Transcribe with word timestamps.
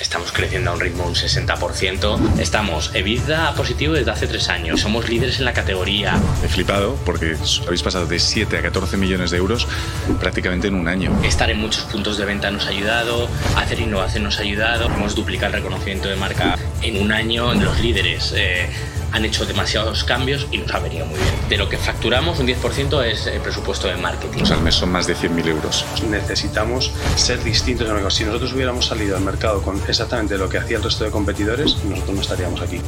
Estamos 0.00 0.32
creciendo 0.32 0.70
a 0.70 0.74
un 0.74 0.80
ritmo 0.80 1.02
de 1.02 1.08
un 1.10 1.14
60%. 1.14 2.38
Estamos 2.38 2.94
EBITDA 2.94 3.54
positivo 3.54 3.92
desde 3.92 4.12
hace 4.12 4.26
tres 4.26 4.48
años. 4.48 4.80
Somos 4.80 5.10
líderes 5.10 5.40
en 5.40 5.44
la 5.44 5.52
categoría. 5.52 6.18
He 6.42 6.48
flipado 6.48 6.96
porque 7.04 7.36
habéis 7.66 7.82
pasado 7.82 8.06
de 8.06 8.18
7 8.18 8.56
a 8.56 8.62
14 8.62 8.96
millones 8.96 9.30
de 9.30 9.36
euros 9.36 9.68
prácticamente 10.20 10.68
en 10.68 10.76
un 10.76 10.88
año. 10.88 11.12
Estar 11.22 11.50
en 11.50 11.60
muchos 11.60 11.84
puntos 11.84 12.16
de 12.16 12.24
venta 12.24 12.50
nos 12.50 12.64
ha 12.64 12.70
ayudado, 12.70 13.28
hacer 13.58 13.78
innovación 13.78 14.24
nos 14.24 14.38
ha 14.38 14.40
ayudado. 14.40 14.86
Hemos 14.86 15.14
duplicado 15.14 15.54
el 15.54 15.62
reconocimiento 15.62 16.08
de 16.08 16.16
marca 16.16 16.56
en 16.80 17.02
un 17.02 17.12
año. 17.12 17.52
Los 17.52 17.78
líderes 17.80 18.32
eh, 18.34 18.70
han 19.14 19.24
hecho 19.24 19.46
demasiados 19.46 20.02
cambios 20.02 20.48
y 20.50 20.58
nos 20.58 20.74
ha 20.74 20.80
venido 20.80 21.06
muy 21.06 21.18
bien. 21.20 21.34
De 21.48 21.56
lo 21.56 21.68
que 21.68 21.78
facturamos, 21.78 22.40
un 22.40 22.48
10% 22.48 23.04
es 23.04 23.28
el 23.28 23.40
presupuesto 23.40 23.86
de 23.86 23.96
marketing. 23.96 24.42
O 24.42 24.46
sea, 24.46 24.56
al 24.56 24.62
mes 24.62 24.74
son 24.74 24.90
más 24.90 25.06
de 25.06 25.14
100.000 25.14 25.46
euros. 25.46 25.84
Necesitamos 26.10 26.90
ser 27.14 27.42
distintos 27.44 27.88
en 27.88 28.10
Si 28.10 28.24
nosotros 28.24 28.52
hubiéramos 28.52 28.86
salido 28.86 29.16
al 29.16 29.22
mercado 29.22 29.62
con 29.62 29.80
exactamente 29.88 30.36
lo 30.36 30.48
que 30.48 30.58
hacía 30.58 30.78
el 30.78 30.82
resto 30.82 31.04
de 31.04 31.12
competidores, 31.12 31.76
nosotros 31.84 32.14
no 32.16 32.20
estaríamos 32.22 32.60
aquí. 32.60 32.80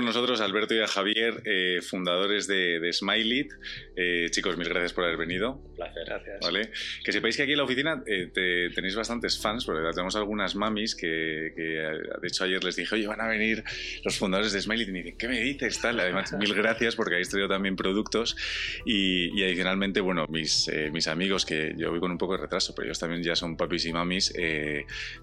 Con 0.00 0.06
nosotros 0.06 0.40
a 0.40 0.46
Alberto 0.46 0.74
y 0.74 0.80
a 0.80 0.86
Javier, 0.86 1.42
eh, 1.44 1.82
fundadores 1.82 2.46
de, 2.46 2.80
de 2.80 2.90
Smileit. 2.90 3.52
Eh, 3.94 4.28
chicos, 4.30 4.56
mil 4.56 4.66
gracias 4.66 4.94
por 4.94 5.04
haber 5.04 5.18
venido. 5.18 5.56
Un 5.56 5.74
placer, 5.74 6.04
gracias. 6.06 6.38
¿Vale? 6.40 6.70
Que 7.04 7.12
sepáis 7.12 7.36
que 7.36 7.42
aquí 7.42 7.52
en 7.52 7.58
la 7.58 7.64
oficina 7.64 8.02
eh, 8.06 8.30
tenéis 8.74 8.96
bastantes 8.96 9.38
fans, 9.38 9.66
porque 9.66 9.82
tenemos 9.90 10.16
algunas 10.16 10.56
mamis 10.56 10.94
que, 10.94 11.06
de 11.06 12.26
hecho, 12.26 12.44
ayer 12.44 12.64
les 12.64 12.76
dije, 12.76 12.94
oye, 12.94 13.06
van 13.06 13.20
a 13.20 13.28
venir 13.28 13.62
los 14.02 14.16
fundadores 14.16 14.54
de 14.54 14.62
Smileit 14.62 14.88
y 14.88 14.92
me 14.92 14.98
dicen, 15.02 15.18
¿qué 15.18 15.28
me 15.28 15.38
dices? 15.38 15.78
Tal. 15.82 16.00
Además, 16.00 16.32
mil 16.32 16.54
gracias 16.54 16.96
porque 16.96 17.16
habéis 17.16 17.28
traído 17.28 17.50
también 17.50 17.76
productos 17.76 18.38
y, 18.86 19.42
adicionalmente, 19.42 20.00
bueno, 20.00 20.24
mis, 20.30 20.70
mis 20.92 21.08
amigos, 21.08 21.44
que 21.44 21.74
yo 21.76 21.90
voy 21.90 22.00
con 22.00 22.10
un 22.10 22.16
poco 22.16 22.36
de 22.36 22.42
retraso, 22.44 22.74
pero 22.74 22.86
ellos 22.86 22.98
también 22.98 23.22
ya 23.22 23.36
son 23.36 23.58
papis 23.58 23.84
y 23.84 23.92
mamis, 23.92 24.32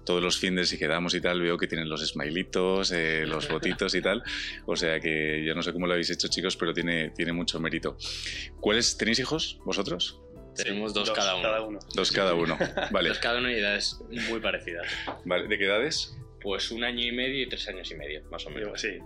todos 0.04 0.22
los 0.22 0.38
fines 0.38 0.72
y 0.72 0.78
quedamos 0.78 1.14
y 1.14 1.20
tal, 1.20 1.40
veo 1.40 1.58
que 1.58 1.66
tienen 1.66 1.88
los 1.88 2.06
smilitos, 2.06 2.92
los 3.26 3.48
botitos 3.48 3.96
y 3.96 4.02
tal. 4.02 4.22
O 4.70 4.76
sea 4.76 5.00
que 5.00 5.42
yo 5.46 5.54
no 5.54 5.62
sé 5.62 5.72
cómo 5.72 5.86
lo 5.86 5.94
habéis 5.94 6.10
hecho, 6.10 6.28
chicos, 6.28 6.54
pero 6.54 6.74
tiene, 6.74 7.08
tiene 7.08 7.32
mucho 7.32 7.58
mérito. 7.58 7.96
¿Cuáles, 8.60 8.98
¿Tenéis 8.98 9.18
hijos 9.18 9.58
vosotros? 9.64 10.20
Tenemos 10.54 10.92
dos, 10.92 11.10
cada, 11.10 11.36
uno. 11.64 11.78
Dos 11.94 12.12
cada 12.12 12.34
uno. 12.34 12.58
Vale. 12.90 13.08
Dos 13.08 13.18
cada 13.18 13.38
uno 13.38 13.50
y 13.50 13.54
edades 13.54 13.98
muy 14.28 14.40
parecidas. 14.40 14.86
Vale. 15.24 15.48
¿De 15.48 15.56
qué 15.56 15.64
edades? 15.64 16.17
Pues 16.40 16.70
un 16.70 16.84
año 16.84 17.04
y 17.04 17.12
medio 17.12 17.42
y 17.42 17.48
tres 17.48 17.68
años 17.68 17.90
y 17.90 17.96
medio, 17.96 18.22
más 18.30 18.46
o 18.46 18.50
menos. 18.50 18.80
Sí. 18.80 18.98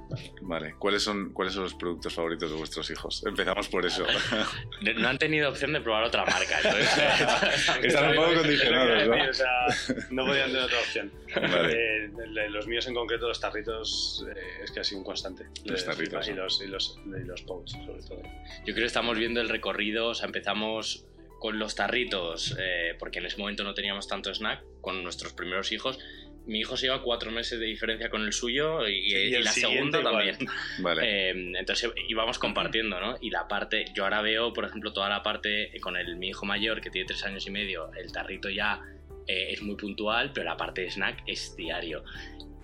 Vale. 0.43 0.75
¿Cuáles 0.79 1.03
son, 1.03 1.33
¿Cuáles 1.33 1.55
son 1.55 1.65
los 1.65 1.75
productos 1.75 2.15
favoritos 2.15 2.51
de 2.51 2.57
vuestros 2.57 2.91
hijos? 2.91 3.25
Empezamos 3.27 3.69
por 3.69 3.87
eso. 3.87 4.07
no 4.97 5.09
han 5.09 5.19
tenido 5.19 5.49
opción 5.49 5.73
de 5.73 5.81
probar 5.81 6.05
otra 6.05 6.25
marca. 6.27 6.59
Están 7.83 8.11
un 8.11 8.17
poco 8.17 8.35
condicionados, 8.35 9.09
¿no? 9.09 9.31
O 9.31 9.33
sea, 9.33 9.67
no 10.11 10.27
podían 10.27 10.49
tener 10.49 10.63
otra 10.63 10.79
opción. 10.79 11.13
Vale. 11.35 11.73
Eh, 11.73 12.11
los 12.51 12.67
míos 12.67 12.87
en 12.87 12.95
concreto, 12.95 13.29
los 13.29 13.41
tarritos, 13.41 14.27
eh, 14.29 14.65
es 14.65 14.71
que 14.71 14.81
ha 14.81 14.85
sido 14.85 14.99
un 14.99 15.05
constante. 15.05 15.47
Los 15.65 15.85
tarritos. 15.85 16.29
Y 16.29 16.33
los, 16.35 16.63
y 16.63 16.67
los, 16.67 16.99
y 17.07 17.25
los 17.25 17.43
pouch, 17.43 17.71
sobre 17.71 18.03
todo. 18.03 18.23
Yo 18.23 18.75
creo 18.75 18.77
que 18.77 18.85
estamos 18.85 19.19
viendo 19.19 19.41
el 19.41 19.49
recorrido, 19.49 20.09
o 20.09 20.15
sea, 20.15 20.27
empezamos 20.27 21.07
con 21.43 21.59
los 21.59 21.75
tarritos, 21.75 22.55
eh, 22.61 22.95
porque 23.01 23.19
en 23.19 23.27
ese 23.27 23.37
momento 23.37 23.65
no 23.65 23.75
teníamos 23.75 24.07
tanto 24.07 24.33
snack, 24.33 24.63
con 24.81 25.03
nuestros 25.03 25.33
primeros 25.33 25.73
hijos, 25.73 25.99
mi 26.47 26.61
hijo 26.61 26.77
se 26.77 26.87
lleva 26.87 27.03
cuatro 27.03 27.31
meses 27.31 27.61
de 27.61 27.67
diferencia 27.67 28.11
con 28.11 28.23
el 28.23 28.33
suyo 28.33 28.87
y, 28.89 29.31
la 29.43 29.53
segunda 29.53 30.03
también. 30.03 30.37
Vale. 30.81 31.03
Eh, 31.05 31.53
entonces 31.59 31.91
íbamos 32.09 32.39
compartiendo, 32.39 33.01
¿no? 33.01 33.17
Y 33.21 33.31
la 33.31 33.47
parte, 33.49 33.85
yo 33.95 34.05
ahora 34.05 34.23
veo, 34.23 34.53
por 34.53 34.65
ejemplo, 34.65 34.93
toda 34.93 35.09
la 35.09 35.23
parte 35.23 35.73
con 35.81 35.97
el, 35.97 36.17
mi 36.17 36.29
hijo 36.29 36.47
mayor, 36.47 36.81
que 36.81 36.91
tiene 36.91 37.07
tres 37.07 37.25
años 37.25 37.47
y 37.47 37.51
medio, 37.51 37.93
el 37.95 38.11
tarrito 38.13 38.49
ya 38.51 38.81
eh, 39.27 39.53
es 39.53 39.63
muy 39.63 39.77
puntual, 39.77 40.33
pero 40.33 40.47
la 40.47 40.57
parte 40.57 40.83
de 40.83 40.91
snack 40.91 41.23
es 41.27 41.55
diario. 41.57 42.05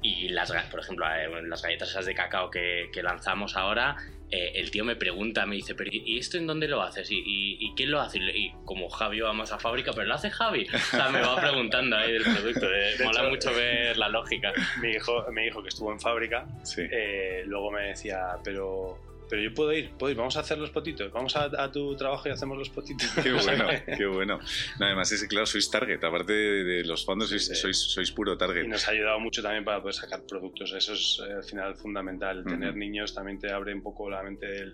Y 0.02 0.28
las, 0.28 0.52
por 0.70 0.80
ejemplo, 0.80 1.06
eh, 1.06 1.42
las 1.42 1.62
galletas 1.62 1.90
esas 1.90 2.06
de 2.06 2.14
cacao 2.14 2.50
que, 2.50 2.88
que 2.92 3.02
lanzamos 3.02 3.56
ahora, 3.56 3.96
eh, 4.30 4.52
el 4.56 4.70
tío 4.70 4.84
me 4.84 4.94
pregunta, 4.94 5.46
me 5.46 5.56
dice, 5.56 5.74
pero 5.74 5.90
¿y 5.92 6.18
esto 6.18 6.36
en 6.36 6.46
dónde 6.46 6.68
lo 6.68 6.82
haces? 6.82 7.10
¿Y, 7.10 7.22
y, 7.24 7.72
quién 7.74 7.90
lo 7.90 8.00
hace? 8.00 8.18
Y 8.18 8.52
como 8.66 8.90
Javi 8.90 9.20
vamos 9.20 9.52
a 9.52 9.58
fábrica, 9.58 9.92
pero 9.94 10.06
lo 10.06 10.14
hace 10.14 10.30
Javi. 10.30 10.66
O 10.72 10.78
sea, 10.78 11.08
me 11.08 11.20
va 11.20 11.36
preguntando 11.36 11.96
ahí 11.96 12.12
del 12.12 12.24
producto. 12.24 12.66
Eh, 12.70 12.94
me 12.98 13.06
mola 13.06 13.22
mucho 13.24 13.54
ver 13.54 13.96
la 13.96 14.08
lógica. 14.10 14.52
Mi 14.82 14.90
hijo, 14.90 15.24
mi 15.32 15.46
hijo 15.46 15.62
que 15.62 15.70
estuvo 15.70 15.92
en 15.92 16.00
fábrica, 16.00 16.46
eh, 16.76 17.42
luego 17.46 17.70
me 17.70 17.88
decía, 17.88 18.36
pero 18.44 18.98
pero 19.28 19.42
yo 19.42 19.52
puedo 19.52 19.72
ir, 19.72 19.90
puedo 19.98 20.10
ir, 20.10 20.16
vamos 20.16 20.36
a 20.36 20.40
hacer 20.40 20.58
los 20.58 20.70
potitos, 20.70 21.12
vamos 21.12 21.36
a, 21.36 21.70
tu 21.70 21.96
trabajo 21.96 22.28
y 22.28 22.32
hacemos 22.32 22.56
los 22.56 22.70
potitos. 22.70 23.10
Qué 23.22 23.32
bueno, 23.44 23.66
qué 23.96 24.06
bueno. 24.06 24.38
además, 24.80 25.12
es 25.12 25.24
claro, 25.24 25.46
sois 25.46 25.70
target, 25.70 26.02
aparte 26.02 26.32
de, 26.32 26.84
los 26.84 27.04
fondos, 27.04 27.28
sois, 27.30 27.76
sois, 27.76 28.12
puro 28.12 28.36
target. 28.36 28.64
Y 28.64 28.68
nos 28.68 28.86
ha 28.88 28.92
ayudado 28.92 29.20
mucho 29.20 29.42
también 29.42 29.64
para 29.64 29.80
poder 29.80 29.94
sacar 29.94 30.22
productos, 30.26 30.72
eso 30.72 30.94
es 30.94 31.22
eh, 31.26 31.32
al 31.32 31.44
final 31.44 31.76
fundamental. 31.76 32.44
Tener 32.44 32.74
niños 32.76 33.14
también 33.14 33.38
te 33.38 33.52
abre 33.52 33.74
un 33.74 33.82
poco 33.82 34.08
la 34.08 34.22
mente, 34.22 34.66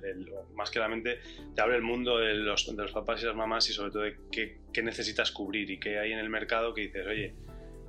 más 0.54 0.70
que 0.70 0.78
la 0.78 0.88
mente, 0.88 1.20
te 1.54 1.62
abre 1.62 1.76
el 1.76 1.82
mundo 1.82 2.18
de 2.18 2.34
los, 2.34 2.66
de 2.66 2.82
los 2.82 2.92
papás 2.92 3.22
y 3.22 3.26
las 3.26 3.36
mamás 3.36 3.68
y 3.70 3.72
sobre 3.72 3.90
todo 3.90 4.02
de 4.02 4.16
qué, 4.30 4.58
qué 4.72 4.82
necesitas 4.82 5.30
cubrir 5.30 5.70
y 5.70 5.78
qué 5.78 5.98
hay 5.98 6.12
en 6.12 6.18
el 6.18 6.30
mercado 6.30 6.74
que 6.74 6.82
dices, 6.82 7.06
oye, 7.06 7.34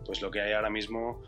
pues 0.05 0.21
lo 0.21 0.31
que 0.31 0.41
hay 0.41 0.53
ahora 0.53 0.69
mismo 0.69 1.23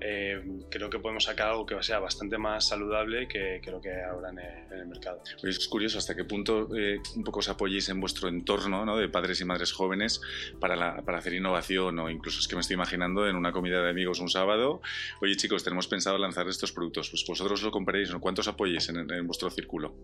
eh, 0.00 0.42
creo 0.70 0.90
que 0.90 0.98
podemos 0.98 1.24
sacar 1.24 1.48
algo 1.48 1.66
que 1.66 1.80
sea 1.82 1.98
bastante 1.98 2.38
más 2.38 2.68
saludable 2.68 3.28
que, 3.28 3.60
lo 3.70 3.80
que 3.80 3.90
hay 3.90 4.02
ahora 4.02 4.30
en 4.30 4.38
el, 4.78 4.86
mercado. 4.86 5.22
es 5.42 5.68
curioso 5.68 5.98
hasta 5.98 6.14
qué 6.14 6.24
punto 6.24 6.68
eh, 6.76 6.98
un 7.16 7.24
poco 7.24 7.40
os 7.40 7.48
apoyéis 7.48 7.88
en 7.88 8.00
vuestro 8.00 8.28
entorno 8.28 8.84
¿no? 8.84 8.96
de 8.96 9.08
padres 9.08 9.40
y 9.40 9.44
madres 9.44 9.72
jóvenes 9.72 10.20
para, 10.60 11.02
para, 11.02 11.18
hacer 11.18 11.34
innovación 11.34 11.98
o 11.98 12.10
incluso 12.10 12.40
es 12.40 12.48
que 12.48 12.54
me 12.54 12.60
estoy 12.60 12.74
imaginando 12.74 13.28
en 13.28 13.36
una 13.36 13.52
comida 13.52 13.82
de 13.82 13.90
amigos 13.90 14.20
un 14.20 14.28
sábado, 14.28 14.80
oye 15.20 15.36
chicos, 15.36 15.64
tenemos 15.64 15.88
pensado 15.88 16.16
lanzar 16.18 16.48
estos 16.48 16.72
productos, 16.72 17.10
pues 17.10 17.24
vosotros 17.26 17.62
lo 17.62 17.70
compraréis, 17.70 18.10
¿no? 18.10 18.20
¿cuántos 18.20 18.48
apoyéis 18.48 18.88
en, 18.88 19.10
en 19.10 19.26
vuestro 19.26 19.50
círculo? 19.50 19.94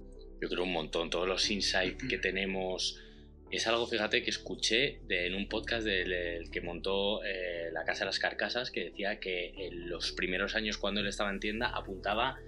Yo 0.41 0.49
creo 0.49 0.65
un 0.65 0.73
montón, 0.73 1.11
todos 1.11 1.29
los 1.29 1.51
insights 1.51 2.05
que 2.09 2.19
tenemos 2.19 3.01
es 3.51 3.67
algo, 3.67 3.87
fíjate, 3.87 4.23
que 4.23 4.31
escuché 4.31 5.01
en 5.09 5.35
un 5.35 5.49
podcast 5.49 5.87
del, 5.87 6.51
que 6.51 6.61
montó 6.61 7.23
eh, 7.25 7.71
la 7.73 7.85
Casa 7.85 8.01
de 8.01 8.07
las 8.07 8.19
Carcasas, 8.19 8.71
que 8.71 8.85
decía 8.87 9.21
que 9.21 9.55
en 9.57 9.89
los 9.89 10.13
primeros 10.13 10.55
años 10.55 10.79
cuando 10.79 11.01
él 11.01 11.07
estaba 11.07 11.31
en 11.31 11.41
tienda 11.41 11.69
apuntaba 11.69 12.39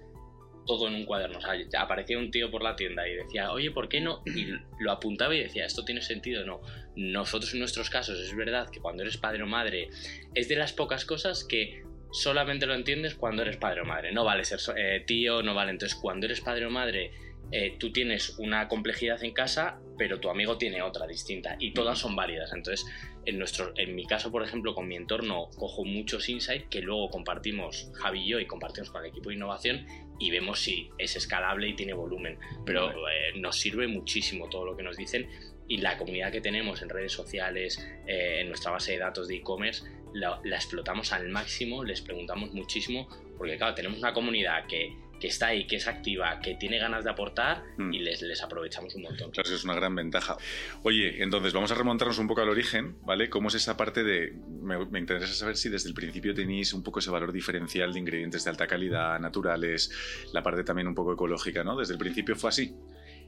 todo 0.67 0.87
en 0.87 0.95
un 0.95 1.05
cuaderno. 1.05 1.39
O 1.39 1.41
sea, 1.41 1.53
aparecía 1.81 2.19
un 2.19 2.29
tío 2.29 2.51
por 2.51 2.61
la 2.61 2.75
tienda 2.75 3.07
y 3.07 3.15
decía, 3.15 3.51
oye, 3.51 3.71
¿por 3.71 3.89
qué 3.89 4.01
no? 4.01 4.21
Y 4.25 4.47
lo 4.79 4.91
apuntaba 4.91 5.33
y 5.33 5.39
decía, 5.39 5.65
¿esto 5.65 5.85
tiene 5.85 6.01
sentido? 6.01 6.45
No. 6.45 6.61
Nosotros 6.95 7.53
en 7.53 7.59
nuestros 7.59 7.89
casos 7.89 8.19
es 8.19 8.35
verdad 8.35 8.69
que 8.69 8.79
cuando 8.79 9.01
eres 9.03 9.17
padre 9.17 9.41
o 9.43 9.47
madre 9.47 9.89
es 10.35 10.47
de 10.47 10.57
las 10.57 10.73
pocas 10.73 11.05
cosas 11.05 11.43
que 11.43 11.83
solamente 12.11 12.65
lo 12.65 12.75
entiendes 12.75 13.15
cuando 13.15 13.41
eres 13.41 13.57
padre 13.57 13.81
o 13.81 13.85
madre. 13.85 14.11
No 14.11 14.23
vale 14.23 14.43
ser 14.43 14.59
eh, 14.77 15.03
tío, 15.07 15.41
no 15.41 15.55
vale. 15.55 15.71
Entonces, 15.71 15.97
cuando 15.97 16.25
eres 16.25 16.41
padre 16.41 16.65
o 16.65 16.69
madre 16.69 17.11
eh, 17.51 17.75
tú 17.79 17.91
tienes 17.91 18.37
una 18.39 18.67
complejidad 18.67 19.23
en 19.23 19.31
casa, 19.31 19.79
pero 19.97 20.19
tu 20.19 20.29
amigo 20.29 20.57
tiene 20.57 20.81
otra 20.81 21.07
distinta 21.07 21.55
y 21.59 21.71
todas 21.71 21.99
son 21.99 22.15
válidas. 22.15 22.51
Entonces, 22.53 22.85
en, 23.25 23.39
nuestro, 23.39 23.73
en 23.77 23.95
mi 23.95 24.05
caso, 24.05 24.31
por 24.31 24.43
ejemplo, 24.43 24.75
con 24.75 24.87
mi 24.87 24.95
entorno, 24.95 25.49
cojo 25.57 25.85
muchos 25.85 26.29
insights 26.29 26.67
que 26.69 26.81
luego 26.81 27.09
compartimos 27.09 27.91
Javi 27.95 28.21
y 28.21 28.27
yo 28.29 28.39
y 28.39 28.45
compartimos 28.45 28.89
con 28.91 29.03
el 29.03 29.11
equipo 29.11 29.29
de 29.29 29.35
innovación 29.35 29.85
y 30.19 30.31
vemos 30.31 30.59
si 30.59 30.89
es 30.97 31.15
escalable 31.15 31.69
y 31.69 31.73
tiene 31.75 31.93
volumen. 31.93 32.37
Pero 32.65 32.89
eh, 32.89 33.37
nos 33.37 33.57
sirve 33.57 33.87
muchísimo 33.87 34.49
todo 34.49 34.65
lo 34.65 34.75
que 34.75 34.83
nos 34.83 34.97
dicen 34.97 35.29
y 35.69 35.77
la 35.77 35.97
comunidad 35.97 36.31
que 36.31 36.41
tenemos 36.41 36.81
en 36.81 36.89
redes 36.89 37.11
sociales, 37.11 37.85
eh, 38.07 38.41
en 38.41 38.47
nuestra 38.47 38.71
base 38.71 38.93
de 38.93 38.99
datos 38.99 39.27
de 39.27 39.35
e-commerce, 39.35 39.83
la, 40.13 40.39
la 40.43 40.55
explotamos 40.55 41.11
al 41.11 41.29
máximo, 41.29 41.83
les 41.83 42.01
preguntamos 42.01 42.53
muchísimo, 42.53 43.07
porque 43.37 43.57
claro, 43.57 43.75
tenemos 43.75 43.99
una 43.99 44.13
comunidad 44.13 44.65
que 44.67 44.95
que 45.19 45.27
está 45.27 45.47
ahí, 45.47 45.65
que 45.65 45.77
es 45.77 45.87
activa, 45.87 46.39
que 46.41 46.55
tiene 46.55 46.77
ganas 46.77 47.03
de 47.03 47.09
aportar 47.09 47.63
mm. 47.77 47.93
y 47.93 47.99
les, 47.99 48.21
les 48.21 48.41
aprovechamos 48.43 48.93
un 48.95 49.03
montón. 49.03 49.31
Claro, 49.31 49.49
es 49.49 49.63
una 49.63 49.75
gran 49.75 49.95
ventaja. 49.95 50.37
Oye, 50.83 51.23
entonces 51.23 51.53
vamos 51.53 51.71
a 51.71 51.75
remontarnos 51.75 52.19
un 52.19 52.27
poco 52.27 52.41
al 52.41 52.49
origen, 52.49 52.97
¿vale? 53.01 53.29
¿Cómo 53.29 53.49
es 53.49 53.55
esa 53.55 53.77
parte 53.77 54.03
de... 54.03 54.33
Me, 54.61 54.99
interesa 54.99 55.33
saber 55.33 55.57
si 55.57 55.69
desde 55.69 55.89
el 55.89 55.95
principio 55.95 56.33
tenéis 56.33 56.73
un 56.73 56.83
poco 56.83 56.99
ese 56.99 57.09
valor 57.09 57.31
diferencial 57.31 57.93
de 57.93 57.99
ingredientes 57.99 58.43
de 58.43 58.49
alta 58.49 58.67
calidad, 58.67 59.19
naturales, 59.19 59.91
la 60.33 60.43
parte 60.43 60.63
también 60.63 60.87
un 60.87 60.95
poco 60.95 61.13
ecológica, 61.13 61.63
¿no? 61.63 61.77
Desde 61.77 61.93
el 61.93 61.99
principio 61.99 62.35
fue 62.35 62.49
así. 62.49 62.75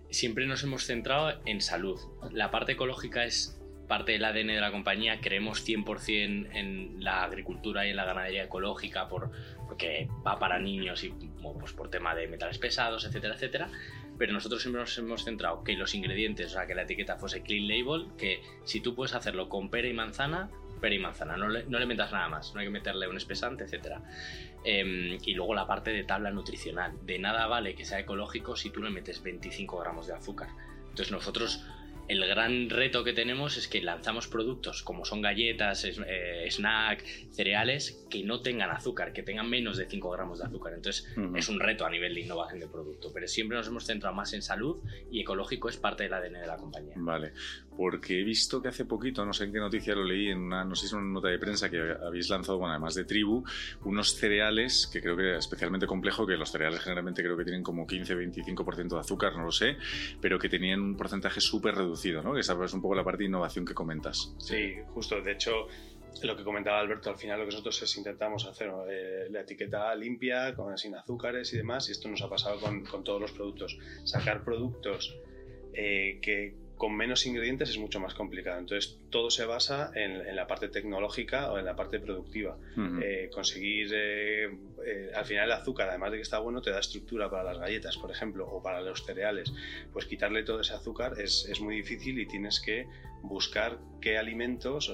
Siempre 0.10 0.46
nos 0.48 0.64
hemos 0.64 0.86
centrado 0.86 1.40
en 1.46 1.62
salud. 1.62 2.00
La 2.32 2.52
parte 2.52 2.74
ecológica 2.74 3.26
es 3.26 3.60
parte 3.88 4.14
del 4.14 4.24
ADN 4.24 4.48
de 4.48 4.62
la 4.62 4.72
compañía, 4.72 5.20
creemos 5.20 5.68
100% 5.68 6.50
en 6.54 7.04
la 7.04 7.24
agricultura 7.24 7.86
y 7.86 7.90
en 7.90 7.96
la 7.96 8.06
ganadería 8.06 8.44
ecológica 8.44 9.10
por, 9.10 9.32
porque 9.80 10.10
va 10.28 10.38
para 10.38 10.60
niños 10.60 11.06
y 11.06 11.14
pues 11.42 11.72
por 11.72 11.90
tema 11.90 12.14
de 12.14 12.28
metales 12.28 12.58
pesados, 12.58 13.06
etcétera, 13.06 13.36
etcétera. 13.36 13.70
Pero 14.18 14.34
nosotros 14.34 14.62
siempre 14.62 14.82
nos 14.82 14.98
hemos 14.98 15.24
centrado 15.24 15.64
que 15.64 15.74
los 15.78 15.96
ingredientes, 15.96 16.48
o 16.48 16.50
sea, 16.50 16.68
que 16.68 16.76
la 16.76 16.82
etiqueta 16.82 17.16
fuese 17.16 17.42
clean 17.44 17.66
label, 17.66 18.08
que 18.18 18.42
si 18.66 18.82
tú 18.82 18.94
puedes 18.94 19.16
hacerlo 19.16 19.48
con 19.48 19.70
pera 19.70 19.88
y 19.88 19.94
manzana, 19.94 20.50
pera 20.82 20.96
y 20.96 21.00
manzana, 21.00 21.38
no 21.38 21.48
le, 21.48 21.64
no 21.64 21.80
le 21.80 21.86
metas 21.86 22.12
nada 22.12 22.28
más, 22.28 22.54
no 22.54 22.60
hay 22.60 22.66
que 22.66 22.72
meterle 22.72 23.08
un 23.08 23.16
espesante, 23.16 23.64
etc. 23.64 24.00
Em, 24.66 25.18
y 25.24 25.34
luego 25.34 25.56
la 25.56 25.66
parte 25.66 25.92
de 25.92 26.04
tabla 26.04 26.30
nutricional. 26.30 26.98
De 27.06 27.18
nada 27.18 27.48
vale 27.48 27.74
que 27.74 27.86
sea 27.86 28.00
ecológico 28.00 28.58
si 28.58 28.72
tú 28.72 28.84
le 28.84 28.90
metes 28.90 29.24
25 29.24 29.80
gramos 29.80 30.08
de 30.08 30.14
azúcar. 30.14 30.50
Entonces 30.90 31.12
nosotros 31.14 31.66
el 32.10 32.26
gran 32.28 32.70
reto 32.72 33.04
que 33.04 33.14
tenemos 33.14 33.56
es 33.56 33.68
que 33.68 33.82
lanzamos 33.82 34.28
productos 34.28 34.82
como 34.82 35.06
son 35.06 35.22
galletas, 35.22 35.86
eh, 35.86 36.48
snack, 36.50 37.06
cereales 37.30 38.04
que 38.10 38.24
no 38.24 38.42
tengan 38.42 38.72
azúcar, 38.72 39.14
que 39.14 39.22
tengan 39.22 39.48
menos 39.48 39.78
de 39.78 39.88
5 39.88 40.10
gramos 40.10 40.40
de 40.40 40.46
azúcar. 40.46 40.74
Entonces 40.74 41.08
es 41.36 41.50
un 41.50 41.60
reto 41.60 41.86
a 41.86 41.90
nivel 41.90 42.16
de 42.16 42.22
innovación 42.22 42.60
de 42.60 42.68
producto, 42.68 43.12
pero 43.14 43.28
siempre 43.28 43.56
nos 43.58 43.68
hemos 43.68 43.86
centrado 43.86 44.16
más 44.16 44.34
en 44.34 44.42
salud 44.42 44.82
y 45.12 45.22
ecológico 45.22 45.70
es 45.70 45.78
parte 45.78 46.04
del 46.04 46.14
ADN 46.14 46.34
de 46.34 46.48
la 46.48 46.58
compañía. 46.58 46.96
Vale, 46.98 47.32
porque 47.80 48.20
he 48.20 48.24
visto 48.26 48.62
que 48.62 48.68
hace 48.68 48.84
poquito, 48.84 49.26
no 49.26 49.32
sé 49.32 49.46
en 49.46 49.54
qué 49.54 49.60
noticia 49.60 49.96
lo 49.96 50.04
leí, 50.04 50.28
en 50.28 50.40
una, 50.40 50.66
no 50.66 50.76
sé 50.76 50.86
si 50.86 50.96
una 50.96 51.06
nota 51.06 51.30
de 51.30 51.40
prensa 51.40 51.70
que 51.70 51.80
habéis 51.80 52.30
lanzado, 52.30 52.58
bueno, 52.58 52.74
además 52.74 52.94
de 52.94 53.06
Tribu, 53.06 53.42
unos 53.86 54.16
cereales 54.16 54.90
que 54.92 55.02
creo 55.02 55.16
que 55.16 55.32
es 55.32 55.38
especialmente 55.38 55.88
complejo, 55.88 56.28
que 56.28 56.36
los 56.36 56.52
cereales 56.52 56.82
generalmente 56.82 57.24
creo 57.24 57.38
que 57.38 57.46
tienen 57.46 57.64
como 57.64 57.88
15-25% 57.88 58.90
de 58.90 59.00
azúcar, 59.00 59.38
no 59.38 59.46
lo 59.46 59.54
sé, 59.54 59.78
pero 60.20 60.38
que 60.38 60.50
tenían 60.50 60.82
un 60.82 60.98
porcentaje 60.98 61.40
súper 61.40 61.76
reducido 61.76 62.22
¿no? 62.22 62.34
Que 62.34 62.42
esa 62.42 62.62
es 62.62 62.74
un 62.74 62.82
poco 62.82 62.96
la 62.96 63.06
parte 63.06 63.20
de 63.20 63.30
innovación 63.30 63.64
que 63.64 63.74
comentas. 63.74 64.36
Sí, 64.40 64.74
justo. 64.94 65.22
De 65.22 65.32
hecho, 65.32 65.68
lo 66.22 66.36
que 66.36 66.44
comentaba 66.44 66.82
Alberto, 66.82 67.10
al 67.10 67.18
final 67.18 67.40
lo 67.40 67.46
que 67.46 67.52
nosotros 67.52 67.82
es 67.82 67.98
intentamos 67.98 68.46
hacer 68.46 68.70
eh, 68.90 69.28
la 69.30 69.40
etiqueta 69.40 69.96
limpia, 69.96 70.54
con, 70.54 70.78
sin 70.78 70.96
azúcares 70.96 71.54
y 71.54 71.58
demás, 71.58 71.88
y 71.88 71.94
esto 71.94 72.10
nos 72.10 72.22
ha 72.24 72.30
pasado 72.30 72.60
con, 72.60 72.84
con 72.84 73.06
todos 73.06 73.22
los 73.22 73.32
productos. 73.32 73.78
Sacar 74.04 74.44
productos 74.44 75.18
eh, 75.74 76.20
que 76.22 76.69
con 76.80 76.96
menos 76.96 77.26
ingredientes 77.26 77.70
es 77.70 77.78
mucho 77.78 78.00
más 78.00 78.14
complicado. 78.14 78.58
Entonces, 78.58 78.98
todo 79.10 79.30
se 79.30 79.46
basa 79.46 79.92
en, 79.96 80.34
la 80.34 80.48
parte 80.48 80.70
tecnológica 80.70 81.52
o 81.52 81.60
en 81.60 81.66
la 81.66 81.76
parte 81.76 82.00
productiva. 82.00 82.58
Eh, 83.04 83.30
conseguir, 83.34 83.90
eh, 83.94 84.46
eh, 84.86 85.12
al 85.14 85.26
final 85.26 85.48
el 85.48 85.52
azúcar, 85.52 85.90
además 85.90 86.12
de 86.12 86.18
que 86.18 86.24
está 86.24 86.40
bueno, 86.40 86.62
te 86.62 86.72
da 86.72 86.80
estructura 86.80 87.30
para 87.30 87.44
las 87.44 87.60
galletas, 87.60 87.98
por 87.98 88.12
ejemplo, 88.12 88.48
o 88.50 88.64
para 88.64 88.80
los 88.80 89.06
cereales. 89.06 89.52
Pues 89.92 90.06
quitarle 90.06 90.44
todo 90.44 90.62
ese 90.62 90.74
azúcar 90.74 91.20
es, 91.20 91.46
es 91.52 91.60
muy 91.60 91.76
difícil 91.76 92.18
y 92.18 92.26
tienes 92.26 92.62
que 92.62 92.88
buscar 93.24 93.78
qué 94.00 94.18
alimentos 94.18 94.94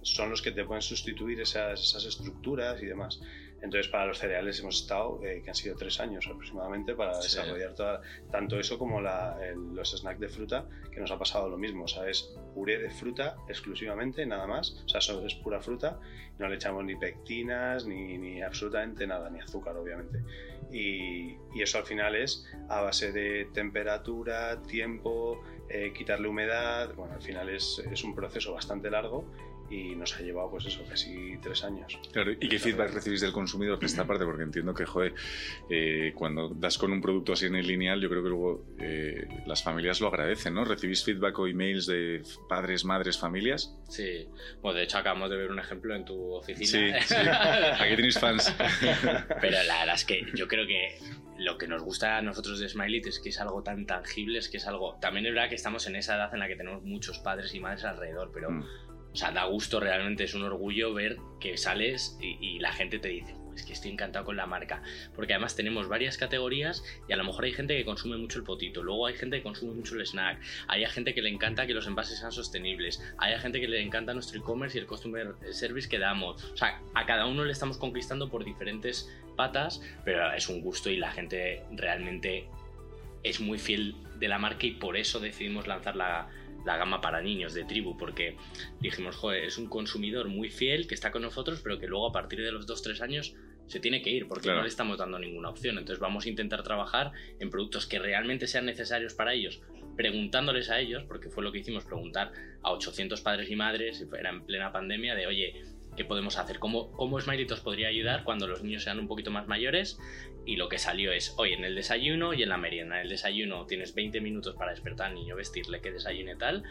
son 0.00 0.30
los 0.30 0.40
que 0.40 0.52
te 0.52 0.64
pueden 0.64 0.80
sustituir 0.80 1.38
esas, 1.42 1.82
esas 1.82 2.06
estructuras 2.06 2.82
y 2.82 2.86
demás. 2.86 3.20
Entonces, 3.62 3.88
para 3.88 4.06
los 4.06 4.18
cereales 4.18 4.60
hemos 4.60 4.82
estado, 4.82 5.20
eh, 5.22 5.40
que 5.42 5.50
han 5.50 5.54
sido 5.54 5.76
tres 5.76 5.98
años 6.00 6.26
aproximadamente, 6.26 6.94
para 6.94 7.18
desarrollar 7.18 7.74
tanto 8.30 8.60
eso 8.60 8.78
como 8.78 9.00
los 9.00 9.96
snacks 9.96 10.20
de 10.20 10.28
fruta, 10.28 10.68
que 10.92 11.00
nos 11.00 11.10
ha 11.10 11.18
pasado 11.18 11.48
lo 11.48 11.56
mismo. 11.56 11.84
O 11.84 11.88
sea, 11.88 12.08
es 12.08 12.36
puré 12.54 12.78
de 12.78 12.90
fruta 12.90 13.36
exclusivamente, 13.48 14.26
nada 14.26 14.46
más. 14.46 14.82
O 14.84 14.88
sea, 14.88 15.00
es 15.24 15.34
pura 15.36 15.60
fruta. 15.60 15.98
No 16.38 16.48
le 16.48 16.56
echamos 16.56 16.84
ni 16.84 16.96
pectinas, 16.96 17.86
ni, 17.86 18.18
ni 18.18 18.42
absolutamente 18.42 19.06
nada, 19.06 19.30
ni 19.30 19.40
azúcar, 19.40 19.76
obviamente. 19.76 20.22
Y, 20.70 21.36
eso 21.60 21.78
al 21.78 21.86
final 21.86 22.14
es 22.14 22.46
a 22.68 22.82
base 22.82 23.10
de 23.10 23.48
temperatura, 23.52 24.62
tiempo, 24.62 25.42
eh, 25.68 25.92
quitarle 25.92 26.28
humedad. 26.28 26.94
Bueno, 26.94 27.14
al 27.14 27.22
final 27.22 27.48
es, 27.48 27.82
es 27.90 28.04
un 28.04 28.14
proceso 28.14 28.52
bastante 28.52 28.90
largo 28.90 29.28
y 29.70 29.94
nos 29.96 30.14
ha 30.16 30.20
llevado 30.20 30.50
pues 30.50 30.66
eso, 30.66 30.84
casi 30.88 31.38
tres 31.42 31.64
años. 31.64 31.98
Claro, 32.12 32.32
¿y 32.32 32.48
qué 32.48 32.58
feedback 32.58 32.92
recibís 32.92 33.20
del 33.20 33.32
consumidor 33.32 33.78
de 33.78 33.86
esta 33.86 34.06
parte? 34.06 34.24
Porque 34.24 34.42
entiendo 34.42 34.74
que, 34.74 34.86
joder, 34.86 35.14
eh, 35.70 36.12
cuando 36.14 36.48
das 36.50 36.78
con 36.78 36.92
un 36.92 37.00
producto 37.00 37.32
así 37.32 37.46
en 37.46 37.56
el 37.56 37.66
lineal, 37.66 38.00
yo 38.00 38.08
creo 38.08 38.22
que 38.22 38.28
luego 38.28 38.64
eh, 38.78 39.26
las 39.46 39.62
familias 39.62 40.00
lo 40.00 40.08
agradecen, 40.08 40.54
¿no? 40.54 40.64
¿Recibís 40.64 41.04
feedback 41.04 41.38
o 41.38 41.46
emails 41.46 41.86
de 41.86 42.22
padres, 42.48 42.84
madres, 42.84 43.18
familias? 43.18 43.76
Sí, 43.88 44.28
bueno, 44.62 44.78
de 44.78 44.84
hecho 44.84 44.98
acabamos 44.98 45.30
de 45.30 45.36
ver 45.36 45.50
un 45.50 45.58
ejemplo 45.58 45.94
en 45.94 46.04
tu 46.04 46.34
oficina. 46.34 47.00
Sí, 47.02 47.14
sí. 47.14 47.14
aquí 47.80 47.96
tenéis 47.96 48.18
fans. 48.18 48.54
Pero 49.40 49.62
la 49.64 49.80
verdad 49.80 49.94
es 49.94 50.04
que 50.04 50.26
yo 50.34 50.46
creo 50.48 50.66
que 50.66 50.98
lo 51.38 51.58
que 51.58 51.66
nos 51.66 51.82
gusta 51.82 52.16
a 52.16 52.22
nosotros 52.22 52.58
de 52.58 52.68
Smiley 52.68 53.02
es 53.04 53.20
que 53.20 53.28
es 53.28 53.40
algo 53.40 53.62
tan 53.62 53.86
tangible, 53.86 54.38
es 54.38 54.48
que 54.48 54.56
es 54.56 54.66
algo... 54.66 54.96
También 55.00 55.26
es 55.26 55.34
verdad 55.34 55.48
que 55.48 55.54
estamos 55.54 55.86
en 55.86 55.96
esa 55.96 56.16
edad 56.16 56.32
en 56.32 56.40
la 56.40 56.48
que 56.48 56.56
tenemos 56.56 56.82
muchos 56.82 57.18
padres 57.18 57.54
y 57.54 57.60
madres 57.60 57.84
alrededor, 57.84 58.30
pero... 58.32 58.50
Mm. 58.50 58.64
O 59.16 59.18
sea, 59.18 59.30
da 59.30 59.46
gusto 59.46 59.80
realmente, 59.80 60.24
es 60.24 60.34
un 60.34 60.42
orgullo 60.42 60.92
ver 60.92 61.16
que 61.40 61.56
sales 61.56 62.18
y, 62.20 62.58
la 62.58 62.70
gente 62.70 62.98
te 62.98 63.08
dice, 63.08 63.34
es 63.54 63.62
que 63.62 63.72
estoy 63.72 63.90
encantado 63.90 64.26
con 64.26 64.36
la 64.36 64.44
marca. 64.44 64.82
Porque 65.14 65.32
además 65.32 65.56
tenemos 65.56 65.88
varias 65.88 66.18
categorías 66.18 66.84
y 67.08 67.14
a 67.14 67.16
lo 67.16 67.24
mejor 67.24 67.46
hay 67.46 67.54
gente 67.54 67.74
que 67.78 67.86
consume 67.86 68.18
mucho 68.18 68.38
el 68.38 68.44
potito, 68.44 68.82
luego 68.82 69.06
hay 69.06 69.14
gente 69.14 69.38
que 69.38 69.42
consume 69.42 69.72
mucho 69.72 69.94
el 69.94 70.06
snack, 70.06 70.38
hay 70.68 70.84
gente 70.84 71.14
que 71.14 71.22
le 71.22 71.30
encanta 71.30 71.66
que 71.66 71.72
los 71.72 71.86
envases 71.86 72.18
sean 72.18 72.30
sostenibles, 72.30 73.02
hay 73.16 73.38
gente 73.38 73.58
que 73.58 73.68
le 73.68 73.80
encanta 73.80 74.12
nuestro 74.12 74.38
e-commerce 74.38 74.76
y 74.76 74.82
el 74.82 74.86
customer 74.86 75.34
service 75.50 75.88
que 75.88 75.98
damos. 75.98 76.44
O 76.52 76.56
sea, 76.58 76.82
a 76.92 77.06
cada 77.06 77.24
uno 77.24 77.42
le 77.46 77.52
estamos 77.52 77.78
conquistando 77.78 78.28
por 78.28 78.44
diferentes 78.44 79.10
patas, 79.34 79.80
pero 80.04 80.30
es 80.34 80.46
un 80.50 80.60
gusto 80.60 80.90
y 80.90 80.98
la 80.98 81.10
gente 81.10 81.62
realmente 81.72 82.50
es 83.22 83.40
muy 83.40 83.58
fiel 83.58 83.96
de 84.18 84.28
la 84.28 84.38
marca 84.38 84.66
y 84.66 84.72
por 84.72 84.98
eso 84.98 85.20
decidimos 85.20 85.66
lanzar 85.66 85.96
la 85.96 86.28
la 86.66 86.76
gama 86.76 87.00
para 87.00 87.22
niños 87.22 87.54
de 87.54 87.64
tribu, 87.64 87.96
porque 87.96 88.36
dijimos, 88.80 89.16
joder, 89.16 89.44
es 89.44 89.56
un 89.56 89.68
consumidor 89.68 90.28
muy 90.28 90.50
fiel 90.50 90.86
que 90.86 90.94
está 90.94 91.12
con 91.12 91.22
nosotros, 91.22 91.60
pero 91.62 91.78
que 91.78 91.86
luego 91.86 92.08
a 92.08 92.12
partir 92.12 92.42
de 92.42 92.52
los 92.52 92.66
2-3 92.66 93.00
años 93.00 93.34
se 93.66 93.80
tiene 93.80 94.02
que 94.02 94.10
ir 94.10 94.28
porque 94.28 94.48
no 94.48 94.62
le 94.62 94.68
estamos 94.68 94.98
dando 94.98 95.18
ninguna 95.18 95.48
opción. 95.48 95.78
Entonces 95.78 96.00
vamos 96.00 96.26
a 96.26 96.28
intentar 96.28 96.62
trabajar 96.62 97.12
en 97.38 97.50
productos 97.50 97.86
que 97.86 97.98
realmente 97.98 98.46
sean 98.46 98.66
necesarios 98.66 99.14
para 99.14 99.32
ellos, 99.32 99.62
preguntándoles 99.96 100.68
a 100.70 100.80
ellos, 100.80 101.04
porque 101.04 101.30
fue 101.30 101.42
lo 101.42 101.52
que 101.52 101.58
hicimos, 101.58 101.84
preguntar 101.84 102.32
a 102.62 102.72
800 102.72 103.20
padres 103.20 103.50
y 103.50 103.56
madres, 103.56 104.04
era 104.18 104.30
en 104.30 104.44
plena 104.44 104.72
pandemia, 104.72 105.14
de 105.14 105.26
oye, 105.26 105.62
qué 105.96 106.04
podemos 106.04 106.38
hacer, 106.38 106.58
cómo, 106.58 106.92
cómo 106.92 107.20
Smiley 107.20 107.46
podría 107.62 107.88
ayudar 107.88 108.24
cuando 108.24 108.46
los 108.46 108.62
niños 108.62 108.84
sean 108.84 108.98
un 108.98 109.08
poquito 109.08 109.30
más 109.30 109.48
mayores. 109.48 109.98
Y 110.44 110.56
lo 110.56 110.68
que 110.68 110.78
salió 110.78 111.12
es, 111.12 111.34
hoy 111.38 111.52
en 111.52 111.64
el 111.64 111.74
desayuno 111.74 112.34
y 112.34 112.42
en 112.42 112.48
la 112.48 112.56
merienda. 112.56 112.96
En 112.96 113.02
el 113.02 113.08
desayuno 113.08 113.66
tienes 113.66 113.94
20 113.94 114.20
minutos 114.20 114.54
para 114.54 114.70
despertar 114.70 115.08
al 115.08 115.14
niño, 115.14 115.34
vestirle, 115.34 115.80
que 115.80 115.90
desayune 115.90 116.36
tal. 116.36 116.62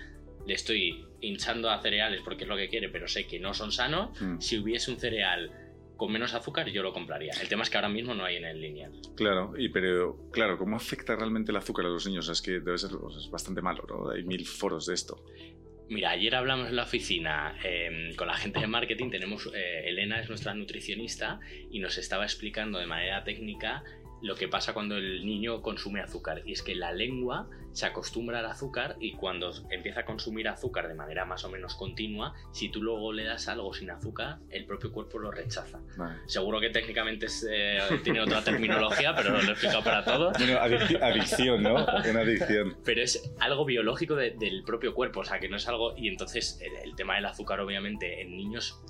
Le 0.45 0.53
estoy 0.53 1.05
hinchando 1.21 1.69
a 1.69 1.81
cereales 1.81 2.21
porque 2.23 2.43
es 2.43 2.49
lo 2.49 2.55
que 2.55 2.69
quiere, 2.69 2.89
pero 2.89 3.07
sé 3.07 3.27
que 3.27 3.39
no 3.39 3.53
son 3.53 3.71
sanos. 3.71 4.19
Mm. 4.21 4.39
Si 4.39 4.57
hubiese 4.59 4.91
un 4.91 4.99
cereal 4.99 5.51
con 5.97 6.11
menos 6.11 6.33
azúcar 6.33 6.69
yo 6.69 6.83
lo 6.83 6.93
compraría. 6.93 7.33
El 7.41 7.47
tema 7.47 7.63
es 7.63 7.69
que 7.69 7.77
ahora 7.77 7.89
mismo 7.89 8.13
no 8.13 8.25
hay 8.25 8.37
en 8.37 8.45
el 8.45 8.61
línea. 8.61 8.89
Claro, 9.15 9.53
y 9.57 9.69
pero 9.69 10.29
claro, 10.31 10.57
¿cómo 10.57 10.75
afecta 10.75 11.15
realmente 11.15 11.51
el 11.51 11.57
azúcar 11.57 11.85
a 11.85 11.89
los 11.89 12.05
niños? 12.05 12.27
Es 12.29 12.41
que 12.41 12.59
debe 12.59 12.77
ser 12.77 12.91
bastante 13.31 13.61
malo, 13.61 13.85
¿no? 13.87 14.09
Hay 14.09 14.23
mil 14.23 14.45
foros 14.45 14.85
de 14.87 14.93
esto. 14.93 15.23
Mira, 15.87 16.09
ayer 16.11 16.33
hablamos 16.33 16.69
en 16.69 16.75
la 16.75 16.83
oficina 16.83 17.55
em, 17.63 18.15
con 18.15 18.27
la 18.27 18.35
gente 18.35 18.59
de 18.59 18.67
marketing, 18.67 19.11
tenemos, 19.11 19.49
eh, 19.53 19.83
Elena 19.85 20.19
es 20.19 20.29
nuestra 20.29 20.55
nutricionista 20.55 21.39
y 21.69 21.79
nos 21.79 21.99
estaba 21.99 22.23
explicando 22.23 22.79
de 22.79 22.87
manera 22.87 23.23
técnica 23.23 23.83
lo 24.25 24.35
que 24.35 24.47
pasa 24.47 24.73
cuando 24.73 24.97
el 24.97 25.23
niño 25.23 25.61
consume 25.61 26.01
azúcar. 26.01 26.41
Y 26.45 26.53
es 26.53 26.63
que 26.63 26.73
la 26.73 26.91
lengua 26.91 27.47
se 27.73 27.85
acostumbra 27.85 28.39
al 28.39 28.45
azúcar 28.47 28.95
y 28.99 29.13
cuando 29.13 29.51
empieza 29.69 29.99
a 29.99 30.05
consumir 30.05 30.47
azúcar 30.47 30.87
de 30.87 30.95
manera 30.95 31.25
más 31.25 31.43
o 31.43 31.49
menos 31.49 31.75
continua, 31.75 32.33
si 32.51 32.69
tú 32.69 32.81
luego 32.81 33.13
le 33.13 33.23
das 33.23 33.47
algo 33.47 33.71
sin 33.73 33.91
azúcar, 33.91 34.39
el 34.49 34.65
propio 34.65 34.91
cuerpo 34.91 35.19
lo 35.19 35.29
rechaza. 35.29 35.79
Seguro 36.25 36.59
que 36.59 36.71
técnicamente 36.71 37.27
eh, 37.49 37.79
tiene 38.03 38.21
otra 38.21 38.43
terminología, 38.43 39.13
pero 39.15 39.29
lo 39.29 39.39
he 39.39 39.51
explicado 39.51 39.83
para 39.83 40.03
todo. 40.03 40.31
Bueno, 40.31 40.57
adicción, 40.59 41.61
¿no? 41.61 41.75
Una 41.75 42.21
adicción. 42.21 42.77
Pero 42.83 43.03
es 43.03 43.31
algo 43.39 43.63
biológico 43.63 44.15
del 44.15 44.63
propio 44.65 44.95
cuerpo, 44.95 45.19
o 45.19 45.23
sea, 45.23 45.39
que 45.39 45.49
no 45.49 45.57
es 45.57 45.67
algo... 45.67 45.95
Y 45.95 46.07
entonces 46.07 46.59
el, 46.61 46.89
el 46.89 46.95
tema 46.95 47.15
del 47.15 47.25
azúcar, 47.25 47.59
obviamente, 47.59 48.21
en 48.21 48.35
niños 48.35 48.81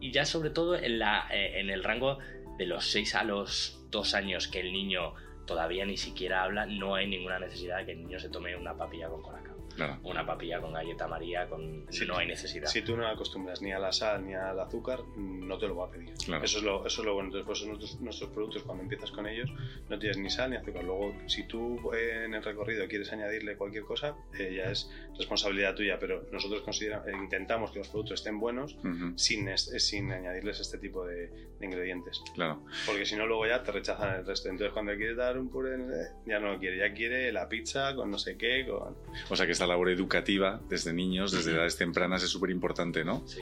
y 0.00 0.12
ya 0.12 0.24
sobre 0.24 0.50
todo 0.50 0.76
en, 0.76 0.98
la, 0.98 1.28
eh, 1.32 1.60
en 1.60 1.70
el 1.70 1.84
rango 1.84 2.18
de 2.56 2.66
los 2.66 2.86
6 2.86 3.14
a 3.16 3.24
los 3.24 3.79
2 3.90 4.14
años 4.14 4.48
que 4.48 4.60
el 4.60 4.72
niño 4.72 5.14
todavía 5.46 5.84
ni 5.84 5.96
siquiera 5.96 6.44
habla, 6.44 6.66
no 6.66 6.94
hay 6.94 7.08
ninguna 7.08 7.38
necesidad 7.38 7.78
de 7.78 7.86
que 7.86 7.92
el 7.92 7.98
niño 7.98 8.20
se 8.20 8.28
tome 8.28 8.56
una 8.56 8.76
papilla 8.76 9.08
con 9.08 9.22
Una 10.02 10.26
papilla 10.26 10.60
con 10.60 10.72
galleta 10.72 11.06
María, 11.06 11.48
con... 11.48 11.86
no 11.86 12.16
hay 12.16 12.26
necesidad. 12.26 12.68
Si 12.68 12.82
tú 12.82 12.96
no 12.96 13.06
acostumbras 13.06 13.62
ni 13.62 13.72
a 13.72 13.78
la 13.78 13.92
sal 13.92 14.26
ni 14.26 14.34
al 14.34 14.58
azúcar, 14.58 15.00
no 15.16 15.58
te 15.58 15.66
lo 15.66 15.76
va 15.76 15.86
a 15.86 15.90
pedir. 15.90 16.10
Eso, 16.42 16.58
es 16.58 16.62
lo, 16.62 16.86
eso 16.86 17.00
es 17.02 17.06
lo 17.06 17.14
bueno. 17.14 17.30
Después 17.34 17.64
nuestros, 17.66 18.00
nuestros 18.00 18.30
productos, 18.30 18.62
cuando 18.62 18.82
empiezas 18.82 19.10
con 19.10 19.26
ellos, 19.26 19.50
no 19.88 19.98
tienes 19.98 20.18
ni 20.18 20.30
sal 20.30 20.50
ni 20.50 20.56
azúcar. 20.56 20.84
Luego, 20.84 21.14
si 21.26 21.44
tú 21.44 21.92
eh, 21.92 22.24
en 22.24 22.34
el 22.34 22.42
recorrido 22.42 22.86
quieres 22.88 23.12
añadirle 23.12 23.56
cualquier 23.56 23.84
cosa, 23.84 24.14
eh, 24.38 24.54
ya 24.56 24.70
es 24.70 24.90
responsabilidad 25.16 25.74
tuya. 25.74 25.98
Pero 25.98 26.26
nosotros 26.32 26.62
consideramos, 26.62 27.08
eh, 27.08 27.12
intentamos 27.12 27.70
que 27.70 27.78
los 27.78 27.88
productos 27.88 28.20
estén 28.20 28.38
buenos 28.38 28.76
sin, 29.16 29.56
sin 29.56 30.12
añadirles 30.12 30.60
este 30.60 30.78
tipo 30.78 31.06
de, 31.06 31.50
ingredientes. 31.60 32.22
Claro. 32.34 32.62
Porque 32.86 33.04
si 33.04 33.16
no, 33.16 33.26
luego 33.26 33.46
ya 33.46 33.62
te 33.62 33.72
rechazan 33.72 34.16
el 34.16 34.26
resto. 34.26 34.48
Entonces, 34.48 34.72
cuando 34.72 34.94
quieres 34.96 35.16
dar 35.16 35.38
un 35.38 35.50
puré, 35.50 35.76
ya 36.26 36.38
no 36.40 36.52
lo 36.52 36.58
quiere. 36.58 36.78
Ya 36.78 36.92
quiere 36.92 37.32
la 37.32 37.48
pizza 37.48 37.94
con 37.94 38.10
no 38.10 38.18
sé 38.18 38.36
qué. 38.36 38.66
Con... 38.66 38.96
O 39.28 39.36
sea 39.36 39.46
que 39.46 39.52
está 39.52 39.66
labor 39.70 39.88
educativa 39.88 40.60
desde 40.68 40.92
niños, 40.92 41.32
desde 41.32 41.52
edades 41.52 41.76
tempranas, 41.76 42.22
es 42.22 42.30
súper 42.30 42.50
importante, 42.50 43.04
¿no? 43.04 43.26
Sí. 43.26 43.40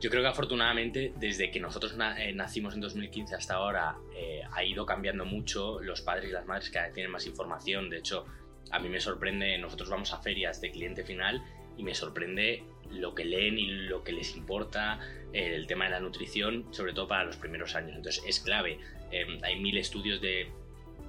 Yo 0.00 0.10
creo 0.10 0.22
que 0.22 0.28
afortunadamente, 0.28 1.12
desde 1.16 1.50
que 1.50 1.58
nosotros 1.58 1.96
eh, 2.18 2.32
nacimos 2.32 2.74
en 2.74 2.80
2015 2.80 3.34
hasta 3.34 3.54
ahora, 3.54 3.96
eh, 4.14 4.42
ha 4.52 4.62
ido 4.62 4.86
cambiando 4.86 5.24
mucho. 5.24 5.80
Los 5.80 6.02
padres 6.02 6.30
y 6.30 6.32
las 6.32 6.46
madres 6.46 6.70
cada 6.70 6.86
vez 6.86 6.94
tienen 6.94 7.10
más 7.10 7.26
información. 7.26 7.90
De 7.90 7.98
hecho, 7.98 8.24
a 8.70 8.78
mí 8.78 8.88
me 8.88 9.00
sorprende, 9.00 9.58
nosotros 9.58 9.88
vamos 9.88 10.12
a 10.12 10.18
ferias 10.18 10.60
de 10.60 10.70
cliente 10.70 11.02
final 11.02 11.42
y 11.76 11.82
me 11.82 11.94
sorprende 11.94 12.64
lo 12.90 13.14
que 13.14 13.24
leen 13.24 13.58
y 13.58 13.66
lo 13.66 14.04
que 14.04 14.12
les 14.12 14.36
importa 14.36 15.00
el 15.32 15.66
tema 15.66 15.86
de 15.86 15.90
la 15.90 16.00
nutrición, 16.00 16.66
sobre 16.70 16.92
todo 16.92 17.08
para 17.08 17.24
los 17.24 17.36
primeros 17.36 17.74
años. 17.74 17.96
Entonces 17.96 18.22
es 18.26 18.40
clave. 18.40 18.78
Em, 19.10 19.38
hay 19.42 19.58
mil 19.58 19.76
estudios 19.78 20.20
de 20.20 20.50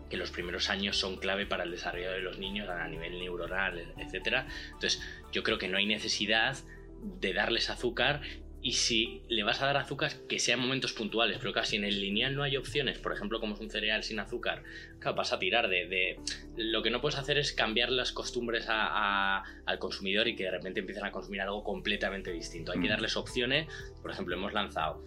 que 0.10 0.18
los 0.18 0.32
primeros 0.32 0.70
años 0.70 0.98
son 0.98 1.18
clave 1.18 1.46
para 1.46 1.64
el 1.64 1.72
desarrollo 1.72 2.12
de 2.12 2.22
los 2.22 2.38
niños 2.38 2.70
a 2.70 2.88
nivel 2.88 3.20
neuronal, 3.20 3.94
etc. 3.98 4.46
Entonces 4.72 5.02
yo 5.32 5.44
creo 5.44 5.58
que 5.58 5.68
no 5.68 5.78
hay 5.78 5.86
necesidad 5.86 6.58
de 7.02 7.34
darles 7.34 7.70
azúcar 7.70 8.22
y 8.62 8.74
si 8.74 9.24
le 9.30 9.44
vas 9.44 9.62
a 9.62 9.68
dar 9.68 9.78
azúcar, 9.78 10.12
que 10.28 10.38
sean 10.38 10.60
momentos 10.60 10.92
puntuales, 10.92 11.38
pero 11.38 11.54
casi 11.54 11.78
en 11.78 11.86
el 11.86 12.02
lineal 12.02 12.36
no 12.36 12.44
hay 12.44 12.58
opciones, 12.58 13.00
por 13.00 13.14
ejemplo, 13.14 13.40
como 13.40 13.54
es 13.54 13.62
un 13.62 13.70
cereal 13.70 14.04
sin 14.04 14.20
azúcar, 14.20 14.64
claro, 15.00 15.16
vas 15.16 15.32
a 15.32 15.40
tirar 15.40 15.70
de, 15.70 16.20
Lo 16.58 16.84
que 16.84 16.90
no 16.90 17.00
puedes 17.00 17.18
hacer 17.18 17.38
es 17.38 17.54
cambiar 17.54 17.90
las 17.90 18.12
costumbres 18.12 18.66
al 18.68 19.80
consumidor 19.80 20.28
y 20.28 20.36
que 20.36 20.44
de 20.44 20.52
repente 20.52 20.82
empiecen 20.82 21.06
a 21.06 21.12
consumir 21.12 21.42
algo 21.42 21.64
completamente 21.64 22.34
distinto. 22.34 22.74
Hay 22.74 22.82
que 22.82 22.88
mm. 22.88 22.92
darles 22.92 23.16
opciones, 23.16 23.68
por 24.02 24.12
ejemplo, 24.12 24.36
hemos 24.36 24.52
lanzado 24.52 25.02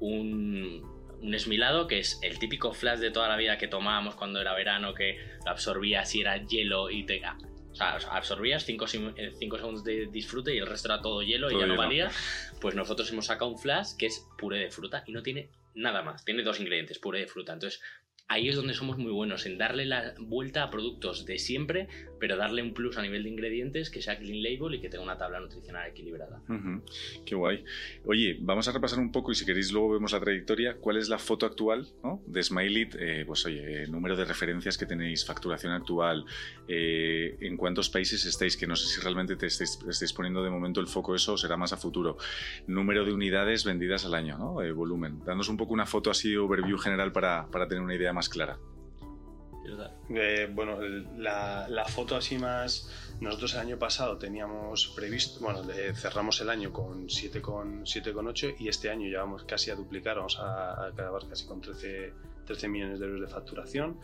un, 0.00 0.97
un 1.20 1.34
esmilado 1.34 1.86
que 1.86 1.98
es 1.98 2.18
el 2.22 2.38
típico 2.38 2.72
flash 2.72 2.98
de 2.98 3.10
toda 3.10 3.28
la 3.28 3.36
vida 3.36 3.58
que 3.58 3.68
tomábamos 3.68 4.14
cuando 4.14 4.40
era 4.40 4.54
verano, 4.54 4.94
que 4.94 5.18
lo 5.44 5.50
absorbías 5.50 6.10
si 6.10 6.20
era 6.20 6.36
hielo 6.36 6.90
y 6.90 7.04
te 7.04 7.20
absorbías 7.80 8.64
5 8.64 8.84
eh, 9.16 9.32
segundos 9.38 9.84
de 9.84 10.06
disfrute 10.06 10.54
y 10.54 10.58
el 10.58 10.66
resto 10.66 10.88
era 10.88 11.00
todo 11.00 11.22
hielo 11.22 11.50
y 11.50 11.58
ya 11.58 11.66
no 11.66 11.76
valía. 11.76 12.10
Pues 12.60 12.74
nosotros 12.74 13.10
hemos 13.12 13.26
sacado 13.26 13.50
un 13.50 13.58
flash 13.58 13.96
que 13.96 14.06
es 14.06 14.26
puré 14.36 14.58
de 14.58 14.70
fruta 14.70 15.04
y 15.06 15.12
no 15.12 15.22
tiene 15.22 15.50
nada 15.74 16.02
más. 16.02 16.24
Tiene 16.24 16.42
dos 16.42 16.60
ingredientes, 16.60 16.98
puré 16.98 17.20
de 17.20 17.26
fruta. 17.26 17.52
Entonces, 17.52 17.80
ahí 18.28 18.48
es 18.48 18.56
donde 18.56 18.74
somos 18.74 18.98
muy 18.98 19.10
buenos, 19.10 19.46
en 19.46 19.56
darle 19.56 19.86
la 19.86 20.14
vuelta 20.18 20.62
a 20.62 20.70
productos 20.70 21.24
de 21.24 21.38
siempre, 21.38 21.88
pero 22.20 22.36
darle 22.36 22.62
un 22.62 22.74
plus 22.74 22.98
a 22.98 23.02
nivel 23.02 23.22
de 23.22 23.30
ingredientes 23.30 23.90
que 23.90 24.02
sea 24.02 24.18
clean 24.18 24.42
label 24.42 24.74
y 24.74 24.80
que 24.80 24.90
tenga 24.90 25.02
una 25.02 25.16
tabla 25.16 25.40
nutricional 25.40 25.88
equilibrada. 25.88 26.42
Qué 27.24 27.34
guay. 27.34 27.64
Oye, 28.04 28.36
vamos 28.40 28.68
a 28.68 28.72
repasar 28.72 28.98
un 28.98 29.12
poco 29.12 29.32
y 29.32 29.34
si 29.34 29.46
queréis 29.46 29.72
luego 29.72 29.90
vemos 29.92 30.12
la 30.12 30.20
trayectoria. 30.20 30.76
¿Cuál 30.76 30.98
es 30.98 31.08
la 31.08 31.18
foto 31.18 31.46
actual 31.46 31.88
de 32.26 32.42
Smiley? 32.42 32.88
Eh, 32.98 33.24
pues 33.26 33.46
oye, 33.46 33.86
número 33.86 34.14
de 34.14 34.26
referencias 34.26 34.76
que 34.76 34.84
tenéis, 34.84 35.24
facturación 35.24 35.72
actual, 35.72 36.26
eh, 36.66 37.36
en 37.40 37.56
cuántos 37.56 37.88
países 37.88 38.26
estáis, 38.26 38.56
que 38.56 38.66
no 38.66 38.76
sé 38.76 38.88
si 38.88 39.00
realmente 39.00 39.36
te 39.36 39.46
estáis, 39.46 40.12
poniendo 40.12 40.42
de 40.42 40.50
momento 40.50 40.80
el 40.80 40.86
foco 40.86 41.14
eso 41.14 41.38
será 41.38 41.56
más 41.56 41.72
a 41.72 41.78
futuro. 41.78 42.18
Número 42.66 43.04
de 43.06 43.12
unidades 43.12 43.64
vendidas 43.64 44.04
al 44.04 44.14
año, 44.14 44.36
¿no? 44.36 44.60
Eh, 44.60 44.72
volumen. 44.72 45.24
Danos 45.24 45.48
un 45.48 45.56
poco 45.56 45.72
una 45.72 45.86
foto 45.86 46.10
así, 46.10 46.36
overview 46.36 46.76
general 46.76 47.12
para, 47.12 47.46
para 47.46 47.66
tener 47.68 47.82
una 47.82 47.94
idea 47.94 48.12
más 48.12 48.17
clara. 48.26 48.58
Eh, 50.10 50.48
bueno, 50.52 50.78
la, 51.18 51.84
foto 51.88 52.16
así 52.16 52.38
más. 52.38 52.90
Nosotros 53.20 53.54
el 53.54 53.60
año 53.60 53.78
pasado 53.78 54.16
teníamos 54.16 54.88
previsto, 54.94 55.40
bueno, 55.40 55.62
cerramos 55.94 56.40
el 56.40 56.50
año 56.50 56.72
con 56.72 57.08
7,8 57.08 58.56
y 58.60 58.68
este 58.68 58.90
año 58.90 59.08
ya 59.08 59.20
vamos 59.20 59.44
casi 59.44 59.70
a 59.70 59.74
duplicar, 59.74 60.16
vamos 60.16 60.38
a, 60.38 60.86
acabar 60.86 61.26
casi 61.28 61.46
con 61.46 61.60
13, 61.60 62.12
13 62.46 62.68
millones 62.68 63.00
de 63.00 63.06
euros 63.06 63.20
de 63.20 63.28
facturación. 63.28 63.98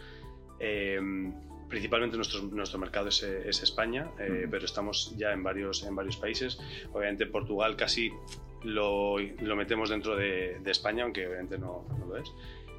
Em, 0.58 1.32
principalmente 1.68 2.16
nuestro, 2.16 2.42
nuestro 2.42 2.78
mercado 2.78 3.08
es, 3.08 3.22
España, 3.22 4.10
eh, 4.18 4.46
pero 4.50 4.64
estamos 4.64 5.14
ya 5.16 5.32
en 5.32 5.42
varios, 5.42 5.84
en 5.84 5.94
varios 5.94 6.16
países. 6.16 6.58
Obviamente 6.92 7.26
Portugal 7.26 7.76
casi 7.76 8.10
lo, 8.62 9.18
lo 9.18 9.56
metemos 9.56 9.90
dentro 9.90 10.16
de, 10.16 10.58
de, 10.60 10.70
España, 10.70 11.04
aunque 11.04 11.26
obviamente 11.26 11.58
no, 11.58 11.86
no 11.98 12.06
lo 12.06 12.16
es. 12.16 12.30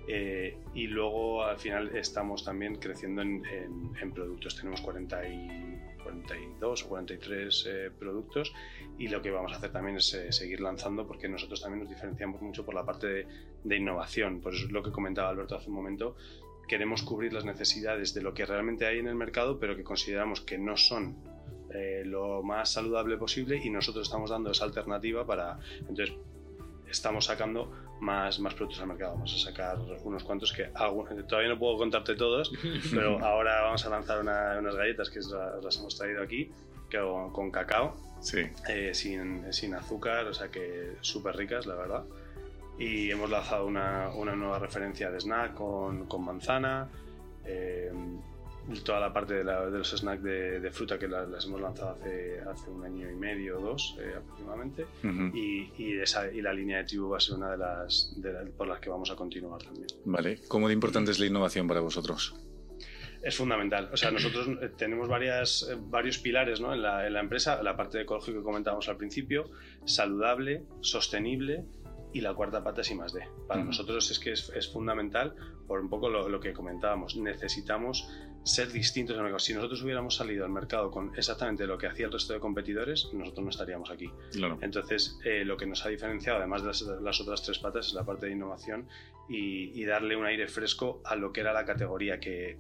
Eh, 0.08 0.58
y 0.74 0.88
luego 0.88 1.44
al 1.44 1.58
final 1.58 1.96
estamos 1.96 2.44
también 2.44 2.76
creciendo 2.76 3.22
en, 3.22 3.44
en, 4.00 4.12
productos. 4.12 4.56
Tenemos 4.56 4.82
40 4.82 5.28
y 5.28 5.80
42 6.04 6.84
o 6.84 6.90
43 6.90 7.66
eh, 7.68 7.92
productos 7.98 8.54
y 9.00 9.08
lo 9.08 9.22
que 9.22 9.32
vamos 9.32 9.54
a 9.54 9.58
hacer 9.58 9.72
también 9.72 9.98
es 9.98 10.14
eh, 10.14 10.32
seguir 10.32 10.62
lanzando 10.62 11.08
porque 11.08 11.28
nosotros 11.28 11.62
también 11.62 11.82
nos 11.82 11.90
diferenciamos 11.90 12.42
mucho 12.42 12.64
por 12.64 12.76
la 12.76 12.86
parte 12.86 13.08
de, 13.08 13.28
de 13.64 13.76
innovación. 13.76 14.42
Por 14.42 14.54
eso 14.54 14.66
es 14.66 14.72
lo 14.72 14.84
que 14.84 14.92
comentaba 14.92 15.30
Alberto 15.30 15.56
hace 15.56 15.70
un 15.70 15.76
momento. 15.76 16.16
Queremos 16.68 17.02
cubrir 17.04 17.34
las 17.34 17.46
necesidades 17.46 18.14
de 18.14 18.22
lo 18.22 18.34
que 18.34 18.46
realmente 18.46 18.86
hay 18.86 19.00
en 19.00 19.08
el 19.08 19.16
mercado, 19.16 19.60
pero 19.60 19.76
que 19.76 19.84
consideramos 19.84 20.42
que 20.42 20.58
no 20.58 20.78
son 20.78 21.36
lo 22.06 22.42
más 22.42 22.72
saludable 22.72 23.18
posible 23.18 23.60
y 23.62 23.70
nosotros 23.70 24.08
estamos 24.08 24.30
dando 24.30 24.50
esa 24.50 24.64
alternativa 24.64 25.26
para... 25.28 25.60
Entonces, 25.82 26.16
estamos 26.90 27.26
sacando 27.26 27.72
más, 28.00 28.40
más 28.40 28.54
productos 28.54 28.82
al 28.82 28.88
mercado. 28.88 29.14
Vamos 29.14 29.34
a 29.34 29.50
sacar 29.50 29.78
unos 30.04 30.24
cuantos 30.24 30.52
que 30.54 30.70
todavía 31.28 31.50
no 31.50 31.60
puedo 31.60 31.78
contarte 31.78 32.16
todos, 32.16 32.52
pero 32.94 33.20
ahora 33.24 33.62
vamos 33.62 33.86
a 33.86 33.90
lanzar 33.90 34.22
unas 34.22 34.76
galletas 34.76 35.10
que 35.10 35.20
las 35.64 35.78
hemos 35.78 35.98
traído 35.98 36.22
aquí 36.22 36.52
con, 36.92 37.32
con 37.32 37.52
cacao, 37.52 37.96
sí. 38.22 38.42
Eh, 38.70 38.94
sin, 38.94 39.52
sin, 39.54 39.74
azúcar, 39.74 40.26
o 40.28 40.34
sea 40.34 40.50
que 40.50 40.96
súper 41.02 41.36
ricas, 41.36 41.66
la 41.66 41.76
verdad. 41.76 42.04
Y 42.78 43.10
hemos 43.10 43.30
lanzado 43.30 43.66
una, 43.66 44.10
una 44.16 44.36
nueva 44.36 44.60
referencia 44.60 45.10
de 45.10 45.20
snack 45.20 45.54
con, 45.54 46.08
con 46.08 46.24
manzana. 46.26 46.90
Eh, 47.46 47.92
toda 48.84 49.00
la 49.00 49.14
parte 49.14 49.36
de, 49.36 49.44
los 49.44 49.92
snacks 49.92 50.24
de, 50.24 50.70
fruta 50.72 50.98
que 50.98 51.08
las, 51.08 51.46
hemos 51.46 51.62
lanzado 51.62 51.92
hace, 51.92 52.40
hace 52.42 52.70
un 52.70 52.84
año 52.84 53.10
y 53.10 53.16
medio 53.16 53.60
o 53.60 53.62
dos 53.62 53.96
eh, 54.00 54.14
aproximadamente 54.18 54.86
y, 55.34 55.72
y, 55.78 56.00
esa, 56.00 56.32
y, 56.32 56.42
la 56.42 56.54
línea 56.54 56.80
de 56.80 56.86
tribu 56.86 57.10
va 57.10 57.18
a 57.18 57.20
ser 57.20 57.36
una 57.36 57.52
de 57.52 57.58
las, 57.58 58.16
por 58.58 58.68
las 58.68 58.80
que 58.80 58.90
vamos 58.90 59.12
a 59.12 59.16
continuar 59.16 59.62
también. 59.62 59.88
Vale, 60.06 60.40
¿cómo 60.48 60.68
de 60.68 60.74
importante 60.74 61.12
es 61.12 61.20
la 61.20 61.28
innovación 61.28 61.68
para 61.68 61.80
vosotros? 61.80 62.36
Es 63.22 63.38
fundamental. 63.38 63.90
O 63.92 63.98
sea, 63.98 64.12
nosotros 64.12 64.48
eh, 64.62 64.70
tenemos 64.78 65.10
varias, 65.10 65.68
eh, 65.70 65.78
varios 65.80 66.20
pilares 66.20 66.62
¿no? 66.62 66.74
en, 66.74 66.84
la, 66.84 67.08
en 67.08 67.14
la 67.14 67.22
empresa. 67.22 67.62
La 67.64 67.76
parte 67.76 67.98
de 67.98 68.04
ecológico 68.04 68.38
que 68.38 68.44
comentábamos 68.44 68.88
al 68.88 68.98
principio, 68.98 69.50
saludable, 69.84 70.64
sostenible 70.82 71.66
y 72.14 72.22
la 72.22 72.36
cuarta 72.36 72.64
pata 72.64 72.82
es 72.82 72.92
I 72.92 72.96
más 72.96 73.14
D. 73.14 73.28
Para 73.48 73.64
nosotros 73.64 74.12
es 74.12 74.20
que 74.20 74.32
es, 74.32 74.50
es, 74.56 74.72
fundamental 74.72 75.36
por 75.68 75.82
un 75.82 75.90
poco 75.90 76.08
lo, 76.08 76.30
lo, 76.30 76.40
que 76.40 76.54
comentábamos. 76.54 77.18
Necesitamos 77.18 78.08
ser 78.46 78.72
distintos 78.72 79.18
el 79.18 79.40
Si 79.40 79.54
nosotros 79.54 79.82
hubiéramos 79.82 80.16
salido 80.16 80.46
al 80.46 80.52
mercado 80.52 80.92
con 80.92 81.12
exactamente 81.18 81.66
lo 81.66 81.78
que 81.80 81.88
hacía 81.88 82.06
el 82.06 82.12
resto 82.12 82.34
de 82.34 82.40
competidores, 82.40 83.10
nosotros 83.12 83.44
no 83.44 83.50
estaríamos 83.50 83.90
aquí. 83.90 84.10
Entonces, 84.62 85.20
eh, 85.26 85.44
lo 85.44 85.58
que 85.58 85.66
nos 85.66 85.84
ha 85.86 85.90
diferenciado, 85.90 86.38
además 86.38 86.62
de 86.62 87.02
las, 87.02 87.22
otras 87.22 87.42
tres 87.42 87.58
patas, 87.58 87.88
es 87.88 87.94
la 87.94 88.06
parte 88.06 88.28
de 88.28 88.34
innovación 88.34 88.88
y, 89.28 89.84
darle 89.86 90.16
un 90.16 90.26
aire 90.26 90.48
fresco 90.48 91.02
a 91.06 91.16
lo 91.16 91.32
que 91.32 91.42
era 91.42 91.54
la 91.54 91.66
categoría, 91.66 92.20
que 92.20 92.58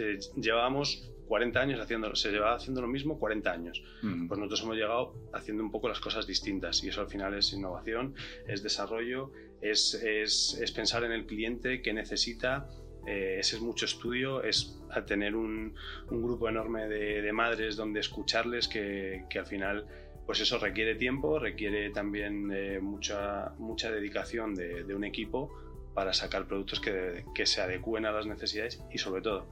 eh, 0.00 0.18
llevábamos 0.36 1.10
40 1.26 1.60
años 1.60 1.80
haciendo, 1.80 2.14
se 2.14 2.30
llevaba 2.30 2.56
haciendo 2.56 2.80
lo 2.80 2.88
mismo 2.88 3.18
40 3.18 3.52
años. 3.52 3.82
Pues 4.00 4.38
nosotros 4.38 4.62
hemos 4.62 4.76
llegado 4.76 5.14
haciendo 5.32 5.62
un 5.62 5.70
poco 5.70 5.88
las 5.88 6.00
cosas 6.00 6.26
distintas 6.26 6.82
y 6.82 6.88
eso 6.88 7.00
al 7.00 7.08
final 7.08 7.34
es 7.34 7.52
innovación, 7.52 8.14
es 8.48 8.62
desarrollo, 8.64 9.30
es, 9.60 9.94
es, 9.94 10.58
es 10.60 10.72
pensar 10.72 11.04
en 11.04 11.12
el 11.12 11.26
cliente 11.26 11.82
que 11.82 11.92
necesita 11.92 12.68
eh, 13.06 13.36
ese 13.38 13.56
es 13.56 13.62
mucho 13.62 13.86
estudio, 13.86 14.42
es 14.42 14.78
tener 15.06 15.34
un, 15.34 15.74
grupo 16.10 16.48
enorme 16.48 16.88
de, 16.88 17.32
madres 17.32 17.76
donde 17.76 18.00
escucharles 18.00 18.68
que, 18.68 19.24
al 19.34 19.46
final 19.46 19.86
pues 20.26 20.40
eso 20.40 20.58
requiere 20.58 20.94
tiempo, 20.94 21.38
requiere 21.38 21.90
también 21.90 22.50
eh, 22.52 22.78
mucha, 22.80 23.52
mucha 23.58 23.90
dedicación 23.90 24.54
de, 24.54 24.94
un 24.94 25.04
equipo 25.04 25.50
para 25.94 26.12
sacar 26.12 26.46
productos 26.46 26.80
que, 26.80 27.46
se 27.46 27.60
adecúen 27.60 28.06
a 28.06 28.12
las 28.12 28.26
necesidades 28.26 28.80
y 28.92 28.98
sobre 28.98 29.22
todo 29.22 29.48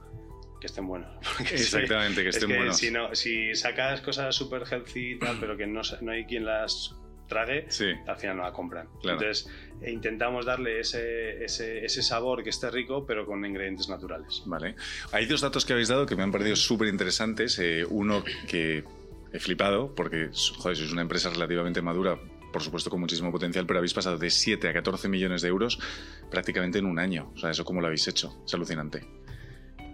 que 0.61 0.67
estén 0.67 0.87
buenos. 0.87 1.09
Exactamente, 1.51 2.21
que 2.21 2.29
estén 2.29 2.49
buenos. 2.49 2.77
Si, 2.77 2.91
no, 2.91 3.15
si 3.15 3.55
sacas 3.55 4.01
cosas 4.01 4.35
súper 4.35 4.63
healthy 4.69 5.13
y 5.13 5.19
tal, 5.19 5.37
pero 5.39 5.57
que 5.57 5.67
no, 5.67 5.81
no 6.01 6.11
hay 6.11 6.25
quien 6.25 6.45
las 6.45 6.98
trague, 7.29 7.67
al 8.07 8.17
final 8.17 8.37
no 8.37 8.43
la 8.43 8.51
compran. 8.51 8.89
Entonces, 9.01 9.49
e 9.81 9.91
intentamos 9.91 10.45
darle 10.45 10.81
ese, 10.81 11.43
ese, 11.43 11.85
ese, 11.85 12.01
sabor 12.01 12.43
que 12.43 12.49
esté 12.49 12.69
rico, 12.69 13.05
pero 13.05 13.25
con 13.25 13.45
ingredientes 13.45 13.87
naturales. 13.87 14.43
Vale. 14.45 14.75
Hay 15.13 15.25
dos 15.25 15.39
datos 15.39 15.63
que 15.63 15.73
habéis 15.73 15.87
dado 15.87 16.05
que 16.05 16.17
me 16.17 16.23
han 16.23 16.31
parecido 16.31 16.57
súper 16.57 16.89
interesantes. 16.89 17.57
Eh, 17.59 17.85
uno 17.87 18.23
que 18.47 18.83
he 19.31 19.39
flipado, 19.39 19.93
porque 19.95 20.29
joder, 20.57 20.75
sois 20.75 20.91
una 20.91 21.01
empresa 21.01 21.29
relativamente 21.29 21.81
madura, 21.81 22.19
por 22.51 22.61
supuesto 22.61 22.89
con 22.89 22.99
muchísimo 22.99 23.31
potencial, 23.31 23.65
pero 23.65 23.79
habéis 23.79 23.93
pasado 23.93 24.17
de 24.17 24.29
7 24.29 24.67
a 24.67 24.73
14 24.73 25.07
millones 25.07 25.41
de 25.41 25.47
euros 25.47 25.79
prácticamente 26.29 26.79
en 26.79 26.85
un 26.85 26.99
año. 26.99 27.31
O 27.35 27.37
sea, 27.37 27.51
¿eso 27.51 27.63
cómo 27.63 27.79
lo 27.79 27.87
habéis 27.87 28.07
hecho? 28.07 28.43
Es 28.45 28.53
alucinante. 28.53 29.05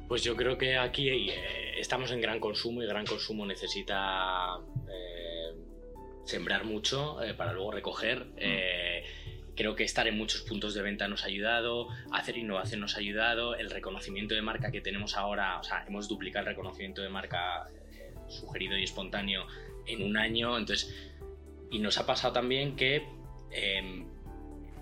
Pues 0.08 0.24
yo 0.24 0.36
creo 0.36 0.58
que 0.58 0.78
aquí 0.78 1.10
eh, 1.10 1.80
estamos 1.80 2.12
en 2.12 2.22
gran 2.22 2.40
consumo 2.40 2.82
y 2.84 2.88
gran 2.88 3.06
consumo 3.06 3.46
necesita 3.46 4.58
eh, 4.88 5.25
sembrar 6.26 6.66
mucho 6.66 7.18
para 7.38 7.54
luego 7.54 7.72
recoger. 7.72 8.26
Mm. 8.26 9.26
Creo 9.56 9.76
que 9.76 9.86
estar 9.86 10.06
en 10.08 10.18
muchos 10.18 10.42
puntos 10.42 10.74
de 10.74 10.82
venta 10.82 11.08
nos 11.08 11.24
ha 11.24 11.28
ayudado, 11.28 11.88
hacer 12.12 12.38
innovación 12.38 12.82
nos 12.82 12.96
ha 12.96 13.00
ayudado, 13.00 13.56
el 13.56 13.70
reconocimiento 13.70 14.36
de 14.36 14.42
marca 14.42 14.70
que 14.70 14.82
tenemos 14.82 15.16
ahora, 15.16 15.60
o 15.60 15.64
sea, 15.64 15.86
hemos 15.88 16.10
duplicado 16.10 16.44
el 16.44 16.56
reconocimiento 16.56 17.02
de 17.02 17.08
marca 17.08 17.70
eh, 17.94 18.14
sugerido 18.28 18.78
y 18.78 18.84
espontáneo 18.84 19.48
en 19.88 20.04
un 20.04 20.18
año, 20.18 20.58
entonces, 20.58 20.94
y 21.72 21.80
nos 21.80 21.98
ha 21.98 22.06
pasado 22.06 22.34
también 22.34 22.76
que 22.76 23.08
em, 23.52 24.06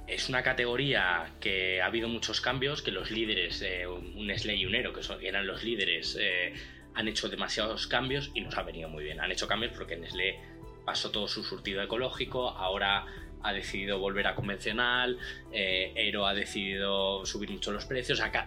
es 0.07 0.27
una 0.27 0.41
categoría 0.41 1.35
que 1.39 1.79
ha 1.79 1.85
habido 1.85 2.07
muchos 2.09 2.41
cambios, 2.41 2.81
que 2.81 2.91
los 2.91 3.11
líderes, 3.11 3.61
eh, 3.61 3.85
un 3.85 4.25
Nestlé 4.25 4.55
y 4.55 4.65
un 4.65 4.73
Ero, 4.73 4.91
que 4.91 5.27
eran 5.27 5.45
los 5.45 5.63
líderes, 5.63 6.17
eh, 6.19 6.53
han 6.95 7.07
hecho 7.07 7.29
demasiados 7.29 7.85
cambios 7.85 8.31
y 8.33 8.41
nos 8.41 8.57
ha 8.57 8.63
venido 8.63 8.89
muy 8.89 9.03
bien. 9.03 9.19
Han 9.19 9.31
hecho 9.31 9.47
cambios 9.47 9.73
porque 9.73 9.97
Nestlé 9.97 10.39
pasó 10.85 11.11
todo 11.11 11.27
su 11.27 11.43
surtido 11.43 11.81
ecológico, 11.81 12.49
ahora 12.49 13.05
ha 13.43 13.53
decidido 13.53 13.99
volver 13.99 14.27
a 14.27 14.35
convencional, 14.35 15.17
eh, 15.51 15.91
Ero 15.95 16.25
ha 16.25 16.33
decidido 16.33 17.25
subir 17.25 17.51
mucho 17.51 17.71
los 17.71 17.85
precios, 17.85 18.19
o 18.19 18.23
sea, 18.23 18.45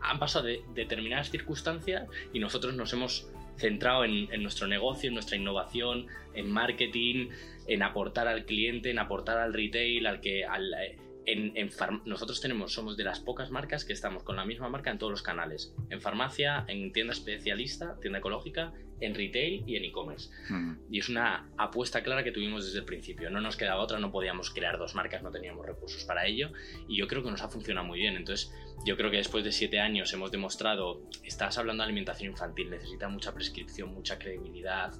han 0.00 0.18
pasado 0.18 0.46
de 0.46 0.62
determinadas 0.72 1.30
circunstancias 1.30 2.08
y 2.32 2.38
nosotros 2.38 2.74
nos 2.74 2.92
hemos 2.92 3.28
centrado 3.56 4.04
en, 4.04 4.42
nuestro 4.42 4.66
negocio, 4.66 5.08
en 5.08 5.14
nuestra 5.14 5.36
innovación, 5.36 6.06
en 6.34 6.50
marketing, 6.50 7.30
en 7.66 7.82
aportar 7.82 8.28
al 8.28 8.44
cliente, 8.44 8.90
en 8.90 8.98
aportar 8.98 9.38
al 9.38 9.52
retail, 9.52 10.06
al 10.06 10.20
que... 10.20 10.42
Eh, 10.42 10.98
en, 11.28 11.70
nosotros 12.04 12.40
tenemos, 12.40 12.72
somos 12.72 12.96
de 12.96 13.02
las 13.02 13.18
pocas 13.18 13.50
marcas 13.50 13.84
que 13.84 13.92
estamos 13.92 14.22
con 14.22 14.36
la 14.36 14.44
misma 14.44 14.68
marca 14.68 14.92
en 14.92 14.98
todos 14.98 15.10
los 15.10 15.22
canales. 15.22 15.74
En 15.90 16.00
farmacia, 16.00 16.64
en 16.68 16.92
tienda 16.92 17.14
especialista, 17.14 17.98
tienda 18.00 18.20
ecológica 18.20 18.72
en 19.00 19.14
retail 19.14 19.64
y 19.66 19.76
en 19.76 19.84
e-commerce. 19.84 20.30
Y 20.90 20.98
es 20.98 21.08
una 21.08 21.48
apuesta 21.56 22.02
clara 22.02 22.24
que 22.24 22.32
tuvimos 22.32 22.64
desde 22.64 22.78
el 22.78 22.84
principio. 22.84 23.30
No 23.30 23.40
nos 23.40 23.56
quedaba 23.56 23.80
otra, 23.80 23.98
no 23.98 24.10
podíamos 24.10 24.50
crear 24.50 24.78
dos 24.78 24.94
marcas, 24.94 25.22
no 25.22 25.30
teníamos 25.30 25.66
recursos 25.66 26.04
para 26.04 26.26
ello. 26.26 26.50
Y 26.88 26.96
yo 26.96 27.06
creo 27.08 27.22
que 27.22 27.30
nos 27.30 27.42
ha 27.42 27.48
funcionado 27.48 27.86
muy 27.86 27.98
bien. 27.98 28.16
Entonces, 28.16 28.52
yo 28.84 28.96
creo 28.96 29.10
que 29.10 29.18
después 29.18 29.44
de 29.44 29.52
siete 29.52 29.80
años 29.80 30.12
hemos 30.12 30.30
demostrado, 30.30 31.02
estás 31.22 31.58
hablando 31.58 31.82
de 31.82 31.86
alimentación 31.86 32.30
infantil, 32.30 32.70
necesita 32.70 33.08
mucha 33.08 33.34
prescripción, 33.34 33.92
mucha 33.92 34.18
credibilidad. 34.18 34.92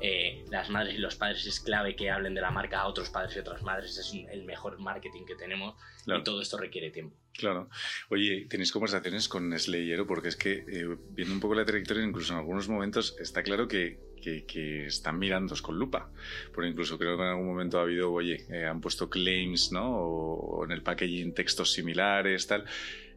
Eh, 0.00 0.44
las 0.50 0.70
madres 0.70 0.94
y 0.94 0.98
los 0.98 1.16
padres 1.16 1.46
es 1.46 1.60
clave 1.60 1.96
que 1.96 2.10
hablen 2.10 2.34
de 2.34 2.40
la 2.40 2.50
marca 2.50 2.80
a 2.80 2.88
otros 2.88 3.10
padres 3.10 3.36
y 3.36 3.38
otras 3.40 3.62
madres. 3.62 3.98
Es 3.98 4.14
el 4.32 4.44
mejor 4.44 4.78
marketing 4.80 5.24
que 5.26 5.36
tenemos 5.36 5.74
y 6.06 6.22
todo 6.22 6.40
esto 6.40 6.58
requiere 6.58 6.90
tiempo. 6.90 7.16
Claro. 7.32 7.68
Oye, 8.10 8.46
tenéis 8.48 8.70
conversaciones 8.70 9.28
con 9.28 9.58
Slayero 9.58 10.06
porque 10.06 10.28
es 10.28 10.36
que, 10.36 10.64
eh, 10.68 10.96
viendo 11.10 11.34
un 11.34 11.40
poco 11.40 11.54
la 11.54 11.64
trayectoria, 11.64 12.04
incluso 12.04 12.32
en 12.32 12.38
algunos 12.38 12.68
momentos 12.68 13.16
está 13.18 13.42
claro 13.42 13.66
que, 13.66 13.98
que, 14.46 14.86
están 14.86 15.18
mirando 15.18 15.54
con 15.60 15.78
lupa. 15.78 16.10
Porque 16.52 16.70
incluso 16.70 16.98
creo 16.98 17.16
que 17.16 17.22
en 17.22 17.28
algún 17.28 17.46
momento 17.46 17.78
ha 17.78 17.82
habido, 17.82 18.12
oye, 18.12 18.46
eh, 18.50 18.66
han 18.66 18.80
puesto 18.80 19.08
claims, 19.08 19.72
¿no? 19.72 19.96
O, 19.96 20.64
en 20.64 20.72
el 20.72 20.82
packaging 20.82 21.34
textos 21.34 21.72
similares, 21.72 22.46
tal. 22.46 22.64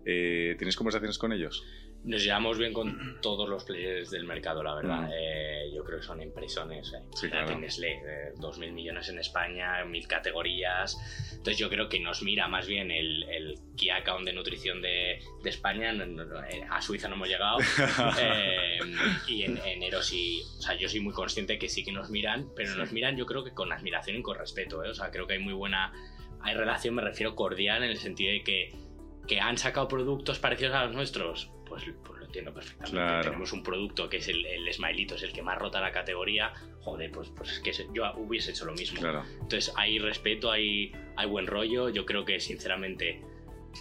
Eh, 0.06 0.56
¿Tienes 0.58 0.76
conversaciones 0.76 1.18
con 1.18 1.34
ellos? 1.34 1.64
Nos 2.04 2.24
llevamos 2.24 2.58
bien 2.58 2.74
con 2.74 3.18
todos 3.22 3.50
los 3.50 3.64
players 3.64 4.12
del 4.12 4.26
mercado, 4.26 4.64
la 4.64 4.76
verdad. 4.76 5.02
Mm. 5.02 5.12
Eh, 5.14 5.72
yo 5.74 5.84
creo 5.84 6.00
que 6.00 6.06
son 6.06 6.22
impresiones. 6.22 6.94
Eh. 6.94 7.04
Sí, 7.16 7.30
claro. 7.30 7.58
Nestlé, 7.58 8.00
2.000 8.36 8.72
millones 8.72 9.10
en 9.10 9.20
España, 9.20 9.84
1.000 9.84 10.08
categorías. 10.08 10.98
Entonces 11.32 11.58
yo 11.58 11.70
creo 11.70 11.90
que 11.90 12.00
nos 12.00 12.24
mira 12.24 12.48
más 12.48 12.68
bien 12.68 12.92
el, 12.92 13.24
el 13.24 13.60
Key 13.76 13.90
Account 13.90 14.26
de 14.26 14.34
nutrición 14.34 14.82
de, 14.82 15.20
de 15.44 15.50
España. 15.50 15.94
a 16.70 16.82
Suiza 16.82 17.08
no 17.08 17.16
hemos 17.16 17.28
llegado. 17.28 17.58
y 19.28 19.44
en 19.44 19.58
enero 19.66 20.02
sí. 20.02 20.42
O 20.58 20.62
sea, 20.62 20.76
yo 20.76 20.88
soy 20.88 21.00
muy 21.00 21.14
consciente 21.14 21.60
que 21.60 21.70
sí 21.70 21.84
que 21.84 21.92
nos 21.92 22.10
miran, 22.10 22.50
pero 22.56 22.76
nos 22.76 22.92
miran 22.92 23.18
yo 23.18 23.26
creo 23.26 23.44
que 23.44 23.54
con 23.54 23.72
admiración 23.72 24.18
y 24.18 24.22
con 24.22 24.38
respeto. 24.38 24.80
O 24.80 24.94
sea, 24.94 25.12
creo 25.12 25.28
que 25.28 25.34
hay 25.34 25.40
muy 25.40 25.54
buena... 25.54 25.94
Hay 26.40 26.54
relación, 26.54 26.94
me 26.94 27.02
refiero 27.02 27.36
cordial, 27.36 27.84
en 27.84 27.90
el 27.90 27.98
sentido 27.98 28.32
de 28.32 28.44
que 28.44 28.72
que 29.28 29.40
han 29.40 29.58
sacado 29.58 29.88
productos 29.88 30.40
parecidos 30.40 30.74
a 30.74 30.86
los 30.86 30.96
nuestros, 30.96 31.52
pues, 31.84 31.98
pues 32.04 32.20
lo 32.20 32.26
entiendo 32.26 32.54
perfectamente. 32.54 33.24
Tenemos 33.30 33.54
un 33.54 33.64
producto 33.64 34.10
que 34.10 34.18
es 34.18 34.28
el, 34.28 34.46
el 34.46 34.74
Smilito, 34.74 35.16
es 35.16 35.24
el 35.24 35.34
que 35.34 35.42
más 35.42 35.58
rota 35.58 35.80
la 35.80 35.92
categoría. 35.92 36.54
Joder, 36.82 37.12
pues, 37.12 37.30
pues 37.30 37.52
es 37.52 37.60
que 37.60 37.72
yo 37.94 38.12
hubiese 38.18 38.52
hecho 38.52 38.66
lo 38.66 38.74
mismo. 38.74 39.00
Entonces 39.42 39.74
hay 39.76 40.00
respeto, 40.00 40.52
hay, 40.52 40.92
hay 41.16 41.28
buen 41.28 41.48
rollo. 41.48 41.90
Yo 41.90 42.06
creo 42.06 42.26
que 42.26 42.40
sinceramente 42.40 43.22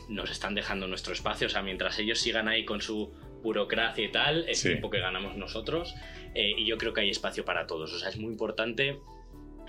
nos 0.09 0.31
están 0.31 0.55
dejando 0.55 0.87
nuestro 0.87 1.13
espacio. 1.13 1.47
O 1.47 1.51
sea, 1.51 1.63
mientras 1.63 1.99
ellos 1.99 2.19
sigan 2.19 2.49
ahí 2.49 2.65
con 2.65 2.81
su 2.81 3.13
burocracia 3.43 4.05
y 4.05 4.11
tal, 4.11 4.49
es 4.49 4.63
tiempo 4.63 4.91
que 4.91 4.99
ganamos 4.99 5.37
nosotros. 5.37 5.95
Eh, 6.35 6.55
y 6.59 6.67
yo 6.67 6.77
creo 6.79 6.93
que 6.93 7.03
hay 7.03 7.11
espacio 7.11 7.45
para 7.45 7.67
todos. 7.67 7.93
O 7.93 7.99
sea, 7.99 8.09
es 8.09 8.19
muy 8.19 8.33
importante 8.33 9.01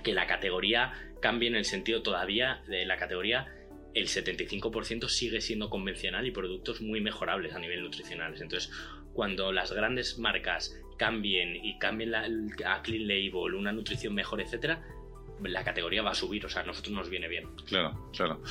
que 0.04 0.14
la 0.14 0.28
categoría 0.28 0.94
cambie 1.22 1.50
en 1.50 1.56
el 1.56 1.66
sentido 1.66 2.02
todavía 2.02 2.64
de 2.68 2.86
la 2.86 2.98
categoría 2.98 3.54
el 3.94 4.08
75% 4.08 5.10
sigue 5.10 5.42
siendo 5.42 5.70
convencional 5.70 6.26
y 6.28 6.32
productos 6.32 6.82
muy 6.82 7.02
mejorables 7.02 7.54
a 7.54 7.60
nivel 7.60 7.82
nutricional. 7.82 8.34
Entonces, 8.40 8.72
cuando 9.14 9.52
las 9.52 9.72
grandes 9.72 10.20
marcas 10.20 10.80
cambien 10.98 11.56
y 11.56 11.78
cambien 11.80 12.12
la, 12.12 12.28
a 12.66 12.82
Clean 12.82 13.08
Label, 13.08 13.56
una 13.56 13.72
nutrición 13.72 14.14
mejor, 14.14 14.42
etcétera, 14.42 14.84
la 15.44 15.64
categoría 15.64 16.02
va 16.02 16.12
a 16.12 16.16
subir, 16.16 16.46
o 16.46 16.50
sea, 16.50 16.62
a 16.62 16.66
nosotros 16.66 16.94
nos 16.94 17.10
viene 17.10 17.28
bien. 17.28 17.48
Claro, 17.66 18.10
claro. 18.16 18.42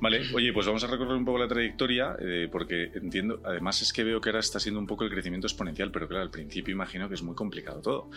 Vale, 0.00 0.22
oye, 0.34 0.52
pues 0.52 0.66
vamos 0.66 0.84
a 0.84 0.86
recorrer 0.86 1.14
un 1.14 1.24
poco 1.24 1.38
la 1.38 1.48
trayectoria, 1.48 2.16
eh, 2.20 2.48
porque 2.50 2.90
entiendo, 2.94 3.40
además 3.44 3.82
es 3.82 3.92
que 3.92 4.04
veo 4.04 4.20
que 4.20 4.30
ahora 4.30 4.40
está 4.40 4.60
siendo 4.60 4.80
un 4.80 4.86
poco 4.86 5.04
el 5.04 5.10
crecimiento 5.10 5.46
exponencial, 5.46 5.90
pero 5.90 6.08
claro, 6.08 6.22
al 6.22 6.30
principio 6.30 6.72
imagino 6.72 7.08
que 7.08 7.14
es 7.14 7.22
muy 7.22 7.34
complicado 7.34 7.80
todo. 7.80 8.10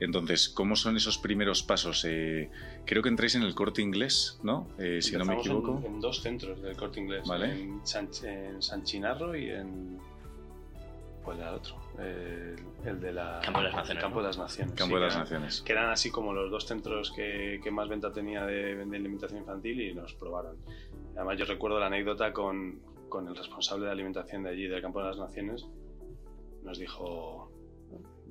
Entonces, 0.00 0.48
¿cómo 0.48 0.76
son 0.76 0.96
esos 0.96 1.18
primeros 1.18 1.62
pasos? 1.62 2.04
Eh, 2.04 2.50
creo 2.84 3.02
que 3.02 3.08
entráis 3.08 3.34
en 3.34 3.42
el 3.42 3.54
corte 3.54 3.82
inglés, 3.82 4.38
¿no? 4.42 4.68
Eh, 4.78 5.00
si 5.02 5.16
no 5.16 5.24
me 5.24 5.34
equivoco. 5.34 5.82
En, 5.84 6.00
dos 6.00 6.22
centros 6.22 6.60
del 6.62 6.76
corte 6.76 7.00
inglés, 7.00 7.22
¿Vale? 7.26 7.50
en, 7.50 7.80
San, 7.84 8.84
Chinarro 8.84 9.36
y 9.36 9.50
en... 9.50 9.98
¿Cuál 11.24 11.38
era 11.38 11.48
el 11.48 11.54
otro? 11.54 11.76
el 11.98 13.00
de 13.00 13.12
la 13.12 13.40
Campo 13.42 13.60
de 13.60 13.64
las 13.64 13.74
Naciones. 13.74 14.02
Campo 14.02 14.18
de 14.20 14.26
las 14.26 14.38
Naciones. 14.38 14.74
Campo 14.74 14.94
de 14.96 15.00
las 15.00 15.16
Naciones. 15.16 15.62
Que 15.62 15.72
eran 15.72 15.90
así 15.90 16.10
como 16.10 16.32
los 16.34 16.50
dos 16.50 16.66
centros 16.66 17.10
que, 17.12 17.60
que 17.62 17.70
más 17.70 17.88
venta 17.88 18.12
tenía 18.12 18.44
de, 18.44 18.74
de, 18.74 18.96
alimentación 18.96 19.40
infantil 19.40 19.80
y 19.80 19.94
nos 19.94 20.12
probaron. 20.14 20.56
Además, 21.16 21.38
yo 21.38 21.46
recuerdo 21.46 21.80
la 21.80 21.86
anécdota 21.86 22.32
con, 22.32 22.80
con 23.08 23.26
el 23.28 23.36
responsable 23.36 23.86
de 23.86 23.92
alimentación 23.92 24.42
de 24.42 24.50
allí, 24.50 24.66
del 24.66 24.82
Campo 24.82 25.00
de 25.00 25.06
las 25.06 25.16
Naciones. 25.16 25.66
Nos 26.62 26.78
dijo, 26.78 27.50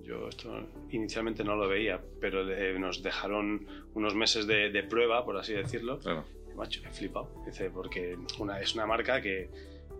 yo 0.03 0.27
esto 0.27 0.67
inicialmente 0.89 1.43
no 1.43 1.55
lo 1.55 1.67
veía, 1.67 1.99
pero 2.19 2.43
nos 2.77 3.01
dejaron 3.01 3.65
unos 3.93 4.13
meses 4.13 4.45
de, 4.45 4.69
de, 4.69 4.83
prueba, 4.83 5.25
por 5.25 5.37
así 5.37 5.53
decirlo. 5.53 5.99
Claro. 5.99 6.25
Macho, 6.55 6.81
he 6.85 6.91
flipado. 6.91 7.29
Dice, 7.45 7.69
porque 7.71 8.17
una, 8.39 8.59
es 8.59 8.75
una 8.75 8.85
marca 8.85 9.21
que 9.21 9.49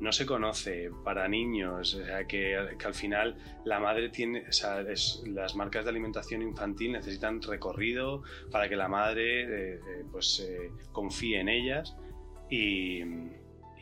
no 0.03 0.11
se 0.11 0.25
conoce 0.25 0.91
para 1.05 1.29
niños, 1.29 1.95
o 1.95 2.05
sea, 2.05 2.27
que, 2.27 2.57
al 2.57 2.93
final 2.93 3.37
la 3.63 3.79
madre 3.79 4.09
tiene, 4.09 4.43
o 4.49 4.51
sea, 4.51 4.83
las 4.83 5.55
marcas 5.55 5.85
de 5.85 5.91
alimentación 5.91 6.41
infantil 6.41 6.91
necesitan 6.91 7.41
recorrido 7.41 8.21
para 8.51 8.67
que 8.67 8.75
la 8.75 8.89
madre 8.89 9.43
eh, 9.43 9.75
eh, 9.75 10.03
pues 10.11 10.41
eh, 10.41 10.71
confíe 10.91 11.39
en 11.39 11.47
ellas 11.47 11.95
y, 12.49 13.01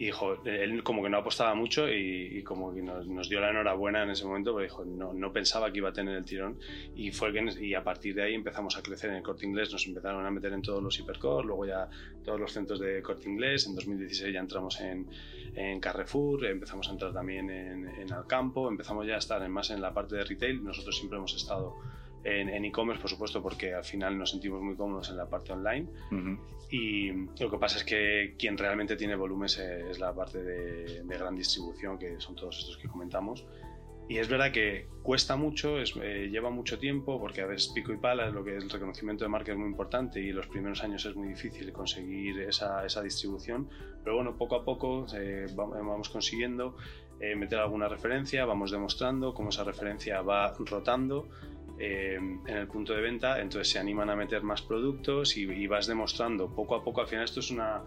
y 0.02 0.10
él 0.46 0.82
como 0.82 1.04
que 1.04 1.10
no 1.10 1.20
apostaba 1.20 1.54
mucho 1.54 1.88
y, 1.88 2.42
como 2.42 2.74
que 2.74 2.82
nos, 2.82 3.30
dio 3.30 3.40
la 3.40 3.52
enhorabuena 3.52 4.02
en 4.02 4.10
ese 4.10 4.26
momento, 4.26 4.52
porque 4.52 4.64
dijo, 4.64 4.84
no, 4.84 5.32
pensaba 5.32 5.72
que 5.72 5.78
iba 5.78 5.90
a 5.90 5.94
tener 5.94 6.18
el 6.18 6.26
tirón. 6.26 6.58
Y, 6.96 7.12
fue 7.12 7.32
que, 7.32 7.46
y 7.64 7.76
a 7.76 7.84
partir 7.84 8.16
de 8.16 8.24
ahí 8.24 8.34
empezamos 8.34 8.76
a 8.78 8.82
crecer 8.82 9.12
en 9.12 9.18
el 9.18 9.22
corte 9.22 9.46
inglés, 9.46 9.72
nos 9.72 9.86
empezaron 9.86 10.26
a 10.26 10.32
meter 10.32 10.54
en 10.54 10.64
todos 10.64 10.82
los 10.82 10.98
hipercore, 11.00 11.46
luego 11.46 11.68
ya 11.68 11.88
todos 12.26 12.40
los 12.40 12.52
centros 12.52 12.80
de 12.80 13.00
corte 13.04 13.30
inglés. 13.30 13.68
En 13.68 13.76
2016 13.76 14.34
ya 14.34 14.40
entramos 14.40 14.82
en, 14.82 15.06
en 15.54 15.80
Carrefour, 15.80 16.48
empezamos 16.48 16.88
a 16.90 16.94
entrar 16.94 17.14
también 17.14 17.52
en, 17.52 17.88
en 17.88 18.12
Alcampo, 18.12 18.70
empezamos 18.70 19.06
ya 19.06 19.14
a 19.14 19.20
estar 19.20 19.48
más 19.50 19.70
en 19.70 19.82
la 19.82 19.94
parte 19.94 20.16
de 20.16 20.24
retail. 20.24 20.64
Nosotros 20.64 20.98
siempre 20.98 21.20
hemos 21.20 21.36
estado 21.36 21.76
en 22.23 22.65
e-commerce, 22.65 23.01
por 23.01 23.10
supuesto, 23.10 23.41
porque 23.41 23.73
al 23.73 23.84
final 23.84 24.17
nos 24.17 24.31
sentimos 24.31 24.62
muy 24.62 24.75
cómodos 24.75 25.10
en 25.10 25.17
la 25.17 25.27
parte 25.27 25.53
online. 25.53 25.88
Y 26.69 27.12
lo 27.12 27.51
que 27.51 27.57
pasa 27.57 27.77
es 27.77 27.84
que 27.84 28.36
quien 28.38 28.57
realmente 28.57 28.95
tiene 28.95 29.15
volumen 29.15 29.45
es, 29.45 29.99
la 29.99 30.13
parte 30.13 30.41
de, 30.41 31.03
gran 31.05 31.36
distribución, 31.36 31.97
que 31.97 32.19
son 32.19 32.36
todos 32.36 32.60
estos 32.60 32.77
que 32.77 32.88
comentamos. 32.88 33.45
Y 34.07 34.17
es 34.17 34.27
verdad 34.27 34.51
que 34.51 34.88
cuesta 35.03 35.36
mucho, 35.36 35.79
es, 35.79 35.93
eh, 36.01 36.27
lleva 36.29 36.49
mucho 36.49 36.77
tiempo, 36.79 37.19
porque 37.19 37.41
a 37.41 37.45
veces 37.45 37.71
pico 37.73 37.93
y 37.93 37.97
pala, 37.97 38.29
lo 38.29 38.43
que 38.43 38.57
es 38.57 38.63
el 38.63 38.69
reconocimiento 38.69 39.23
de 39.23 39.29
marca 39.29 39.53
es 39.53 39.57
muy 39.57 39.67
importante 39.67 40.19
y 40.19 40.34
los 40.34 40.47
primeros 40.47 40.84
años 40.84 41.05
es 41.05 41.15
muy 41.15 41.29
difícil 41.29 41.71
conseguir 41.71 42.39
esa, 42.41 42.86
esa 42.86 43.01
distribución. 43.01 43.69
Pero 44.03 44.15
bueno, 44.17 44.38
poco 44.38 44.55
a 44.55 44.65
poco 44.65 45.05
eh, 45.15 45.47
vamos 45.55 46.10
consiguiendo 46.10 46.75
eh, 47.19 47.36
meter 47.36 47.60
alguna 47.60 47.88
referencia, 47.88 48.45
vamos 48.45 48.71
demostrando 48.71 49.34
cómo 49.34 49.49
esa 49.49 49.63
referencia 49.63 50.21
va 50.21 50.53
rotando 50.57 51.29
eh, 51.84 52.15
en 52.15 52.58
el 52.58 52.67
punto 52.67 52.94
de 52.94 53.02
venta, 53.02 53.41
entonces 53.41 53.72
se 53.72 53.80
animan 53.80 54.10
a 54.12 54.15
meter 54.15 54.44
más 54.44 54.62
productos 54.62 55.36
y, 55.36 55.44
y, 55.44 55.65
vas 55.65 55.88
demostrando 55.88 56.54
poco 56.54 56.76
a 56.76 56.84
poco, 56.84 57.02
al 57.02 57.08
final 57.08 57.26
esto 57.26 57.39
es 57.39 57.50
una, 57.50 57.82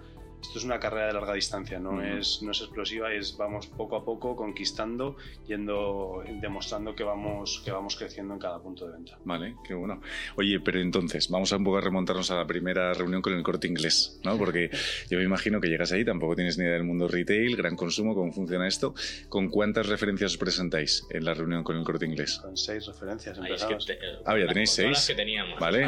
esto 0.44 0.58
es 0.58 0.64
una 0.64 0.78
carrera 0.78 1.06
de 1.06 1.14
larga 1.14 1.32
distancia, 1.32 1.78
no, 1.78 2.02
es, 2.02 2.42
no 2.42 2.50
es 2.50 2.60
explosiva, 2.60 3.12
es 3.12 3.36
vamos 3.36 3.66
poco 3.66 3.96
a 3.96 4.04
poco 4.04 4.36
conquistando, 4.36 5.16
yendo, 5.46 6.22
demostrando 6.40 6.94
que 6.94 7.02
vamos, 7.02 7.62
que 7.64 7.70
vamos 7.70 7.96
creciendo 7.96 8.34
en 8.34 8.40
cada 8.40 8.60
punto 8.60 8.86
de 8.86 8.92
venta. 8.92 9.18
Vale, 9.24 9.56
qué 9.66 9.72
bueno. 9.74 10.02
Oye, 10.36 10.60
pero 10.60 10.80
entonces, 10.80 11.30
vamos 11.30 11.52
a 11.52 11.56
un 11.56 11.64
poco 11.64 11.78
a 11.78 11.80
remontarnos 11.80 12.30
a 12.30 12.36
la 12.36 12.46
primera 12.46 12.92
reunión 12.92 13.22
con 13.22 13.32
el 13.32 13.42
corte 13.42 13.66
inglés, 13.66 14.20
¿no? 14.22 14.36
Porque 14.44 14.70
yo 15.10 15.18
me 15.18 15.24
imagino 15.24 15.60
que 15.60 15.68
llegas 15.68 15.92
ahí, 15.92 16.04
tampoco 16.04 16.36
tienes 16.36 16.58
ni 16.58 16.64
idea 16.64 16.74
del 16.74 16.84
mundo 16.84 17.08
retail, 17.08 17.56
gran 17.56 17.74
consumo, 17.74 18.14
cómo 18.14 18.30
funciona 18.30 18.68
esto. 18.68 18.94
¿Con 19.30 19.48
cuántas 19.48 19.86
referencias 19.86 20.32
os 20.32 20.38
presentáis 20.38 21.06
en 21.08 21.24
la 21.24 21.32
reunión 21.32 21.64
con 21.64 21.76
el 21.76 21.84
corte 21.84 22.04
inglés? 22.04 22.38
Con 22.42 22.56
seis 22.56 22.86
referencias. 22.86 23.38
empezamos. 23.38 23.86
ah, 24.26 24.38
ya 24.38 24.46
tenéis 24.46 24.70
seis. 24.70 24.90
Las 24.90 25.06
que 25.06 25.14
teníamos. 25.14 25.58
Vale. 25.58 25.86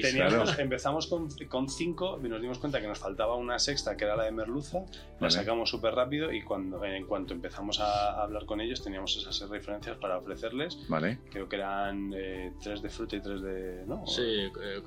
teníamos, 0.00 0.58
Empezamos 0.58 1.06
con, 1.08 1.28
con 1.48 1.68
cinco 1.68 2.20
y 2.24 2.28
nos 2.28 2.40
dimos 2.40 2.58
cuenta 2.58 2.80
que 2.80 2.86
nos 2.86 2.98
faltaba 2.98 3.34
una 3.34 3.58
sexta 3.58 3.87
que 3.96 4.04
era 4.04 4.16
la 4.16 4.24
de 4.24 4.32
merluza, 4.32 4.84
la 5.20 5.30
sacamos 5.30 5.70
súper 5.70 5.94
rápido 5.94 6.32
y 6.32 6.42
cuando, 6.42 6.84
en 6.84 7.06
cuanto 7.06 7.34
empezamos 7.34 7.80
a 7.80 8.22
hablar 8.22 8.44
con 8.46 8.60
ellos 8.60 8.82
teníamos 8.82 9.16
esas 9.16 9.48
referencias 9.48 9.96
para 9.98 10.18
ofrecerles. 10.18 10.78
Vale. 10.88 11.18
Creo 11.30 11.48
que 11.48 11.56
eran 11.56 12.12
eh, 12.16 12.52
tres 12.62 12.82
de 12.82 12.88
fruta 12.88 13.16
y 13.16 13.20
tres 13.20 13.40
de... 13.42 13.84
¿no? 13.86 14.06
Sí, 14.06 14.22
eh, 14.22 14.82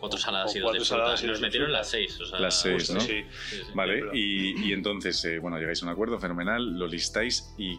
Cuatro 0.00 0.18
saladas 0.18 0.54
o 0.54 0.58
y 0.58 0.60
dos 0.60 0.66
cuatro 0.66 0.80
de 0.80 0.84
saladas 0.86 1.20
fruta. 1.20 1.24
y 1.24 1.28
Nos 1.28 1.36
dos 1.36 1.40
de 1.40 1.46
metieron 1.46 1.66
fruta. 1.68 1.78
las 1.78 1.88
seis. 1.88 2.20
o 2.20 2.26
sea, 2.26 2.38
Las 2.40 2.60
seis, 2.60 2.90
¿no? 2.92 3.00
Sí. 3.00 3.22
sí, 3.48 3.56
sí. 3.64 3.72
Vale, 3.74 3.94
pero- 4.00 4.14
y, 4.14 4.68
y 4.68 4.72
entonces, 4.72 5.24
eh, 5.24 5.38
bueno, 5.38 5.58
llegáis 5.58 5.82
a 5.82 5.86
un 5.86 5.92
acuerdo 5.92 6.18
fenomenal, 6.18 6.78
lo 6.78 6.86
listáis 6.86 7.54
y 7.56 7.78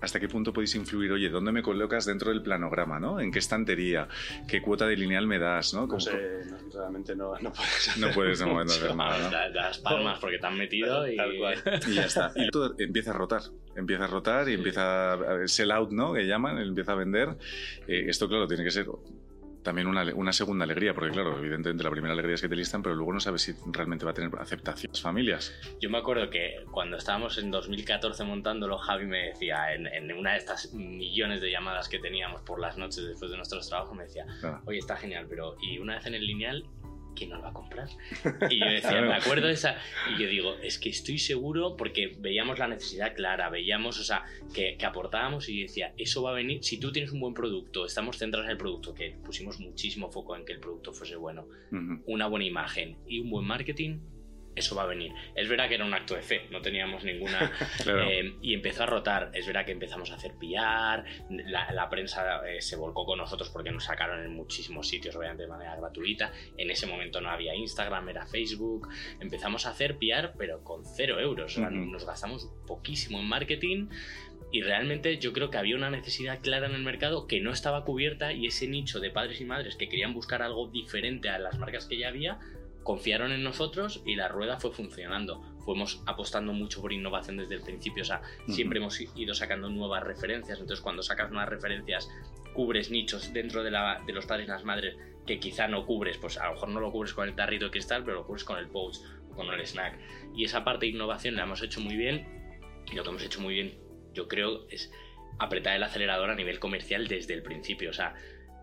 ¿hasta 0.00 0.20
qué 0.20 0.28
punto 0.28 0.52
podéis 0.52 0.74
influir? 0.74 1.12
Oye, 1.12 1.28
¿dónde 1.28 1.52
me 1.52 1.62
colocas 1.62 2.04
dentro 2.04 2.30
del 2.30 2.42
planograma, 2.42 3.00
no? 3.00 3.20
¿En 3.20 3.30
qué 3.30 3.38
estantería? 3.38 4.08
¿Qué 4.48 4.60
cuota 4.62 4.86
de 4.86 4.96
lineal 4.96 5.26
me 5.26 5.38
das, 5.38 5.74
no? 5.74 5.86
No 5.86 6.00
sé, 6.00 6.42
no, 6.50 6.56
realmente 6.72 7.16
no, 7.16 7.32
no 7.40 7.52
puedes 7.52 7.88
hacer 7.88 7.98
No 8.06 8.12
puedes 8.12 8.38
de 8.38 8.46
momento 8.46 8.72
hacer 8.72 8.94
nada, 8.94 9.18
¿no? 9.18 9.54
Das 9.56 9.78
palmas 9.78 10.18
porque 10.18 10.38
te 10.38 10.46
han 10.46 10.58
metido 10.58 11.06
y... 11.08 11.16
Tal 11.16 11.36
cual. 11.38 11.62
Y 11.86 11.94
ya 11.94 12.06
está. 12.06 12.32
Y 12.34 12.50
todo 12.50 12.74
empieza 12.78 13.10
a 13.10 13.14
rotar. 13.14 13.42
Empieza 13.74 14.04
a 14.04 14.06
rotar 14.06 14.48
y 14.48 14.54
empieza 14.54 15.14
a 15.14 15.48
sell 15.48 15.70
out, 15.70 15.90
¿no? 15.92 16.12
Que 16.12 16.26
llaman, 16.26 16.58
empieza 16.58 16.92
a 16.92 16.96
vender. 16.96 17.36
Eh, 17.86 18.06
esto, 18.08 18.28
claro, 18.28 18.46
tiene 18.46 18.64
que 18.64 18.70
ser 18.70 18.86
también 19.66 19.88
una, 19.88 20.02
una 20.14 20.32
segunda 20.32 20.64
alegría, 20.64 20.94
porque, 20.94 21.10
claro, 21.10 21.38
evidentemente 21.38 21.82
la 21.84 21.90
primera 21.90 22.14
alegría 22.14 22.36
es 22.36 22.40
que 22.40 22.48
te 22.48 22.54
listan, 22.56 22.82
pero 22.82 22.94
luego 22.94 23.12
no 23.12 23.20
sabes 23.20 23.42
si 23.42 23.52
realmente 23.72 24.04
va 24.04 24.12
a 24.12 24.14
tener 24.14 24.30
aceptación 24.38 24.90
las 24.92 25.02
familias. 25.02 25.52
Yo 25.80 25.90
me 25.90 25.98
acuerdo 25.98 26.30
que 26.30 26.64
cuando 26.70 26.96
estábamos 26.96 27.36
en 27.38 27.50
2014 27.50 28.22
montándolo, 28.24 28.78
Javi 28.78 29.06
me 29.06 29.26
decía, 29.30 29.74
en, 29.74 29.86
en 29.88 30.12
una 30.16 30.32
de 30.32 30.38
estas 30.38 30.72
millones 30.72 31.40
de 31.40 31.50
llamadas 31.50 31.88
que 31.88 31.98
teníamos 31.98 32.42
por 32.42 32.60
las 32.60 32.78
noches 32.78 33.04
después 33.04 33.30
de 33.30 33.36
nuestros 33.36 33.68
trabajos, 33.68 33.96
me 33.96 34.04
decía, 34.04 34.24
Claro. 34.40 34.62
oye, 34.66 34.78
está 34.78 34.96
genial, 34.96 35.26
pero 35.28 35.56
¿y 35.60 35.78
una 35.78 35.96
vez 35.96 36.06
en 36.06 36.14
el 36.14 36.24
lineal? 36.26 36.64
¿Quién 37.16 37.30
nos 37.30 37.42
va 37.42 37.48
a 37.48 37.52
comprar? 37.52 37.88
Y 38.50 38.60
yo 38.60 38.66
decía, 38.66 39.00
me 39.00 39.14
acuerdo 39.14 39.46
de 39.46 39.54
esa. 39.54 39.76
Y 40.14 40.22
yo 40.22 40.28
digo, 40.28 40.54
es 40.62 40.78
que 40.78 40.90
estoy 40.90 41.18
seguro 41.18 41.76
porque 41.76 42.16
veíamos 42.18 42.58
la 42.58 42.68
necesidad 42.68 43.14
clara, 43.14 43.48
veíamos, 43.48 43.98
o 43.98 44.04
sea, 44.04 44.24
que, 44.54 44.76
que 44.76 44.86
aportábamos 44.86 45.48
y 45.48 45.60
yo 45.60 45.62
decía, 45.62 45.92
eso 45.96 46.22
va 46.22 46.30
a 46.30 46.34
venir. 46.34 46.62
Si 46.62 46.78
tú 46.78 46.92
tienes 46.92 47.10
un 47.12 47.20
buen 47.20 47.34
producto, 47.34 47.86
estamos 47.86 48.18
centrados 48.18 48.46
en 48.46 48.52
el 48.52 48.58
producto, 48.58 48.94
que 48.94 49.16
pusimos 49.24 49.58
muchísimo 49.58 50.10
foco 50.10 50.36
en 50.36 50.44
que 50.44 50.52
el 50.52 50.60
producto 50.60 50.92
fuese 50.92 51.16
bueno, 51.16 51.46
una 52.06 52.26
buena 52.26 52.44
imagen 52.44 52.96
y 53.06 53.20
un 53.20 53.30
buen 53.30 53.46
marketing, 53.46 53.98
eso 54.56 54.74
va 54.74 54.82
a 54.82 54.86
venir. 54.86 55.12
Es 55.34 55.48
verdad 55.48 55.68
que 55.68 55.74
era 55.76 55.84
un 55.84 55.94
acto 55.94 56.14
de 56.16 56.22
fe, 56.22 56.46
no 56.50 56.60
teníamos 56.60 57.04
ninguna... 57.04 57.52
Claro. 57.82 58.02
eh, 58.10 58.34
y 58.42 58.54
empezó 58.54 58.82
a 58.82 58.86
rotar. 58.86 59.30
Es 59.34 59.46
verdad 59.46 59.64
que 59.64 59.72
empezamos 59.72 60.10
a 60.10 60.14
hacer 60.16 60.32
pillar, 60.38 61.04
la, 61.30 61.70
la 61.72 61.88
prensa 61.88 62.40
eh, 62.48 62.60
se 62.60 62.74
volcó 62.76 63.04
con 63.04 63.18
nosotros 63.18 63.50
porque 63.50 63.70
nos 63.70 63.84
sacaron 63.84 64.24
en 64.24 64.32
muchísimos 64.34 64.88
sitios, 64.88 65.14
obviamente 65.14 65.44
de 65.44 65.48
manera 65.48 65.76
gratuita. 65.76 66.32
En 66.56 66.70
ese 66.70 66.86
momento 66.86 67.20
no 67.20 67.30
había 67.30 67.54
Instagram, 67.54 68.08
era 68.08 68.26
Facebook. 68.26 68.88
Empezamos 69.20 69.66
a 69.66 69.70
hacer 69.70 69.98
pillar, 69.98 70.34
pero 70.38 70.64
con 70.64 70.84
cero 70.84 71.20
euros. 71.20 71.52
O 71.56 71.60
sea, 71.60 71.68
Ujú. 71.68 71.76
Nos 71.76 72.04
gastamos 72.06 72.50
poquísimo 72.66 73.18
en 73.20 73.26
marketing. 73.26 73.88
Y 74.52 74.62
realmente 74.62 75.18
yo 75.18 75.32
creo 75.32 75.50
que 75.50 75.58
había 75.58 75.76
una 75.76 75.90
necesidad 75.90 76.40
clara 76.40 76.66
en 76.66 76.74
el 76.74 76.82
mercado 76.82 77.26
que 77.26 77.40
no 77.40 77.50
estaba 77.50 77.84
cubierta 77.84 78.32
y 78.32 78.46
ese 78.46 78.68
nicho 78.68 79.00
de 79.00 79.10
padres 79.10 79.40
y 79.40 79.44
madres 79.44 79.76
que 79.76 79.88
querían 79.88 80.14
buscar 80.14 80.40
algo 80.40 80.68
diferente 80.68 81.28
a 81.28 81.38
las 81.38 81.58
marcas 81.58 81.86
que 81.86 81.98
ya 81.98 82.08
había, 82.08 82.38
confiaron 82.86 83.32
en 83.32 83.42
nosotros 83.42 84.00
y 84.06 84.14
la 84.14 84.28
rueda 84.28 84.60
fue 84.60 84.70
funcionando. 84.70 85.42
Fuimos 85.64 86.00
apostando 86.06 86.52
mucho 86.52 86.80
por 86.80 86.92
innovación 86.92 87.36
desde 87.36 87.56
el 87.56 87.62
principio, 87.62 88.02
o 88.04 88.06
sea, 88.06 88.22
siempre 88.48 88.78
hemos 88.78 89.00
ido 89.16 89.34
sacando 89.34 89.68
nuevas 89.68 90.04
referencias, 90.04 90.60
entonces 90.60 90.80
cuando 90.80 91.02
sacas 91.02 91.30
nuevas 91.30 91.48
referencias 91.48 92.08
cubres 92.54 92.90
nichos 92.92 93.32
dentro 93.32 93.64
de, 93.64 93.72
la, 93.72 94.00
de 94.06 94.12
los 94.12 94.24
padres 94.24 94.46
y 94.46 94.50
las 94.50 94.62
madres 94.64 94.96
que 95.26 95.40
quizá 95.40 95.66
no 95.66 95.84
cubres, 95.84 96.16
pues 96.18 96.38
a 96.38 96.46
lo 96.46 96.52
mejor 96.52 96.68
no 96.68 96.78
lo 96.80 96.92
cubres 96.92 97.12
con 97.12 97.28
el 97.28 97.34
tarrito 97.34 97.64
de 97.64 97.70
cristal, 97.72 98.04
pero 98.04 98.18
lo 98.18 98.24
cubres 98.26 98.44
con 98.44 98.58
el 98.58 98.68
pouch 98.68 98.98
o 99.28 99.34
con 99.34 99.52
el 99.52 99.66
snack. 99.66 99.98
Y 100.36 100.44
esa 100.44 100.62
parte 100.62 100.86
de 100.86 100.92
innovación 100.92 101.34
la 101.34 101.42
hemos 101.42 101.60
hecho 101.62 101.80
muy 101.80 101.96
bien 101.96 102.24
y 102.90 102.94
lo 102.94 103.02
que 103.02 103.08
hemos 103.08 103.24
hecho 103.24 103.40
muy 103.40 103.54
bien, 103.54 103.74
yo 104.14 104.28
creo, 104.28 104.68
es 104.70 104.92
apretar 105.40 105.74
el 105.74 105.82
acelerador 105.82 106.30
a 106.30 106.36
nivel 106.36 106.60
comercial 106.60 107.08
desde 107.08 107.34
el 107.34 107.42
principio, 107.42 107.90
o 107.90 107.92
sea, 107.92 108.14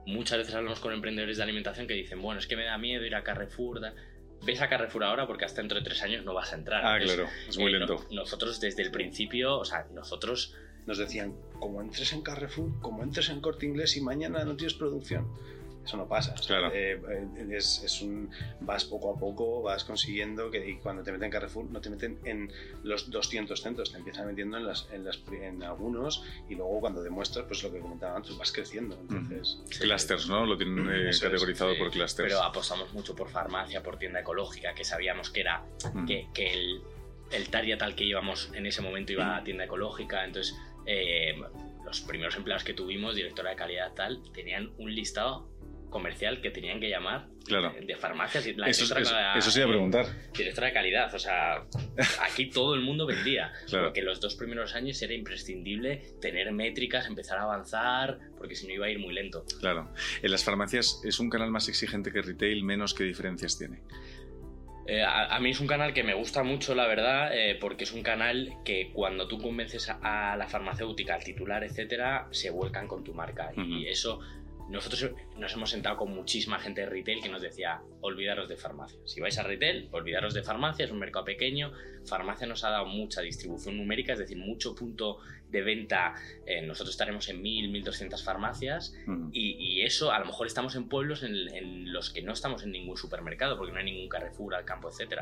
muchas 0.06 0.38
veces 0.38 0.56
hablamos 0.56 0.80
con 0.80 0.92
emprendedores 0.94 1.36
de 1.38 1.44
alimentación 1.44 1.86
que 1.88 1.94
dicen, 1.94 2.22
bueno, 2.22 2.40
es 2.40 2.48
que 2.48 2.56
me 2.56 2.64
da 2.64 2.78
miedo 2.78 3.06
ir 3.06 3.16
a 3.16 3.24
Carrefour. 3.24 3.80
da- 3.82 3.94
Ves 4.46 4.62
a 4.62 4.68
Carrefour 4.70 5.04
ahora 5.06 5.26
porque 5.28 5.46
hasta 5.46 5.62
dentro 5.62 5.78
de 5.78 5.84
tres 5.84 6.02
años 6.04 6.24
no 6.26 6.34
vas 6.34 6.52
a 6.52 6.56
entrar. 6.56 6.86
Ah, 6.86 6.94
Entonces, 6.98 7.18
claro, 7.18 7.32
es 7.48 7.58
muy 7.58 7.74
eh, 7.74 7.80
no- 7.80 7.86
lento. 7.88 8.06
nosotros 8.12 8.60
desde 8.60 8.82
el 8.84 8.92
principio, 8.92 9.58
o 9.58 9.66
sea, 9.66 9.88
nosotros 9.94 10.54
Nos 10.86 10.98
decían, 10.98 11.34
como 11.62 11.82
entres 11.82 12.12
en 12.12 12.22
Carrefour, 12.24 12.70
como 12.82 13.04
entres 13.04 13.30
en 13.30 13.40
Corte 13.40 13.66
Inglés 13.66 13.96
y 13.96 14.02
mañana 14.02 14.44
no 14.44 14.58
tienes 14.58 14.74
producción. 14.74 15.30
Eso 15.84 15.98
no 15.98 16.08
pasa. 16.08 16.34
Claro. 16.48 16.72
eh, 16.74 17.00
eh, 17.10 17.48
es, 17.58 17.84
es 17.84 18.02
un, 18.02 18.30
vas 18.62 18.86
poco 18.86 19.14
a 19.14 19.18
poco, 19.20 19.62
vas 19.62 19.84
consiguiendo 19.84 20.50
que 20.50 20.66
y 20.70 20.76
cuando 20.78 21.04
te 21.04 21.12
meten 21.12 21.26
en 21.26 21.32
Carrefour 21.32 21.66
no 21.70 21.82
te 21.82 21.90
meten 21.90 22.20
en 22.24 22.52
los 22.84 23.10
200 23.12 23.62
centros, 23.62 23.92
te 23.92 23.98
empiezan 23.98 24.28
metiendo 24.28 24.58
en, 24.58 24.66
las, 24.66 24.88
en, 24.94 25.04
las, 25.04 25.20
en 25.42 25.62
algunos 25.64 26.24
y 26.50 26.56
luego 26.56 26.80
cuando 26.80 27.04
demuestras, 27.04 27.46
pues 27.48 27.62
lo 27.64 27.72
que 27.72 27.80
comentaba 27.80 28.16
antes, 28.16 28.38
vas 28.38 28.52
creciendo. 28.52 28.98
Entonces, 29.02 29.60
Clusters, 29.80 30.28
¿no? 30.30 30.46
Lo 30.46 30.58
tienen 30.58 30.90
eh, 30.90 31.10
es, 31.10 31.20
categorizado 31.20 31.74
sí, 31.74 31.80
por 31.80 31.92
clusters. 31.92 32.30
pero 32.32 32.44
apostamos 32.44 32.94
mucho 32.94 33.14
por 33.16 33.30
farmacia, 33.30 33.84
por 33.84 33.98
tienda 33.98 34.22
ecológica, 34.22 34.74
que 34.74 34.84
sabíamos 34.86 35.30
que 35.30 35.42
era 35.42 35.64
Mm. 35.94 36.06
que, 36.06 36.28
que 36.34 36.54
el, 36.54 36.82
el 37.32 37.50
target 37.50 37.82
al 37.82 37.96
que 37.96 38.06
íbamos 38.06 38.50
en 38.54 38.66
ese 38.66 38.82
momento 38.82 39.12
iba 39.12 39.36
a 39.36 39.44
tienda 39.44 39.66
ecológica, 39.66 40.24
entonces 40.24 40.56
eh, 40.86 41.36
los 41.86 42.02
primeros 42.02 42.36
empleados 42.36 42.64
que 42.64 42.74
tuvimos, 42.74 43.16
directora 43.16 43.50
de 43.52 43.56
calidad 43.56 43.94
tal, 43.94 44.22
tenían 44.34 44.72
un 44.78 44.94
listado 44.96 45.48
comercial 45.94 46.42
que 46.42 46.50
tenían 46.52 46.82
que 46.82 46.90
llamar 46.90 47.28
Claro. 47.46 47.72
de, 47.74 47.86
de 47.86 47.96
farmacias 47.96 48.46
y 48.48 48.54
la 48.54 48.68
Eso, 48.68 48.82
directora 48.86 49.02
eso, 49.02 49.16
de 49.16 49.22
la- 49.22 49.38
eso 49.38 49.52
sí 49.52 49.62
a 49.62 49.68
preguntar. 49.68 50.06
directora 50.36 50.68
de 50.68 50.74
calidad, 50.74 51.14
o 51.14 51.20
sea, 51.20 51.64
aquí 52.22 52.50
todo 52.50 52.74
el 52.76 52.82
mundo 52.82 53.06
vendía, 53.06 53.54
Claro. 53.70 53.86
porque 53.86 54.02
los 54.02 54.20
dos 54.20 54.36
primeros 54.36 54.76
años 54.76 55.02
era 55.02 55.14
imprescindible 55.14 56.02
tener 56.20 56.52
métricas, 56.52 57.06
empezar 57.08 57.38
a 57.38 57.44
avanzar, 57.44 58.18
porque 58.38 58.56
si 58.56 58.68
no 58.68 58.74
iba 58.74 58.88
a 58.88 58.90
ir 58.90 59.00
muy 59.00 59.14
lento. 59.14 59.46
Claro. 59.60 59.90
En 60.22 60.32
las 60.32 60.44
farmacias 60.44 61.02
es 61.06 61.20
un 61.20 61.30
canal 61.30 61.52
más 61.52 61.70
exigente 61.70 62.12
que 62.12 62.22
retail, 62.22 62.64
menos 62.64 62.94
qué 62.94 63.04
diferencias 63.06 63.58
tiene. 63.58 63.82
Eh, 64.86 65.02
a, 65.02 65.34
a 65.34 65.40
mí 65.40 65.52
es 65.52 65.62
un 65.62 65.68
canal 65.68 65.94
que 65.94 66.04
me 66.04 66.14
gusta 66.14 66.44
mucho, 66.44 66.76
la 66.76 66.88
verdad, 66.88 67.30
eh, 67.34 67.56
porque 67.56 67.86
es 67.86 67.94
un 67.94 68.04
canal 68.04 68.54
que 68.66 68.92
cuando 68.94 69.30
tú 69.30 69.38
convences 69.40 69.90
a, 69.90 70.34
a 70.34 70.36
la 70.36 70.48
farmacéutica, 70.50 71.16
al 71.16 71.24
titular, 71.24 71.64
etcétera, 71.64 72.28
se 72.32 72.50
vuelcan 72.50 72.88
con 72.90 73.02
tu 73.02 73.14
marca. 73.14 73.52
Y 73.56 73.88
eso, 73.88 74.20
nosotros 74.70 75.12
nos 75.38 75.54
hemos 75.54 75.70
sentado 75.70 75.98
con 75.98 76.14
muchísima 76.14 76.60
gente 76.60 76.82
de 76.82 76.88
retail 76.88 77.22
que 77.22 77.30
nos 77.30 77.42
decía, 77.42 77.82
olvidaros 78.02 78.50
de 78.50 78.58
farmacia. 78.58 79.00
Si 79.06 79.20
vais 79.22 79.38
a 79.38 79.44
retail, 79.44 79.90
olvidaros 79.92 80.34
de 80.34 80.44
farmacia, 80.44 80.86
es 80.86 80.92
un 80.92 81.00
mercado 81.00 81.26
pequeño. 81.26 81.72
Farmacia 82.06 82.48
nos 82.48 82.64
ha 82.64 82.70
dado 82.70 82.86
mucha 82.86 83.22
distribución 83.22 83.78
numérica, 83.78 84.14
es 84.14 84.20
decir, 84.20 84.38
mucho 84.38 84.74
punto 84.74 85.20
de 85.54 85.62
venta. 85.62 86.16
Eh, 86.46 86.62
nosotros 86.62 86.90
estaremos 86.94 87.30
en 87.30 87.42
1.000, 87.42 87.72
1.200 87.86 88.22
farmacias 88.24 88.94
Ujú. 89.08 89.30
y, 89.32 89.52
y 89.52 89.82
eso, 89.84 90.12
a 90.12 90.20
lo 90.20 90.26
mejor 90.26 90.48
estamos 90.48 90.76
en 90.76 90.90
pueblos 90.90 91.24
en, 91.24 91.36
en 91.56 91.94
los 91.94 92.10
que 92.10 92.22
no 92.22 92.34
estamos 92.34 92.64
en 92.64 92.72
ningún 92.72 92.98
supermercado, 92.98 93.56
porque 93.58 93.72
no 93.72 93.80
hay 93.80 93.86
ningún 93.86 94.10
Carrefour 94.10 94.56
al 94.56 94.66
campo, 94.66 94.90
etc. 94.90 95.22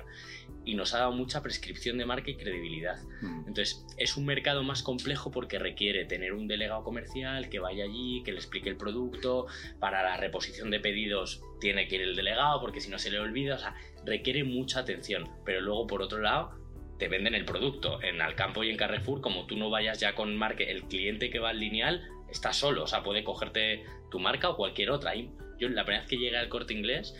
Y 0.65 0.73
nos 0.73 0.93
ha 0.93 0.99
dado 0.99 1.11
mucha 1.11 1.43
prescripción 1.43 1.97
de 1.97 2.05
marca 2.05 2.31
y 2.31 2.35
credibilidad. 2.35 2.97
Entonces, 3.21 3.85
es 3.97 4.17
un 4.17 4.25
mercado 4.25 4.63
más 4.63 4.81
complejo 4.81 5.29
porque 5.31 5.59
requiere 5.59 6.05
tener 6.05 6.33
un 6.33 6.47
delegado 6.47 6.83
comercial 6.83 7.49
que 7.49 7.59
vaya 7.59 7.83
allí, 7.83 8.23
que 8.23 8.31
le 8.31 8.37
explique 8.37 8.69
el 8.69 8.77
producto. 8.77 9.47
Para 9.79 10.01
la 10.01 10.17
reposición 10.17 10.71
de 10.71 10.79
pedidos 10.79 11.43
tiene 11.59 11.87
que 11.87 11.95
ir 11.95 12.01
el 12.01 12.15
delegado, 12.15 12.61
porque 12.61 12.79
si 12.79 12.89
no 12.89 12.97
se 12.97 13.11
le 13.11 13.19
olvida. 13.19 13.55
O 13.55 13.59
sea, 13.59 13.75
requiere 14.05 14.43
mucha 14.43 14.79
atención. 14.79 15.29
Pero 15.45 15.61
luego, 15.61 15.87
por 15.87 16.01
otro 16.01 16.19
lado, 16.19 16.60
te 17.01 17.07
venden 17.07 17.33
el 17.33 17.45
producto. 17.45 17.99
En 18.03 18.21
Alcampo 18.21 18.63
y 18.63 18.69
en 18.69 18.77
Carrefour, 18.77 19.21
como 19.21 19.47
tú 19.47 19.57
no 19.57 19.71
vayas 19.71 19.99
ya 19.99 20.13
con 20.13 20.37
marca, 20.37 20.63
el 20.63 20.83
cliente 20.83 21.31
que 21.31 21.39
va 21.39 21.49
al 21.49 21.59
lineal 21.59 22.07
está 22.29 22.53
solo, 22.53 22.83
o 22.83 22.87
sea, 22.87 23.01
puede 23.01 23.23
cogerte 23.23 23.83
tu 24.11 24.19
marca 24.19 24.49
o 24.49 24.55
cualquier 24.55 24.91
otra. 24.91 25.15
Y 25.15 25.31
yo 25.59 25.67
la 25.69 25.83
primera 25.83 26.01
vez 26.01 26.07
que 26.07 26.17
llegué 26.17 26.37
al 26.37 26.47
corte 26.47 26.75
inglés 26.75 27.15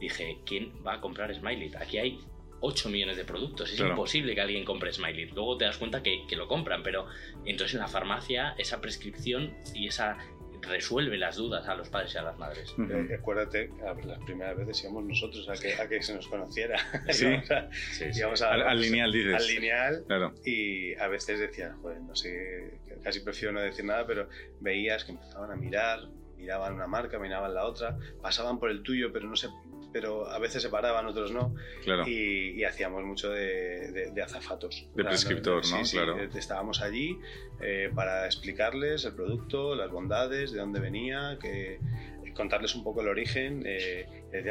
dije, 0.00 0.38
¿quién 0.44 0.72
va 0.84 0.94
a 0.94 1.00
comprar 1.00 1.32
Smiley? 1.32 1.70
Aquí 1.78 1.98
hay 1.98 2.18
8 2.60 2.88
millones 2.88 3.16
de 3.18 3.24
productos, 3.24 3.70
es 3.70 3.76
Claro. 3.76 3.92
imposible 3.92 4.34
que 4.34 4.40
alguien 4.40 4.64
compre 4.64 4.92
Smiley. 4.92 5.26
Luego 5.26 5.56
te 5.56 5.64
das 5.64 5.78
cuenta 5.78 6.02
que, 6.02 6.26
que 6.28 6.34
lo 6.34 6.48
compran, 6.48 6.82
pero 6.82 7.06
entonces 7.44 7.74
en 7.74 7.82
la 7.82 7.86
farmacia 7.86 8.56
esa 8.58 8.80
prescripción 8.80 9.54
y 9.76 9.86
esa 9.86 10.18
resuelve 10.62 11.16
las 11.18 11.36
dudas 11.36 11.66
a 11.68 11.74
los 11.74 11.88
padres 11.88 12.14
y 12.14 12.18
a 12.18 12.22
las 12.22 12.38
madres. 12.38 12.72
Ujú. 12.72 12.82
eh, 12.92 13.14
acuérdate, 13.18 13.70
a- 13.86 13.94
las 14.06 14.18
primeras 14.24 14.56
veces 14.56 14.82
íbamos 14.84 15.04
nosotros 15.04 15.48
a 15.48 15.54
que, 15.54 15.74
a 15.74 15.88
que 15.88 16.02
se 16.02 16.14
nos 16.14 16.26
conociera. 16.28 16.78
Sí. 17.10 17.26
Íbamos 17.26 17.50
a- 17.50 17.70
Sí, 17.72 18.12
sí. 18.12 18.18
íbamos 18.20 18.42
a- 18.42 18.52
Al, 18.52 18.62
al 18.62 18.80
lineal 18.80 19.12
dices. 19.12 19.34
al 19.34 19.46
lineal 19.46 20.04
Claro. 20.06 20.34
y 20.44 20.94
a 20.96 21.08
veces 21.08 21.38
decían, 21.40 21.80
joder, 21.82 22.00
no 22.00 22.14
sé, 22.14 22.78
casi 23.02 23.20
prefiero 23.20 23.52
no 23.52 23.60
decir 23.60 23.84
nada, 23.84 24.06
pero 24.06 24.28
veías 24.60 25.04
que 25.04 25.12
empezaban 25.12 25.50
a 25.50 25.56
mirar, 25.56 26.00
miraban 26.36 26.74
una 26.74 26.86
marca, 26.86 27.18
miraban 27.18 27.54
la 27.54 27.64
otra, 27.66 27.96
pasaban 28.22 28.58
por 28.58 28.70
el 28.70 28.82
tuyo, 28.82 29.12
pero 29.12 29.28
no 29.28 29.36
sé, 29.36 29.48
pero 29.92 30.28
a 30.30 30.38
veces 30.38 30.62
se 30.62 30.68
paraban, 30.68 31.06
otros 31.06 31.32
no, 31.32 31.54
Claro. 31.84 32.06
y, 32.06 32.50
y 32.52 32.64
hacíamos 32.64 33.02
mucho 33.04 33.30
de, 33.30 33.90
de- 33.92 34.10
de 34.12 34.22
azafatos. 34.22 34.86
De 34.94 35.04
prescriptor, 35.04 35.64
sí, 35.64 35.74
¿no? 35.74 35.84
sí, 35.84 35.96
Claro. 35.96 36.18
eh, 36.18 36.28
estábamos 36.34 36.80
allí 36.82 37.18
eh, 37.60 37.90
para 37.94 38.26
explicarles 38.26 39.04
el 39.04 39.14
producto, 39.14 39.74
las 39.74 39.90
bondades, 39.90 40.52
de 40.52 40.58
dónde 40.60 40.80
venía, 40.80 41.38
que 41.40 41.78
contarles 42.34 42.74
un 42.74 42.84
poco 42.84 43.00
el 43.02 43.08
origen. 43.08 43.62
eh, 43.66 44.06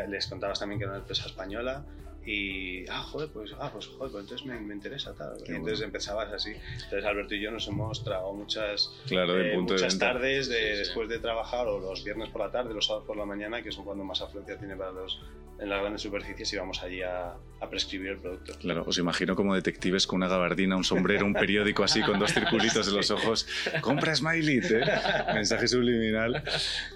les 0.09 0.27
contabas 0.27 0.59
también 0.59 0.79
que 0.79 0.83
era 0.83 0.91
una 0.93 0.99
empresa 1.01 1.25
española 1.25 1.85
y, 2.25 2.87
ah, 2.89 3.01
joder, 3.03 3.29
pues, 3.29 3.51
ah, 3.59 3.69
pues, 3.71 3.87
joder, 3.87 4.11
pues 4.11 4.23
entonces 4.23 4.45
me, 4.45 4.59
me 4.59 4.73
interesa 4.73 5.13
tal. 5.15 5.37
y 5.47 5.51
entonces 5.51 5.81
empezabas 5.81 6.31
así. 6.31 6.51
Entonces 6.83 7.05
Alberto 7.05 7.35
y 7.35 7.41
yo 7.41 7.51
nos 7.51 7.67
hemos 7.67 8.03
tragado 8.03 8.33
muchas, 8.33 8.91
claro, 9.07 9.39
eh, 9.39 9.53
punto 9.55 9.73
muchas 9.73 9.93
de 9.93 9.99
tardes 9.99 10.49
de, 10.49 10.55
Sí, 10.55 10.71
sí. 10.71 10.77
después 10.79 11.09
de 11.09 11.19
trabajar 11.19 11.67
o 11.67 11.79
los 11.79 12.03
viernes 12.03 12.29
por 12.29 12.41
la 12.41 12.51
tarde, 12.51 12.73
los 12.73 12.85
sábados 12.85 13.07
por 13.07 13.17
la 13.17 13.25
mañana, 13.25 13.61
que 13.61 13.71
son 13.71 13.85
cuando 13.85 14.03
más 14.03 14.21
afluencia 14.21 14.57
tiene 14.57 14.75
para 14.75 14.91
los 14.91 15.19
en 15.59 15.69
las 15.69 15.81
grandes 15.81 16.01
superficies 16.01 16.53
y 16.53 16.57
vamos 16.57 16.81
allí 16.83 17.01
a, 17.01 17.33
a 17.59 17.69
prescribir 17.69 18.11
el 18.11 18.17
producto. 18.19 18.53
Claro, 18.59 18.83
os 18.87 18.97
imagino 18.97 19.35
como 19.35 19.53
detectives 19.53 20.07
con 20.07 20.17
una 20.17 20.29
gabardina, 20.29 20.77
un 20.77 20.85
sombrero, 20.85 21.25
un 21.25 21.33
periódico 21.33 21.83
así 21.83 22.01
con 22.01 22.17
dos 22.17 22.33
circulitos 22.33 22.87
en 22.87 22.95
los 22.95 23.11
ojos. 23.11 23.45
Compra 23.81 24.15
Smiley, 24.15 24.59
¿eh? 24.59 24.85
mensaje 25.33 25.67
subliminal. 25.67 26.43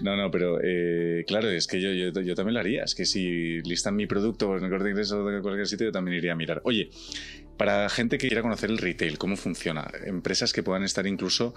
No, 0.00 0.16
no, 0.16 0.30
pero 0.30 0.60
eh, 0.62 1.24
claro, 1.26 1.50
es 1.50 1.66
que 1.66 1.80
yo, 1.80 1.90
yo, 1.92 2.18
yo, 2.22 2.34
también 2.34 2.54
lo 2.54 2.60
haría. 2.60 2.84
Es 2.84 2.94
que 2.94 3.04
si 3.04 3.60
listan 3.62 3.96
mi 3.96 4.06
producto 4.06 4.56
en 4.56 4.64
el 4.64 4.70
corte 4.70 4.88
inglés 4.88 5.08
en 5.32 5.42
cualquier 5.42 5.66
sitio, 5.66 5.86
yo 5.86 5.92
también 5.92 6.16
iría 6.18 6.32
a 6.32 6.36
mirar. 6.36 6.60
Oye, 6.64 6.90
para 7.56 7.88
gente 7.88 8.18
que 8.18 8.26
quiera 8.28 8.42
conocer 8.42 8.70
el 8.70 8.78
retail, 8.78 9.18
cómo 9.18 9.36
funciona, 9.36 9.88
empresas 10.04 10.52
que 10.52 10.62
puedan 10.62 10.82
estar 10.82 11.06
incluso 11.06 11.54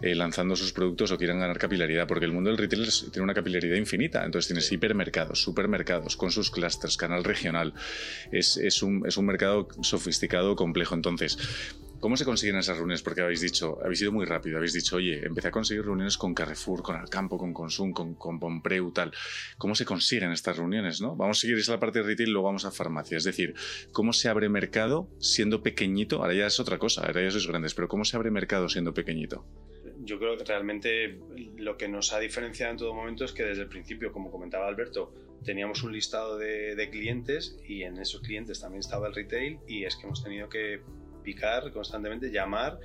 eh, 0.00 0.14
lanzando 0.14 0.54
sus 0.56 0.72
productos 0.72 1.10
o 1.10 1.18
quieran 1.18 1.40
ganar 1.40 1.58
capilaridad, 1.58 2.06
porque 2.06 2.24
el 2.24 2.32
mundo 2.32 2.50
del 2.50 2.58
retail 2.58 2.88
tiene 3.10 3.24
una 3.24 3.34
capilaridad 3.34 3.76
infinita. 3.76 4.24
Entonces 4.24 4.48
tienes 4.48 4.70
hipermercados, 4.70 5.42
supermercados, 5.42 6.16
con 6.16 6.30
sus 6.30 6.50
clusters, 6.50 6.96
canal 6.96 7.24
regional. 7.24 7.74
Es, 8.30 8.56
es, 8.56 8.82
un, 8.82 9.06
es 9.06 9.16
un 9.16 9.26
mercado 9.26 9.68
sofisticado, 9.82 10.54
complejo. 10.56 10.94
Entonces, 10.94 11.38
¿Cómo 12.00 12.16
se 12.16 12.24
consiguen 12.24 12.56
esas 12.56 12.78
reuniones? 12.78 13.02
Porque 13.02 13.20
habéis 13.20 13.42
dicho, 13.42 13.78
habéis 13.84 14.00
ido 14.00 14.10
muy 14.10 14.24
rápido, 14.24 14.56
habéis 14.56 14.72
dicho, 14.72 14.96
oye, 14.96 15.22
empecé 15.22 15.48
a 15.48 15.50
conseguir 15.50 15.84
reuniones 15.84 16.16
con 16.16 16.32
Carrefour, 16.32 16.82
con 16.82 16.96
Alcampo, 16.96 17.36
con 17.36 17.52
Consum, 17.52 17.92
con, 17.92 18.40
Pompreu, 18.40 18.90
tal. 18.90 19.12
¿Cómo 19.58 19.74
se 19.74 19.84
consiguen 19.84 20.32
estas 20.32 20.56
reuniones? 20.56 21.02
¿no? 21.02 21.14
Vamos 21.14 21.36
a 21.36 21.40
seguir 21.42 21.58
esa 21.58 21.78
parte 21.78 21.98
de 21.98 22.06
retail 22.06 22.30
luego 22.30 22.46
vamos 22.46 22.64
a 22.64 22.70
farmacia. 22.70 23.18
Es 23.18 23.24
decir, 23.24 23.54
¿cómo 23.92 24.14
se 24.14 24.30
abre 24.30 24.48
mercado 24.48 25.10
siendo 25.18 25.62
pequeñito? 25.62 26.22
Ahora 26.22 26.32
ya 26.32 26.46
es 26.46 26.58
otra 26.58 26.78
cosa, 26.78 27.02
ahora 27.02 27.22
ya 27.22 27.30
sois 27.30 27.46
grandes, 27.46 27.74
pero 27.74 27.86
¿cómo 27.86 28.06
se 28.06 28.16
abre 28.16 28.30
mercado 28.30 28.70
siendo 28.70 28.94
pequeñito? 28.94 29.44
Yo 30.02 30.18
creo 30.18 30.38
que 30.38 30.44
realmente 30.44 31.20
lo 31.58 31.76
que 31.76 31.86
nos 31.86 32.14
ha 32.14 32.18
diferenciado 32.18 32.72
en 32.72 32.78
todo 32.78 32.94
momento 32.94 33.26
es 33.26 33.32
que 33.32 33.44
desde 33.44 33.64
el 33.64 33.68
principio, 33.68 34.10
como 34.10 34.30
comentaba 34.30 34.66
Alberto, 34.66 35.12
teníamos 35.44 35.82
un 35.82 35.92
listado 35.92 36.38
de, 36.38 36.74
de 36.74 36.88
clientes 36.88 37.58
y 37.68 37.82
en 37.82 37.98
esos 37.98 38.22
clientes 38.22 38.58
también 38.60 38.80
estaba 38.80 39.08
el 39.08 39.14
retail 39.14 39.58
y 39.68 39.84
es 39.84 39.96
que 39.96 40.06
hemos 40.06 40.24
tenido 40.24 40.48
que 40.48 40.80
picar 41.22 41.72
constantemente, 41.72 42.30
llamar 42.30 42.78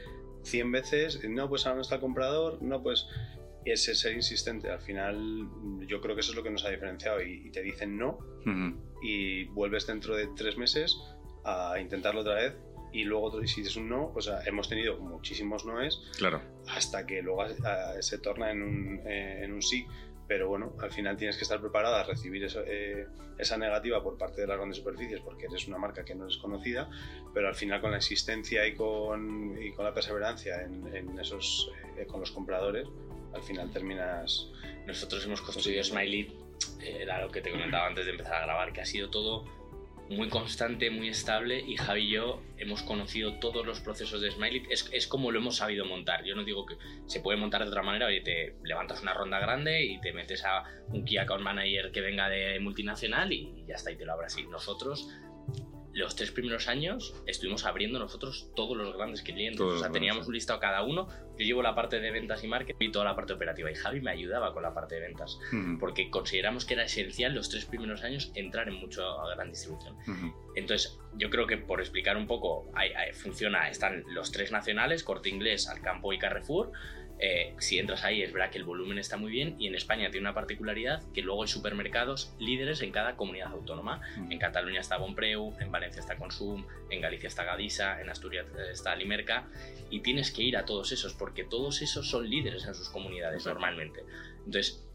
100 0.44 0.72
veces, 0.72 1.30
no, 1.30 1.50
pues 1.50 1.66
ahora 1.66 1.78
no 1.78 1.82
está 1.82 1.96
el 1.96 2.02
comprador, 2.02 2.62
no, 2.62 2.82
pues 2.82 3.08
ese 3.66 3.96
ser 3.96 4.14
insistente. 4.14 4.70
Al 4.70 4.80
final, 4.80 5.48
yo 5.88 6.00
creo 6.02 6.16
que 6.16 6.22
eso 6.22 6.32
es 6.32 6.38
lo 6.38 6.44
que 6.44 6.52
nos 6.52 6.64
ha 6.66 6.70
diferenciado 6.70 7.22
y, 7.22 7.48
y 7.48 7.50
te 7.52 7.62
dicen 7.62 7.98
no 7.98 8.20
uh 8.46 8.50
-huh. 8.50 8.76
y 9.02 9.46
vuelves 9.46 9.88
dentro 9.88 10.16
de 10.16 10.28
tres 10.36 10.58
meses 10.58 10.96
a 11.44 11.80
intentarlo 11.80 12.22
otra 12.22 12.36
vez 12.36 12.54
y 12.96 13.04
luego 13.04 13.46
si 13.46 13.62
es 13.62 13.76
un 13.76 13.90
no, 13.90 14.14
o 14.16 14.22
sea, 14.22 14.42
hemos 14.46 14.70
tenido 14.70 14.98
muchísimos 14.98 15.66
noes 15.66 16.00
claro. 16.18 16.42
hasta 16.68 17.06
que 17.06 17.22
luego 17.22 17.42
a, 17.42 17.48
a, 17.48 18.02
se 18.02 18.20
torna 18.20 18.52
en 18.52 18.62
un, 18.64 19.02
eh, 19.06 19.42
en 19.44 19.52
un 19.52 19.62
sí 19.62 19.86
pero 20.28 20.48
bueno, 20.48 20.74
al 20.82 20.92
final 20.92 21.18
tienes 21.18 21.38
que 21.38 21.44
estar 21.44 21.60
preparada 21.60 22.02
a 22.02 22.04
recibir 22.04 22.44
eso, 22.44 22.62
eh, 22.66 23.08
esa 23.38 23.58
negativa 23.58 24.02
por 24.02 24.18
parte 24.18 24.42
de 24.42 24.48
las 24.48 24.58
grandes 24.58 24.78
superficies 24.78 25.22
porque 25.22 25.46
eres 25.46 25.68
una 25.68 25.78
marca 25.78 26.04
que 26.04 26.16
no 26.16 26.28
es 26.28 26.38
conocida, 26.38 26.90
pero 27.34 27.48
al 27.48 27.56
final 27.56 27.82
con 27.82 27.92
la 27.92 27.98
existencia 27.98 28.66
y 28.68 28.76
con, 28.76 29.62
y 29.62 29.72
con 29.74 29.86
la 29.86 29.94
perseverancia 29.94 30.64
en, 30.64 30.96
en 30.96 31.20
esos, 31.20 31.72
eh, 31.98 32.06
con 32.06 32.20
los 32.20 32.32
compradores, 32.32 32.88
al 33.34 33.44
final 33.44 33.72
terminas... 33.72 34.50
Nosotros 34.88 35.26
hemos 35.26 35.42
construido 35.42 35.84
Smiley, 35.84 36.32
eh, 36.82 37.00
era 37.02 37.22
lo 37.22 37.32
que 37.32 37.42
te 37.42 37.52
comentaba 37.52 37.88
antes 37.88 38.06
de 38.06 38.12
empezar 38.12 38.36
a 38.36 38.46
grabar, 38.46 38.72
que 38.72 38.82
ha 38.82 38.86
sido 38.86 39.10
todo 39.10 39.46
muy 40.10 40.30
constante, 40.30 40.90
muy 40.90 41.10
estable 41.10 41.64
y 41.66 41.78
Javi 41.78 42.02
y 42.04 42.10
yo 42.12 42.42
hemos 42.58 42.84
conocido 42.84 43.40
todos 43.40 43.66
los 43.66 43.80
procesos 43.80 44.22
de 44.22 44.32
Smiley. 44.32 44.64
Es, 44.70 44.90
es, 44.92 45.08
como 45.08 45.32
lo 45.32 45.40
hemos 45.40 45.58
sabido 45.58 45.86
montar. 45.86 46.24
Yo 46.24 46.36
no 46.36 46.44
digo 46.44 46.66
que 46.66 46.78
se 47.08 47.20
puede 47.22 47.38
montar 47.38 47.64
de 47.64 47.70
otra 47.70 47.82
manera. 47.82 48.08
Oye, 48.08 48.22
te 48.22 48.56
levantas 48.64 49.02
una 49.02 49.14
ronda 49.14 49.40
grande 49.40 49.84
y 49.84 50.00
te 50.02 50.14
metes 50.14 50.44
a 50.46 50.64
un 50.90 51.06
Key 51.06 51.18
Account 51.18 51.44
Manager 51.44 51.92
que 51.92 52.02
venga 52.02 52.30
de 52.30 52.60
multinacional 52.60 53.32
y 53.32 53.66
ya 53.68 53.76
está, 53.76 53.92
y 53.92 53.98
te 53.98 54.06
lo 54.06 54.14
abres 54.14 54.34
así. 54.34 54.46
Nosotros, 54.48 55.10
los 55.96 56.14
tres 56.14 56.30
primeros 56.30 56.68
años, 56.68 57.16
estuvimos 57.26 57.66
abriendo 57.66 58.00
nosotros 58.00 58.50
todos 58.54 58.76
los 58.76 58.98
grandes 58.98 59.22
clientes. 59.22 59.58
Todos 59.58 59.76
o 59.76 59.80
sea, 59.80 59.92
teníamos 59.92 60.28
un 60.28 60.34
listado 60.34 60.60
cada 60.60 60.84
uno. 60.84 61.08
Yo 61.38 61.46
llevo 61.46 61.62
la 61.62 61.74
parte 61.74 62.02
de 62.02 62.12
ventas 62.12 62.44
y 62.44 62.50
marketing 62.50 62.90
y 62.90 62.92
toda 62.92 63.06
la 63.06 63.16
parte 63.16 63.32
operativa. 63.32 63.72
Y 63.72 63.76
Javi 63.76 64.02
me 64.02 64.12
ayudaba 64.12 64.54
con 64.54 64.62
la 64.64 64.74
parte 64.74 64.96
de 64.96 65.02
ventas. 65.02 65.40
Uh 65.54 65.56
-huh. 65.56 65.80
Porque 65.80 66.10
consideramos 66.10 66.66
que 66.66 66.74
era 66.74 66.84
esencial 66.84 67.34
los 67.34 67.48
tres 67.48 67.64
primeros 67.64 68.04
años 68.04 68.30
entrar 68.36 68.68
en 68.68 68.74
mucho 68.76 69.04
a 69.22 69.36
gran 69.36 69.50
distribución. 69.50 69.96
Uh 70.06 70.12
-huh. 70.12 70.36
Entonces, 70.56 71.00
yo 71.14 71.30
creo 71.30 71.48
que 71.48 71.58
por 71.58 71.80
explicar 71.80 72.18
un 72.18 72.28
poco, 72.28 72.70
hay, 72.74 72.92
hay, 72.92 73.14
funciona, 73.14 73.70
están 73.70 74.04
los 74.10 74.34
tres 74.34 74.52
nacionales, 74.52 75.02
Corte 75.02 75.30
Inglés, 75.30 75.70
Alcampo 75.70 76.12
y 76.12 76.20
Carrefour. 76.20 76.74
Eh, 77.18 77.54
si 77.60 77.80
entras 77.80 78.04
ahí 78.04 78.22
es 78.22 78.34
verdad 78.34 78.52
que 78.52 78.58
el 78.58 78.66
volumen 78.66 78.98
está 78.98 79.16
muy 79.16 79.32
bien 79.32 79.56
y 79.58 79.68
en 79.68 79.76
España 79.76 80.12
tiene 80.12 80.28
una 80.28 80.34
particularidad 80.34 81.02
que 81.14 81.22
luego 81.22 81.44
hay 81.44 81.48
supermercados 81.48 82.34
líderes 82.40 82.82
en 82.82 82.92
cada 82.92 83.16
comunidad 83.16 83.52
autónoma. 83.52 84.02
Mm. 84.18 84.32
En 84.34 84.40
Cataluña 84.40 84.82
está 84.82 84.98
Bonpreu, 84.98 85.54
en 85.60 85.72
Valencia 85.72 86.02
está 86.02 86.18
Consum, 86.18 86.66
en 86.90 87.02
Galicia 87.02 87.28
está 87.28 87.44
Gadisa, 87.46 88.02
en 88.02 88.10
Asturias 88.10 88.46
está 88.70 88.96
Limerca 88.96 89.48
y 89.90 90.02
tienes 90.02 90.32
que 90.32 90.44
ir 90.44 90.58
a 90.58 90.66
todos 90.66 90.92
esos 90.92 91.14
porque 91.14 91.44
todos 91.46 91.82
esos 91.82 92.10
son 92.10 92.30
líderes 92.30 92.66
en 92.66 92.76
sus 92.76 92.90
comunidades 92.90 93.38
Exacto. 93.38 93.60
normalmente. 93.60 94.02
Entonces, 94.46 94.86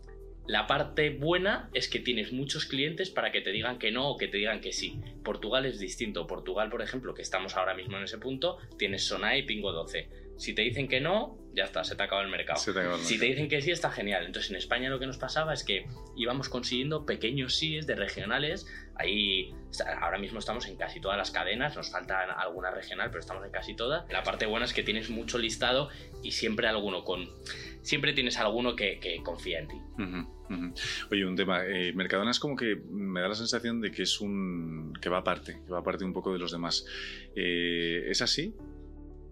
la 0.46 0.66
parte 0.66 1.10
buena 1.10 1.70
es 1.74 1.88
que 1.88 2.00
tienes 2.00 2.32
muchos 2.32 2.64
clientes 2.64 3.10
para 3.10 3.30
que 3.30 3.40
te 3.40 3.50
digan 3.52 3.78
que 3.78 3.92
no 3.92 4.08
o 4.10 4.16
que 4.16 4.26
te 4.26 4.38
digan 4.38 4.60
que 4.60 4.72
sí. 4.72 5.00
Portugal 5.22 5.64
es 5.64 5.78
distinto. 5.78 6.26
Portugal, 6.26 6.70
por 6.70 6.82
ejemplo, 6.82 7.14
que 7.14 7.22
estamos 7.22 7.56
ahora 7.56 7.74
mismo 7.74 7.96
en 7.96 8.04
ese 8.04 8.18
punto, 8.18 8.58
tienes 8.76 9.04
Sonai 9.04 9.40
y 9.40 9.42
Pingo 9.44 9.72
12. 9.72 10.08
Si 10.40 10.54
te 10.54 10.62
dicen 10.62 10.88
que 10.88 11.02
no, 11.02 11.36
ya 11.54 11.64
está, 11.64 11.84
se 11.84 11.96
te 11.96 12.02
acaba 12.02 12.22
el 12.22 12.30
mercado. 12.30 12.58
Se 12.58 12.72
te 12.72 12.80
acaba 12.80 12.94
el 12.94 13.02
si 13.02 13.18
te 13.18 13.26
dicen 13.26 13.46
que 13.46 13.60
sí, 13.60 13.70
está 13.70 13.90
genial. 13.90 14.24
Entonces 14.24 14.50
en 14.50 14.56
España 14.56 14.88
lo 14.88 14.98
que 14.98 15.06
nos 15.06 15.18
pasaba 15.18 15.52
es 15.52 15.64
que 15.64 15.84
íbamos 16.16 16.48
consiguiendo 16.48 17.04
pequeños 17.04 17.56
síes 17.56 17.86
de 17.86 17.94
regionales. 17.94 18.66
Ahí 18.94 19.52
ahora 20.00 20.18
mismo 20.18 20.38
estamos 20.38 20.66
en 20.66 20.76
casi 20.76 20.98
todas 20.98 21.18
las 21.18 21.30
cadenas, 21.30 21.76
nos 21.76 21.90
falta 21.92 22.22
alguna 22.22 22.70
regional, 22.70 23.10
pero 23.10 23.20
estamos 23.20 23.44
en 23.44 23.50
casi 23.50 23.76
todas. 23.76 24.10
La 24.10 24.22
parte 24.22 24.46
buena 24.46 24.64
es 24.64 24.72
que 24.72 24.82
tienes 24.82 25.10
mucho 25.10 25.36
listado 25.36 25.90
y 26.22 26.30
siempre 26.30 26.68
alguno 26.68 27.04
con. 27.04 27.28
Siempre 27.82 28.14
tienes 28.14 28.38
alguno 28.38 28.76
que, 28.76 28.98
que 28.98 29.22
confía 29.22 29.58
en 29.58 29.68
ti. 29.68 29.76
Uh 29.98 30.02
-huh. 30.02 30.74
Oye, 31.10 31.26
un 31.26 31.36
tema. 31.36 31.66
Eh, 31.66 31.92
Mercadona 31.92 32.30
es 32.30 32.40
como 32.40 32.56
que 32.56 32.76
me 32.76 33.20
da 33.20 33.28
la 33.28 33.34
sensación 33.34 33.80
de 33.80 33.90
que 33.92 34.04
es 34.04 34.20
un. 34.20 34.94
que 35.00 35.10
va 35.10 35.18
aparte, 35.18 35.60
que 35.64 35.70
va 35.70 35.80
aparte 35.80 36.04
un 36.04 36.12
poco 36.12 36.32
de 36.32 36.38
los 36.38 36.50
demás. 36.50 36.86
Eh, 37.36 38.06
¿Es 38.08 38.22
así? 38.22 38.54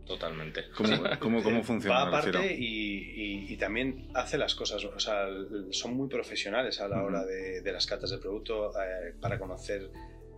Totalmente. 0.09 0.65
¿Cómo, 0.75 0.97
cómo, 1.21 1.43
cómo 1.43 1.63
funciona? 1.63 2.05
Va 2.05 2.19
aparte 2.19 2.55
y, 2.55 2.65
y, 2.65 3.53
y, 3.53 3.57
también 3.59 4.09
hace 4.15 4.39
las 4.39 4.55
cosas, 4.55 4.83
o 4.83 4.99
sea, 4.99 5.27
son 5.71 5.95
muy 5.95 6.09
profesionales 6.09 6.81
a 6.81 6.89
la 6.89 7.03
hora 7.03 7.27
de, 7.27 7.61
de 7.61 7.73
las 7.73 7.87
catas 7.87 8.09
de 8.09 8.17
producto 8.17 8.71
eh, 8.71 9.13
para 9.21 9.39
conocer, 9.39 9.91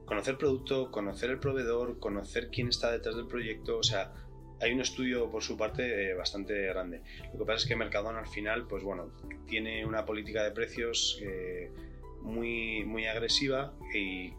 conocer 0.04 0.36
producto, 0.36 0.90
conocer 0.90 1.30
el 1.30 1.38
proveedor, 1.38 2.00
conocer 2.00 2.50
quién 2.50 2.68
está 2.68 2.90
detrás 2.90 3.14
del 3.14 3.28
proyecto, 3.28 3.78
o 3.78 3.82
sea, 3.84 4.12
hay 4.60 4.72
un 4.72 4.80
estudio 4.80 5.30
por 5.30 5.44
su 5.44 5.56
parte 5.56 6.10
eh, 6.10 6.14
bastante 6.14 6.66
grande. 6.66 7.02
Lo 7.32 7.38
que 7.38 7.44
pasa 7.44 7.62
es 7.62 7.66
que 7.66 7.76
Mercadona 7.76 8.18
al 8.18 8.28
final, 8.28 8.66
pues 8.66 8.82
bueno, 8.82 9.12
tiene 9.46 9.86
una 9.86 10.04
política 10.04 10.42
de 10.42 10.50
precios 10.50 11.20
eh, 11.22 11.70
muy, 12.22 12.84
muy 12.84 13.06
agresiva 13.06 13.72
y 13.94 14.32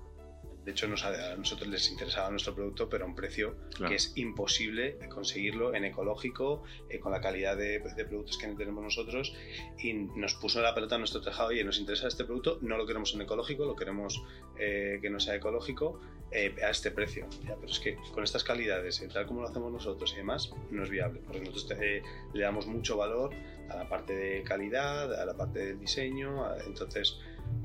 de 0.65 0.71
hecho, 0.71 0.87
nos 0.87 1.03
a, 1.03 1.35
nosotros 1.35 1.67
les 1.67 1.89
interesaba 1.89 2.29
nuestro 2.29 2.53
producto, 2.53 2.87
pero 2.87 3.05
a 3.05 3.07
un 3.07 3.15
precio 3.15 3.55
claro. 3.73 3.89
que 3.89 3.95
es 3.95 4.13
imposible 4.15 4.99
conseguirlo 5.09 5.73
en 5.73 5.85
ecológico, 5.85 6.63
eh, 6.89 6.99
con 6.99 7.11
la 7.11 7.19
calidad 7.19 7.57
de, 7.57 7.79
de, 7.79 8.05
productos 8.05 8.37
que 8.37 8.47
tenemos 8.47 8.83
nosotros. 8.83 9.33
Y 9.79 9.93
nos 9.93 10.35
puso 10.35 10.61
la 10.61 10.75
pelota 10.75 10.95
en 10.95 11.01
nuestro 11.01 11.21
tejado, 11.21 11.51
y 11.51 11.63
nos 11.63 11.79
interesa 11.79 12.07
este 12.07 12.25
producto, 12.25 12.59
no 12.61 12.77
lo 12.77 12.85
queremos 12.85 13.13
en 13.15 13.21
ecológico, 13.21 13.65
lo 13.65 13.75
queremos 13.75 14.23
eh, 14.59 14.99
que 15.01 15.09
no 15.09 15.19
sea 15.19 15.35
ecológico 15.35 15.99
eh, 16.31 16.55
a 16.63 16.69
este 16.69 16.91
precio. 16.91 17.27
Ya, 17.43 17.55
pero 17.55 17.71
es 17.71 17.79
que 17.79 17.97
con 18.13 18.23
estas 18.23 18.43
calidades, 18.43 19.03
tal 19.11 19.25
como 19.25 19.41
lo 19.41 19.47
hacemos 19.47 19.71
nosotros 19.71 20.13
y 20.13 20.17
demás, 20.17 20.51
no 20.69 20.83
es 20.83 20.89
viable, 20.89 21.21
porque 21.25 21.39
nosotros 21.39 21.67
te, 21.67 22.03
le 22.33 22.43
damos 22.43 22.67
mucho 22.67 22.97
valor 22.97 23.33
a 23.69 23.75
la 23.77 23.89
parte 23.89 24.13
de 24.13 24.43
calidad, 24.43 25.13
a 25.13 25.25
la 25.25 25.35
parte 25.35 25.65
del 25.65 25.79
diseño, 25.79 26.45
a, 26.45 26.57
entonces 26.65 27.19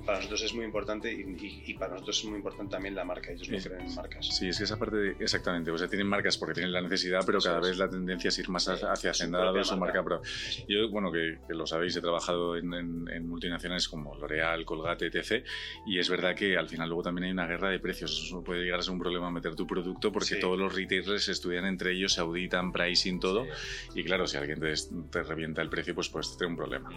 para 0.06 0.18
nosotros 0.18 0.42
es 0.42 0.54
muy 0.54 0.64
importante 0.64 1.12
y, 1.12 1.20
y, 1.20 1.62
y, 1.66 1.74
para 1.74 1.94
nosotros 1.94 2.18
es 2.20 2.24
muy 2.26 2.36
importante 2.36 2.70
también 2.70 2.94
la 2.94 3.04
marca. 3.04 3.32
Ellos 3.32 3.48
no 3.48 3.58
creen 3.58 3.88
en 3.88 3.94
marcas. 3.94 4.26
Sí, 4.26 4.48
es 4.48 4.58
que 4.58 4.64
esa 4.64 4.78
parte, 4.78 4.96
de, 4.96 5.16
exactamente. 5.18 5.70
O 5.70 5.78
sea, 5.78 5.88
tienen 5.88 6.06
marcas 6.06 6.38
porque 6.38 6.54
tienen 6.54 6.72
la 6.72 6.80
necesidad, 6.80 7.20
pero 7.26 7.40
cada 7.40 7.60
vez 7.60 7.76
la 7.76 7.90
tendencia 7.90 8.28
es 8.28 8.38
ir 8.38 8.48
más 8.48 8.68
hacia 8.68 9.10
hacendado, 9.10 9.62
su 9.64 9.76
marca 9.76 10.02
pro. 10.04 10.22
Yo, 10.68 10.88
bueno, 10.90 11.10
que, 11.10 11.38
que, 11.46 11.54
lo 11.54 11.66
sabéis, 11.66 11.96
he 11.96 12.00
trabajado 12.00 12.56
en, 12.56 12.72
en, 12.72 13.08
en 13.10 13.28
multinacionales 13.28 13.88
como 13.88 14.14
L'Oreal, 14.14 14.64
Colgate, 14.64 15.06
etc. 15.06 15.44
Y 15.86 15.98
es 15.98 16.08
verdad 16.08 16.34
que 16.36 16.56
al 16.56 16.68
final 16.68 16.88
luego 16.88 17.02
también 17.02 17.24
hay 17.24 17.30
una 17.32 17.46
guerra 17.46 17.70
de 17.70 17.80
precios. 17.80 18.12
Eso 18.26 18.44
puede 18.44 18.62
llegar 18.62 18.78
a 18.78 18.82
ser 18.82 18.92
un 18.92 19.00
problema 19.00 19.30
meter 19.30 19.56
tu 19.56 19.66
producto 19.66 20.12
porque 20.12 20.34
sí. 20.34 20.40
todos 20.40 20.58
los 20.58 20.74
retailers 20.74 21.28
estudian 21.28 21.66
entre 21.66 21.92
ellos, 21.92 22.12
se 22.12 22.20
auditan, 22.20 22.72
pricing, 22.72 23.18
todo. 23.18 23.44
Sí. 23.92 24.00
Y 24.00 24.04
claro, 24.04 24.26
si 24.26 24.36
alguien 24.36 24.60
te, 24.60 24.72
te, 25.10 25.22
revienta 25.24 25.62
el 25.62 25.68
precio, 25.68 25.94
pues 25.94 26.08
puedes 26.08 26.36
tener 26.36 26.50
un 26.50 26.56
problema. 26.56 26.90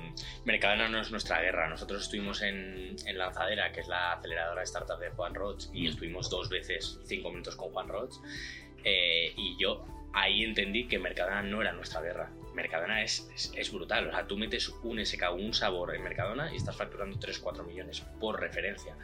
Mercadona 0.45 0.89
no 0.89 1.01
es 1.01 1.09
nuestra 1.09 1.41
guerra. 1.41 1.67
Nosotros 1.69 2.03
estuvimos 2.03 2.41
en 2.41 2.78
en 3.05 3.17
Lanzadera, 3.17 3.71
que 3.71 3.81
es 3.81 3.87
la 3.87 4.13
aceleradora 4.13 4.61
de 4.61 4.65
startup 4.65 4.99
de 4.99 5.09
Juan 5.09 5.33
Roch, 5.33 5.65
y 5.73 5.87
estuvimos 5.87 6.29
dos 6.29 6.49
veces 6.49 6.99
cinco 7.05 7.29
minutos 7.29 7.55
con 7.55 7.69
Juan 7.71 7.87
Roch. 7.87 8.15
Eh, 8.83 9.33
y 9.35 9.57
yo 9.59 9.85
ahí 10.13 10.43
entendí 10.43 10.87
que 10.87 10.99
Mercadona 10.99 11.43
no 11.43 11.61
era 11.61 11.71
nuestra 11.73 12.01
guerra. 12.01 12.31
Mercadona 12.53 13.03
es, 13.03 13.29
es, 13.35 13.51
es, 13.55 13.71
brutal. 13.71 14.07
O 14.07 14.11
sea, 14.11 14.27
tú 14.27 14.37
metes 14.37 14.69
un 14.83 15.05
SK, 15.05 15.31
un 15.33 15.53
sabor 15.53 15.95
en 15.95 16.03
Mercadona 16.03 16.51
y 16.51 16.57
estás 16.57 16.75
facturando 16.75 17.17
3-4 17.17 17.65
millones 17.65 18.01
por 18.19 18.39
referencia 18.39 18.95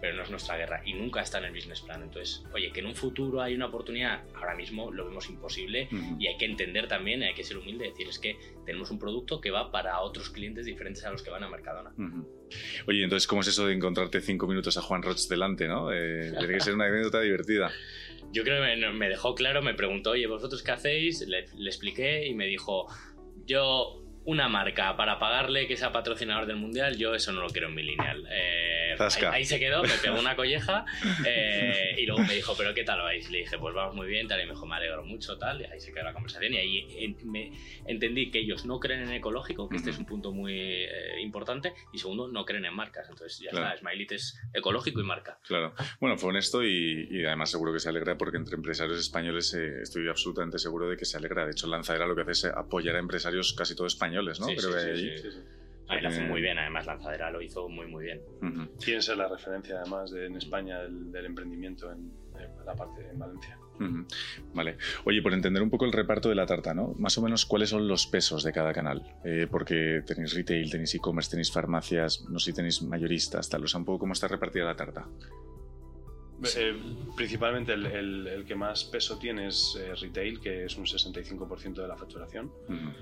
pero 0.00 0.14
no 0.14 0.22
es 0.22 0.30
nuestra 0.30 0.56
guerra 0.56 0.82
y 0.84 0.94
nunca 0.94 1.20
está 1.22 1.38
en 1.38 1.44
el 1.44 1.52
business 1.52 1.80
plan. 1.80 2.02
Entonces, 2.02 2.44
oye, 2.52 2.70
que 2.72 2.80
en 2.80 2.86
un 2.86 2.94
futuro 2.94 3.40
hay 3.40 3.54
una 3.54 3.66
oportunidad, 3.66 4.24
ahora 4.34 4.54
mismo 4.54 4.90
lo 4.90 5.06
vemos 5.06 5.28
imposible 5.28 5.88
uh 5.90 5.94
-huh. 5.94 6.16
y 6.18 6.26
hay 6.26 6.36
que 6.36 6.44
entender 6.44 6.88
también, 6.88 7.22
hay 7.22 7.34
que 7.34 7.44
ser 7.44 7.56
humilde, 7.56 7.86
decir, 7.86 8.08
es 8.08 8.18
que 8.18 8.36
tenemos 8.64 8.90
un 8.90 8.98
producto 8.98 9.40
que 9.40 9.50
va 9.50 9.70
para 9.70 10.00
otros 10.00 10.30
clientes 10.30 10.66
diferentes 10.66 11.04
a 11.04 11.10
los 11.10 11.22
que 11.22 11.30
van 11.30 11.42
a 11.44 11.48
Mercadona. 11.48 11.92
Uh 11.96 12.02
-huh. 12.02 12.26
Oye, 12.86 13.02
entonces, 13.02 13.26
¿cómo 13.26 13.40
es 13.40 13.48
eso 13.48 13.66
de 13.66 13.74
encontrarte 13.74 14.20
cinco 14.20 14.46
minutos 14.46 14.76
a 14.76 14.82
Juan 14.82 15.02
Roch 15.02 15.18
delante, 15.28 15.66
no? 15.66 15.92
Eh, 15.92 16.32
tiene 16.38 16.54
que 16.54 16.60
ser 16.60 16.74
una 16.74 16.86
anécdota 16.86 17.20
divertida. 17.20 17.70
Yo 18.32 18.42
creo 18.42 18.62
que 18.62 18.76
me, 18.92 19.08
dejó 19.08 19.34
claro, 19.34 19.62
me 19.62 19.74
preguntó, 19.74 20.10
oye, 20.10 20.26
¿vosotros 20.26 20.62
qué 20.62 20.72
hacéis? 20.72 21.26
Le, 21.26 21.46
le 21.56 21.70
expliqué 21.70 22.26
y 22.26 22.34
me 22.34 22.46
dijo, 22.46 22.88
yo 23.46 24.05
una 24.26 24.48
marca 24.48 24.96
para 24.96 25.18
pagarle 25.18 25.66
que 25.66 25.76
sea 25.76 25.92
patrocinador 25.92 26.46
del 26.46 26.56
mundial, 26.56 26.96
yo 26.96 27.14
eso 27.14 27.32
no 27.32 27.40
lo 27.40 27.48
quiero 27.48 27.68
en 27.68 27.74
mi 27.74 27.82
lineal. 27.82 28.26
Eh, 28.30 28.96
ahí, 28.98 29.24
ahí, 29.32 29.44
se 29.44 29.58
quedó, 29.58 29.82
me 29.82 29.96
pegó 30.02 30.18
una 30.18 30.34
colleja 30.34 30.84
eh, 31.26 31.94
y 31.96 32.06
luego 32.06 32.22
me 32.22 32.34
dijo, 32.34 32.54
¿pero 32.56 32.74
qué 32.74 32.82
tal 32.82 33.00
vais? 33.00 33.30
Le 33.30 33.38
dije, 33.38 33.56
pues 33.56 33.74
vamos 33.74 33.94
muy 33.94 34.08
bien, 34.08 34.26
tal, 34.26 34.40
y 34.40 34.44
me 34.44 34.50
dijo, 34.50 34.66
me 34.66 34.76
alegro 34.76 35.04
mucho, 35.04 35.38
tal, 35.38 35.60
y 35.60 35.64
ahí 35.64 35.80
se 35.80 35.92
quedó 35.92 36.04
la 36.04 36.12
conversación. 36.12 36.54
Y 36.54 36.58
ahí 36.58 36.86
en, 36.98 37.30
me 37.30 37.52
entendí 37.86 38.30
que 38.30 38.40
ellos 38.40 38.66
no 38.66 38.80
creen 38.80 39.02
en 39.02 39.12
ecológico, 39.12 39.68
que 39.68 39.76
uh 39.76 39.78
-huh. 39.78 39.80
este 39.80 39.90
es 39.90 39.98
un 39.98 40.06
punto 40.06 40.32
muy 40.32 40.54
eh, 40.54 41.20
importante, 41.20 41.72
y 41.92 41.98
segundo, 41.98 42.26
no 42.26 42.44
creen 42.44 42.64
en 42.64 42.74
marcas. 42.74 43.08
Entonces 43.08 43.38
ya 43.38 43.50
claro. 43.50 43.74
está, 43.74 43.80
Smiley 43.80 44.06
es 44.10 44.40
ecológico 44.52 45.00
y 45.00 45.04
marca. 45.04 45.38
Claro. 45.46 45.72
Bueno, 46.00 46.18
fue 46.18 46.30
honesto 46.30 46.64
y, 46.64 47.08
y, 47.10 47.24
además 47.24 47.50
seguro 47.50 47.72
que 47.72 47.78
se 47.78 47.88
alegra 47.88 48.18
porque 48.18 48.38
entre 48.38 48.56
empresarios 48.56 48.98
españoles 48.98 49.54
eh, 49.54 49.82
estoy 49.82 50.08
absolutamente 50.08 50.58
seguro 50.58 50.88
de 50.88 50.96
que 50.96 51.04
se 51.04 51.16
alegra. 51.16 51.44
De 51.44 51.52
hecho, 51.52 51.68
Lanzadera 51.68 52.06
lo 52.06 52.16
que 52.16 52.22
hace 52.22 52.32
es 52.32 52.44
apoyar 52.46 52.96
a 52.96 52.98
empresarios 52.98 53.54
casi 53.54 53.76
todos 53.76 53.94
españoles 54.16 54.40
¿no? 54.40 54.46
Sí, 54.46 54.56
Creo 54.56 54.70
sí, 54.80 54.86
que 54.86 54.96
sí, 54.96 55.22
sí, 55.22 55.30
sí. 55.32 55.38
Ahí 55.88 56.00
lo 56.00 56.08
hace 56.08 56.20
muy 56.22 56.40
bien, 56.40 56.58
además 56.58 56.86
Lanzadera 56.86 57.30
lo 57.30 57.40
hizo 57.40 57.68
muy 57.68 57.86
muy 57.86 58.04
bien. 58.04 58.20
Uh 58.42 58.46
-huh. 58.46 58.68
¿Quién 58.84 58.98
es 58.98 59.08
la 59.16 59.28
referencia 59.28 59.80
además 59.80 60.10
de, 60.10 60.26
en 60.26 60.36
España 60.36 60.80
del, 60.82 61.12
del 61.12 61.26
emprendimiento 61.26 61.92
en, 61.92 62.10
en, 62.40 62.66
la 62.66 62.74
parte 62.74 63.08
en 63.08 63.18
Valencia? 63.18 63.56
Uh 63.78 63.84
-huh. 63.84 64.06
Vale. 64.52 64.78
Oye, 65.04 65.22
por 65.22 65.32
entender 65.32 65.62
un 65.62 65.70
poco 65.70 65.84
el 65.84 65.92
reparto 65.92 66.28
de 66.28 66.34
la 66.34 66.44
tarta, 66.44 66.74
¿no? 66.74 66.92
Más 66.98 67.16
o 67.18 67.22
menos 67.22 67.46
cuáles 67.46 67.68
son 67.70 67.86
los 67.86 68.08
pesos 68.08 68.42
de 68.42 68.52
cada 68.52 68.72
canal. 68.72 69.02
Eh, 69.24 69.46
porque 69.48 70.02
tenéis 70.04 70.34
retail, 70.34 70.68
tenéis 70.70 70.92
e-commerce, 70.96 71.30
tenéis 71.30 71.52
farmacias, 71.52 72.24
no 72.28 72.40
sé 72.40 72.46
si 72.46 72.56
tenéis 72.56 72.82
mayoristas, 72.82 73.48
tal. 73.48 73.62
O 73.62 73.68
sea, 73.68 73.78
un 73.78 73.84
poco 73.84 74.00
cómo 74.00 74.12
está 74.12 74.26
repartida 74.26 74.64
la 74.64 74.74
tarta. 74.76 75.06
Eh, 76.56 76.74
principalmente 77.16 77.72
el, 77.72 77.86
el, 77.86 78.26
el, 78.26 78.44
que 78.44 78.54
más 78.54 78.84
peso 78.84 79.18
tiene 79.18 79.46
es 79.48 79.78
eh, 79.80 79.94
retail, 79.94 80.38
que 80.40 80.64
es 80.64 80.76
un 80.76 80.84
65% 80.84 81.74
de 81.80 81.88
la 81.88 81.96
facturación. 81.96 82.46
Uh 82.68 82.72
-huh. 82.72 82.92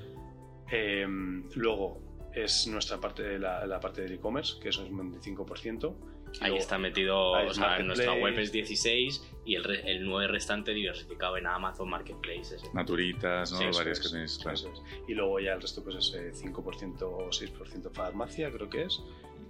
Eh, 0.70 1.06
luego 1.54 2.00
es 2.34 2.66
nuestra 2.66 3.00
parte, 3.00 3.38
la, 3.38 3.66
la 3.66 3.80
parte 3.80 4.02
del 4.02 4.12
e-commerce, 4.12 4.58
que 4.60 4.68
eso 4.70 4.84
es 4.84 4.90
un 4.90 5.20
25%. 5.20 5.94
Ahí 6.40 6.48
luego, 6.48 6.56
está 6.56 6.78
metido, 6.78 7.30
o 7.30 7.54
sea, 7.54 7.78
en 7.78 7.86
nuestra 7.86 8.12
web 8.14 8.36
es 8.40 8.50
16 8.50 9.22
y 9.44 9.54
el, 9.54 9.62
re, 9.62 9.88
el 9.88 10.04
9 10.04 10.26
restante 10.26 10.72
diversificado 10.72 11.36
en 11.36 11.46
Amazon 11.46 11.88
Marketplaces. 11.88 12.62
Naturitas, 12.74 13.52
¿no? 13.52 13.58
Sí, 13.58 13.64
Varias 13.66 13.98
es, 13.98 14.00
que 14.00 14.12
tenéis, 14.12 14.38
claro. 14.38 14.56
Es. 14.56 14.82
Y 15.06 15.14
luego 15.14 15.38
ya 15.38 15.52
el 15.52 15.60
resto 15.60 15.84
pues 15.84 15.94
es 15.96 16.42
5% 16.42 17.02
o 17.02 17.28
6% 17.28 17.92
farmacia, 17.92 18.50
creo 18.50 18.68
que 18.68 18.82
es. 18.82 19.00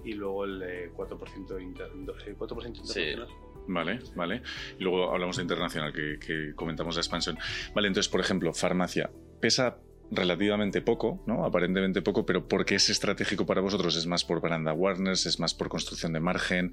Y 0.04 0.12
luego 0.12 0.44
el 0.44 0.92
4%, 0.92 1.62
inter, 1.62 1.90
4 2.36 2.66
internacional. 2.66 3.28
Sí. 3.28 3.34
Vale, 3.66 3.98
vale. 4.14 4.42
Y 4.78 4.82
luego 4.82 5.10
hablamos 5.10 5.36
de 5.36 5.42
internacional, 5.42 5.90
que, 5.90 6.18
que 6.18 6.54
comentamos 6.54 6.96
la 6.96 7.00
expansión. 7.00 7.38
Vale, 7.74 7.88
entonces, 7.88 8.10
por 8.10 8.20
ejemplo, 8.20 8.52
farmacia. 8.52 9.10
¿Pesa 9.40 9.78
relativamente 10.14 10.82
poco, 10.82 11.22
¿no? 11.26 11.44
Aparentemente 11.44 12.02
poco, 12.02 12.24
pero 12.24 12.48
¿por 12.48 12.64
qué 12.64 12.76
es 12.76 12.90
estratégico 12.90 13.46
para 13.46 13.60
vosotros? 13.60 13.96
¿Es 13.96 14.06
más 14.06 14.24
por 14.24 14.40
brand 14.40 14.68
awareness? 14.68 15.26
¿Es 15.26 15.40
más 15.40 15.54
por 15.54 15.68
construcción 15.68 16.12
de 16.12 16.20
margen? 16.20 16.72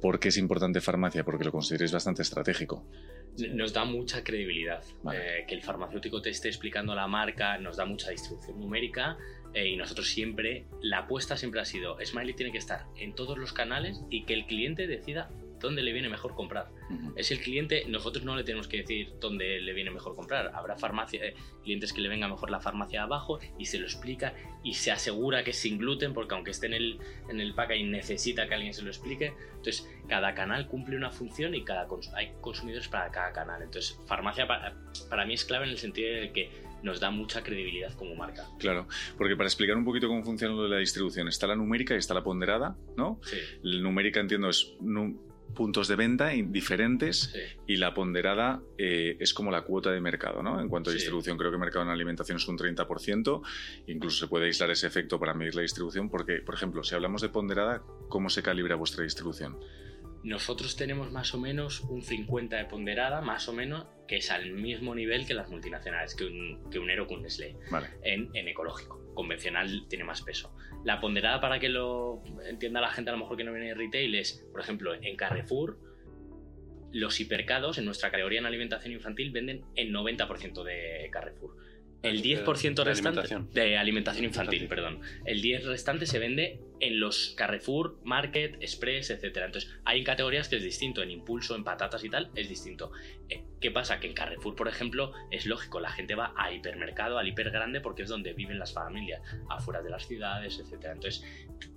¿Por 0.00 0.20
qué 0.20 0.28
es 0.28 0.36
importante 0.36 0.80
farmacia? 0.80 1.24
Porque 1.24 1.44
lo 1.44 1.52
consideréis 1.52 1.92
bastante 1.92 2.22
estratégico. 2.22 2.86
Nos 3.52 3.72
da 3.72 3.84
mucha 3.84 4.24
credibilidad. 4.24 4.82
Vale. 5.02 5.18
Eh, 5.18 5.44
que 5.46 5.54
el 5.54 5.62
farmacéutico 5.62 6.20
te 6.20 6.30
esté 6.30 6.48
explicando 6.48 6.94
la 6.94 7.06
marca 7.06 7.58
nos 7.58 7.76
da 7.76 7.84
mucha 7.84 8.10
distribución 8.10 8.58
numérica 8.60 9.16
eh, 9.54 9.68
y 9.68 9.76
nosotros 9.76 10.08
siempre, 10.08 10.66
la 10.80 11.00
apuesta 11.00 11.36
siempre 11.36 11.60
ha 11.60 11.64
sido, 11.64 11.96
Smiley 12.04 12.34
tiene 12.34 12.52
que 12.52 12.58
estar 12.58 12.86
en 12.96 13.14
todos 13.14 13.36
los 13.38 13.52
canales 13.52 14.00
y 14.10 14.24
que 14.24 14.34
el 14.34 14.46
cliente 14.46 14.86
decida 14.86 15.30
dónde 15.60 15.82
le 15.82 15.92
viene 15.92 16.08
mejor 16.08 16.34
comprar. 16.34 16.68
Uh 16.88 16.92
-huh. 16.92 17.12
Es 17.16 17.30
el 17.30 17.40
cliente, 17.40 17.84
nosotros 17.86 18.24
no 18.24 18.34
le 18.36 18.44
tenemos 18.44 18.68
que 18.68 18.78
decir 18.78 19.12
dónde 19.20 19.60
le 19.60 19.72
viene 19.72 19.90
mejor 19.90 20.16
comprar. 20.16 20.50
Habrá 20.54 20.76
farmacia, 20.76 21.24
eh, 21.24 21.34
clientes 21.62 21.92
que 21.92 22.00
le 22.00 22.08
venga 22.08 22.28
mejor 22.28 22.50
la 22.50 22.60
farmacia 22.60 23.02
abajo 23.02 23.38
y 23.58 23.66
se 23.66 23.78
lo 23.78 23.86
explica 23.86 24.34
y 24.62 24.74
se 24.74 24.90
asegura 24.90 25.44
que 25.44 25.50
es 25.50 25.56
sin 25.56 25.78
gluten, 25.78 26.12
porque 26.12 26.34
aunque 26.34 26.50
esté 26.50 26.66
en 26.66 26.74
el, 26.74 26.98
en 27.28 27.40
el 27.40 27.54
packaging 27.54 27.90
necesita 27.90 28.48
que 28.48 28.54
alguien 28.54 28.74
se 28.74 28.82
lo 28.82 28.88
explique. 28.88 29.32
Entonces, 29.50 29.88
cada 30.08 30.34
canal 30.34 30.66
cumple 30.66 30.96
una 30.96 31.10
función 31.10 31.54
y 31.54 31.64
cada 31.64 31.86
cons 31.86 32.12
hay 32.14 32.32
consumidores 32.40 32.88
para 32.88 33.10
cada 33.10 33.32
canal. 33.32 33.62
Entonces, 33.62 33.98
farmacia 34.06 34.46
para, 34.46 34.74
para 35.08 35.24
mí 35.24 35.34
es 35.34 35.44
clave 35.44 35.66
en 35.66 35.70
el 35.70 35.78
sentido 35.78 36.14
de 36.14 36.32
que 36.32 36.70
nos 36.82 37.00
da 37.00 37.10
mucha 37.10 37.42
credibilidad 37.42 37.92
como 37.94 38.14
marca. 38.14 38.46
Claro, 38.58 38.86
porque 39.16 39.36
para 39.36 39.46
explicar 39.48 39.76
un 39.76 39.84
poquito 39.84 40.08
cómo 40.08 40.24
funciona 40.24 40.54
lo 40.54 40.64
de 40.64 40.70
la 40.70 40.78
distribución, 40.78 41.28
está 41.28 41.46
la 41.46 41.56
numérica 41.56 41.94
y 41.94 41.98
está 41.98 42.14
la 42.14 42.22
ponderada, 42.22 42.76
¿no? 42.96 43.20
Sí. 43.22 43.36
La 43.62 43.82
numérica 43.82 44.20
entiendo 44.20 44.48
es 44.48 44.74
puntos 45.54 45.88
de 45.88 45.96
venta 45.96 46.28
diferentes 46.28 47.32
sí. 47.32 47.40
y 47.66 47.76
la 47.76 47.94
ponderada 47.94 48.62
eh, 48.78 49.16
es 49.20 49.34
como 49.34 49.50
la 49.50 49.62
cuota 49.62 49.90
de 49.90 50.00
mercado, 50.00 50.42
¿no? 50.42 50.60
En 50.60 50.68
cuanto 50.68 50.90
a 50.90 50.92
sí. 50.92 50.98
distribución, 50.98 51.36
creo 51.36 51.50
que 51.50 51.58
mercado 51.58 51.84
en 51.84 51.90
alimentación 51.90 52.36
es 52.36 52.48
un 52.48 52.58
30%, 52.58 53.42
incluso 53.86 54.18
se 54.18 54.28
puede 54.28 54.46
aislar 54.46 54.70
ese 54.70 54.86
efecto 54.86 55.18
para 55.18 55.34
medir 55.34 55.54
la 55.54 55.62
distribución, 55.62 56.10
porque, 56.10 56.36
por 56.36 56.54
ejemplo, 56.54 56.82
si 56.82 56.94
hablamos 56.94 57.22
de 57.22 57.28
ponderada, 57.28 57.82
¿cómo 58.08 58.30
se 58.30 58.42
calibra 58.42 58.76
vuestra 58.76 59.04
distribución? 59.04 59.58
Nosotros 60.22 60.76
tenemos 60.76 61.10
más 61.10 61.34
o 61.34 61.38
menos 61.38 61.80
un 61.80 62.02
50 62.02 62.56
de 62.56 62.64
ponderada, 62.66 63.22
más 63.22 63.48
o 63.48 63.52
menos, 63.54 63.86
que 64.06 64.16
es 64.16 64.30
al 64.30 64.52
mismo 64.52 64.94
nivel 64.94 65.26
que 65.26 65.32
las 65.32 65.48
multinacionales, 65.48 66.14
que 66.14 66.24
un, 66.24 66.70
que 66.70 66.78
un 66.78 66.90
Ero, 66.90 67.06
Nestlé, 67.20 67.56
vale. 67.70 67.88
en, 68.02 68.28
en 68.34 68.48
ecológico. 68.48 69.00
Convencional 69.14 69.86
tiene 69.88 70.04
más 70.04 70.20
peso. 70.22 70.54
La 70.84 71.00
ponderada, 71.00 71.40
para 71.40 71.58
que 71.58 71.68
lo 71.68 72.22
entienda 72.48 72.80
la 72.80 72.90
gente 72.90 73.10
a 73.10 73.12
lo 73.12 73.18
mejor 73.18 73.36
que 73.36 73.44
no 73.44 73.52
viene 73.52 73.68
de 73.68 73.74
retail, 73.74 74.14
es, 74.14 74.46
por 74.50 74.60
ejemplo, 74.60 74.94
en 74.94 75.16
Carrefour, 75.16 75.78
los 76.92 77.20
hipercados 77.20 77.78
en 77.78 77.84
nuestra 77.84 78.10
categoría 78.10 78.40
en 78.40 78.46
alimentación 78.46 78.92
infantil 78.92 79.30
venden 79.30 79.62
el 79.76 79.92
90% 79.92 80.64
de 80.64 81.08
Carrefour. 81.12 81.56
El 82.02 82.22
10% 82.22 82.44
de, 82.46 82.84
restante 82.84 83.20
alimentación. 83.20 83.50
de 83.52 83.76
alimentación 83.76 84.24
infantil, 84.24 84.62
infantil, 84.62 84.68
perdón. 84.68 85.00
El 85.26 85.42
10 85.42 85.66
restante 85.66 86.06
se 86.06 86.18
vende 86.18 86.60
en 86.80 87.00
los 87.00 87.34
Carrefour, 87.36 87.98
Market, 88.04 88.56
Express, 88.60 89.10
etc. 89.10 89.36
Entonces, 89.44 89.70
hay 89.84 90.02
categorías 90.04 90.48
que 90.48 90.56
es 90.56 90.62
distinto, 90.62 91.02
en 91.02 91.10
impulso, 91.10 91.54
en 91.54 91.64
patatas 91.64 92.04
y 92.04 92.10
tal, 92.10 92.30
es 92.34 92.48
distinto. 92.48 92.92
Eh, 93.28 93.44
¿Qué 93.60 93.70
pasa? 93.70 94.00
Que 94.00 94.08
en 94.08 94.14
Carrefour, 94.14 94.56
por 94.56 94.68
ejemplo, 94.68 95.12
es 95.30 95.46
lógico, 95.46 95.80
la 95.80 95.90
gente 95.90 96.14
va 96.14 96.32
a 96.36 96.52
hipermercado, 96.52 97.18
al 97.18 97.28
hiper 97.28 97.50
grande, 97.50 97.80
porque 97.80 98.02
es 98.02 98.08
donde 98.08 98.32
viven 98.32 98.58
las 98.58 98.72
familias, 98.72 99.20
afuera 99.48 99.82
de 99.82 99.90
las 99.90 100.06
ciudades, 100.06 100.58
etc. 100.58 100.86
Entonces, 100.94 101.22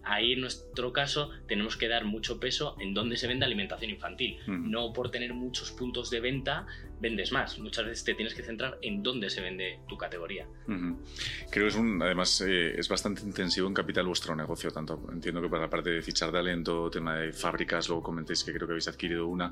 ahí 0.04 0.34
en 0.34 0.42
nuestro 0.42 0.94
caso 0.94 1.32
tenemos 1.48 1.76
que 1.76 1.88
dar 1.88 2.06
mucho 2.06 2.40
peso 2.40 2.76
en 2.80 2.94
dónde 2.94 3.18
se 3.18 3.28
vende 3.28 3.46
alimentación 3.46 3.92
infantil. 3.92 4.40
Mm. 4.48 4.72
No 4.72 4.94
por 4.94 5.12
tener 5.12 5.34
muchos 5.34 5.72
puntos 5.72 6.10
de 6.10 6.22
venta 6.22 6.66
vendes 7.00 7.34
más. 7.34 7.60
Muchas 7.60 7.86
veces 7.86 8.06
te 8.06 8.14
tienes 8.16 8.34
que 8.34 8.44
centrar 8.44 8.80
en 8.82 9.04
dónde 9.04 9.30
se 9.30 9.42
vende 9.42 9.80
tu 9.90 9.98
categoría. 9.98 10.48
Creo 10.66 11.66
que 11.66 11.68
es 11.68 11.76
un, 11.76 12.02
además 12.02 12.40
eh, 12.42 12.80
es 12.80 12.88
bastante 12.88 13.24
intensivo 13.24 13.68
en 13.68 13.74
capital 13.74 14.08
vuestro 14.08 14.36
negocio, 14.36 14.72
tanto 14.72 14.93
entiendo 15.12 15.42
que 15.42 15.50
para 15.50 15.64
la 15.64 15.70
parte 15.70 15.90
de 15.90 16.02
fichar 16.02 16.32
talento, 16.32 16.90
tema 16.90 17.16
de 17.18 17.34
fábricas, 17.34 17.88
luego 17.88 18.04
comentéis 18.04 18.44
que 18.44 18.54
creo 18.54 18.68
que 18.68 18.74
habéis 18.74 18.88
adquirido 18.88 19.28
una. 19.28 19.52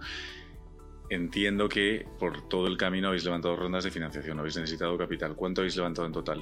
Entiendo 1.10 1.68
que 1.68 2.06
por 2.20 2.48
todo 2.48 2.68
el 2.68 2.78
camino 2.78 3.10
habéis 3.10 3.26
levantado 3.26 3.56
rondas 3.56 3.84
de 3.84 3.92
financiación, 3.92 4.40
habéis 4.40 4.58
necesitado 4.58 4.98
capital. 4.98 5.36
¿Cuánto 5.36 5.62
habéis 5.62 5.76
levantado 5.76 6.08
en 6.08 6.14
total? 6.14 6.42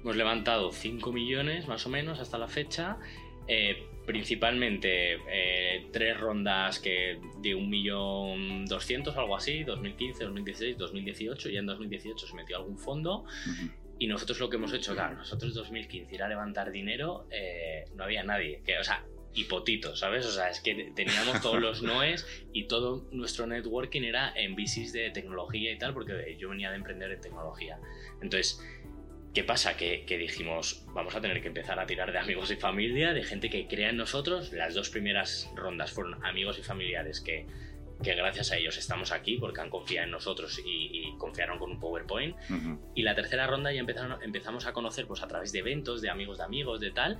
Hemos 0.00 0.16
levantado 0.16 0.72
5 0.72 1.12
millones 1.12 1.68
más 1.68 1.86
o 1.86 1.88
menos 1.88 2.20
hasta 2.20 2.38
la 2.38 2.48
fecha. 2.48 2.98
Eh, 3.48 3.88
principalmente 4.06 5.14
eh, 5.28 5.88
tres 5.92 6.18
rondas 6.18 6.78
que 6.78 7.20
de 7.40 7.56
1.200.000, 7.56 9.16
algo 9.16 9.36
así, 9.36 9.64
2015, 9.64 10.24
2016, 10.24 10.78
2018, 10.78 11.50
y 11.50 11.56
en 11.56 11.66
2018 11.66 12.26
se 12.26 12.34
metió 12.34 12.56
algún 12.56 12.78
fondo. 12.78 13.20
Uh 13.20 13.50
-huh. 13.50 13.81
Y 14.02 14.08
nosotros 14.08 14.40
lo 14.40 14.50
que 14.50 14.56
hemos 14.56 14.72
hecho, 14.72 14.94
claro, 14.94 15.14
nosotros 15.14 15.54
2015 15.54 16.12
ir 16.12 16.24
a 16.24 16.28
levantar 16.28 16.72
dinero, 16.72 17.28
eh, 17.30 17.84
no 17.94 18.02
había 18.02 18.24
nadie. 18.24 18.60
Que, 18.66 18.76
o 18.76 18.82
sea, 18.82 19.04
y 19.32 19.44
potito, 19.44 19.94
¿sabes? 19.94 20.26
O 20.26 20.32
sea, 20.32 20.50
es 20.50 20.58
que 20.58 20.90
teníamos 20.96 21.40
todos 21.40 21.60
los 21.60 21.82
noes 21.84 22.26
y 22.52 22.64
todo 22.64 23.06
nuestro 23.12 23.46
networking 23.46 24.02
era 24.02 24.32
en 24.34 24.56
bicis 24.56 24.92
de 24.92 25.10
tecnología 25.10 25.70
y 25.70 25.78
tal, 25.78 25.94
porque 25.94 26.36
yo 26.36 26.48
venía 26.48 26.70
de 26.70 26.78
emprender 26.78 27.12
en 27.12 27.20
tecnología. 27.20 27.78
Entonces, 28.20 28.60
¿Qué 29.34 29.44
pasa? 29.44 29.78
Que, 29.78 30.04
que, 30.04 30.18
dijimos, 30.18 30.84
vamos 30.88 31.14
a 31.14 31.20
tener 31.22 31.40
que 31.40 31.48
empezar 31.48 31.80
a 31.80 31.86
tirar 31.86 32.12
de 32.12 32.18
amigos 32.18 32.50
y 32.50 32.56
familia, 32.56 33.14
de 33.14 33.22
gente 33.22 33.48
que 33.48 33.66
crea 33.66 33.88
en 33.88 33.96
nosotros. 33.96 34.52
Las 34.52 34.74
dos 34.74 34.90
primeras 34.90 35.48
rondas 35.54 35.90
fueron 35.90 36.22
amigos 36.22 36.58
y 36.58 36.62
familiares 36.62 37.22
que, 37.22 37.46
que 38.02 38.14
gracias 38.14 38.52
a 38.52 38.56
ellos 38.56 38.76
estamos 38.76 39.12
aquí 39.12 39.36
porque 39.38 39.60
han 39.60 39.70
confiado 39.70 40.04
en 40.04 40.10
nosotros 40.10 40.60
y, 40.64 41.14
confiaron 41.18 41.58
con 41.58 41.70
un 41.70 41.80
PowerPoint. 41.80 42.36
Y 42.94 43.02
la 43.02 43.14
tercera 43.14 43.46
ronda 43.46 43.72
ya 43.72 43.80
empezaron, 43.80 44.20
empezamos 44.22 44.66
a 44.66 44.72
conocer 44.72 45.06
pues 45.06 45.22
a 45.22 45.28
través 45.28 45.52
de 45.52 45.60
eventos, 45.60 46.02
de 46.02 46.10
amigos 46.10 46.38
de 46.38 46.44
amigos, 46.44 46.80
de 46.80 46.90
tal, 46.90 47.18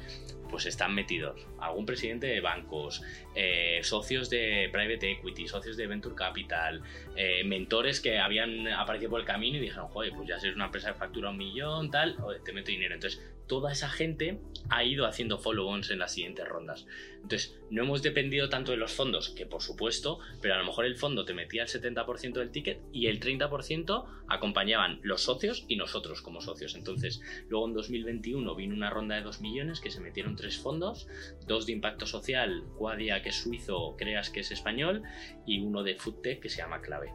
pues 0.50 0.66
están 0.66 0.94
metidos 0.94 1.40
algún 1.60 1.86
presidente 1.86 2.26
de 2.26 2.40
bancos, 2.40 3.02
eh, 3.34 3.80
socios 3.82 4.30
de 4.30 4.68
private 4.72 5.12
equity, 5.12 5.48
socios 5.48 5.76
de 5.76 5.86
venture 5.86 6.14
capital, 6.14 6.82
eh, 7.16 7.44
mentores 7.44 8.00
que 8.00 8.18
habían 8.18 8.68
aparecido 8.68 9.10
por 9.10 9.20
el 9.20 9.26
camino 9.26 9.58
y 9.58 9.60
dijeron, 9.60 9.88
joder, 9.88 10.12
pues 10.14 10.28
ya 10.28 10.38
sois 10.38 10.54
una 10.54 10.66
empresa 10.66 10.92
que 10.92 10.98
factura 10.98 11.30
un 11.30 11.38
millón, 11.38 11.90
tal, 11.90 12.16
te 12.44 12.52
meto 12.52 12.70
dinero. 12.70 12.94
Entonces, 12.94 13.20
toda 13.46 13.72
esa 13.72 13.88
gente 13.88 14.38
ha 14.70 14.84
ido 14.84 15.06
haciendo 15.06 15.38
follow-ons 15.38 15.90
en 15.90 15.98
las 15.98 16.14
siguientes 16.14 16.48
rondas. 16.48 16.86
Entonces, 17.16 17.58
no 17.70 17.82
hemos 17.82 18.02
dependido 18.02 18.48
tanto 18.48 18.72
de 18.72 18.78
los 18.78 18.92
fondos, 18.92 19.30
que 19.30 19.46
por 19.46 19.62
supuesto, 19.62 20.18
pero 20.40 20.54
a 20.54 20.58
lo 20.58 20.64
mejor 20.64 20.86
el 20.86 20.96
fondo 20.96 21.24
te 21.24 21.34
metía 21.34 21.62
el 21.62 21.68
70% 21.68 22.32
del 22.32 22.50
ticket 22.50 22.80
y 22.92 23.06
el 23.06 23.20
30% 23.20 24.06
acompañaban 24.28 25.00
los 25.02 25.22
socios 25.22 25.64
y 25.68 25.76
nosotros 25.76 26.22
como 26.22 26.40
socios. 26.40 26.74
Entonces, 26.74 27.20
luego 27.48 27.66
en 27.68 27.74
2021 27.74 28.54
vino 28.54 28.74
una 28.74 28.90
ronda 28.90 29.16
de 29.16 29.22
2 29.22 29.40
millones 29.40 29.80
que 29.80 29.90
se 29.90 30.00
metieron 30.00 30.36
tres 30.36 30.58
fondos, 30.58 31.06
dos 31.46 31.66
de 31.66 31.72
impacto 31.72 32.06
social, 32.06 32.64
Quadia 32.76 33.21
que 33.22 33.30
es 33.30 33.36
suizo, 33.36 33.96
Creas 33.96 34.30
que 34.30 34.40
es 34.40 34.50
español 34.50 35.02
y 35.46 35.60
uno 35.60 35.82
de 35.82 35.94
FoodTech 35.94 36.40
que 36.40 36.48
se 36.48 36.58
llama 36.58 36.80
Clave. 36.80 37.12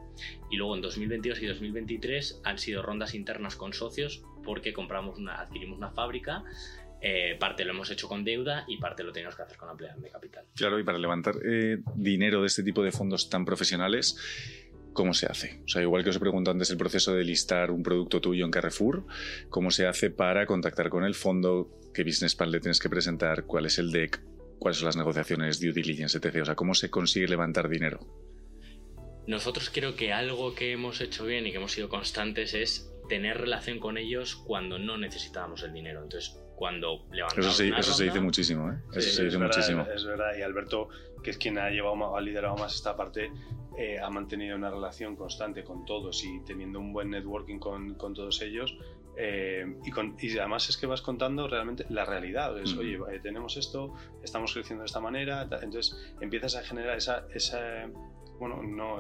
Y 0.49 0.57
luego 0.57 0.75
en 0.75 0.81
2022 0.81 1.41
y 1.41 1.45
2023 1.47 2.41
han 2.43 2.57
sido 2.57 2.81
rondas 2.81 3.13
internas 3.13 3.55
con 3.55 3.73
socios 3.73 4.23
porque 4.43 4.73
compramos 4.73 5.17
una, 5.17 5.39
adquirimos 5.39 5.77
una 5.77 5.91
fábrica 5.91 6.43
eh, 6.99 7.37
parte 7.39 7.63
lo 7.63 7.73
hemos 7.73 7.91
hecho 7.91 8.07
con 8.07 8.23
deuda 8.23 8.65
y 8.67 8.77
parte 8.77 9.03
lo 9.03 9.11
tenemos 9.11 9.35
que 9.35 9.43
hacer 9.43 9.57
con 9.57 9.69
ampliación 9.69 10.01
de 10.01 10.09
capital. 10.09 10.45
Claro, 10.55 10.79
y 10.79 10.83
para 10.83 10.97
levantar 10.97 11.35
eh, 11.45 11.79
dinero 11.95 12.41
de 12.41 12.47
este 12.47 12.63
tipo 12.63 12.83
de 12.83 12.91
fondos 12.91 13.29
tan 13.29 13.45
profesionales, 13.45 14.17
¿cómo 14.93 15.13
se 15.13 15.27
hace? 15.27 15.61
O 15.65 15.67
sea, 15.67 15.81
igual 15.81 16.03
que 16.03 16.09
os 16.09 16.15
he 16.15 16.19
preguntado 16.19 16.53
antes 16.53 16.71
el 16.71 16.77
proceso 16.77 17.13
de 17.13 17.23
listar 17.23 17.69
un 17.69 17.83
producto 17.83 18.19
tuyo 18.19 18.45
en 18.45 18.51
Carrefour, 18.51 19.05
¿cómo 19.49 19.69
se 19.69 19.85
hace 19.85 20.09
para 20.09 20.47
contactar 20.47 20.89
con 20.89 21.03
el 21.03 21.13
fondo? 21.13 21.69
¿Qué 21.93 22.03
business 22.03 22.35
plan 22.35 22.49
le 22.51 22.59
tienes 22.59 22.79
que 22.79 22.89
presentar? 22.89 23.43
¿Cuál 23.45 23.67
es 23.67 23.77
el 23.77 23.91
deck? 23.91 24.19
¿Cuáles 24.59 24.77
son 24.77 24.87
las 24.87 24.97
negociaciones, 24.97 25.59
due 25.59 25.71
diligence, 25.71 26.17
etc.? 26.17 26.41
O 26.41 26.45
sea, 26.45 26.55
¿cómo 26.55 26.73
se 26.73 26.89
consigue 26.89 27.27
levantar 27.27 27.69
dinero? 27.69 27.99
Nosotros 29.27 29.69
creo 29.73 29.95
que 29.95 30.13
algo 30.13 30.55
que 30.55 30.71
hemos 30.71 31.01
hecho 31.01 31.25
bien 31.25 31.45
y 31.45 31.51
que 31.51 31.57
hemos 31.57 31.73
sido 31.73 31.89
constantes 31.89 32.53
es 32.53 32.91
tener 33.09 33.37
relación 33.37 33.79
con 33.79 33.97
ellos 33.97 34.35
cuando 34.35 34.79
no 34.79 34.97
necesitábamos 34.97 35.63
el 35.63 35.73
dinero. 35.73 36.01
Entonces, 36.03 36.39
cuando 36.55 37.05
levantamos. 37.11 37.59
Eso, 37.59 37.75
eso 37.75 37.93
se 37.93 38.05
dice 38.05 38.19
muchísimo, 38.19 38.71
¿eh? 38.71 38.77
Eso 38.93 39.09
se 39.09 39.25
dice 39.25 39.37
muchísimo. 39.37 39.85
Es 39.93 40.05
verdad, 40.05 40.31
y 40.37 40.41
Alberto, 40.41 40.89
que 41.23 41.31
es 41.31 41.37
quien 41.37 41.57
ha 41.57 41.69
llevado, 41.69 42.15
ha 42.15 42.21
liderado 42.21 42.55
más 42.55 42.73
esta 42.73 42.95
parte, 42.95 43.31
eh, 43.77 43.99
ha 43.99 44.09
mantenido 44.09 44.55
una 44.55 44.71
relación 44.71 45.15
constante 45.15 45.63
con 45.63 45.85
todos 45.85 46.23
y 46.23 46.39
teniendo 46.45 46.79
un 46.79 46.93
buen 46.93 47.11
networking 47.11 47.59
con, 47.59 47.95
con 47.95 48.13
todos 48.13 48.41
ellos. 48.41 48.75
Eh, 49.17 49.65
y, 49.83 49.91
con, 49.91 50.15
y, 50.19 50.37
además 50.37 50.69
es 50.69 50.77
que 50.77 50.85
vas 50.85 51.01
contando 51.01 51.47
realmente 51.47 51.85
la 51.89 52.05
realidad. 52.05 52.57
Es, 52.59 52.75
Oye, 52.75 52.99
eh, 53.11 53.19
tenemos 53.21 53.57
esto, 53.57 53.93
estamos 54.23 54.53
creciendo 54.53 54.83
de 54.83 54.87
esta 54.87 54.99
manera. 54.99 55.47
Entonces 55.61 56.13
empiezas 56.21 56.55
a 56.55 56.63
generar 56.63 56.97
esa, 56.97 57.25
esa 57.33 57.89
bueno, 58.39 58.61
no, 58.61 58.99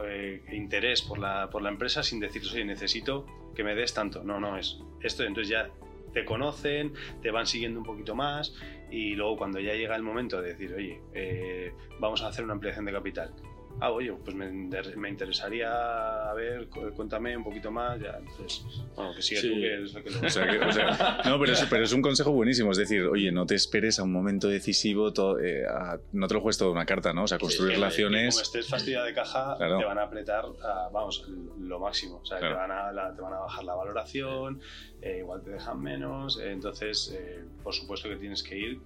interés 0.51 1.01
por 1.01 1.19
la, 1.19 1.49
por 1.49 1.61
la 1.61 1.69
empresa 1.69 2.01
sin 2.01 2.19
decir, 2.19 2.41
oye, 2.51 2.65
necesito 2.65 3.25
que 3.55 3.63
me 3.63 3.75
des 3.75 3.93
tanto. 3.93 4.23
No, 4.23 4.39
no, 4.39 4.57
es 4.57 4.79
esto. 5.01 5.23
Entonces 5.23 5.49
ya 5.49 5.69
te 6.13 6.25
conocen, 6.25 6.93
te 7.21 7.31
van 7.31 7.45
siguiendo 7.45 7.79
un 7.79 7.85
poquito 7.85 8.15
más 8.15 8.55
y 8.89 9.15
luego 9.15 9.37
cuando 9.37 9.59
ya 9.59 9.73
llega 9.73 9.95
el 9.95 10.03
momento 10.03 10.41
de 10.41 10.49
decir, 10.49 10.73
oye, 10.73 11.01
eh, 11.13 11.73
vamos 11.99 12.21
a 12.23 12.27
hacer 12.27 12.43
una 12.43 12.53
ampliación 12.53 12.85
de 12.85 12.91
capital, 12.91 13.33
ah, 13.79 13.91
oye, 13.91 14.13
pues 14.23 14.35
me, 14.35 14.49
me, 14.49 15.09
interesaría, 15.09 16.29
a 16.29 16.33
ver, 16.33 16.67
cuéntame 16.95 17.35
un 17.37 17.43
poquito 17.43 17.71
más, 17.71 17.99
ya, 17.99 18.17
entonces, 18.17 18.63
bueno, 18.95 19.13
que 19.15 19.21
sigue 19.21 19.41
tú, 19.41 19.55
que 19.55 19.83
es 19.83 19.93
lo 19.93 20.03
que... 20.03 20.09
O 20.09 20.29
sea, 20.29 20.47
que, 20.49 20.59
o 20.59 20.71
sea, 20.71 21.21
no, 21.25 21.39
pero 21.39 21.53
es, 21.53 21.65
pero 21.69 21.83
es, 21.83 21.93
un 21.93 22.01
consejo 22.01 22.31
buenísimo, 22.31 22.71
es 22.71 22.77
decir, 22.77 23.03
oye, 23.03 23.31
no 23.31 23.45
te 23.45 23.55
esperes 23.55 23.99
a 23.99 24.03
un 24.03 24.11
momento 24.11 24.47
decisivo, 24.47 25.13
todo, 25.13 25.39
eh, 25.39 25.65
a, 25.65 25.99
no 26.11 26.27
te 26.27 26.33
lo 26.33 26.41
juegues 26.41 26.57
todo 26.57 26.71
una 26.71 26.85
carta, 26.85 27.13
¿no? 27.13 27.23
O 27.23 27.27
sea, 27.27 27.37
construir 27.37 27.71
sí, 27.71 27.75
relaciones... 27.75 28.35
Como 28.35 28.43
estés 28.43 28.67
fastidiada 28.67 29.05
de 29.05 29.13
caja, 29.13 29.55
claro. 29.57 29.77
te 29.77 29.85
van 29.85 29.97
a 29.99 30.03
apretar, 30.03 30.45
a, 30.63 30.89
vamos, 30.91 31.27
lo 31.59 31.79
máximo, 31.79 32.21
o 32.23 32.25
sea, 32.25 32.39
claro. 32.39 32.55
te, 32.55 32.59
van 32.61 32.71
a, 32.71 32.91
la, 32.91 33.15
te, 33.15 33.21
van 33.21 33.33
a, 33.33 33.39
bajar 33.39 33.63
la 33.63 33.75
valoración, 33.75 34.61
eh, 35.01 35.19
igual 35.19 35.41
te 35.41 35.51
dejan 35.51 35.81
menos, 35.81 36.39
eh, 36.39 36.51
entonces, 36.51 37.15
eh, 37.15 37.43
por 37.63 37.73
supuesto 37.73 38.09
que 38.09 38.15
tienes 38.15 38.43
que 38.43 38.57
ir 38.57 38.79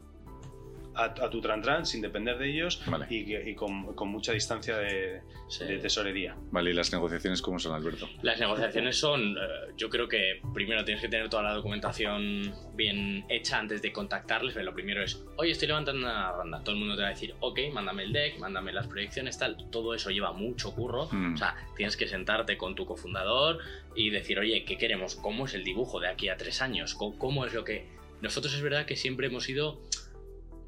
a, 0.96 1.30
tu 1.30 1.42
tran 1.42 1.62
tran 1.62 1.86
sin 1.86 2.02
depender 2.02 2.38
de 2.38 2.50
ellos 2.50 2.82
vale. 2.86 3.06
y, 3.10 3.36
y 3.36 3.56
con, 3.56 3.94
con, 3.96 4.10
mucha 4.10 4.34
distancia 4.34 4.78
de, 4.78 5.22
sí. 5.48 5.66
de, 5.66 5.78
tesorería. 5.78 6.36
Vale, 6.52 6.72
¿y 6.72 6.74
las 6.74 6.92
negociaciones 6.92 7.42
cómo 7.42 7.60
son, 7.60 7.74
Alberto? 7.74 8.10
Las 8.22 8.40
negociaciones 8.40 8.98
son, 8.98 9.38
uh, 9.38 9.76
yo 9.78 9.90
creo 9.90 10.08
que 10.08 10.42
primero 10.54 10.84
tienes 10.84 11.02
que 11.02 11.10
tener 11.10 11.30
toda 11.30 11.44
la 11.44 11.54
documentación 11.54 12.54
bien 12.76 13.26
hecha 13.30 13.60
antes 13.60 13.82
de 13.82 13.92
contactarles. 13.92 14.54
Pero 14.54 14.66
lo 14.66 14.74
primero 14.74 15.04
es, 15.04 15.24
oye, 15.38 15.52
estoy 15.52 15.68
levantando 15.70 16.02
una 16.02 16.32
ronda. 16.32 16.64
Todo 16.64 16.76
el 16.76 16.80
mundo 16.80 16.96
te 16.96 17.02
va 17.02 17.08
a 17.08 17.12
decir, 17.12 17.36
ok, 17.40 17.60
mándame 17.74 18.04
el 18.04 18.14
deck, 18.14 18.40
mándame 18.40 18.74
las 18.74 18.88
proyecciones, 18.88 19.38
tal. 19.38 19.58
Todo 19.70 19.94
eso 19.94 20.10
lleva 20.10 20.34
mucho 20.34 20.74
curro. 20.74 21.08
Mm. 21.12 21.36
O 21.36 21.38
sea, 21.38 21.56
tienes 21.76 21.98
que 21.98 22.08
sentarte 22.08 22.58
con 22.58 22.76
tu 22.76 22.86
cofundador 22.86 23.60
y 23.96 24.10
decir, 24.10 24.40
oye, 24.40 24.66
¿qué 24.66 24.78
queremos? 24.78 25.16
¿Cómo 25.16 25.46
es 25.46 25.54
el 25.54 25.64
dibujo 25.64 26.00
de 26.00 26.08
aquí 26.08 26.30
a 26.30 26.38
tres 26.38 26.62
años? 26.62 26.96
¿Cómo, 26.96 27.18
cómo 27.18 27.46
es 27.46 27.54
lo 27.54 27.64
que...? 27.64 27.88
Nosotros 28.22 28.54
es 28.54 28.62
verdad 28.62 28.86
que 28.86 28.96
siempre 28.96 29.28
hemos 29.28 29.50
ido 29.50 29.82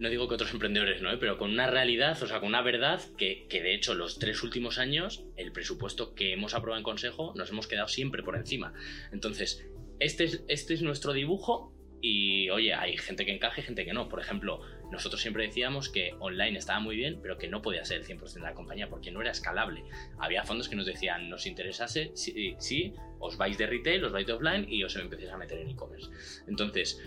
no 0.04 0.10
digo 0.10 0.28
que 0.28 0.36
otros 0.36 0.51
emprendedores 0.51 1.01
no, 1.01 1.14
¿eh? 1.14 1.18
pero 1.18 1.38
con 1.38 1.49
una 1.49 1.66
realidad, 1.66 2.22
o 2.22 2.28
sea, 2.28 2.41
con 2.41 2.49
una 2.49 2.62
verdad 2.62 3.01
que, 3.18 3.47
que, 3.47 3.64
de 3.64 3.74
hecho 3.74 3.93
los 3.93 4.20
tres 4.20 4.43
últimos 4.43 4.78
años, 4.78 5.24
el 5.38 5.54
presupuesto 5.54 6.14
que 6.14 6.34
hemos 6.34 6.54
aprobado 6.54 6.78
en 6.78 6.84
Consejo, 6.84 7.34
nos 7.38 7.49
hemos 7.51 7.68
quedado 7.68 7.88
siempre 7.88 8.22
por 8.22 8.36
encima. 8.36 8.74
Entonces, 9.14 9.66
este 10.01 10.26
es, 10.26 10.43
este 10.49 10.74
es 10.74 10.82
nuestro 10.82 11.14
dibujo 11.14 11.74
y, 12.01 12.49
oye, 12.49 12.74
hay 12.74 12.97
gente 12.97 13.26
que 13.26 13.34
encaje 13.34 13.62
gente 13.62 13.86
que 13.86 13.93
no. 13.93 14.10
Por 14.10 14.20
ejemplo, 14.20 14.60
nosotros 14.91 15.22
siempre 15.22 15.45
decíamos 15.45 15.88
que 15.88 16.14
online 16.20 16.58
estaba 16.58 16.82
muy 16.82 16.97
bien, 16.97 17.20
pero 17.22 17.38
que 17.38 17.47
no 17.47 17.62
podía 17.62 17.86
ser 17.86 18.01
el 18.01 18.06
100% 18.06 18.34
de 18.34 18.41
la 18.41 18.54
compañía 18.54 18.89
porque 18.89 19.10
no 19.10 19.22
era 19.22 19.32
escalable. 19.32 19.86
Había 20.20 20.43
fondos 20.43 20.68
que 20.68 20.76
nos 20.76 20.86
decían, 20.86 21.30
nos 21.30 21.45
interesase, 21.45 22.12
sí, 22.14 22.56
sí 22.60 22.93
os 23.20 23.38
vais 23.38 23.58
de 23.58 23.68
retail, 23.68 24.04
os 24.04 24.12
vais 24.12 24.28
de 24.28 24.34
offline 24.34 24.66
y 24.68 24.84
os 24.84 24.93
empecéis 24.97 25.32
a 25.32 25.38
meter 25.38 25.60
en 25.60 25.70
e-commerce. 25.70 26.10
Entonces, 26.45 27.01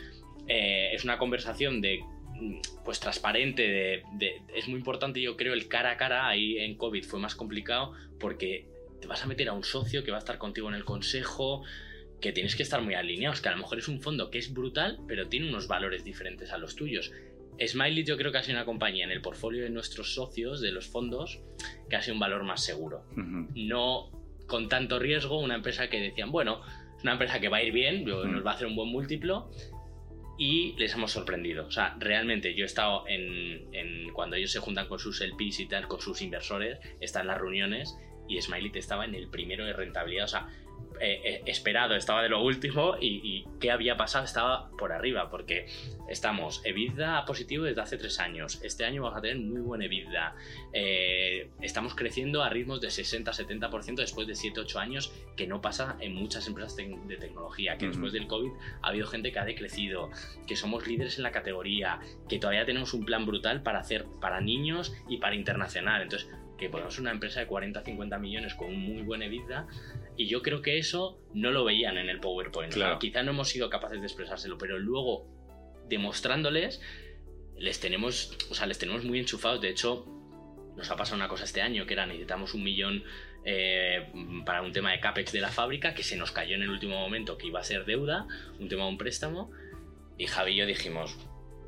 eh, 0.49 0.95
es 0.95 1.05
una 1.05 1.19
conversación 1.19 1.83
de 1.83 2.01
pues 2.85 3.01
transparente, 3.01 3.63
de, 3.63 4.03
de, 4.15 4.43
es 4.55 4.69
muy 4.69 4.79
importante 4.79 5.21
yo 5.21 5.37
creo 5.37 5.55
el 5.55 5.69
cara 5.69 5.93
a 5.93 5.97
cara, 5.97 6.29
ahí 6.29 6.59
en 6.59 6.77
COVID 6.77 7.05
fue 7.05 7.19
más 7.21 7.35
complicado 7.35 7.93
porque 8.19 8.67
te 9.01 9.07
vas 9.07 9.23
a 9.23 9.27
meter 9.27 9.49
a 9.49 9.53
un 9.53 9.65
socio 9.65 10.05
que 10.05 10.11
va 10.11 10.19
a 10.19 10.21
estar 10.21 10.39
contigo 10.39 10.69
en 10.69 10.75
el 10.75 10.85
consejo, 10.85 11.63
que 12.21 12.33
tienes 12.33 12.57
que 12.57 12.63
estar 12.63 12.81
muy 12.81 12.95
alineados, 12.95 13.41
que 13.41 13.49
a 13.49 13.53
lo 13.53 13.59
mejor 13.59 13.79
es 13.79 13.89
un 13.89 14.01
fondo 14.01 14.31
que 14.31 14.39
es 14.39 14.53
brutal, 14.53 14.99
pero 15.07 15.29
tiene 15.29 15.49
unos 15.49 15.69
valores 15.69 16.05
diferentes 16.05 16.53
a 16.53 16.59
los 16.59 16.75
tuyos. 16.77 17.13
Smiley 17.65 18.05
yo 18.05 18.17
creo 18.17 18.33
que 18.33 18.39
ha 18.39 18.43
sido 18.43 18.59
una 18.59 18.65
compañía 18.65 19.05
en 19.05 19.11
el 19.11 19.23
portfolio 19.23 19.63
de 19.63 19.71
nuestros 19.71 20.15
socios, 20.15 20.61
de 20.61 20.73
los 20.73 20.87
fondos, 20.87 21.41
que 21.89 21.97
ha 21.97 22.03
sido 22.03 22.15
un 22.15 22.21
valor 22.21 22.45
más 22.45 22.65
seguro. 22.65 23.05
Uh 23.13 23.21
-huh. 23.21 23.49
No 23.55 24.11
con 24.47 24.69
tanto 24.69 24.99
riesgo, 24.99 25.41
una 25.41 25.57
empresa 25.57 25.89
que 25.89 26.01
decían, 26.01 26.31
bueno, 26.31 26.61
es 26.97 27.03
una 27.03 27.13
empresa 27.13 27.41
que 27.41 27.49
va 27.49 27.59
a 27.59 27.63
ir 27.63 27.73
bien, 27.73 28.05
nos 28.05 28.45
va 28.45 28.53
a 28.53 28.55
hacer 28.55 28.67
un 28.67 28.77
buen 28.77 28.89
múltiplo, 28.91 29.51
y 30.39 30.75
les 30.77 30.95
hemos 30.95 31.13
sorprendido. 31.13 31.67
O 31.67 31.71
sea, 31.71 31.97
realmente 31.99 32.55
yo 32.55 32.65
he 32.65 32.67
estado 32.67 33.05
en, 33.09 34.13
cuando 34.13 34.37
ellos 34.37 34.53
se 34.53 34.61
juntan 34.61 34.89
con 34.89 34.99
sus 34.99 35.21
LPs 35.21 35.61
y 35.61 35.67
tal, 35.67 35.89
con 35.89 36.01
sus 36.01 36.21
inversores, 36.23 36.79
están 37.01 37.27
las 37.27 37.39
reuniones 37.39 37.97
y 38.29 38.41
Smiley 38.41 38.73
estaba 38.75 39.05
en 39.05 39.15
el 39.15 39.29
primero 39.29 39.65
de 39.65 39.73
rentabilidad. 39.73 40.25
O 40.25 40.29
sea, 40.29 40.49
eh, 40.99 41.21
eh, 41.25 41.43
esperado 41.47 41.95
estaba 41.95 42.23
de 42.23 42.31
lo 42.31 42.43
último 42.43 42.97
y, 42.99 43.21
y, 43.23 43.47
qué 43.61 43.71
había 43.71 43.97
pasado 43.99 44.25
estaba 44.25 44.71
por 44.79 44.93
arriba 44.93 45.29
porque 45.29 45.67
estamos 46.09 46.63
EBITDA 46.65 47.25
positivo 47.27 47.65
desde 47.65 47.83
hace 47.83 47.99
tres 47.99 48.19
años 48.19 48.61
este 48.63 48.85
año 48.85 49.03
vamos 49.03 49.19
a 49.19 49.21
tener 49.21 49.39
muy 49.39 49.61
buen 49.61 49.83
EBITDA 49.83 50.35
eh, 50.73 51.51
estamos 51.61 51.95
creciendo 51.95 52.43
a 52.43 52.49
ritmos 52.49 52.81
de 52.81 52.89
60-70% 52.89 53.97
después 53.97 54.27
de 54.27 54.33
7-8 54.33 54.77
años 54.77 55.13
que 55.37 55.47
no 55.47 55.61
pasa 55.61 55.97
en 56.01 56.15
muchas 56.15 56.47
empresas 56.47 56.77
te 56.77 56.89
de 57.07 57.17
tecnología 57.17 57.77
que 57.77 57.85
uh 57.85 57.89
-huh. 57.89 57.93
después 57.93 58.13
del 58.15 58.27
COVID 58.27 58.51
ha 58.83 58.89
habido 58.89 59.07
gente 59.07 59.33
que 59.33 59.39
ha 59.39 59.45
decrecido 59.45 60.11
que 60.47 60.57
somos 60.57 60.87
líderes 60.87 61.19
en 61.19 61.25
la 61.25 61.31
categoría 61.31 62.01
que 62.29 62.39
todavía 62.39 62.65
tenemos 62.65 62.95
un 62.95 63.05
plan 63.05 63.27
brutal 63.27 63.63
para 63.63 63.81
hacer 63.81 64.07
para 64.21 64.41
niños 64.41 64.95
y 65.09 65.19
para 65.19 65.35
internacional 65.35 66.03
entonces 66.03 66.29
que 66.59 66.69
podemos 66.69 66.95
ser 66.95 67.03
una 67.03 67.11
empresa 67.11 67.41
de 67.41 67.49
40-50 67.49 68.19
millones 68.19 68.55
con 68.55 68.69
un 68.69 68.81
muy 68.81 69.03
buen 69.03 69.23
EBITDA 69.23 69.67
y 70.17 70.27
yo 70.27 70.43
creo 70.43 70.63
que 70.63 70.79
eso 70.79 71.21
no 71.35 71.51
lo 71.51 71.65
veían 71.65 71.99
en 71.99 72.09
el 72.09 72.21
PowerPoint. 72.21 72.73
Claro. 72.73 72.91
O 72.91 72.95
sea, 72.95 72.99
quizá 72.99 73.23
no 73.23 73.33
hemos 73.33 73.49
sido 73.49 73.69
capaces 73.69 74.01
de 74.01 74.07
expresárselo, 74.07 74.57
pero 74.59 74.79
luego 74.79 75.27
demostrándoles 75.89 76.81
les 77.59 77.81
tenemos, 77.81 78.37
o 78.51 78.55
sea, 78.55 78.67
les 78.67 78.79
tenemos 78.79 79.05
muy 79.05 79.19
enchufados. 79.19 79.61
De 79.61 79.71
hecho, 79.71 80.07
nos 80.77 80.91
ha 80.91 80.97
pasado 80.97 81.17
una 81.17 81.29
cosa 81.29 81.45
este 81.45 81.63
año 81.63 81.87
que 81.87 81.95
era 81.95 82.07
necesitamos 82.07 82.55
un 82.55 82.63
millón 82.63 83.05
eh, 83.45 84.13
para 84.45 84.63
un 84.63 84.73
tema 84.73 84.93
de 84.93 85.01
CAPEX 85.01 85.33
de 85.33 85.41
la 85.41 85.49
fábrica 85.49 85.95
que 85.95 86.03
se 86.03 86.17
nos 86.17 86.33
cayó 86.33 86.55
en 86.55 86.63
el 86.63 86.71
último 86.71 86.99
momento 86.99 87.39
que 87.39 87.47
iba 87.47 87.61
a 87.61 87.65
ser 87.65 87.85
deuda, 87.85 88.27
un 88.59 88.69
tema 88.69 88.85
de 88.85 88.91
un 88.91 88.99
préstamo. 88.99 89.51
Y 90.19 90.27
Javi 90.27 90.53
y 90.53 90.57
yo 90.57 90.67
dijimos, 90.67 91.17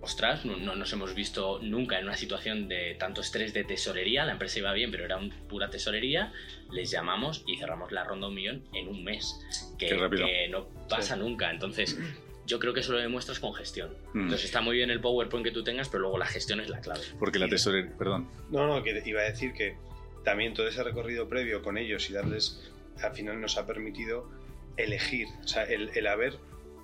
ostras, 0.00 0.44
no, 0.44 0.56
nos 0.56 0.92
hemos 0.92 1.14
visto 1.14 1.60
nunca 1.62 1.98
en 1.98 2.04
una 2.04 2.16
situación 2.16 2.68
de 2.68 2.96
tanto 2.98 3.20
estrés 3.20 3.52
de 3.52 3.64
tesorería, 3.64 4.24
la 4.24 4.32
empresa 4.32 4.58
iba 4.58 4.72
bien, 4.72 4.90
pero 4.90 5.04
era 5.04 5.16
un, 5.16 5.30
pura 5.48 5.70
tesorería, 5.70 6.32
les 6.72 6.90
llamamos 6.90 7.44
y 7.46 7.56
cerramos 7.56 7.92
la 7.92 8.04
ronda 8.04 8.28
un 8.28 8.34
millón 8.34 8.64
en 8.72 8.88
un 8.88 9.04
mes, 9.04 9.40
que, 9.78 10.48
no 10.50 10.68
pasa 10.88 11.16
nunca. 11.16 11.50
Entonces, 11.50 11.98
yo 12.46 12.58
creo 12.58 12.72
que 12.72 12.80
eso 12.80 12.92
lo 12.92 12.98
demuestras 12.98 13.40
con 13.40 13.54
gestión. 13.54 13.90
Mm. 14.14 14.22
Entonces 14.22 14.46
está 14.46 14.60
muy 14.60 14.76
bien 14.76 14.90
el 14.90 15.00
PowerPoint 15.00 15.44
que 15.44 15.52
tú 15.52 15.62
tengas, 15.62 15.88
pero 15.88 16.02
luego 16.02 16.18
la 16.18 16.26
gestión 16.26 16.60
es 16.60 16.68
la 16.68 16.80
clave. 16.80 17.02
Porque 17.18 17.38
la 17.38 17.48
tesorería, 17.48 17.92
perdón. 17.96 18.30
No, 18.50 18.66
no, 18.66 18.82
que 18.82 19.02
iba 19.04 19.20
a 19.20 19.24
decir 19.24 19.52
que 19.52 19.76
también 20.24 20.54
todo 20.54 20.68
ese 20.68 20.82
recorrido 20.82 21.28
previo 21.28 21.62
con 21.62 21.78
ellos 21.78 22.08
y 22.10 22.12
darles, 22.12 22.60
al 23.02 23.14
final 23.14 23.40
nos 23.40 23.56
ha 23.56 23.66
permitido 23.66 24.30
elegir, 24.76 25.28
o 25.44 25.48
sea, 25.48 25.64
el, 25.64 26.06
haber 26.06 26.38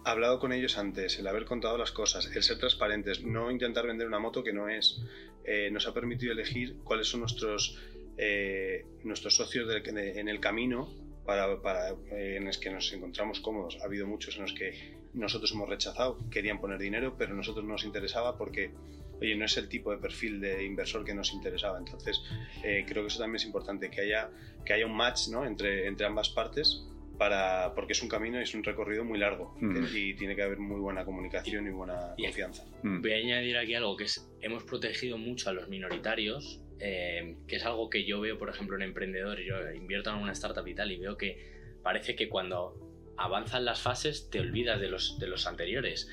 hablado 0.04 0.38
con 0.38 0.52
ellos 0.52 0.78
antes, 0.78 1.18
el 1.18 1.26
haber 1.26 1.44
contado 1.44 1.78
las 1.78 1.92
cosas, 1.92 2.30
el 2.34 2.42
ser 2.42 2.58
transparentes, 2.58 3.22
no 3.22 3.50
intentar 3.50 3.86
vender 3.86 4.06
una 4.06 4.18
moto 4.18 4.42
que 4.42 4.52
no 4.52 4.68
es, 4.68 5.02
eh, 5.44 5.70
nos 5.70 5.86
ha 5.86 5.94
permitido 5.94 6.32
elegir 6.32 6.76
cuáles 6.84 7.08
son 7.08 7.20
nuestros, 7.20 7.78
eh, 8.16 8.84
nuestros 9.02 9.36
socios 9.36 9.68
en 9.86 10.28
el 10.28 10.40
camino 10.40 10.88
para, 11.24 11.60
para 11.60 11.90
eh, 12.12 12.36
en 12.36 12.44
los 12.44 12.58
que 12.58 12.70
nos 12.70 12.92
encontramos 12.92 13.40
cómodos. 13.40 13.78
Ha 13.80 13.84
habido 13.84 14.06
muchos 14.06 14.36
en 14.36 14.42
los 14.42 14.52
que 14.52 14.98
nosotros 15.14 15.52
hemos 15.52 15.68
rechazado, 15.68 16.18
querían 16.30 16.60
poner 16.60 16.78
dinero, 16.78 17.16
pero 17.16 17.32
a 17.32 17.36
nosotros 17.36 17.64
no 17.64 17.72
nos 17.72 17.84
interesaba 17.84 18.36
porque 18.36 18.72
oye, 19.20 19.36
no 19.36 19.44
es 19.44 19.56
el 19.56 19.68
tipo 19.68 19.90
de 19.90 19.98
perfil 19.98 20.40
de 20.40 20.64
inversor 20.64 21.04
que 21.04 21.14
nos 21.14 21.32
interesaba. 21.32 21.78
Entonces, 21.78 22.20
eh, 22.62 22.84
creo 22.86 23.02
que 23.04 23.08
eso 23.08 23.18
también 23.18 23.36
es 23.36 23.44
importante, 23.44 23.90
que 23.90 24.02
haya, 24.02 24.30
que 24.64 24.72
haya 24.72 24.86
un 24.86 24.96
match 24.96 25.28
¿no? 25.28 25.44
entre, 25.44 25.86
entre 25.86 26.06
ambas 26.06 26.30
partes. 26.30 26.84
Para, 27.18 27.74
porque 27.74 27.92
es 27.92 28.02
un 28.02 28.08
camino 28.08 28.40
y 28.40 28.42
es 28.42 28.54
un 28.54 28.64
recorrido 28.64 29.04
muy 29.04 29.18
largo 29.18 29.54
mm. 29.60 29.86
y 29.94 30.14
tiene 30.14 30.34
que 30.34 30.42
haber 30.42 30.58
muy 30.58 30.80
buena 30.80 31.04
comunicación 31.04 31.66
y 31.68 31.70
buena 31.70 32.14
confianza. 32.18 32.64
Mm. 32.82 33.02
Voy 33.02 33.12
a 33.12 33.16
añadir 33.16 33.56
aquí 33.56 33.74
algo 33.74 33.96
que 33.96 34.04
es, 34.04 34.28
hemos 34.40 34.64
protegido 34.64 35.16
mucho 35.16 35.48
a 35.50 35.52
los 35.52 35.68
minoritarios, 35.68 36.60
eh, 36.80 37.36
que 37.46 37.56
es 37.56 37.64
algo 37.64 37.88
que 37.88 38.04
yo 38.04 38.20
veo, 38.20 38.36
por 38.36 38.50
ejemplo, 38.50 38.76
en 38.76 38.82
emprendedores, 38.82 39.46
yo 39.46 39.54
invierto 39.72 40.10
en 40.10 40.16
una 40.16 40.32
startup 40.32 40.66
y 40.66 40.74
tal, 40.74 40.90
y 40.90 40.96
veo 40.96 41.16
que 41.16 41.38
parece 41.82 42.16
que 42.16 42.28
cuando 42.28 42.74
avanzan 43.16 43.64
las 43.64 43.80
fases 43.80 44.28
te 44.30 44.40
olvidas 44.40 44.80
de 44.80 44.88
los, 44.88 45.18
de 45.18 45.28
los 45.28 45.46
anteriores. 45.46 46.10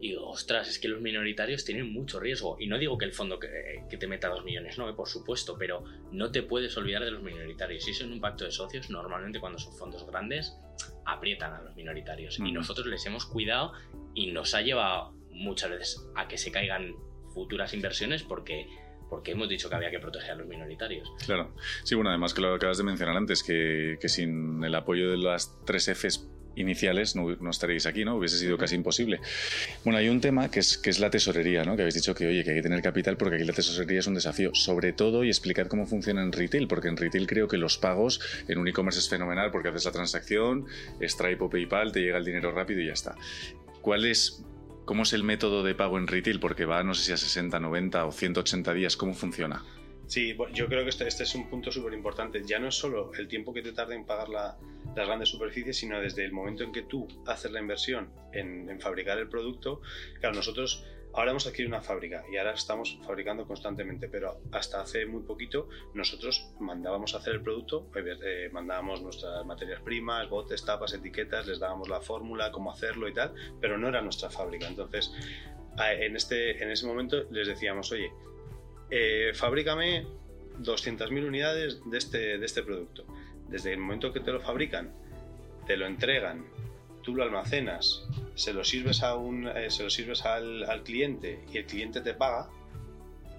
Y 0.00 0.10
digo, 0.10 0.28
ostras, 0.28 0.68
es 0.68 0.78
que 0.78 0.88
los 0.88 1.00
minoritarios 1.00 1.64
tienen 1.64 1.92
mucho 1.92 2.20
riesgo. 2.20 2.56
Y 2.60 2.66
no 2.66 2.78
digo 2.78 2.98
que 2.98 3.04
el 3.04 3.12
fondo 3.12 3.38
que, 3.38 3.48
te 3.98 4.06
meta 4.06 4.28
dos 4.28 4.44
millones, 4.44 4.78
no, 4.78 4.94
por 4.94 5.08
supuesto, 5.08 5.56
pero 5.58 5.84
no 6.12 6.30
te 6.30 6.42
puedes 6.42 6.76
olvidar 6.76 7.04
de 7.04 7.10
los 7.10 7.22
minoritarios. 7.22 7.84
Si 7.84 7.92
es 7.92 8.00
en 8.00 8.12
un 8.12 8.20
pacto 8.20 8.44
de 8.44 8.50
socios, 8.50 8.90
normalmente 8.90 9.40
cuando 9.40 9.58
son 9.58 9.76
fondos 9.76 10.06
grandes, 10.06 10.54
aprietan 11.04 11.54
a 11.54 11.62
los 11.62 11.74
minoritarios. 11.76 12.38
Y 12.38 12.52
nosotros 12.52 12.86
les 12.86 13.04
hemos 13.06 13.26
cuidado 13.26 13.72
y 14.14 14.32
nos 14.32 14.54
ha 14.54 14.62
llevado 14.62 15.12
muchas 15.30 15.70
veces 15.70 16.10
a 16.14 16.28
que 16.28 16.38
se 16.38 16.50
caigan 16.50 16.94
futuras 17.32 17.74
inversiones 17.74 18.22
porque 18.22 18.66
porque 19.08 19.32
hemos 19.32 19.48
dicho 19.48 19.68
que 19.68 19.76
había 19.76 19.90
que 19.90 20.00
proteger 20.00 20.32
a 20.32 20.34
los 20.34 20.48
minoritarios. 20.48 21.08
Claro. 21.24 21.54
Sí, 21.84 21.94
bueno, 21.94 22.10
además 22.10 22.34
que 22.34 22.40
lo 22.40 22.52
acabas 22.52 22.78
de 22.78 22.82
mencionar 22.82 23.16
antes, 23.16 23.44
que, 23.44 23.98
que 24.00 24.08
sin 24.08 24.64
el 24.64 24.74
apoyo 24.74 25.10
de 25.10 25.16
las 25.16 25.56
tres 25.64 25.88
Fs 25.88 26.28
iniciales 26.56 27.14
no, 27.14 27.50
estaréis 27.50 27.86
aquí, 27.86 28.04
¿no? 28.04 28.16
Hubiese 28.16 28.38
sido 28.38 28.58
casi 28.58 28.74
imposible. 28.74 29.20
Bueno, 29.84 29.98
hay 29.98 30.08
un 30.08 30.20
tema 30.20 30.50
que 30.50 30.60
es, 30.60 30.78
que 30.78 30.90
es 30.90 30.98
la 30.98 31.10
tesorería, 31.10 31.64
¿no? 31.64 31.76
Que 31.76 31.82
habéis 31.82 31.94
dicho 31.94 32.14
que, 32.14 32.26
oye, 32.26 32.42
que 32.42 32.50
hay 32.50 32.56
que 32.56 32.62
tener 32.62 32.82
capital 32.82 33.16
porque 33.16 33.36
aquí 33.36 33.44
la 33.44 33.52
tesorería 33.52 34.00
es 34.00 34.06
un 34.06 34.14
desafío. 34.14 34.54
Sobre 34.54 34.92
todo, 34.92 35.24
y 35.24 35.28
explicar 35.28 35.68
cómo 35.68 35.86
funciona 35.86 36.22
en 36.22 36.32
retail, 36.32 36.66
porque 36.68 36.88
en 36.88 36.96
retail 36.96 37.26
creo 37.26 37.48
que 37.48 37.58
los 37.58 37.78
pagos 37.78 38.20
en 38.48 38.58
un 38.58 38.68
e-commerce 38.68 38.98
es 38.98 39.08
fenomenal 39.08 39.50
porque 39.50 39.68
haces 39.68 39.84
la 39.84 39.92
transacción, 39.92 40.66
Stripe 41.00 41.44
o 41.44 41.50
PayPal, 41.50 41.92
te 41.92 42.00
llega 42.00 42.18
el 42.18 42.24
dinero 42.24 42.52
rápido 42.52 42.80
y 42.80 42.86
ya 42.86 42.92
está. 42.92 43.14
¿Cuál 43.82 44.04
es, 44.04 44.44
cómo 44.84 45.04
es 45.04 45.12
el 45.12 45.22
método 45.22 45.62
de 45.62 45.74
pago 45.74 45.98
en 45.98 46.06
retail? 46.06 46.40
Porque 46.40 46.64
va, 46.64 46.82
no 46.82 46.94
sé 46.94 47.04
si 47.04 47.12
a 47.12 47.16
60, 47.16 47.60
90 47.60 48.06
o 48.06 48.12
180 48.12 48.74
días, 48.74 48.96
¿cómo 48.96 49.14
funciona? 49.14 49.62
Sí, 50.06 50.36
yo 50.52 50.68
creo 50.68 50.84
que 50.84 50.90
este, 50.90 51.08
este 51.08 51.24
es 51.24 51.34
un 51.34 51.48
punto 51.50 51.72
súper 51.72 51.92
importante. 51.92 52.42
Ya 52.44 52.58
no 52.58 52.68
es 52.68 52.74
solo 52.76 53.12
el 53.14 53.26
tiempo 53.26 53.52
que 53.52 53.62
te 53.62 53.72
tarda 53.72 53.94
en 53.94 54.04
pagar 54.04 54.28
la, 54.28 54.56
las 54.96 55.06
grandes 55.06 55.28
superficies, 55.28 55.76
sino 55.76 56.00
desde 56.00 56.24
el 56.24 56.32
momento 56.32 56.64
en 56.64 56.72
que 56.72 56.82
tú 56.82 57.06
haces 57.26 57.50
la 57.52 57.60
inversión 57.60 58.10
en, 58.32 58.80
fabricar 58.80 59.18
el 59.18 59.28
producto. 59.28 59.82
Claro, 60.20 60.34
nosotros 60.34 60.84
ahora 61.12 61.30
hemos 61.30 61.46
adquirido 61.46 61.68
una 61.68 61.82
fábrica 61.82 62.24
y 62.30 62.36
ahora 62.36 62.52
estamos 62.52 62.98
fabricando 63.04 63.46
constantemente, 63.46 64.08
pero 64.08 64.40
hasta 64.52 64.80
hace 64.80 65.06
muy 65.06 65.22
poquito 65.22 65.68
nosotros 65.94 66.50
mandábamos 66.60 67.14
a 67.14 67.18
hacer 67.18 67.34
el 67.34 67.42
producto, 67.42 67.90
eh, 67.96 68.48
mandábamos 68.52 69.02
nuestras 69.02 69.44
materias 69.44 69.80
primas, 69.80 70.28
botes, 70.28 70.64
tapas, 70.64 70.92
etiquetas, 70.92 71.46
les 71.46 71.58
dábamos 71.58 71.88
la 71.88 72.00
fórmula, 72.00 72.52
cómo 72.52 72.70
hacerlo 72.70 73.08
y 73.08 73.14
tal, 73.14 73.34
pero 73.60 73.78
no 73.78 73.88
era 73.88 74.02
nuestra 74.02 74.30
fábrica. 74.30 74.66
Entonces, 74.66 75.12
en, 75.78 76.16
este, 76.16 76.62
en 76.62 76.70
ese 76.70 76.86
momento 76.86 77.24
les 77.30 77.48
decíamos, 77.48 77.92
oye, 77.92 78.10
eh, 78.90 79.32
fabrícame 79.34 80.06
200.000 80.60 81.26
unidades 81.26 81.80
de 81.84 81.98
este, 81.98 82.38
de 82.38 82.46
este 82.46 82.62
producto. 82.62 83.04
Desde 83.48 83.72
el 83.72 83.78
momento 83.78 84.12
que 84.12 84.20
te 84.20 84.32
lo 84.32 84.40
fabrican, 84.40 84.92
te 85.66 85.76
lo 85.76 85.86
entregan, 85.86 86.46
tú 87.02 87.14
lo 87.14 87.22
almacenas, 87.22 88.06
se 88.34 88.52
lo 88.52 88.64
sirves, 88.64 89.02
a 89.02 89.16
un, 89.16 89.48
eh, 89.48 89.70
se 89.70 89.84
lo 89.84 89.90
sirves 89.90 90.24
al, 90.24 90.64
al, 90.64 90.82
cliente 90.82 91.44
y 91.52 91.58
el 91.58 91.66
cliente 91.66 92.00
te 92.00 92.14
paga, 92.14 92.48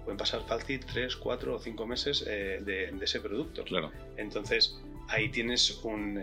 pueden 0.04 0.16
pasar 0.16 0.42
fácil 0.46 0.80
3, 0.84 1.16
4 1.16 1.54
o 1.54 1.58
5 1.58 1.86
meses 1.86 2.24
eh, 2.26 2.60
de, 2.62 2.92
de, 2.92 3.04
ese 3.04 3.20
producto. 3.20 3.64
Claro. 3.64 3.92
Entonces, 4.16 4.80
ahí 5.08 5.28
tienes 5.30 5.82
un, 5.84 6.18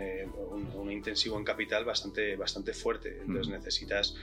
un, 0.74 0.90
intensivo 0.90 1.38
en 1.38 1.44
capital 1.44 1.84
bastante, 1.84 2.36
bastante 2.36 2.72
fuerte. 2.72 3.18
Entonces, 3.20 3.48
necesitas 3.48 4.16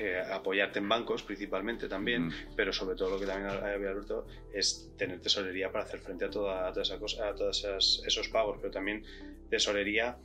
eh, 0.00 0.22
apoyarte 0.30 0.78
en 0.78 0.88
bancos 0.88 1.22
principalmente 1.22 1.88
también, 1.88 2.30
pero 2.54 2.72
sobre 2.72 2.96
todo 2.96 3.10
lo 3.10 3.20
que 3.20 3.26
también 3.26 3.50
había 3.50 3.90
Alberto 3.90 4.26
es 4.52 4.92
tener 4.96 5.20
tesorería 5.20 5.72
para 5.72 5.84
hacer 5.84 6.00
frente 6.00 6.24
a, 6.26 6.30
toda, 6.30 6.70
toda 6.70 6.82
esa 6.82 6.98
cosa, 6.98 7.28
a 7.28 7.34
todos 7.34 7.64
esos 8.06 8.28
pagos, 8.28 8.58
pero 8.60 8.70
también 8.70 9.04
tesorería 9.48 10.18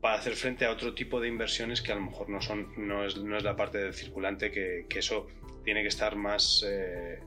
para 0.00 0.18
hacer 0.18 0.34
frente 0.34 0.64
a 0.64 0.70
otro 0.70 0.94
tipo 0.94 1.20
de 1.20 1.28
inversiones 1.28 1.82
que 1.82 1.92
a 1.92 1.96
lo 1.96 2.02
mejor 2.02 2.28
no 2.28 2.40
son 2.40 2.72
no 2.76 3.04
es, 3.04 3.16
no 3.16 3.36
es 3.36 3.42
la 3.42 3.56
parte 3.56 3.78
del 3.78 3.94
circulante 3.94 4.52
que, 4.52 4.86
que 4.88 5.00
eso 5.00 5.26
tiene 5.64 5.82
que 5.82 5.88
estar 5.88 6.14
más 6.14 6.64
eh, 6.66 7.18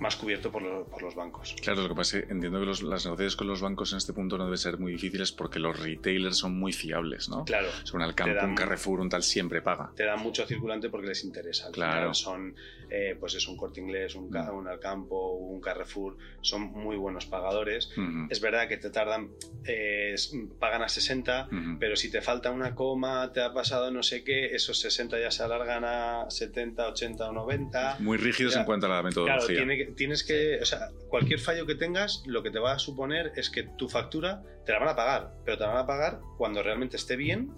más 0.00 0.16
cubierto 0.16 0.50
por, 0.50 0.62
los 0.62 1.14
bancos. 1.14 1.54
Claro, 1.62 1.82
lo 1.82 1.88
que 1.88 1.94
pasa 1.94 2.18
es 2.18 2.24
que 2.24 2.32
entiendo 2.32 2.60
que 2.60 2.66
las 2.66 2.82
negociaciones 2.82 3.36
con 3.36 3.46
los 3.46 3.60
bancos 3.60 3.92
en 3.92 3.98
este 3.98 4.12
punto 4.12 4.36
no 4.36 4.44
deben 4.44 4.58
ser 4.58 4.78
muy 4.78 4.92
difíciles 4.92 5.32
porque 5.32 5.58
los 5.58 5.78
retailers 5.78 6.36
son 6.36 6.58
muy 6.58 6.72
fiables, 6.72 7.28
¿no? 7.28 7.44
Claro. 7.44 7.68
Son 7.84 8.00
un 8.00 8.02
Alcampo, 8.02 8.44
un 8.44 8.54
Carrefour, 8.54 9.00
un 9.00 9.08
tal 9.08 9.22
siempre 9.22 9.62
paga. 9.62 9.92
Te 9.94 10.04
dan 10.04 10.20
mucho 10.20 10.46
circulante 10.46 10.88
porque 10.88 11.08
les 11.08 11.24
interesa. 11.24 11.70
claro. 11.70 12.12
son, 12.14 12.54
eh, 12.90 13.16
pues 13.18 13.34
es 13.34 13.46
un 13.48 13.56
Corte 13.56 13.80
Inglés, 13.80 14.14
un, 14.14 14.30
mm. 14.30 14.54
un, 14.54 14.68
Alcampo, 14.68 15.34
un 15.34 15.60
Carrefour, 15.60 16.16
son 16.40 16.62
muy 16.72 16.96
buenos 16.96 17.26
pagadores. 17.26 17.90
Es 18.30 18.40
verdad 18.40 18.68
que 18.68 18.76
te 18.76 18.90
tardan, 18.90 19.30
eh, 19.64 20.14
pagan 20.58 20.82
a 20.82 20.88
60, 20.88 21.48
pero 21.78 21.96
si 21.96 22.10
te 22.10 22.20
falta 22.20 22.50
una 22.50 22.74
coma, 22.74 23.32
te 23.32 23.40
ha 23.40 23.52
pasado 23.52 23.90
no 23.90 24.02
sé 24.02 24.24
qué, 24.24 24.54
esos 24.54 24.78
60 24.80 25.20
ya 25.20 25.30
se 25.30 25.42
alargan 25.42 25.84
a 25.84 26.30
70, 26.30 26.88
80 26.88 27.28
o 27.28 27.32
90. 27.32 27.96
Muy 28.00 28.18
rígidos 28.18 28.56
en 28.56 28.64
cuanto 28.64 28.86
a 28.86 28.90
la 28.90 29.02
metodología. 29.02 29.46
Claro, 29.46 29.66
tiene 29.66 29.76
que, 29.76 29.83
tienes 29.86 30.24
que, 30.24 30.58
o 30.60 30.64
sea, 30.64 30.90
cualquier 31.08 31.40
fallo 31.40 31.66
que 31.66 31.74
tengas, 31.74 32.22
lo 32.26 32.42
que 32.42 32.50
te 32.50 32.58
va 32.58 32.72
a 32.72 32.78
suponer 32.78 33.32
es 33.36 33.50
que 33.50 33.62
tu 33.62 33.88
factura 33.88 34.42
te 34.64 34.72
la 34.72 34.78
van 34.78 34.88
a 34.88 34.96
pagar, 34.96 35.34
pero 35.44 35.58
te 35.58 35.64
la 35.64 35.70
van 35.70 35.82
a 35.84 35.86
pagar 35.86 36.20
cuando 36.36 36.62
realmente 36.62 36.96
esté 36.96 37.16
bien, 37.16 37.52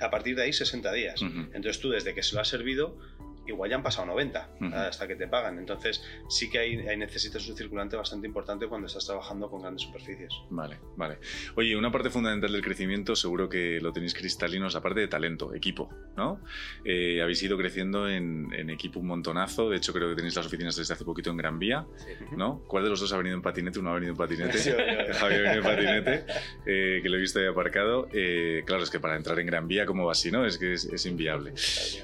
a 0.00 0.10
partir 0.10 0.36
de 0.36 0.42
ahí 0.42 0.52
60 0.52 0.92
días. 0.92 1.22
Entonces 1.22 1.80
tú 1.80 1.90
desde 1.90 2.14
que 2.14 2.22
se 2.22 2.34
lo 2.34 2.40
has 2.40 2.48
servido 2.48 2.98
igual 3.46 3.70
ya 3.70 3.76
han 3.76 3.82
pasado 3.82 4.06
90 4.06 4.48
hasta 4.74 5.06
que 5.06 5.16
te 5.16 5.28
pagan. 5.28 5.58
Entonces 5.58 6.02
sí 6.28 6.50
que 6.50 6.58
hay, 6.58 6.96
necesitas 6.96 7.46
un 7.48 7.56
circulante 7.56 7.96
bastante 7.96 8.26
importante 8.26 8.66
cuando 8.66 8.86
estás 8.86 9.06
trabajando 9.06 9.50
con 9.50 9.62
grandes 9.62 9.82
superficies. 9.82 10.32
Vale, 10.50 10.78
vale. 10.96 11.18
Oye, 11.56 11.76
una 11.76 11.90
parte 11.90 12.10
fundamental 12.10 12.52
del 12.52 12.62
crecimiento, 12.62 13.16
seguro 13.16 13.48
que 13.48 13.80
lo 13.80 13.92
tenéis 13.92 14.14
cristalino, 14.14 14.66
es 14.66 14.74
la 14.74 14.80
parte 14.80 15.00
de 15.00 15.08
talento, 15.08 15.54
equipo, 15.54 15.90
¿no? 16.16 16.40
Eh, 16.84 17.20
habéis 17.22 17.42
ido 17.42 17.56
creciendo 17.56 18.08
en, 18.08 18.52
equipo 18.70 19.00
un 19.00 19.06
montonazo, 19.06 19.70
de 19.70 19.76
hecho 19.76 19.92
creo 19.92 20.08
que 20.08 20.16
tenéis 20.16 20.34
las 20.34 20.46
oficinas 20.46 20.74
desde 20.74 20.94
hace 20.94 21.04
poquito 21.04 21.30
en 21.30 21.36
Gran 21.36 21.58
Vía, 21.58 21.86
¿no? 22.36 22.62
¿Cuál 22.66 22.84
de 22.84 22.90
los 22.90 23.00
dos 23.00 23.12
ha 23.12 23.16
venido 23.16 23.36
en 23.36 23.42
patinete? 23.42 23.78
Uno 23.78 23.90
ha 23.90 23.94
venido 23.94 24.12
en 24.12 24.16
patinete, 24.16 24.58
Javier 25.14 25.46
ha 25.46 25.52
venido 25.52 25.56
en 25.56 25.62
patinete, 25.62 26.24
eh, 26.66 27.00
que 27.02 27.08
lo 27.08 27.16
he 27.16 27.20
visto 27.20 27.38
ahí 27.38 27.46
aparcado. 27.46 28.08
Eh, 28.12 28.62
claro, 28.66 28.82
es 28.82 28.90
que 28.90 29.00
para 29.00 29.16
entrar 29.16 29.38
en 29.38 29.46
Gran 29.46 29.68
Vía, 29.68 29.86
¿cómo 29.86 30.06
va 30.06 30.12
así, 30.12 30.30
no? 30.30 30.44
Es 30.44 30.58
que 30.58 30.72
es, 30.72 30.84
es 30.86 31.06
inviable. 31.06 31.52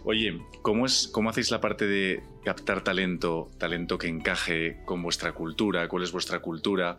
Oye, 0.05 0.41
¿cómo 0.62 0.86
es, 0.86 1.09
cómo 1.12 1.30
hacéis 1.31 1.51
la 1.51 1.61
parte 1.61 1.87
de 1.87 2.22
captar 2.45 2.85
talento, 2.85 3.49
talento 3.59 3.99
que 3.99 4.09
encaje 4.09 4.78
con 4.85 5.03
vuestra 5.03 5.33
cultura? 5.33 5.89
¿Cuál 5.89 6.03
es 6.03 6.12
vuestra 6.12 6.41
cultura? 6.41 6.97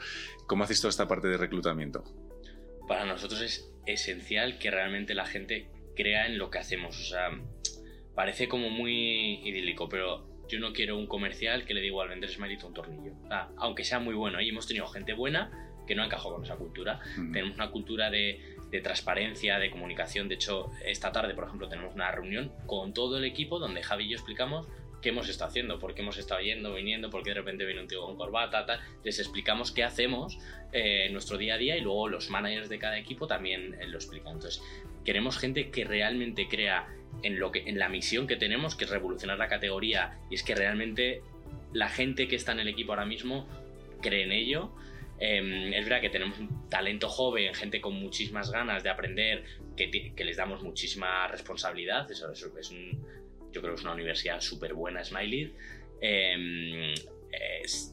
¿Cómo 0.48 0.64
hacéis 0.64 0.82
toda 0.82 0.90
esta 0.90 1.08
parte 1.08 1.28
de 1.28 1.38
reclutamiento? 1.38 2.04
Para 2.88 3.06
nosotros 3.06 3.42
es 3.42 3.72
esencial 3.86 4.58
que 4.60 4.72
realmente 4.72 5.14
la 5.14 5.26
gente 5.26 5.70
crea 5.96 6.26
en 6.26 6.38
lo 6.38 6.50
que 6.50 6.60
hacemos. 6.60 7.00
O 7.00 7.04
sea, 7.04 7.30
parece 8.16 8.48
como 8.48 8.70
muy 8.70 9.48
idílico, 9.48 9.88
pero 9.88 10.46
yo 10.48 10.60
no 10.60 10.74
quiero 10.74 10.98
un 10.98 11.08
comercial 11.08 11.66
que 11.66 11.74
le 11.74 11.82
diga 11.82 12.02
al 12.02 12.10
vender 12.10 12.30
Smiley 12.30 12.58
un 12.66 12.74
tornillo. 12.74 13.14
aunque 13.58 13.84
sea 13.84 14.00
muy 14.00 14.16
bueno. 14.16 14.42
Y 14.42 14.50
hemos 14.50 14.68
tenido 14.68 14.88
gente 14.88 15.14
buena 15.14 15.52
que 15.88 15.96
no 15.96 16.04
encajó 16.04 16.34
con 16.34 16.44
esa 16.44 16.56
cultura. 16.56 17.00
Tenemos 17.32 17.56
una 17.56 17.72
cultura 17.72 18.10
de, 18.10 18.58
de, 18.72 18.82
transparencia, 18.82 19.60
de 19.60 19.70
comunicación. 19.70 20.28
De 20.28 20.36
hecho, 20.36 20.72
esta 20.86 21.12
tarde, 21.12 21.34
por 21.34 21.44
ejemplo, 21.46 21.68
tenemos 21.68 21.94
una 21.94 22.12
reunión 22.12 22.52
con 22.66 22.94
todo 22.94 23.18
el 23.18 23.26
equipo 23.26 23.60
donde 23.60 23.84
Javi 23.84 24.06
y 24.06 24.10
yo 24.10 24.16
explicamos 24.16 24.68
qué 25.02 25.10
hemos 25.10 25.28
estado 25.28 25.50
haciendo, 25.50 25.80
por 25.80 25.94
qué 25.94 26.02
hemos 26.02 26.18
estado 26.18 26.42
yendo, 26.42 26.74
viniendo, 26.74 27.10
por 27.10 27.24
qué 27.24 27.32
de 27.32 27.36
repente 27.36 27.66
viene 27.66 27.82
un 27.82 27.88
tío 27.88 28.06
con 28.06 28.16
corbata, 28.16 28.66
tal. 28.66 28.80
Les 29.04 29.20
explicamos 29.20 29.72
qué 29.72 29.84
hacemos 29.84 30.38
eh, 30.72 31.06
en 31.08 31.14
nuestro 31.14 31.38
día 31.38 31.56
a 31.56 31.58
día 31.58 31.76
y 31.76 31.82
luego 31.82 32.08
los 32.08 32.30
managers 32.30 32.70
de 32.70 32.80
cada 32.80 32.98
equipo 32.98 33.28
también 33.28 33.76
eh, 33.82 33.88
lo 33.88 33.98
explican. 33.98 34.34
Entonces, 34.34 34.62
queremos 35.04 35.38
gente 35.38 35.70
que 35.72 35.84
realmente 35.84 36.48
crea 36.48 36.88
en, 37.24 37.40
lo 37.40 37.52
que, 37.52 37.68
en 37.68 37.80
la 37.80 37.90
misión 37.90 38.28
que 38.28 38.38
tenemos, 38.38 38.76
que 38.76 38.86
es 38.86 38.90
revolucionar 38.90 39.38
la 39.38 39.48
categoría, 39.48 40.20
y 40.30 40.36
es 40.36 40.44
que 40.44 40.56
realmente 40.56 41.24
la 41.74 41.90
gente 41.90 42.28
que 42.28 42.36
está 42.36 42.52
en 42.52 42.60
el 42.60 42.68
equipo 42.68 42.92
ahora 42.92 43.06
mismo 43.06 43.48
cree 44.02 44.24
en 44.24 44.32
ello. 44.32 44.72
Em, 45.24 45.72
es 45.72 45.86
verdad 45.86 46.02
que 46.02 46.10
tenemos 46.10 46.40
un 46.40 46.68
talento 46.68 47.08
joven, 47.08 47.54
gente 47.54 47.80
con 47.80 47.94
muchísimas 47.94 48.52
ganas 48.52 48.82
de 48.82 48.90
aprender, 48.90 49.44
que, 49.78 50.16
que 50.16 50.24
les 50.24 50.36
damos 50.36 50.64
muchísima 50.64 51.28
responsabilidad. 51.28 52.10
Eso, 52.10 52.32
es 52.32 52.72
un, 52.72 53.06
yo 53.52 53.62
creo 53.62 53.76
que 53.76 53.80
es 53.80 53.84
una 53.84 53.94
universidad 53.94 54.42
súper 54.42 54.74
buena, 54.74 55.06
Smiley. 55.06 55.54
Em, 56.02 56.96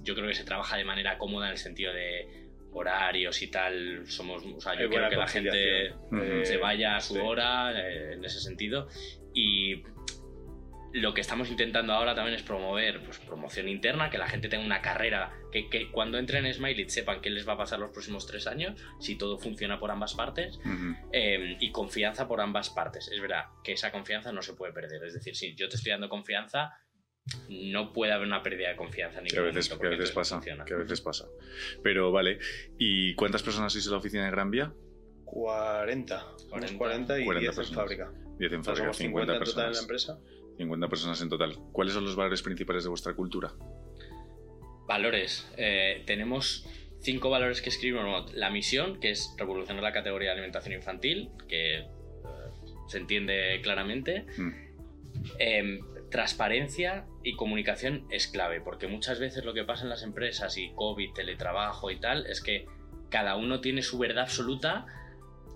yo 0.02 0.14
creo 0.14 0.26
que 0.26 0.34
se 0.34 0.44
trabaja 0.44 0.78
de 0.78 0.84
manera 0.84 1.18
cómoda 1.18 1.46
en 1.48 1.52
el 1.52 1.58
sentido 1.58 1.92
de 1.92 2.48
horarios 2.72 3.42
y 3.42 3.48
tal. 3.48 4.06
Somos, 4.06 4.42
o 4.46 4.60
sea, 4.62 4.74
yo 4.80 4.88
quiero 4.88 5.10
que 5.10 5.16
la 5.16 5.28
gente 5.28 5.92
se 6.44 6.56
vaya 6.56 6.96
a 6.96 7.00
su 7.00 7.22
hora 7.22 7.72
eh, 7.78 8.14
en 8.14 8.24
ese 8.24 8.40
sentido. 8.40 8.88
Y 9.34 9.82
lo 11.00 11.14
que 11.14 11.20
estamos 11.20 11.50
intentando 11.50 11.92
ahora 11.92 12.14
también 12.14 12.36
es 12.36 12.42
promover 12.42 13.02
pues, 13.02 13.18
promoción 13.18 13.68
interna, 13.68 14.10
que 14.10 14.18
la 14.18 14.28
gente 14.28 14.48
tenga 14.48 14.64
una 14.64 14.80
carrera, 14.80 15.32
que, 15.52 15.68
que 15.68 15.90
cuando 15.90 16.18
entren 16.18 16.46
en 16.46 16.54
Smiley 16.54 16.88
sepan 16.88 17.20
qué 17.20 17.30
les 17.30 17.48
va 17.48 17.54
a 17.54 17.56
pasar 17.56 17.78
los 17.78 17.90
próximos 17.90 18.26
tres 18.26 18.46
años, 18.46 18.80
si 19.00 19.16
todo 19.16 19.38
funciona 19.38 19.78
por 19.78 19.90
ambas 19.90 20.14
partes, 20.14 20.58
em, 21.12 21.56
y 21.60 21.70
confianza 21.72 22.28
por 22.28 22.40
ambas 22.40 22.70
partes. 22.70 23.08
Es 23.08 23.20
verdad 23.20 23.46
que 23.64 23.72
esa 23.72 23.90
confianza 23.90 24.32
no 24.32 24.42
se 24.42 24.54
puede 24.54 24.72
perder. 24.72 25.02
Es 25.04 25.14
decir, 25.14 25.36
si 25.36 25.54
yo 25.54 25.68
te 25.68 25.76
estoy 25.76 25.92
dando 25.92 26.08
confianza, 26.08 26.72
no 27.48 27.92
puede 27.92 28.12
haber 28.12 28.26
una 28.26 28.42
pérdida 28.42 28.70
de 28.70 28.76
confianza. 28.76 29.22
Que 29.22 29.38
a 29.38 29.42
veces, 29.42 29.68
que 29.68 29.86
a 29.86 29.90
veces 29.90 30.10
pasa. 30.12 30.40
Que 30.40 30.74
a 30.74 30.76
veces 30.76 31.00
pasa. 31.00 31.26
Pero 31.82 32.10
vale, 32.10 32.38
¿y 32.78 33.14
cuántas 33.14 33.42
personas 33.42 33.72
sois 33.72 33.84
en 33.86 33.92
la 33.92 33.98
oficina 33.98 34.24
de 34.24 34.30
Gran 34.30 34.50
Vía? 34.50 34.72
40. 35.24 36.26
40, 36.48 36.78
40 36.78 37.20
y 37.20 37.40
10 37.40 37.58
en 37.58 37.64
fábrica. 37.74 38.12
10 38.38 38.52
en 38.52 38.64
fábrica, 38.64 38.92
50, 38.92 38.94
50 38.94 39.38
personas. 39.38 39.66
en 39.66 39.72
la 39.72 39.80
empresa. 39.80 40.18
50 40.58 40.88
personas 40.88 41.22
en 41.22 41.28
total. 41.28 41.56
¿Cuáles 41.72 41.94
son 41.94 42.04
los 42.04 42.16
valores 42.16 42.42
principales 42.42 42.82
de 42.84 42.90
vuestra 42.90 43.14
cultura? 43.14 43.52
Valores. 44.86 45.50
Eh, 45.56 46.02
tenemos 46.06 46.66
cinco 47.00 47.30
valores 47.30 47.62
que 47.62 47.70
escribimos. 47.70 48.34
La 48.34 48.50
misión, 48.50 49.00
que 49.00 49.10
es 49.10 49.34
revolucionar 49.38 49.82
la 49.82 49.92
categoría 49.92 50.30
de 50.30 50.32
alimentación 50.32 50.74
infantil, 50.74 51.30
que 51.48 51.78
eh, 51.78 51.86
se 52.88 52.98
entiende 52.98 53.60
claramente. 53.62 54.26
Mm. 54.36 54.68
Em, 55.38 55.80
transparencia 56.10 57.06
y 57.22 57.36
comunicación 57.36 58.06
es 58.10 58.28
clave, 58.28 58.60
porque 58.60 58.88
muchas 58.88 59.20
veces 59.20 59.44
lo 59.44 59.54
que 59.54 59.64
pasa 59.64 59.84
en 59.84 59.90
las 59.90 60.02
empresas 60.02 60.56
y 60.56 60.72
COVID, 60.74 61.12
teletrabajo 61.12 61.90
y 61.90 62.00
tal, 62.00 62.26
es 62.26 62.40
que 62.40 62.66
cada 63.10 63.36
uno 63.36 63.60
tiene 63.60 63.82
su 63.82 63.98
verdad 63.98 64.24
absoluta 64.24 64.86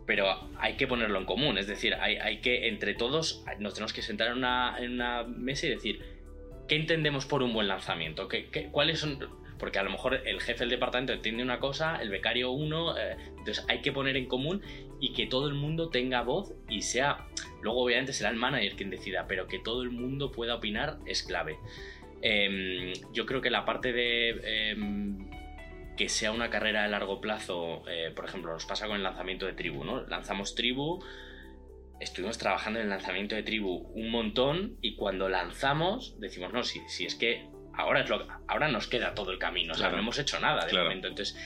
pero 0.07 0.51
hay 0.59 0.75
que 0.75 0.87
ponerlo 0.87 1.19
en 1.19 1.25
común, 1.25 1.59
es 1.59 1.67
decir, 1.67 1.95
hay, 1.95 2.41
que, 2.41 2.69
entre 2.69 2.95
todos, 2.95 3.45
nos 3.59 3.75
tenemos 3.75 3.93
que 3.93 4.03
sentar 4.03 4.29
en 4.29 4.39
una, 4.39 5.25
mesa 5.25 5.67
y 5.67 5.71
decir, 5.71 6.01
¿qué 6.69 6.77
entendemos 6.77 7.27
por 7.27 7.43
un 7.43 7.53
buen 7.53 7.69
lanzamiento? 7.69 8.29
¿Qué, 8.29 8.69
cuáles 8.71 9.01
son...? 9.01 9.43
Porque 9.59 9.79
a 9.79 9.85
lo 9.85 9.91
mejor 9.91 10.23
el 10.27 10.41
jefe 10.41 10.61
del 10.61 10.71
departamento 10.71 11.13
entiende 11.13 11.41
una 11.41 11.61
cosa, 11.61 12.03
el 12.03 12.09
becario 12.09 12.51
uno, 12.51 12.99
eh, 12.99 13.17
entonces 13.29 13.65
hay 13.69 13.81
que 13.81 13.93
poner 13.93 14.17
en 14.17 14.27
común 14.27 14.61
y 14.99 15.13
que 15.13 15.27
todo 15.27 15.47
el 15.47 15.55
mundo 15.55 15.89
tenga 15.89 16.23
voz 16.23 16.53
y 16.69 16.83
sea, 16.83 17.29
luego 17.63 17.85
obviamente 17.85 18.13
será 18.13 18.31
el 18.31 18.37
manager 18.37 18.75
quien 18.75 18.91
decida, 18.91 19.27
pero 19.29 19.47
que 19.47 19.61
todo 19.61 19.83
el 19.83 19.91
mundo 19.91 20.33
pueda 20.33 20.57
opinar 20.57 20.99
es 21.07 21.23
clave. 21.23 21.59
Em, 22.23 22.93
yo 23.13 23.25
creo 23.25 23.41
que 23.41 23.51
la 23.51 23.65
parte 23.65 23.93
de 23.93 24.31
em, 24.71 25.31
que 26.03 26.09
sea 26.09 26.33
una 26.33 26.51
carrera 26.51 26.83
de 26.83 26.89
largo 26.89 27.21
plazo, 27.21 27.85
eh, 27.89 28.11
por 28.17 28.25
ejemplo, 28.25 28.53
nos 28.53 28.67
pasa 28.67 28.89
con 28.89 28.97
el 28.97 29.05
lanzamiento 29.05 29.47
de 29.47 29.53
Tribu, 29.53 29.85
¿no? 29.85 30.05
Lanzamos 30.09 30.57
Tribu, 30.57 30.99
estuvimos 32.01 32.39
trabajando 32.39 32.81
en 32.81 32.87
el 32.87 32.91
lanzamiento 32.91 33.37
de 33.37 33.45
Tribu 33.45 33.89
un 33.95 34.11
montón 34.11 34.79
y 34.81 34.97
cuando 34.97 35.29
lanzamos 35.29 36.19
decimos, 36.19 36.53
no, 36.53 36.65
si, 36.65 36.81
si 36.89 37.07
es 37.07 37.15
que 37.15 37.49
ahora, 37.73 38.01
es 38.01 38.09
lo, 38.09 38.27
ahora 38.49 38.67
nos 38.67 38.89
queda 38.89 39.15
todo 39.15 39.31
el 39.31 39.39
camino, 39.39 39.75
o 39.75 39.77
sea, 39.77 39.91
no 39.91 39.99
hemos 39.99 40.19
hecho 40.19 40.41
nada 40.41 40.67
de 40.67 40.77
momento, 40.77 41.07
entonces 41.07 41.39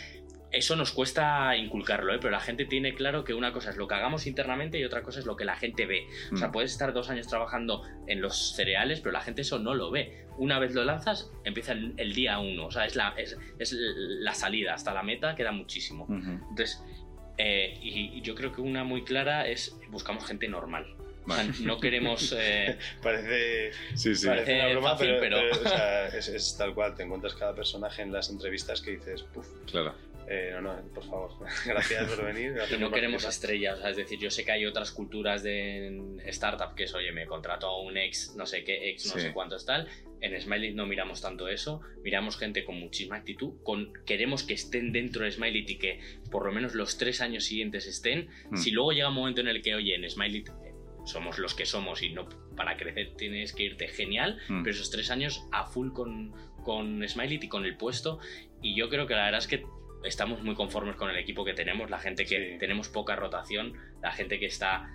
eso 0.56 0.74
nos 0.74 0.92
cuesta 0.92 1.56
inculcarlo, 1.56 2.14
¿eh? 2.14 2.18
pero 2.18 2.30
la 2.30 2.40
gente 2.40 2.64
tiene 2.64 2.94
claro 2.94 3.24
que 3.24 3.34
una 3.34 3.52
cosa 3.52 3.70
es 3.70 3.76
lo 3.76 3.86
que 3.86 3.94
hagamos 3.94 4.26
internamente 4.26 4.78
y 4.78 4.84
otra 4.84 5.02
cosa 5.02 5.20
es 5.20 5.26
lo 5.26 5.36
que 5.36 5.44
la 5.44 5.56
gente 5.56 5.86
ve. 5.86 6.06
O 6.32 6.36
sea, 6.36 6.48
mm. 6.48 6.52
puedes 6.52 6.72
estar 6.72 6.92
dos 6.92 7.10
años 7.10 7.26
trabajando 7.26 7.82
en 8.06 8.20
los 8.20 8.54
cereales, 8.54 9.00
pero 9.00 9.12
la 9.12 9.20
gente 9.20 9.42
eso 9.42 9.58
no 9.58 9.74
lo 9.74 9.90
ve. 9.90 10.24
Una 10.38 10.58
vez 10.58 10.74
lo 10.74 10.84
lanzas, 10.84 11.30
empieza 11.44 11.72
el, 11.72 12.14
día 12.14 12.38
uno. 12.38 12.66
O 12.66 12.70
sea, 12.70 12.86
es 12.86 12.96
la, 12.96 13.14
es, 13.16 13.36
la 13.78 14.34
salida 14.34 14.74
hasta 14.74 14.94
la 14.94 15.02
meta, 15.02 15.34
queda 15.34 15.52
muchísimo. 15.52 16.06
Entonces, 16.08 16.82
eh, 17.38 17.78
y, 17.82 18.20
yo 18.22 18.34
creo 18.34 18.52
que 18.52 18.60
una 18.60 18.84
muy 18.84 19.04
clara 19.04 19.46
es 19.46 19.76
buscamos 19.90 20.26
gente 20.26 20.48
normal. 20.48 20.96
O 21.26 21.32
sea, 21.32 21.44
no 21.62 21.80
queremos. 21.80 22.32
Eh, 22.38 22.78
parece, 23.02 23.72
sí, 23.94 24.14
sí. 24.14 24.26
parece 24.26 24.54
una 24.54 24.68
broma, 24.68 24.96
pero, 24.96 25.38
es, 26.16 26.28
es, 26.28 26.56
tal 26.56 26.74
cual. 26.74 26.94
Te 26.94 27.02
encuentras 27.02 27.34
cada 27.34 27.54
personaje 27.54 28.02
en 28.02 28.12
las 28.12 28.30
entrevistas 28.30 28.80
que 28.80 28.92
dices, 28.92 29.22
puff. 29.22 29.46
Claro. 29.70 29.94
Eh, 30.28 30.50
no, 30.54 30.60
no, 30.60 30.88
por 30.92 31.04
favor, 31.04 31.30
gracias 31.66 32.10
por 32.10 32.24
venir. 32.24 32.54
y 32.70 32.78
no 32.78 32.90
queremos 32.90 33.24
estrellas, 33.24 33.78
es 33.84 33.96
decir, 33.96 34.18
yo 34.18 34.30
sé 34.30 34.44
que 34.44 34.52
hay 34.52 34.66
otras 34.66 34.90
culturas 34.90 35.42
de 35.42 36.18
startup 36.26 36.74
que 36.74 36.84
es, 36.84 36.94
oye, 36.94 37.12
me 37.12 37.26
contrato 37.26 37.68
a 37.68 37.80
un 37.80 37.96
ex, 37.96 38.34
no 38.36 38.44
sé 38.44 38.64
qué, 38.64 38.90
ex, 38.90 39.14
no 39.14 39.20
sé 39.20 39.32
cuánto 39.32 39.56
es 39.56 39.64
tal. 39.64 39.88
En 40.20 40.40
Smiley 40.40 40.74
no 40.74 40.86
miramos 40.86 41.20
tanto 41.20 41.46
eso, 41.46 41.82
miramos 42.02 42.38
gente 42.38 42.64
con 42.64 42.80
muchísima 42.80 43.16
actitud, 43.16 43.62
con, 43.62 43.92
queremos 44.04 44.42
que 44.42 44.54
estén 44.54 44.90
dentro 44.90 45.24
de 45.24 45.30
Smiley 45.30 45.64
y 45.68 45.78
que 45.78 46.00
por 46.30 46.44
lo 46.44 46.52
menos 46.52 46.74
los 46.74 46.98
tres 46.98 47.20
años 47.20 47.44
siguientes 47.44 47.86
estén. 47.86 48.28
Hmm. 48.50 48.56
Si 48.56 48.70
luego 48.72 48.92
llega 48.92 49.08
un 49.08 49.14
momento 49.14 49.42
en 49.42 49.48
el 49.48 49.62
que, 49.62 49.74
oye, 49.74 49.94
en 49.94 50.08
Smiley 50.08 50.44
eh, 50.64 50.72
somos 51.04 51.38
los 51.38 51.54
que 51.54 51.66
somos 51.66 52.02
y 52.02 52.10
no 52.10 52.28
para 52.56 52.76
crecer 52.76 53.14
tienes 53.16 53.52
que 53.52 53.64
irte 53.64 53.86
genial, 53.88 54.38
hmm. 54.48 54.62
pero 54.64 54.74
esos 54.74 54.90
tres 54.90 55.10
años 55.10 55.46
a 55.52 55.66
full 55.66 55.92
con, 55.92 56.32
con 56.64 57.06
Smiley 57.06 57.38
y 57.42 57.48
con 57.48 57.64
el 57.64 57.76
puesto. 57.76 58.18
Y 58.62 58.74
yo 58.74 58.88
creo 58.88 59.06
que 59.06 59.14
la 59.14 59.26
verdad 59.26 59.38
es 59.38 59.46
que 59.46 59.64
estamos 60.04 60.42
muy 60.42 60.54
conformes 60.54 60.96
con 60.96 61.10
el 61.10 61.16
equipo 61.16 61.44
que 61.44 61.54
tenemos, 61.54 61.90
la 61.90 61.98
gente 61.98 62.24
que 62.24 62.56
tenemos 62.58 62.88
poca 62.88 63.16
rotación, 63.16 63.74
la 64.02 64.12
gente 64.12 64.38
que 64.38 64.46
está 64.46 64.88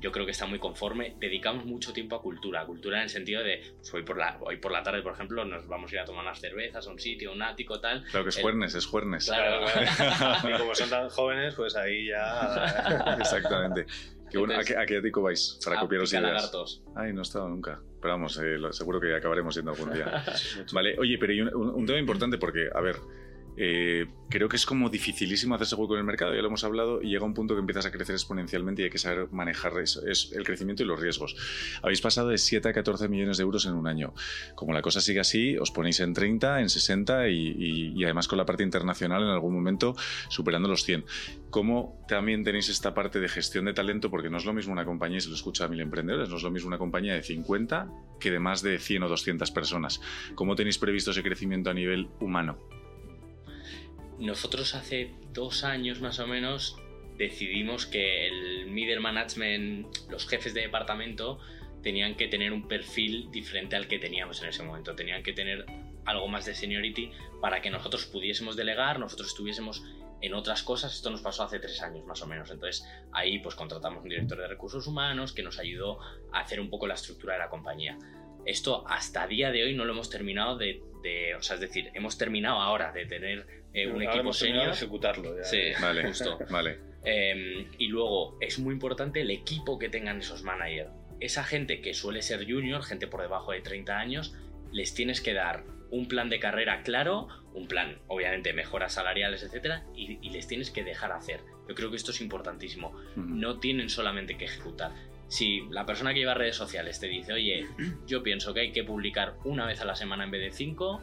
yo 0.00 0.12
creo 0.12 0.24
que 0.24 0.32
está 0.32 0.46
muy 0.46 0.58
conforme. 0.58 1.16
Dedicamos 1.18 1.64
mucho 1.64 1.92
tiempo 1.92 2.16
a 2.16 2.22
cultura. 2.22 2.64
Cultura 2.66 2.98
en 2.98 3.04
el 3.04 3.08
sentido 3.08 3.42
de, 3.42 3.62
pues 3.76 3.92
hoy, 3.94 4.02
por 4.02 4.18
la, 4.18 4.38
hoy 4.40 4.56
por 4.56 4.72
la 4.72 4.82
tarde, 4.82 5.02
por 5.02 5.12
ejemplo, 5.12 5.44
nos 5.44 5.66
vamos 5.66 5.90
a 5.92 5.94
ir 5.94 6.00
a 6.00 6.04
tomar 6.04 6.22
unas 6.22 6.40
cervezas 6.40 6.86
a 6.86 6.90
un 6.90 6.98
sitio, 6.98 7.32
un 7.32 7.42
ático, 7.42 7.80
tal. 7.80 8.04
Claro 8.04 8.24
que 8.24 8.30
es 8.30 8.38
Juernes, 8.38 8.74
es 8.74 8.86
Juernes. 8.86 9.26
Claro, 9.26 9.66
claro. 9.66 10.48
y 10.54 10.58
como 10.58 10.74
son 10.74 10.90
tan 10.90 11.08
jóvenes, 11.08 11.54
pues 11.54 11.76
ahí 11.76 12.08
ya... 12.08 13.16
Exactamente. 13.20 13.86
Qué 14.30 14.38
bueno. 14.38 14.58
¿A, 14.58 14.64
qué, 14.64 14.76
¿A, 14.76 14.84
qué, 14.86 14.98
ático 14.98 15.22
vais? 15.22 15.58
Para 15.64 15.78
copiaros 15.78 16.12
ideas. 16.12 16.52
Ay, 16.96 17.12
no 17.12 17.20
he 17.20 17.22
estado 17.22 17.48
nunca. 17.48 17.80
Pero 18.00 18.14
vamos, 18.14 18.38
eh, 18.42 18.58
seguro 18.72 19.00
que 19.00 19.14
acabaremos 19.14 19.54
yendo 19.54 19.70
algún 19.70 19.92
día. 19.92 20.24
vale, 20.72 20.96
oye, 20.98 21.16
pero 21.18 21.32
un, 21.56 21.70
un 21.70 21.86
tema 21.86 21.98
importante 21.98 22.36
porque, 22.36 22.68
a 22.74 22.80
ver, 22.80 22.96
eh, 23.56 24.06
creo 24.28 24.48
que 24.48 24.56
es 24.56 24.66
como 24.66 24.90
dificilísimo 24.90 25.54
hacerse 25.54 25.74
hueco 25.74 25.94
en 25.94 26.00
el 26.00 26.04
mercado, 26.04 26.34
ya 26.34 26.40
lo 26.40 26.48
hemos 26.48 26.64
hablado, 26.64 27.02
y 27.02 27.08
llega 27.08 27.24
un 27.24 27.34
punto 27.34 27.54
que 27.54 27.60
empiezas 27.60 27.86
a 27.86 27.90
crecer 27.90 28.14
exponencialmente 28.14 28.82
y 28.82 28.84
hay 28.86 28.90
que 28.90 28.98
saber 28.98 29.28
manejar 29.32 29.72
eso, 29.80 30.06
es 30.06 30.32
el 30.32 30.44
crecimiento 30.44 30.82
y 30.82 30.86
los 30.86 31.00
riesgos. 31.00 31.36
Habéis 31.82 32.00
pasado 32.00 32.28
de 32.28 32.38
7 32.38 32.68
a 32.68 32.72
14 32.72 33.08
millones 33.08 33.36
de 33.38 33.42
euros 33.42 33.66
en 33.66 33.74
un 33.74 33.86
año. 33.86 34.14
Como 34.54 34.72
la 34.72 34.82
cosa 34.82 35.00
sigue 35.00 35.20
así, 35.20 35.56
os 35.56 35.70
ponéis 35.70 36.00
en 36.00 36.12
30, 36.12 36.60
en 36.60 36.68
60 36.68 37.28
y, 37.28 38.04
además 38.04 38.28
con 38.28 38.38
la 38.38 38.46
parte 38.46 38.62
internacional 38.62 39.22
en 39.22 39.28
algún 39.28 39.54
momento 39.54 39.96
superando 40.28 40.68
los 40.68 40.84
100. 40.84 41.04
¿Cómo 41.50 42.04
también 42.08 42.44
tenéis 42.44 42.68
esta 42.68 42.94
parte 42.94 43.20
de 43.20 43.28
gestión 43.28 43.64
de 43.64 43.72
talento? 43.72 44.10
Porque 44.10 44.28
no 44.28 44.36
es 44.36 44.44
lo 44.44 44.52
mismo 44.52 44.72
una 44.72 44.84
compañía, 44.84 45.18
y 45.18 45.20
se 45.20 45.28
lo 45.28 45.34
escucha 45.34 45.64
a 45.64 45.68
mil 45.68 45.80
emprendedores, 45.80 46.28
no 46.28 46.36
es 46.36 46.42
lo 46.42 46.50
mismo 46.50 46.68
una 46.68 46.78
compañía 46.78 47.14
de 47.14 47.22
50 47.22 47.88
que 48.20 48.30
de 48.30 48.38
más 48.38 48.62
de 48.62 48.78
100 48.78 49.04
o 49.04 49.08
200 49.08 49.50
personas. 49.50 50.00
¿Cómo 50.34 50.56
tenéis 50.56 50.78
previsto 50.78 51.10
ese 51.10 51.22
crecimiento 51.22 51.70
a 51.70 51.74
nivel 51.74 52.08
humano? 52.20 52.75
Nosotros 54.18 54.74
hace 54.74 55.14
dos 55.32 55.64
años 55.64 56.00
más 56.00 56.18
o 56.18 56.26
menos 56.26 56.76
decidimos 57.16 57.86
que 57.86 58.26
el 58.26 58.66
middle 58.66 59.00
management, 59.00 59.86
los 60.10 60.26
jefes 60.28 60.54
de 60.54 60.62
departamento, 60.62 61.38
tenían 61.82 62.16
que 62.16 62.28
tener 62.28 62.52
un 62.52 62.66
perfil 62.68 63.30
diferente 63.30 63.76
al 63.76 63.88
que 63.88 63.98
teníamos 63.98 64.42
en 64.42 64.48
ese 64.48 64.62
momento. 64.62 64.94
Tenían 64.94 65.22
que 65.22 65.32
tener 65.32 65.66
algo 66.04 66.28
más 66.28 66.44
de 66.44 66.54
seniority 66.54 67.12
para 67.40 67.60
que 67.62 67.70
nosotros 67.70 68.06
pudiésemos 68.06 68.56
delegar, 68.56 68.98
nosotros 68.98 69.28
estuviésemos 69.28 69.84
en 70.20 70.34
otras 70.34 70.62
cosas. 70.62 70.94
Esto 70.94 71.10
nos 71.10 71.22
pasó 71.22 71.44
hace 71.44 71.58
tres 71.58 71.82
años 71.82 72.04
más 72.06 72.22
o 72.22 72.26
menos. 72.26 72.50
Entonces 72.50 72.86
ahí 73.12 73.38
pues 73.38 73.54
contratamos 73.54 74.02
un 74.02 74.08
director 74.08 74.38
de 74.38 74.48
recursos 74.48 74.86
humanos 74.86 75.32
que 75.32 75.42
nos 75.42 75.58
ayudó 75.58 76.00
a 76.32 76.40
hacer 76.40 76.60
un 76.60 76.70
poco 76.70 76.86
la 76.86 76.94
estructura 76.94 77.34
de 77.34 77.40
la 77.40 77.48
compañía. 77.48 77.98
Esto 78.44 78.86
hasta 78.88 79.26
día 79.26 79.50
de 79.50 79.64
hoy 79.64 79.74
no 79.74 79.84
lo 79.84 79.92
hemos 79.92 80.08
terminado 80.08 80.56
de, 80.56 80.82
o 81.36 81.42
sea, 81.42 81.54
es 81.54 81.60
decir, 81.60 81.90
hemos 81.94 82.16
terminado 82.16 82.60
ahora 82.60 82.92
de 82.92 83.06
tener 83.06 83.64
eh, 83.82 83.86
un 83.86 84.02
Ahora 84.02 84.14
equipo 84.14 84.32
senior. 84.32 84.68
ejecutarlo. 84.68 85.36
ya. 85.36 85.44
Sí, 85.44 85.58
Vale, 85.80 86.02
justo. 86.08 86.38
vale. 86.50 86.78
Eh, 87.04 87.68
y 87.78 87.86
luego 87.88 88.36
es 88.40 88.58
muy 88.58 88.72
importante 88.74 89.20
el 89.20 89.30
equipo 89.30 89.78
que 89.78 89.88
tengan 89.88 90.18
esos 90.18 90.42
managers. 90.42 90.90
Esa 91.20 91.44
gente 91.44 91.80
que 91.80 91.94
suele 91.94 92.20
ser 92.22 92.44
junior, 92.50 92.82
gente 92.82 93.06
por 93.06 93.22
debajo 93.22 93.52
de 93.52 93.60
30 93.60 93.96
años, 93.98 94.34
les 94.72 94.92
tienes 94.94 95.20
que 95.20 95.32
dar 95.32 95.64
un 95.90 96.08
plan 96.08 96.28
de 96.28 96.40
carrera 96.40 96.82
claro, 96.82 97.28
un 97.54 97.68
plan, 97.68 97.98
obviamente, 98.08 98.52
mejoras 98.52 98.94
salariales, 98.94 99.42
etcétera, 99.44 99.84
y, 99.94 100.18
y 100.20 100.30
les 100.30 100.46
tienes 100.48 100.70
que 100.70 100.82
dejar 100.82 101.12
hacer. 101.12 101.40
Yo 101.68 101.74
creo 101.74 101.90
que 101.90 101.96
esto 101.96 102.10
es 102.10 102.20
importantísimo. 102.20 102.92
No 103.14 103.60
tienen 103.60 103.88
solamente 103.88 104.36
que 104.36 104.44
ejecutar. 104.46 104.92
Si 105.28 105.62
la 105.70 105.86
persona 105.86 106.12
que 106.12 106.20
lleva 106.20 106.34
redes 106.34 106.56
sociales 106.56 107.00
te 107.00 107.06
dice, 107.08 107.32
oye, 107.32 107.66
yo 108.06 108.22
pienso 108.22 108.52
que 108.52 108.60
hay 108.60 108.72
que 108.72 108.84
publicar 108.84 109.36
una 109.44 109.64
vez 109.66 109.80
a 109.80 109.84
la 109.84 109.94
semana 109.96 110.24
en 110.24 110.30
vez 110.32 110.40
de 110.42 110.50
cinco, 110.50 111.02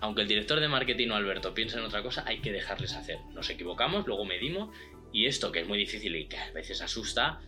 aunque 0.00 0.22
el 0.22 0.28
director 0.28 0.60
de 0.60 0.68
marketing 0.68 1.08
o 1.10 1.14
Alberto 1.14 1.54
piense 1.54 1.78
en 1.78 1.84
otra 1.84 2.02
cosa, 2.02 2.24
hay 2.26 2.40
que 2.40 2.52
dejarles 2.52 2.94
hacer. 2.94 3.18
Nos 3.32 3.48
equivocamos, 3.50 4.06
luego 4.06 4.24
medimos, 4.24 4.74
y 5.12 5.26
esto 5.26 5.52
que 5.52 5.60
es 5.60 5.66
muy 5.66 5.78
difícil 5.78 6.14
y 6.16 6.26
que 6.28 6.36
a 6.38 6.50
veces 6.52 6.82
asusta, 6.82 7.40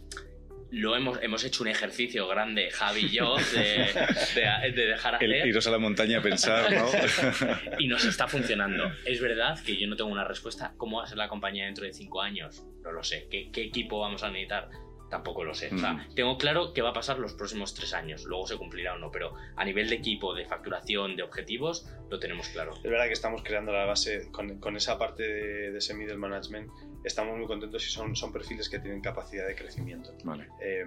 lo 0.70 0.94
hemos, 0.96 1.18
hemos 1.22 1.44
hecho 1.44 1.62
un 1.62 1.68
ejercicio 1.68 2.28
grande, 2.28 2.70
Javi 2.70 3.06
y 3.06 3.08
yo, 3.08 3.36
de, 3.54 3.86
de- 4.34 4.72
de 4.72 4.86
dejar 4.86 5.14
hacer 5.14 5.32
El 5.32 5.48
iros 5.48 5.66
a 5.66 5.70
la 5.70 5.78
montaña 5.78 6.18
a 6.18 6.22
pensar, 6.22 6.70
¿no? 6.70 6.86
y 7.78 7.88
nos 7.88 8.04
está 8.04 8.28
funcionando. 8.28 8.92
Es 9.06 9.20
verdad 9.20 9.58
que 9.64 9.76
yo 9.78 9.86
no 9.86 9.96
tengo 9.96 10.10
una 10.10 10.24
respuesta. 10.24 10.74
¿Cómo 10.76 10.98
va 10.98 11.04
a 11.04 11.06
ser 11.06 11.16
la 11.16 11.28
compañía 11.28 11.64
dentro 11.64 11.84
de 11.86 11.92
cinco 11.94 12.20
años? 12.20 12.64
No 12.82 12.92
lo 12.92 13.02
sé. 13.02 13.28
¿Qué, 13.30 13.50
qué 13.50 13.62
equipo 13.62 14.00
vamos 14.00 14.22
a 14.22 14.28
necesitar? 14.28 14.68
Tampoco 15.10 15.42
lo 15.44 15.54
sé. 15.54 15.74
O 15.74 15.78
sea, 15.78 15.94
Mm. 15.94 16.14
tengo 16.14 16.36
claro 16.36 16.72
qué 16.74 16.82
va 16.82 16.90
a 16.90 16.92
pasar 16.92 17.18
los 17.18 17.32
próximos 17.34 17.74
tres 17.74 17.94
años. 17.94 18.24
Luego 18.24 18.46
se 18.46 18.56
cumplirá 18.56 18.94
o 18.94 18.98
no, 18.98 19.10
pero 19.10 19.34
a 19.56 19.64
nivel 19.64 19.88
de 19.88 19.94
equipo, 19.96 20.34
de 20.34 20.44
facturación, 20.44 21.16
de 21.16 21.22
objetivos, 21.22 21.86
lo 22.10 22.18
tenemos 22.18 22.48
claro. 22.50 22.74
Es 22.74 22.82
verdad 22.82 23.06
que 23.06 23.14
estamos 23.14 23.42
creando 23.42 23.72
la 23.72 23.86
base 23.86 24.30
con, 24.30 24.58
con 24.60 24.76
esa 24.76 24.98
parte 24.98 25.22
de, 25.22 25.70
de 25.72 25.78
ese 25.78 25.94
middle 25.94 26.18
management. 26.18 26.70
Estamos 27.04 27.38
muy 27.38 27.46
contentos 27.46 27.86
y 27.86 27.90
son, 27.90 28.14
son 28.16 28.32
perfiles 28.32 28.68
que 28.68 28.78
tienen 28.80 29.00
capacidad 29.00 29.46
de 29.46 29.54
crecimiento. 29.54 30.12
Vale. 30.24 30.48
Eh, 30.62 30.84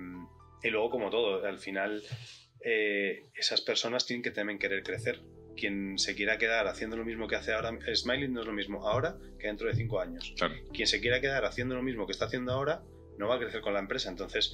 y 0.63 0.69
luego, 0.69 0.91
como 0.91 1.09
todo, 1.09 1.43
al 1.43 1.57
final 1.57 2.03
eh, 2.63 3.29
esas 3.33 3.61
personas 3.61 4.05
tienen 4.05 4.21
que 4.23 4.31
también 4.31 4.59
querer 4.59 4.83
crecer. 4.83 5.21
Quien 5.57 5.97
se 5.97 6.15
quiera 6.15 6.37
quedar 6.37 6.67
haciendo 6.67 6.95
lo 6.95 7.03
mismo 7.03 7.27
que 7.27 7.35
hace 7.35 7.53
ahora, 7.53 7.71
Smiley 7.93 8.29
no 8.29 8.41
es 8.41 8.45
lo 8.47 8.53
mismo 8.53 8.87
ahora 8.87 9.17
que 9.39 9.47
dentro 9.47 9.67
de 9.67 9.73
cinco 9.75 9.99
años. 9.99 10.33
Claro. 10.37 10.53
Quien 10.73 10.87
se 10.87 11.01
quiera 11.01 11.19
quedar 11.19 11.43
haciendo 11.45 11.75
lo 11.75 11.83
mismo 11.83 12.05
que 12.05 12.11
está 12.13 12.25
haciendo 12.25 12.53
ahora, 12.53 12.83
no 13.21 13.29
va 13.29 13.35
a 13.35 13.39
crecer 13.39 13.61
con 13.61 13.73
la 13.73 13.79
empresa. 13.79 14.09
Entonces, 14.09 14.53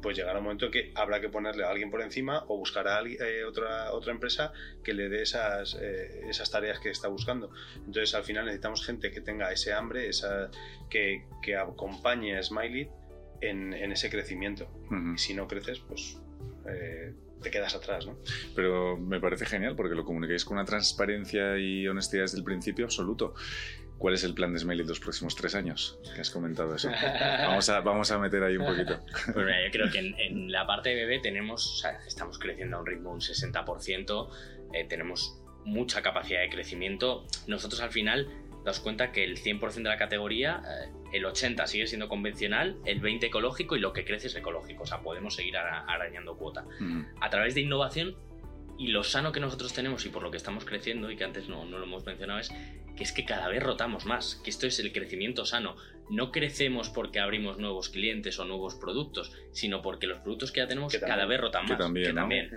pues 0.00 0.16
llegará 0.16 0.38
un 0.38 0.44
momento 0.44 0.70
que 0.70 0.92
habrá 0.94 1.20
que 1.20 1.28
ponerle 1.28 1.64
a 1.64 1.70
alguien 1.70 1.90
por 1.90 2.00
encima 2.00 2.44
o 2.48 2.56
buscar 2.56 2.88
a 2.88 2.96
alguien- 2.96 3.18
eh, 3.22 3.44
otra, 3.44 3.92
otra 3.92 4.12
empresa 4.12 4.52
que 4.82 4.94
le 4.94 5.10
dé 5.10 5.22
esas, 5.22 5.76
eh, 5.80 6.22
esas 6.28 6.50
tareas 6.50 6.80
que 6.80 6.88
está 6.90 7.08
buscando. 7.08 7.50
Entonces, 7.76 8.14
al 8.14 8.24
final 8.24 8.46
necesitamos 8.46 8.84
gente 8.86 9.10
que 9.10 9.20
tenga 9.20 9.52
ese 9.52 9.72
hambre, 9.74 10.08
esa, 10.08 10.50
que, 10.88 11.26
que 11.42 11.56
acompañe 11.56 12.38
a 12.38 12.42
Smiley 12.42 12.88
en, 13.42 13.74
en 13.74 13.92
ese 13.92 14.08
crecimiento. 14.08 14.66
Y 15.14 15.18
si 15.18 15.34
no 15.34 15.46
creces, 15.46 15.80
pues 15.80 16.16
eh, 16.68 17.12
te 17.42 17.50
quedas 17.50 17.74
atrás, 17.74 18.06
¿no? 18.06 18.16
Pero 18.54 18.96
me 18.96 19.20
parece 19.20 19.44
genial 19.46 19.76
porque 19.76 19.94
lo 19.94 20.04
comunicáis 20.04 20.44
con 20.44 20.56
una 20.56 20.64
transparencia 20.64 21.58
y 21.58 21.86
honestidad 21.86 22.22
desde 22.22 22.38
el 22.38 22.44
principio 22.44 22.86
absoluto. 22.86 23.34
¿Cuál 23.98 24.14
es 24.14 24.24
el 24.24 24.34
plan 24.34 24.52
de 24.52 24.58
Smiley 24.58 24.84
los 24.86 25.00
próximos 25.00 25.34
tres 25.34 25.54
años? 25.54 25.98
Que 26.14 26.20
has 26.20 26.30
comentado 26.30 26.74
eso. 26.74 26.90
Vamos 27.40 27.68
a, 27.70 27.80
vamos 27.80 28.10
a 28.10 28.18
meter 28.18 28.42
ahí 28.42 28.56
un 28.56 28.66
poquito. 28.66 29.00
Pues 29.32 29.46
mira, 29.46 29.64
yo 29.64 29.70
creo 29.72 29.90
que 29.90 29.98
en, 29.98 30.14
en 30.20 30.52
la 30.52 30.66
parte 30.66 30.90
de 30.90 30.96
bebé 30.96 31.18
tenemos, 31.20 31.66
o 31.72 31.76
sea, 31.78 31.98
estamos 32.06 32.38
creciendo 32.38 32.76
a 32.76 32.80
un 32.80 32.86
ritmo 32.86 33.10
de 33.10 33.14
un 33.16 33.20
60%, 33.20 34.28
eh, 34.74 34.84
tenemos 34.88 35.38
mucha 35.64 36.02
capacidad 36.02 36.40
de 36.40 36.48
crecimiento. 36.50 37.24
Nosotros 37.46 37.80
al 37.80 37.90
final 37.90 38.28
daos 38.64 38.80
cuenta 38.80 39.12
que 39.12 39.24
el 39.24 39.36
100% 39.38 39.72
de 39.74 39.82
la 39.84 39.96
categoría, 39.96 40.62
eh, 40.84 40.90
el 41.14 41.24
80% 41.24 41.66
sigue 41.66 41.86
siendo 41.86 42.08
convencional, 42.08 42.76
el 42.84 43.00
20% 43.00 43.24
ecológico 43.24 43.76
y 43.76 43.80
lo 43.80 43.92
que 43.92 44.04
crece 44.04 44.26
es 44.26 44.36
ecológico. 44.36 44.82
O 44.82 44.86
sea, 44.86 45.00
podemos 45.00 45.34
seguir 45.36 45.56
ara- 45.56 45.84
arañando 45.88 46.36
cuota. 46.36 46.64
A 47.20 47.30
través 47.30 47.54
de 47.54 47.62
innovación 47.62 48.14
y 48.78 48.88
lo 48.88 49.02
sano 49.04 49.32
que 49.32 49.40
nosotros 49.40 49.72
tenemos 49.72 50.04
y 50.06 50.08
por 50.10 50.22
lo 50.22 50.30
que 50.30 50.36
estamos 50.36 50.64
creciendo 50.64 51.10
y 51.10 51.16
que 51.16 51.24
antes 51.24 51.48
no, 51.48 51.64
no 51.64 51.78
lo 51.78 51.84
hemos 51.84 52.04
mencionado 52.04 52.40
es 52.40 52.50
que 52.96 53.04
es 53.04 53.12
que 53.12 53.24
cada 53.24 53.48
vez 53.48 53.62
rotamos 53.62 54.06
más, 54.06 54.36
que 54.42 54.50
esto 54.50 54.66
es 54.66 54.78
el 54.78 54.92
crecimiento 54.92 55.44
sano. 55.44 55.76
No 56.08 56.30
crecemos 56.30 56.88
porque 56.88 57.18
abrimos 57.20 57.58
nuevos 57.58 57.88
clientes 57.88 58.38
o 58.38 58.44
nuevos 58.44 58.74
productos, 58.76 59.32
sino 59.52 59.82
porque 59.82 60.06
los 60.06 60.20
productos 60.20 60.52
que 60.52 60.60
ya 60.60 60.68
tenemos 60.68 60.92
Que 60.92 60.98
también. 60.98 61.16
cada 61.16 61.26
vez 61.28 61.40
rotan 61.40 61.66
Que 61.66 61.72
más. 61.72 61.78
también, 61.78 62.06
que 62.06 62.12
¿no? 62.12 62.20
también. 62.22 62.50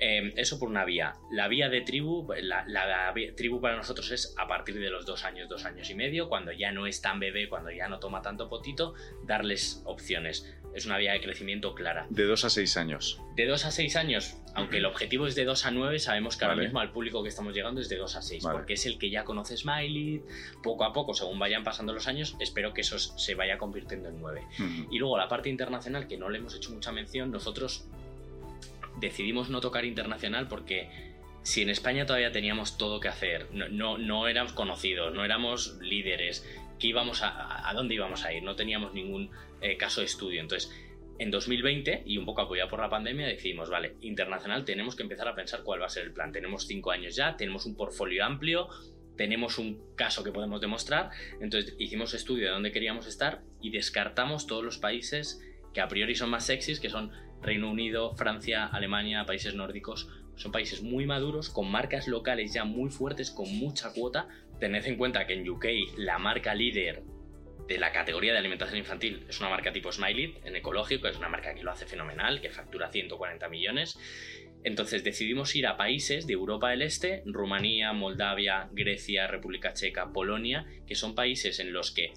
Eh, 0.00 0.32
eso 0.36 0.58
por 0.58 0.68
una 0.68 0.84
vía. 0.84 1.14
La 1.30 1.48
vía 1.48 1.68
de 1.68 1.80
tribu, 1.80 2.26
la, 2.42 3.14
tribu 3.36 3.60
para 3.60 3.76
nosotros 3.76 4.10
es 4.10 4.34
a 4.36 4.46
partir 4.46 4.78
de 4.78 4.90
los 4.90 5.06
dos 5.06 5.24
años, 5.24 5.48
dos 5.48 5.64
años 5.64 5.88
y 5.90 5.94
medio, 5.94 6.28
cuando 6.28 6.52
ya 6.52 6.72
no 6.72 6.86
es 6.86 7.00
tan 7.00 7.20
bebé, 7.20 7.48
cuando 7.48 7.70
ya 7.70 7.88
no 7.88 7.98
toma 7.98 8.22
tanto 8.22 8.48
potito, 8.48 8.94
darles 9.24 9.82
opciones. 9.84 10.52
Es 10.74 10.86
una 10.86 10.98
vía 10.98 11.12
de 11.12 11.20
crecimiento 11.20 11.74
clara. 11.74 12.06
De 12.10 12.24
dos 12.24 12.44
a 12.44 12.50
seis 12.50 12.76
años. 12.76 13.20
De 13.36 13.46
2 13.46 13.64
a 13.64 13.72
6 13.72 13.96
años, 13.96 14.36
aunque 14.54 14.76
el 14.76 14.86
objetivo 14.86 15.26
es 15.26 15.34
de 15.34 15.44
2 15.44 15.66
a 15.66 15.72
9, 15.72 15.98
sabemos 15.98 16.36
que 16.36 16.44
ahora 16.44 16.56
mismo 16.56 16.78
al 16.78 16.92
público 16.92 17.20
que 17.24 17.28
estamos 17.28 17.52
llegando 17.52 17.80
es 17.80 17.88
de 17.88 17.96
2 17.96 18.14
a 18.14 18.22
6, 18.22 18.44
Vale. 18.44 18.56
porque 18.56 18.74
es 18.74 18.86
el 18.86 18.96
que 18.96 19.10
ya 19.10 19.24
conoce 19.24 19.56
Smiley, 19.56 20.22
poco 20.62 20.84
a 20.84 20.92
poco, 20.92 21.14
según 21.14 21.40
vayan 21.40 21.64
pasando 21.64 21.92
los 21.92 22.06
años, 22.06 22.36
espero 22.38 22.72
que 22.72 22.82
eso 22.82 22.96
se 22.96 23.34
vaya 23.34 23.58
convirtiendo 23.58 24.08
en 24.08 24.20
9. 24.20 24.46
Ujú. 24.52 24.94
Y 24.94 24.98
luego 25.00 25.18
la 25.18 25.26
parte 25.26 25.48
internacional, 25.48 26.06
que 26.06 26.16
no 26.16 26.28
le 26.28 26.38
hemos 26.38 26.54
hecho 26.54 26.70
mucha 26.70 26.92
mención, 26.92 27.32
nosotros 27.32 27.88
decidimos 28.98 29.50
no 29.50 29.60
tocar 29.60 29.84
internacional 29.84 30.48
porque 30.48 30.88
si 31.42 31.62
en 31.62 31.70
España 31.70 32.06
todavía 32.06 32.32
teníamos 32.32 32.78
todo 32.78 33.00
que 33.00 33.08
hacer, 33.08 33.48
no, 33.52 33.68
no, 33.68 33.98
no 33.98 34.28
éramos 34.28 34.52
conocidos, 34.52 35.14
no 35.14 35.24
éramos 35.24 35.78
líderes, 35.80 36.48
¿qué 36.78 36.88
íbamos 36.88 37.22
a, 37.22 37.68
a 37.68 37.74
dónde 37.74 37.94
íbamos 37.94 38.24
a 38.24 38.32
ir? 38.32 38.42
No 38.42 38.56
teníamos 38.56 38.94
ningún 38.94 39.30
eh, 39.60 39.76
caso 39.76 40.00
de 40.00 40.06
estudio. 40.06 40.40
Entonces, 40.40 40.70
en 41.18 41.30
2020, 41.30 42.02
y 42.06 42.18
un 42.18 42.24
poco 42.24 42.42
apoyado 42.42 42.70
por 42.70 42.80
la 42.80 42.88
pandemia, 42.88 43.26
decidimos, 43.26 43.70
vale, 43.70 43.94
internacional, 44.00 44.64
tenemos 44.64 44.96
que 44.96 45.02
empezar 45.02 45.28
a 45.28 45.34
pensar 45.34 45.62
cuál 45.62 45.80
va 45.80 45.86
a 45.86 45.90
ser 45.90 46.04
el 46.04 46.12
plan. 46.12 46.32
Tenemos 46.32 46.66
cinco 46.66 46.90
años 46.90 47.14
ya, 47.14 47.36
tenemos 47.36 47.66
un 47.66 47.76
portfolio 47.76 48.24
amplio, 48.24 48.68
tenemos 49.16 49.58
un 49.58 49.94
caso 49.94 50.24
que 50.24 50.32
podemos 50.32 50.60
demostrar, 50.60 51.10
entonces 51.40 51.76
hicimos 51.78 52.14
estudio 52.14 52.46
de 52.46 52.50
dónde 52.50 52.72
queríamos 52.72 53.06
estar 53.06 53.42
y 53.60 53.70
descartamos 53.70 54.46
todos 54.46 54.64
los 54.64 54.78
países 54.78 55.40
que 55.72 55.80
a 55.80 55.88
priori 55.88 56.14
son 56.16 56.30
más 56.30 56.46
sexys, 56.46 56.80
que 56.80 56.90
son 56.90 57.12
Reino 57.44 57.70
Unido, 57.70 58.14
Francia, 58.16 58.66
Alemania, 58.66 59.24
países 59.26 59.54
nórdicos. 59.54 60.08
Son 60.36 60.50
países 60.50 60.82
muy 60.82 61.06
maduros, 61.06 61.50
con 61.50 61.70
marcas 61.70 62.08
locales 62.08 62.52
ya 62.52 62.64
muy 62.64 62.90
fuertes, 62.90 63.30
con 63.30 63.54
mucha 63.56 63.92
cuota. 63.92 64.28
Tened 64.58 64.84
en 64.86 64.96
cuenta 64.96 65.26
que 65.26 65.34
en 65.34 65.48
UK 65.48 65.66
la 65.96 66.18
marca 66.18 66.54
líder 66.54 67.02
de 67.68 67.78
la 67.78 67.92
categoría 67.92 68.32
de 68.32 68.38
alimentación 68.38 68.78
infantil 68.78 69.24
es 69.28 69.40
una 69.40 69.48
marca 69.48 69.72
tipo 69.72 69.90
Smiley, 69.90 70.34
en 70.44 70.56
ecológico, 70.56 71.08
es 71.08 71.16
una 71.16 71.28
marca 71.28 71.54
que 71.54 71.62
lo 71.62 71.70
hace 71.70 71.86
fenomenal, 71.86 72.40
que 72.40 72.50
factura 72.50 72.90
140 72.90 73.48
millones. 73.48 73.98
Entonces 74.64 75.04
decidimos 75.04 75.54
ir 75.56 75.66
a 75.66 75.76
países 75.76 76.26
de 76.26 76.32
Europa 76.32 76.70
del 76.70 76.82
Este, 76.82 77.22
Rumanía, 77.26 77.92
Moldavia, 77.92 78.68
Grecia, 78.72 79.26
República 79.26 79.74
Checa, 79.74 80.12
Polonia, 80.12 80.66
que 80.86 80.94
son 80.94 81.14
países 81.14 81.58
en 81.60 81.72
los 81.72 81.90
que 81.90 82.12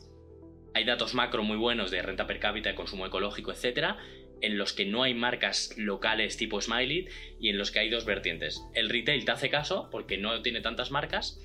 hay 0.74 0.86
datos 0.86 1.14
macro 1.14 1.44
muy 1.44 1.58
buenos 1.58 1.92
de 1.92 2.02
renta 2.02 2.28
per 2.28 2.40
cápita, 2.40 2.70
de 2.70 2.76
consumo 2.76 3.06
ecológico, 3.06 3.52
etcétera, 3.52 3.98
en 4.42 4.58
los 4.58 4.74
que 4.74 4.86
no 4.86 5.04
hay 5.04 5.14
marcas 5.14 5.74
locales 5.78 6.38
tipo 6.38 6.62
Smiley 6.62 7.08
y 7.40 7.50
en 7.50 7.58
los 7.58 7.72
que 7.72 7.80
hay 7.80 7.90
dos 7.90 8.06
vertientes. 8.06 8.62
El 8.74 8.90
retail 8.90 9.26
te 9.26 9.32
hace 9.32 9.50
caso 9.50 9.90
porque 9.92 10.18
no 10.18 10.42
tiene 10.42 10.62
tantas 10.62 10.92
marcas 10.92 11.40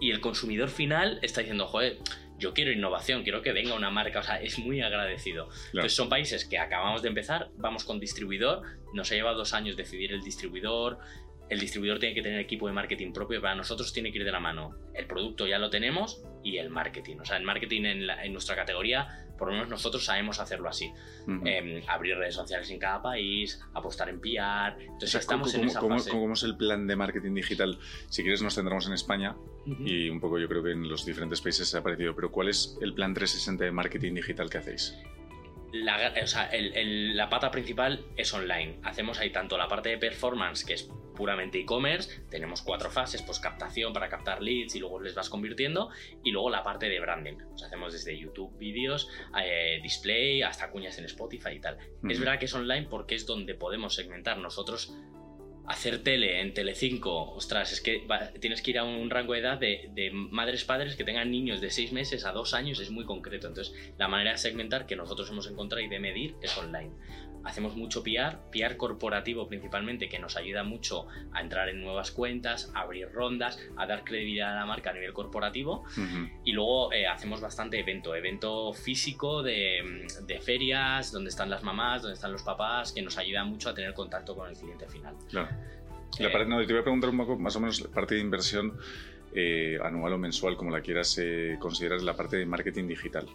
y 0.00 0.10
el 0.10 0.20
consumidor 0.20 0.68
final 0.68 1.18
está 1.22 1.40
diciendo, 1.40 1.66
joder, 1.66 1.98
yo 2.38 2.54
quiero 2.54 2.72
innovación, 2.72 3.22
quiero 3.22 3.40
que 3.42 3.52
venga 3.52 3.74
una 3.74 3.90
marca, 3.90 4.18
o 4.18 4.22
sea, 4.24 4.40
es 4.42 4.58
muy 4.58 4.80
agradecido. 4.80 5.48
Entonces 5.66 5.94
son 5.94 6.08
países 6.08 6.44
que 6.44 6.58
acabamos 6.58 7.02
de 7.02 7.08
empezar, 7.08 7.50
vamos 7.56 7.84
con 7.84 8.00
distribuidor, 8.00 8.62
nos 8.94 9.12
ha 9.12 9.14
llevado 9.14 9.38
dos 9.38 9.54
años 9.54 9.76
decidir 9.76 10.12
el 10.12 10.22
distribuidor, 10.22 10.98
el 11.50 11.60
distribuidor 11.60 11.98
tiene 12.00 12.14
que 12.14 12.22
tener 12.22 12.40
equipo 12.40 12.66
de 12.66 12.72
marketing 12.72 13.12
propio, 13.12 13.40
para 13.40 13.54
nosotros 13.54 13.92
tiene 13.92 14.10
que 14.10 14.18
ir 14.18 14.24
de 14.24 14.32
la 14.32 14.40
mano. 14.40 14.74
El 14.94 15.06
producto 15.06 15.46
ya 15.46 15.58
lo 15.58 15.70
tenemos 15.70 16.24
y 16.42 16.56
el 16.56 16.70
marketing. 16.70 17.18
O 17.20 17.24
sea, 17.24 17.36
el 17.36 17.44
marketing 17.44 17.84
en, 17.84 18.06
la- 18.06 18.24
en 18.24 18.32
nuestra 18.32 18.56
categoría, 18.56 19.06
por 19.42 19.48
lo 19.48 19.54
menos 19.54 19.68
nosotros 19.70 20.04
sabemos 20.04 20.38
hacerlo 20.38 20.68
así. 20.68 20.92
Eh, 21.44 21.82
abrir 21.88 22.16
redes 22.16 22.36
sociales 22.36 22.70
en 22.70 22.78
cada 22.78 23.02
país, 23.02 23.60
apostar 23.74 24.08
en 24.08 24.20
PR. 24.20 24.80
Entonces 24.80 25.08
O 25.08 25.10
sea, 25.10 25.20
estamos 25.20 25.50
¿cómo, 25.50 25.64
en 25.64 25.68
esa 25.68 25.80
cómo- 25.80 25.98
fase. 25.98 26.10
cómo 26.10 26.32
es 26.34 26.44
el 26.44 26.56
plan 26.56 26.86
de 26.86 26.94
marketing 26.94 27.34
digital? 27.34 27.76
Si 28.08 28.22
quieres 28.22 28.40
nos 28.40 28.54
centramos 28.54 28.86
en 28.86 28.92
España 28.92 29.34
y 29.66 30.08
un 30.08 30.20
poco 30.20 30.38
yo 30.38 30.46
creo 30.48 30.62
que 30.62 30.70
en 30.70 30.88
los 30.88 31.04
diferentes 31.04 31.40
países 31.40 31.66
se 31.66 31.76
ha 31.76 31.82
parecido, 31.82 32.14
pero 32.14 32.30
¿cuál 32.30 32.50
es 32.50 32.78
el 32.82 32.94
plan 32.94 33.14
360 33.14 33.64
de 33.64 33.72
marketing 33.72 34.14
digital 34.14 34.48
que 34.48 34.58
hacéis? 34.58 34.94
La, 35.72 36.12
o 36.22 36.26
sea, 36.26 36.46
el- 36.46 36.76
el- 36.76 37.16
la 37.16 37.28
pata 37.28 37.50
principal 37.50 38.04
es 38.16 38.32
online. 38.34 38.78
Hacemos 38.82 39.18
ahí 39.18 39.30
tanto 39.30 39.56
la 39.58 39.68
parte 39.68 39.88
de 39.88 39.98
performance, 39.98 40.64
que 40.64 40.74
es 40.74 40.88
puramente 41.16 41.58
e-commerce, 41.60 42.22
tenemos 42.30 42.62
cuatro 42.62 42.90
fases, 42.90 43.20
pues 43.22 43.38
captación 43.38 43.92
para 43.92 44.08
captar 44.08 44.42
leads 44.42 44.74
y 44.74 44.80
luego 44.80 44.98
les 45.00 45.14
vas 45.14 45.28
convirtiendo, 45.28 45.90
y 46.24 46.30
luego 46.30 46.48
la 46.48 46.62
parte 46.62 46.88
de 46.88 46.98
branding. 47.00 47.34
Pues 47.50 47.62
hacemos 47.62 47.92
desde 47.92 48.18
YouTube 48.18 48.56
vídeos, 48.58 49.08
eh, 49.42 49.78
display, 49.82 50.42
hasta 50.42 50.70
cuñas 50.70 50.98
en 50.98 51.04
Spotify 51.04 51.50
y 51.56 51.60
tal. 51.60 51.76
Es 52.08 52.18
verdad 52.18 52.38
que 52.38 52.46
es 52.46 52.54
online 52.54 52.86
porque 52.88 53.14
es 53.14 53.26
donde 53.26 53.54
podemos 53.54 53.94
segmentar. 53.94 54.38
Nosotros 54.38 54.94
hacer 55.66 56.02
tele 56.02 56.40
en 56.40 56.54
Telecinco, 56.54 57.32
ostras, 57.34 57.72
es 57.72 57.80
que 57.80 58.06
tienes 58.40 58.62
que 58.62 58.72
ir 58.72 58.78
a 58.78 58.84
un 58.84 59.10
rango 59.10 59.34
de 59.34 59.38
edad 59.38 59.58
de, 59.58 59.90
de, 59.94 60.10
madres 60.10 60.64
padres 60.64 60.96
que 60.96 61.04
tengan 61.04 61.30
niños 61.30 61.60
de 61.60 61.70
6 61.70 61.92
meses 61.92 62.24
a 62.24 62.32
2 62.32 62.54
años, 62.54 62.80
es 62.80 62.90
muy 62.90 63.04
concreto. 63.04 63.46
Entonces, 63.46 63.74
la 63.98 64.08
manera 64.08 64.32
de 64.32 64.38
segmentar 64.38 64.86
que 64.86 64.96
nosotros 64.96 65.30
hemos 65.30 65.46
encontrado 65.48 65.84
y 65.84 65.88
de 65.88 65.98
medir 66.00 66.34
es 66.42 66.56
online 66.58 66.90
hacemos 67.44 67.76
mucho 67.76 68.02
PR, 68.02 68.38
PR 68.50 68.76
corporativo 68.76 69.48
principalmente, 69.48 70.08
que 70.08 70.18
nos 70.18 70.36
ayuda 70.36 70.62
mucho 70.62 71.06
a 71.32 71.40
entrar 71.40 71.68
en 71.68 71.80
nuevas 71.80 72.10
cuentas, 72.10 72.70
a 72.74 72.80
abrir 72.80 73.10
rondas, 73.12 73.58
a 73.76 73.86
dar 73.86 74.04
credibilidad 74.04 74.52
a 74.52 74.60
la 74.60 74.66
marca 74.66 74.90
a 74.90 74.92
nivel 74.92 75.12
corporativo. 75.12 75.84
Y 76.44 76.52
luego 76.52 76.92
eh, 76.92 77.06
hacemos 77.06 77.40
bastante 77.40 77.78
evento, 77.78 78.14
evento 78.14 78.72
físico 78.72 79.42
de, 79.42 80.06
ferias, 80.44 81.12
donde 81.12 81.30
están 81.30 81.50
las 81.50 81.62
mamás, 81.62 82.02
donde 82.02 82.14
están 82.14 82.32
los 82.32 82.42
papás, 82.42 82.92
que 82.92 83.02
nos 83.02 83.18
ayuda 83.18 83.44
mucho 83.44 83.70
a 83.70 83.74
tener 83.74 83.94
contacto 83.94 84.34
con 84.34 84.48
el 84.48 84.56
cliente 84.56 84.88
final. 84.88 85.14
Claro. 85.28 85.48
La 86.18 86.28
eh, 86.28 86.46
no, 86.46 86.64
te 86.64 86.72
voy 86.72 86.80
a 86.80 86.84
preguntar 86.84 87.10
un 87.10 87.18
poco 87.18 87.38
más 87.38 87.56
o 87.56 87.60
menos 87.60 87.80
la 87.80 87.88
parte 87.88 88.16
de 88.16 88.20
inversión 88.20 88.76
eh, 89.34 89.78
anual 89.82 90.12
o 90.12 90.18
mensual, 90.18 90.56
como 90.56 90.70
la 90.70 90.80
quieras 90.80 91.18
considerar, 91.58 92.02
la 92.02 92.14
parte 92.14 92.36
de 92.36 92.46
marketing 92.46 92.86
digital. 92.86 93.26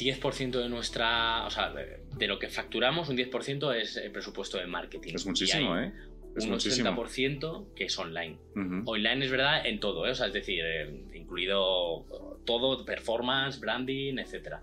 10% 0.00 0.50
de 0.62 0.68
nuestra, 0.68 1.46
o 1.46 1.50
sea, 1.50 1.72
de 1.72 2.26
lo 2.26 2.38
que 2.38 2.48
facturamos, 2.48 3.08
un 3.08 3.16
10% 3.16 3.74
es 3.74 3.96
el 3.96 4.10
presupuesto 4.10 4.58
de 4.58 4.66
marketing. 4.66 5.14
Es 5.14 5.26
muchísimo, 5.26 5.76
¿eh? 5.78 5.92
Es 6.36 6.44
un 6.44 6.52
80% 6.52 7.74
que 7.74 7.84
es 7.84 7.98
online. 7.98 8.38
Online 8.84 9.24
es 9.24 9.30
verdad 9.30 9.66
en 9.66 9.80
todo, 9.80 10.06
¿eh? 10.06 10.10
o 10.10 10.14
sea, 10.14 10.28
es 10.28 10.32
decir, 10.32 10.60
eh, 10.64 11.04
incluido 11.14 12.40
todo, 12.44 12.84
performance, 12.84 13.58
branding, 13.58 14.18
etc. 14.18 14.54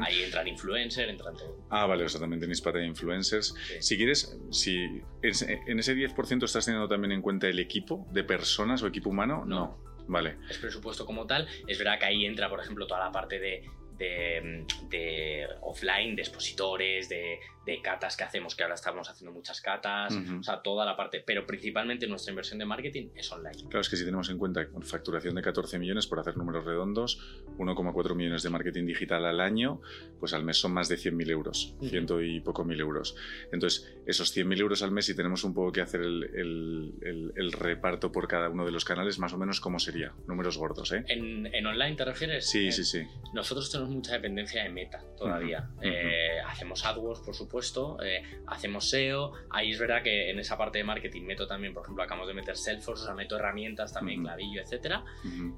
Ahí 0.00 0.22
entran 0.22 0.46
influencers, 0.46 1.10
entran 1.10 1.36
todo. 1.36 1.66
Ah, 1.70 1.86
vale, 1.86 2.04
o 2.04 2.08
sea, 2.08 2.20
también 2.20 2.40
tenéis 2.40 2.60
parte 2.60 2.78
de 2.78 2.86
influencers. 2.86 3.54
Si 3.80 3.96
quieres, 3.96 4.38
si 4.50 4.78
en 5.22 5.78
ese 5.78 5.96
10% 5.96 6.44
estás 6.44 6.64
teniendo 6.64 6.88
también 6.88 7.12
en 7.12 7.22
cuenta 7.22 7.48
el 7.48 7.58
equipo 7.58 8.06
de 8.12 8.24
personas 8.24 8.82
o 8.82 8.86
equipo 8.86 9.10
humano, 9.10 9.44
no. 9.44 9.84
Vale. 10.08 10.36
Es 10.48 10.58
presupuesto 10.58 11.04
como 11.04 11.26
tal. 11.26 11.48
Es 11.66 11.78
verdad 11.78 11.98
que 11.98 12.06
ahí 12.06 12.24
entra, 12.26 12.48
por 12.48 12.60
ejemplo, 12.60 12.86
toda 12.86 13.00
la 13.00 13.10
parte 13.10 13.40
de 13.40 13.64
de, 13.98 15.46
offline, 15.62 16.16
de 16.16 16.22
expositores, 16.22 17.08
de, 17.08 17.40
de, 17.66 17.80
catas 17.82 18.16
que 18.16 18.24
hacemos, 18.24 18.54
que 18.54 18.62
ahora 18.62 18.74
estamos 18.74 19.08
haciendo 19.08 19.32
muchas 19.32 19.60
catas, 19.60 20.14
o 20.14 20.42
sea, 20.42 20.62
toda 20.62 20.84
la 20.84 20.96
parte, 20.96 21.22
pero 21.24 21.46
principalmente 21.46 22.06
nuestra 22.06 22.30
inversión 22.32 22.58
de 22.58 22.64
marketing 22.64 23.08
es 23.14 23.30
online. 23.30 23.56
Claro, 23.68 23.80
es 23.80 23.88
que 23.88 23.96
si 23.96 24.04
tenemos 24.04 24.30
en 24.30 24.38
cuenta 24.38 24.66
facturación 24.82 25.34
de 25.34 25.42
14 25.42 25.78
millones, 25.78 26.06
por 26.06 26.20
hacer 26.20 26.36
números 26.36 26.64
redondos, 26.64 27.20
1,4 27.58 28.14
millones 28.14 28.42
de 28.42 28.50
marketing 28.50 28.86
digital 28.86 29.24
al 29.26 29.40
año, 29.40 29.80
pues 30.18 30.32
al 30.32 30.44
mes 30.44 30.58
son 30.58 30.72
más 30.72 30.88
de 30.88 30.96
100.000 30.96 31.30
euros, 31.30 31.74
ciento 31.82 32.22
y 32.22 32.40
poco 32.40 32.64
mil 32.64 32.80
euros. 32.80 33.16
Entonces, 33.52 33.96
esos 34.06 34.36
100.000 34.36 34.60
euros 34.60 34.82
al 34.82 34.90
mes, 34.90 35.06
si 35.06 35.14
tenemos 35.14 35.44
un 35.44 35.54
poco 35.54 35.72
que 35.72 35.80
hacer 35.80 36.00
el, 36.00 36.24
el, 36.34 37.32
el, 37.34 37.52
reparto 37.52 38.12
por 38.12 38.28
cada 38.28 38.48
uno 38.48 38.64
de 38.64 38.72
los 38.72 38.84
canales, 38.84 39.18
más 39.18 39.32
o 39.32 39.38
menos, 39.38 39.60
¿cómo 39.60 39.78
sería? 39.78 40.12
Números 40.26 40.58
gordos, 40.58 40.92
¿eh? 40.92 41.04
¿En, 41.08 41.46
en 41.46 41.66
online 41.66 41.96
te 41.96 42.04
refieres? 42.04 42.48
Sí, 42.48 42.70
sí, 42.72 42.84
sí. 42.84 43.06
Nosotros 43.32 43.70
tenemos 43.70 43.92
mucha 43.94 44.12
dependencia 44.12 44.62
de 44.62 44.68
meta 44.68 45.02
todavía. 45.16 45.68
Eh, 45.82 46.40
hacemos 46.46 46.84
AdWords, 46.84 47.20
por 47.20 47.34
supuesto, 47.34 47.55
eh, 48.02 48.22
hacemos 48.46 48.88
SEO. 48.90 49.32
Ahí 49.50 49.72
es 49.72 49.78
verdad 49.78 50.02
que 50.02 50.30
en 50.30 50.38
esa 50.38 50.56
parte 50.56 50.78
de 50.78 50.84
marketing 50.84 51.22
meto 51.22 51.46
también, 51.46 51.72
por 51.72 51.82
ejemplo, 51.82 52.02
acabamos 52.02 52.28
de 52.28 52.34
meter 52.34 52.56
Salesforce, 52.56 53.04
o 53.04 53.06
sea, 53.06 53.14
meto 53.14 53.36
herramientas 53.36 53.92
también, 53.92 54.22
clavillo, 54.22 54.60
etcétera. 54.60 55.04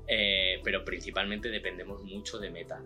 Eh, 0.06 0.60
pero 0.62 0.84
principalmente 0.84 1.48
dependemos 1.48 2.02
mucho 2.02 2.38
de 2.38 2.50
meta. 2.50 2.80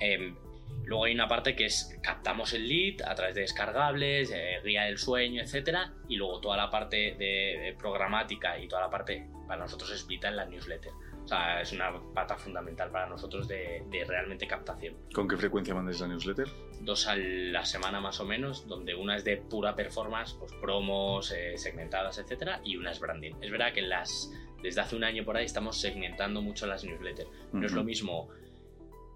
Em, 0.00 0.36
luego 0.84 1.04
hay 1.04 1.14
una 1.14 1.28
parte 1.28 1.54
que 1.54 1.66
es 1.66 1.98
captamos 2.02 2.52
el 2.52 2.68
lead 2.68 3.02
a 3.08 3.14
través 3.14 3.34
de 3.34 3.42
descargables, 3.42 4.32
guía 4.64 4.84
del 4.84 4.98
sueño, 4.98 5.42
etcétera, 5.42 5.92
y 6.08 6.16
luego 6.16 6.40
toda 6.40 6.56
la 6.56 6.70
parte 6.70 7.14
de, 7.18 7.74
programática 7.78 8.58
y 8.58 8.68
toda 8.68 8.82
la 8.82 8.90
parte 8.90 9.26
para 9.46 9.62
nosotros 9.62 9.90
es 9.92 10.06
vital 10.06 10.36
la 10.36 10.44
newsletter. 10.46 10.92
Sea, 11.30 11.60
es 11.60 11.70
una 11.70 11.92
pata 12.12 12.36
fundamental 12.36 12.90
para 12.90 13.08
nosotros 13.08 13.46
de, 13.46 13.84
realmente 14.04 14.48
captación. 14.48 14.96
¿Con 15.14 15.28
qué 15.28 15.36
frecuencia 15.36 15.72
mandáis 15.72 16.00
la 16.00 16.08
newsletter? 16.08 16.48
Dos 16.80 17.06
a 17.06 17.14
la 17.14 17.64
semana 17.64 18.00
más 18.00 18.18
o 18.18 18.24
menos, 18.24 18.66
donde 18.66 18.96
una 18.96 19.14
es 19.14 19.22
de 19.22 19.36
pura 19.36 19.76
performance, 19.76 20.34
pues 20.34 20.52
promos, 20.54 21.30
eh, 21.30 21.56
segmentadas, 21.56 22.18
etcétera, 22.18 22.60
y 22.64 22.74
una 22.74 22.90
es 22.90 22.98
branding. 22.98 23.34
Es 23.40 23.52
verdad 23.52 23.72
que 23.72 23.82
las, 23.82 24.32
desde 24.60 24.80
hace 24.80 24.96
un 24.96 25.04
año 25.04 25.24
por 25.24 25.36
ahí 25.36 25.44
estamos 25.44 25.80
segmentando 25.80 26.42
mucho 26.42 26.66
las 26.66 26.82
newsletters. 26.82 27.30
No 27.52 27.64
es 27.64 27.72
lo 27.74 27.84
mismo 27.84 28.28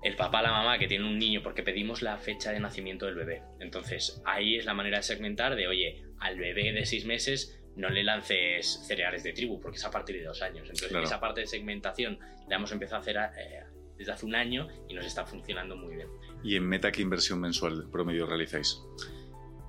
el 0.04 0.14
papá, 0.14 0.40
la 0.40 0.52
mamá 0.52 0.78
que 0.78 0.86
tiene 0.86 1.08
un 1.08 1.18
niño, 1.18 1.42
porque 1.42 1.64
pedimos 1.64 2.00
la 2.00 2.16
fecha 2.18 2.52
de 2.52 2.60
nacimiento 2.60 3.06
del 3.06 3.16
bebé. 3.16 3.42
Entonces, 3.58 4.22
ahí 4.24 4.54
es 4.54 4.66
la 4.66 4.74
manera 4.74 4.98
de 4.98 5.02
segmentar 5.02 5.56
de, 5.56 5.66
oye, 5.66 6.04
al 6.20 6.38
bebé 6.38 6.72
de 6.72 6.86
seis 6.86 7.06
meses 7.06 7.60
no 7.76 7.88
le 7.88 8.04
lances 8.04 8.84
cereales 8.86 9.22
de 9.22 9.32
tribu, 9.32 9.60
porque 9.60 9.78
es 9.78 9.84
a 9.84 9.90
partir 9.90 10.16
de 10.16 10.24
dos 10.24 10.42
años. 10.42 10.68
Entonces, 10.70 10.92
esa 11.02 11.20
parte 11.20 11.40
de 11.40 11.46
segmentación 11.46 12.18
la 12.48 12.56
hemos 12.56 12.72
empezado 12.72 12.96
a 12.96 13.00
hacer 13.00 13.16
eh, 13.36 13.64
desde 13.98 14.12
hace 14.12 14.26
un 14.26 14.34
año 14.34 14.68
y 14.88 14.94
nos 14.94 15.04
está 15.04 15.24
funcionando 15.26 15.76
muy 15.76 15.96
bien. 15.96 16.08
¿Y 16.42 16.56
en 16.56 16.66
Meta 16.66 16.92
qué 16.92 17.02
inversión 17.02 17.40
mensual 17.40 17.88
promedio 17.90 18.26
realizáis? 18.26 18.80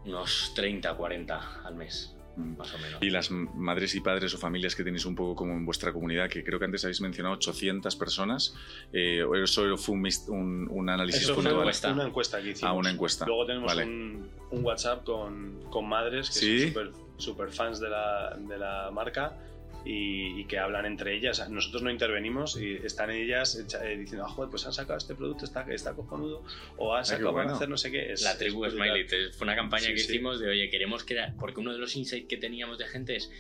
Unos 0.06 0.54
30, 0.56 0.94
40 0.96 1.64
al 1.64 1.76
mes. 1.76 2.12
Mm. 2.36 2.58
Más 2.58 2.74
o 2.74 2.78
menos. 2.80 3.02
Y 3.02 3.10
las 3.10 3.32
madres 3.32 3.96
y 3.96 4.02
padres 4.02 4.34
o 4.34 4.38
familias 4.38 4.76
que 4.76 4.84
tenéis 4.84 5.06
un 5.06 5.16
poco 5.16 5.36
como 5.36 5.54
en 5.54 5.66
vuestra 5.66 5.94
comunidad, 5.94 6.30
que 6.30 6.44
creo 6.44 6.60
que 6.60 6.66
antes 6.66 6.84
habéis 6.84 7.00
mencionado 7.00 7.36
800 7.36 7.96
personas, 7.96 8.54
eh, 8.92 9.24
¿eso 9.42 9.78
fue 9.78 9.96
un, 9.96 10.68
un, 10.70 10.90
análisis 10.90 11.24
Eso 11.24 11.34
Fue 11.34 11.44
una 11.44 11.52
encuesta. 11.52 11.94
una 11.94 12.06
encuesta 12.06 12.42
que 12.42 12.50
hicimos. 12.50 12.70
Ah, 12.70 12.74
una 12.74 12.92
encuesta. 12.92 13.26
Luego 13.26 13.46
tenemos 13.46 13.76
un, 13.78 14.30
un, 14.52 14.66
WhatsApp 14.66 15.06
con, 15.06 15.62
con 15.70 15.88
madres 15.88 16.30
que 16.30 16.40
son 16.40 16.68
súper 16.68 17.05
fans 17.52 17.80
de 17.80 17.90
la, 17.90 18.38
de 18.38 18.58
la 18.58 18.92
marca 18.92 19.38
y, 19.86 20.46
que 20.46 20.58
hablan 20.58 20.86
entre 20.86 21.16
ellas. 21.16 21.48
Nosotros 21.50 21.84
no 21.84 21.92
intervenimos 21.92 22.60
y 22.60 22.74
están 22.84 23.12
ellas 23.12 23.56
eh, 23.56 23.98
diciendo, 23.98 24.26
ah, 24.26 24.30
joder, 24.30 24.50
pues 24.50 24.66
han 24.66 24.74
sacado 24.74 24.98
este 24.98 25.16
producto, 25.16 25.46
está, 25.46 25.62
está 25.72 25.94
cojonudo, 25.94 26.44
o 26.78 26.96
han 26.96 27.06
sacado 27.06 27.34
para 27.34 27.54
hacer 27.54 27.70
no 27.70 27.78
sé 27.78 27.92
qué. 27.92 28.12
Es, 28.12 28.24
la 28.24 28.38
tribu 28.38 28.68
Smiley, 28.70 29.06
fue 29.08 29.46
una 29.46 29.56
campaña 29.56 29.88
que 29.88 29.94
hicimos 29.94 30.40
de, 30.40 30.50
oye, 30.50 30.70
queremos 30.70 31.04
crear, 31.04 31.36
porque 31.40 31.60
uno 31.60 31.72
de 31.72 31.80
los 31.80 31.96
insights 31.96 32.28
que 32.28 32.38
teníamos 32.38 32.80
de 32.80 32.86
gente 32.86 33.16
es, 33.16 33.32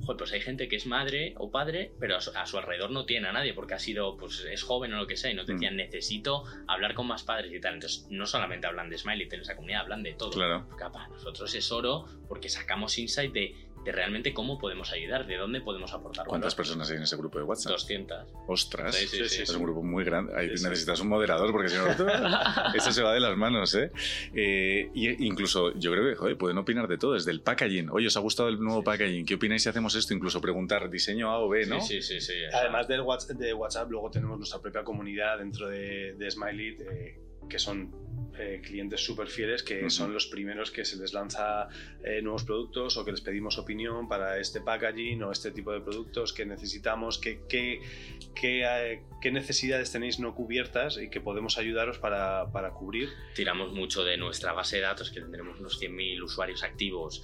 joder, 0.00 0.16
pues 0.16 0.32
hay 0.32 0.40
gente 0.40 0.68
que 0.68 0.76
es 0.76 0.86
madre 0.86 1.34
o 1.38 1.50
padre, 1.50 1.92
pero 1.98 2.16
a 2.16 2.46
su, 2.46 2.58
alrededor 2.58 2.90
no 2.90 3.04
tiene 3.04 3.28
a 3.28 3.32
nadie 3.32 3.54
porque 3.54 3.74
ha 3.74 3.78
sido, 3.78 4.16
pues 4.16 4.44
es 4.50 4.62
joven 4.62 4.92
o 4.94 4.98
lo 4.98 5.06
que 5.06 5.16
sea, 5.16 5.30
y 5.30 5.34
nos 5.34 5.46
decían, 5.46 5.74
mm. 5.74 5.78
necesito 5.78 6.44
hablar 6.66 6.94
con 6.94 7.06
más 7.06 7.22
padres 7.22 7.52
y 7.52 7.60
tal. 7.60 7.74
Entonces, 7.74 8.06
no 8.10 8.26
solamente 8.26 8.66
hablan 8.66 8.90
de 8.90 8.98
Smiley 8.98 9.28
en 9.30 9.40
esa 9.40 9.56
comunidad, 9.56 9.82
hablan 9.82 10.02
de 10.02 10.14
todo. 10.14 10.30
Claro. 10.30 10.66
Porque, 10.68 10.84
nosotros 11.10 11.54
es 11.54 11.72
oro 11.72 12.06
porque 12.28 12.48
sacamos 12.48 12.98
insight 12.98 13.32
de 13.32 13.54
de 13.84 13.92
realmente 13.92 14.32
cómo 14.32 14.58
podemos 14.58 14.92
ayudar, 14.92 15.26
de 15.26 15.36
dónde 15.36 15.60
podemos 15.60 15.92
aportar. 15.92 16.26
¿Cuántas 16.26 16.54
personas 16.54 16.90
hay 16.90 16.96
en 16.96 17.02
ese 17.02 17.16
grupo 17.16 17.38
de 17.38 17.44
WhatsApp? 17.44 17.72
200. 17.72 18.28
Ostras, 18.46 18.96
es 18.96 19.50
un 19.50 19.62
grupo 19.62 19.82
muy 19.82 20.04
grande. 20.04 20.32
necesitas 20.48 21.00
un 21.00 21.08
moderador 21.08 21.52
porque 21.52 21.68
si 21.68 21.76
no, 21.76 21.84
eso 22.74 22.92
se 22.92 23.02
va 23.02 23.12
de 23.12 23.20
las 23.20 23.36
manos. 23.36 23.74
¿eh? 23.74 23.90
¿eh? 24.34 24.90
y 24.94 25.26
incluso 25.26 25.72
yo 25.78 25.92
creo 25.92 26.08
que 26.08 26.16
joder, 26.16 26.36
pueden 26.36 26.58
opinar 26.58 26.88
de 26.88 26.98
todo, 26.98 27.14
desde 27.14 27.30
el 27.30 27.40
packaging. 27.40 27.90
Oye, 27.90 28.06
¿os 28.06 28.16
ha 28.16 28.20
gustado 28.20 28.48
el 28.48 28.60
nuevo 28.60 28.82
packaging? 28.82 29.26
¿Qué 29.26 29.34
opináis 29.34 29.62
si 29.62 29.68
hacemos 29.68 29.94
esto? 29.94 30.14
Incluso 30.14 30.40
preguntar 30.40 30.88
diseño 30.90 31.30
A 31.30 31.38
o 31.38 31.48
B, 31.48 31.66
¿no? 31.66 31.80
Sí, 31.80 32.02
sí, 32.02 32.20
sí. 32.20 32.34
Además 32.52 32.88
del 32.88 33.02
WhatsApp, 33.02 33.36
de 33.36 33.54
WhatsApp, 33.54 33.90
luego 33.90 34.10
tenemos 34.10 34.38
nuestra 34.38 34.60
propia 34.60 34.84
comunidad 34.84 35.38
dentro 35.38 35.68
de, 35.68 36.14
de 36.14 36.30
Smiley, 36.30 36.76
eh, 36.80 37.18
que 37.48 37.58
son 37.58 38.02
eh, 38.38 38.62
clientes 38.64 39.04
súper 39.04 39.28
fieles 39.28 39.62
que 39.62 39.90
son 39.90 40.14
los 40.14 40.26
primeros 40.26 40.70
que 40.70 40.86
se 40.86 40.96
les 40.96 41.12
lanza 41.12 41.68
eh, 42.02 42.22
nuevos 42.22 42.44
productos 42.44 42.96
o 42.96 43.04
que 43.04 43.10
les 43.10 43.20
pedimos 43.20 43.58
opinión 43.58 44.08
para 44.08 44.38
este 44.38 44.62
packaging 44.62 45.22
o 45.22 45.30
este 45.30 45.50
tipo 45.50 45.70
de 45.70 45.82
productos 45.82 46.32
que 46.32 46.46
necesitamos, 46.46 47.18
qué 47.18 47.42
que, 47.46 47.82
eh, 48.42 49.02
qué 49.20 49.30
necesidades 49.30 49.92
tenéis 49.92 50.18
no 50.18 50.34
cubiertas 50.34 50.96
y 50.96 51.10
que 51.10 51.20
podemos 51.20 51.58
ayudaros 51.58 51.98
para, 51.98 52.50
para, 52.52 52.70
cubrir. 52.70 53.10
Tiramos 53.34 53.72
mucho 53.72 54.02
de 54.02 54.16
nuestra 54.16 54.54
base 54.54 54.76
de 54.76 54.82
datos, 54.82 55.10
que 55.10 55.20
tendremos 55.20 55.60
unos 55.60 55.78
100.000 55.78 56.22
usuarios 56.22 56.62
activos, 56.62 57.22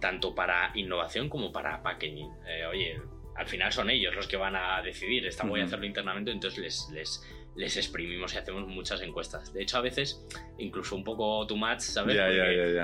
tanto 0.00 0.34
para 0.34 0.72
innovación 0.74 1.28
como 1.28 1.52
para 1.52 1.82
packaging. 1.82 2.30
oye, 2.70 2.98
al 3.36 3.46
final 3.46 3.72
son 3.72 3.90
ellos 3.90 4.14
los 4.14 4.26
que 4.26 4.38
van 4.38 4.56
a 4.56 4.80
decidir, 4.80 5.26
esta 5.26 5.44
voy 5.44 5.60
a 5.60 5.64
hacerlo 5.64 5.84
internamente, 5.84 6.30
entonces 6.30 6.58
les, 6.58 6.88
les 6.92 7.22
les 7.56 7.76
exprimimos 7.76 8.34
y 8.34 8.38
hacemos 8.38 8.66
muchas 8.66 9.00
encuestas. 9.02 9.52
De 9.52 9.62
hecho, 9.62 9.78
a 9.78 9.80
veces, 9.80 10.24
incluso 10.58 10.96
un 10.96 11.04
poco 11.04 11.46
too 11.46 11.56
much, 11.56 11.80
¿sabes? 11.80 12.16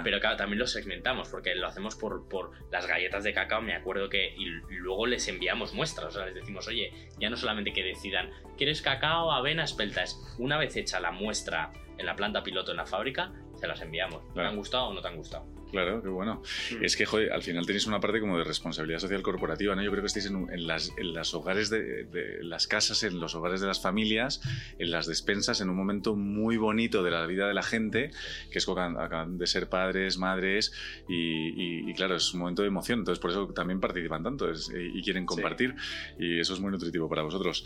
pero 0.04 0.20
claro, 0.20 0.36
también 0.36 0.58
los 0.58 0.72
segmentamos, 0.72 1.28
porque 1.28 1.54
lo 1.54 1.66
hacemos 1.66 1.96
por, 1.96 2.28
por 2.28 2.52
las 2.70 2.86
galletas 2.86 3.24
de 3.24 3.32
cacao, 3.32 3.60
me 3.60 3.74
acuerdo 3.74 4.08
que, 4.08 4.34
y 4.36 4.46
luego 4.70 5.06
les 5.06 5.26
enviamos 5.28 5.74
muestras, 5.74 6.08
o 6.08 6.10
sea, 6.18 6.26
les 6.26 6.34
decimos, 6.34 6.68
oye, 6.68 6.92
ya 7.18 7.30
no 7.30 7.36
solamente 7.36 7.72
que 7.72 7.82
decidan, 7.82 8.30
¿quieres 8.56 8.82
cacao, 8.82 9.32
avena, 9.32 9.64
espeltas? 9.64 10.20
Una 10.38 10.56
vez 10.56 10.76
hecha 10.76 11.00
la 11.00 11.10
muestra 11.10 11.72
en 11.98 12.06
la 12.06 12.16
planta 12.16 12.42
piloto 12.42 12.70
en 12.70 12.78
la 12.78 12.86
fábrica, 12.86 13.32
se 13.56 13.66
las 13.66 13.80
enviamos. 13.82 14.22
¿Te 14.32 14.40
han 14.40 14.56
gustado 14.56 14.88
o 14.88 14.94
no 14.94 15.02
te 15.02 15.08
han 15.08 15.16
gustado? 15.16 15.59
Claro, 15.70 16.02
qué 16.02 16.08
bueno. 16.08 16.42
Mm. 16.78 16.84
Es 16.84 16.96
que, 16.96 17.06
joder, 17.06 17.32
al 17.32 17.42
final 17.42 17.66
tenéis 17.66 17.86
una 17.86 18.00
parte 18.00 18.20
como 18.20 18.38
de 18.38 18.44
responsabilidad 18.44 18.98
social 19.00 19.22
corporativa, 19.22 19.74
¿no? 19.74 19.82
Yo 19.82 19.90
creo 19.90 20.02
que 20.02 20.06
estáis 20.08 20.26
en, 20.26 20.48
en 20.52 20.66
las, 20.66 20.92
en 20.98 21.14
las 21.14 21.32
hogares 21.34 21.70
de, 21.70 22.04
de 22.04 22.42
las 22.42 22.66
casas, 22.66 23.02
en 23.02 23.20
los 23.20 23.34
hogares 23.34 23.60
de 23.60 23.66
las 23.66 23.80
familias, 23.80 24.40
en 24.78 24.90
las 24.90 25.06
despensas, 25.06 25.60
en 25.60 25.70
un 25.70 25.76
momento 25.76 26.16
muy 26.16 26.56
bonito 26.56 27.02
de 27.02 27.10
la 27.10 27.26
vida 27.26 27.46
de 27.48 27.54
la 27.54 27.62
gente, 27.62 28.10
que 28.50 28.58
es 28.58 28.66
cuando 28.66 29.00
acaban- 29.00 29.38
de 29.38 29.46
ser 29.46 29.68
padres, 29.68 30.18
madres, 30.18 30.72
y, 31.08 31.14
y- 31.14 31.90
y 31.90 31.94
claro, 31.94 32.16
es 32.16 32.32
un 32.34 32.40
momento 32.40 32.62
de 32.62 32.68
emoción. 32.68 33.00
Entonces, 33.00 33.20
por 33.20 33.30
eso 33.30 33.46
también 33.54 33.80
participan 33.80 34.22
tanto 34.22 34.50
es- 34.50 34.70
y 34.74 35.02
quieren 35.02 35.26
compartir, 35.26 35.74
y 36.18 36.40
eso 36.40 36.54
es 36.54 36.60
muy 36.60 36.70
nutritivo 36.70 37.08
para 37.08 37.22
vosotros. 37.22 37.64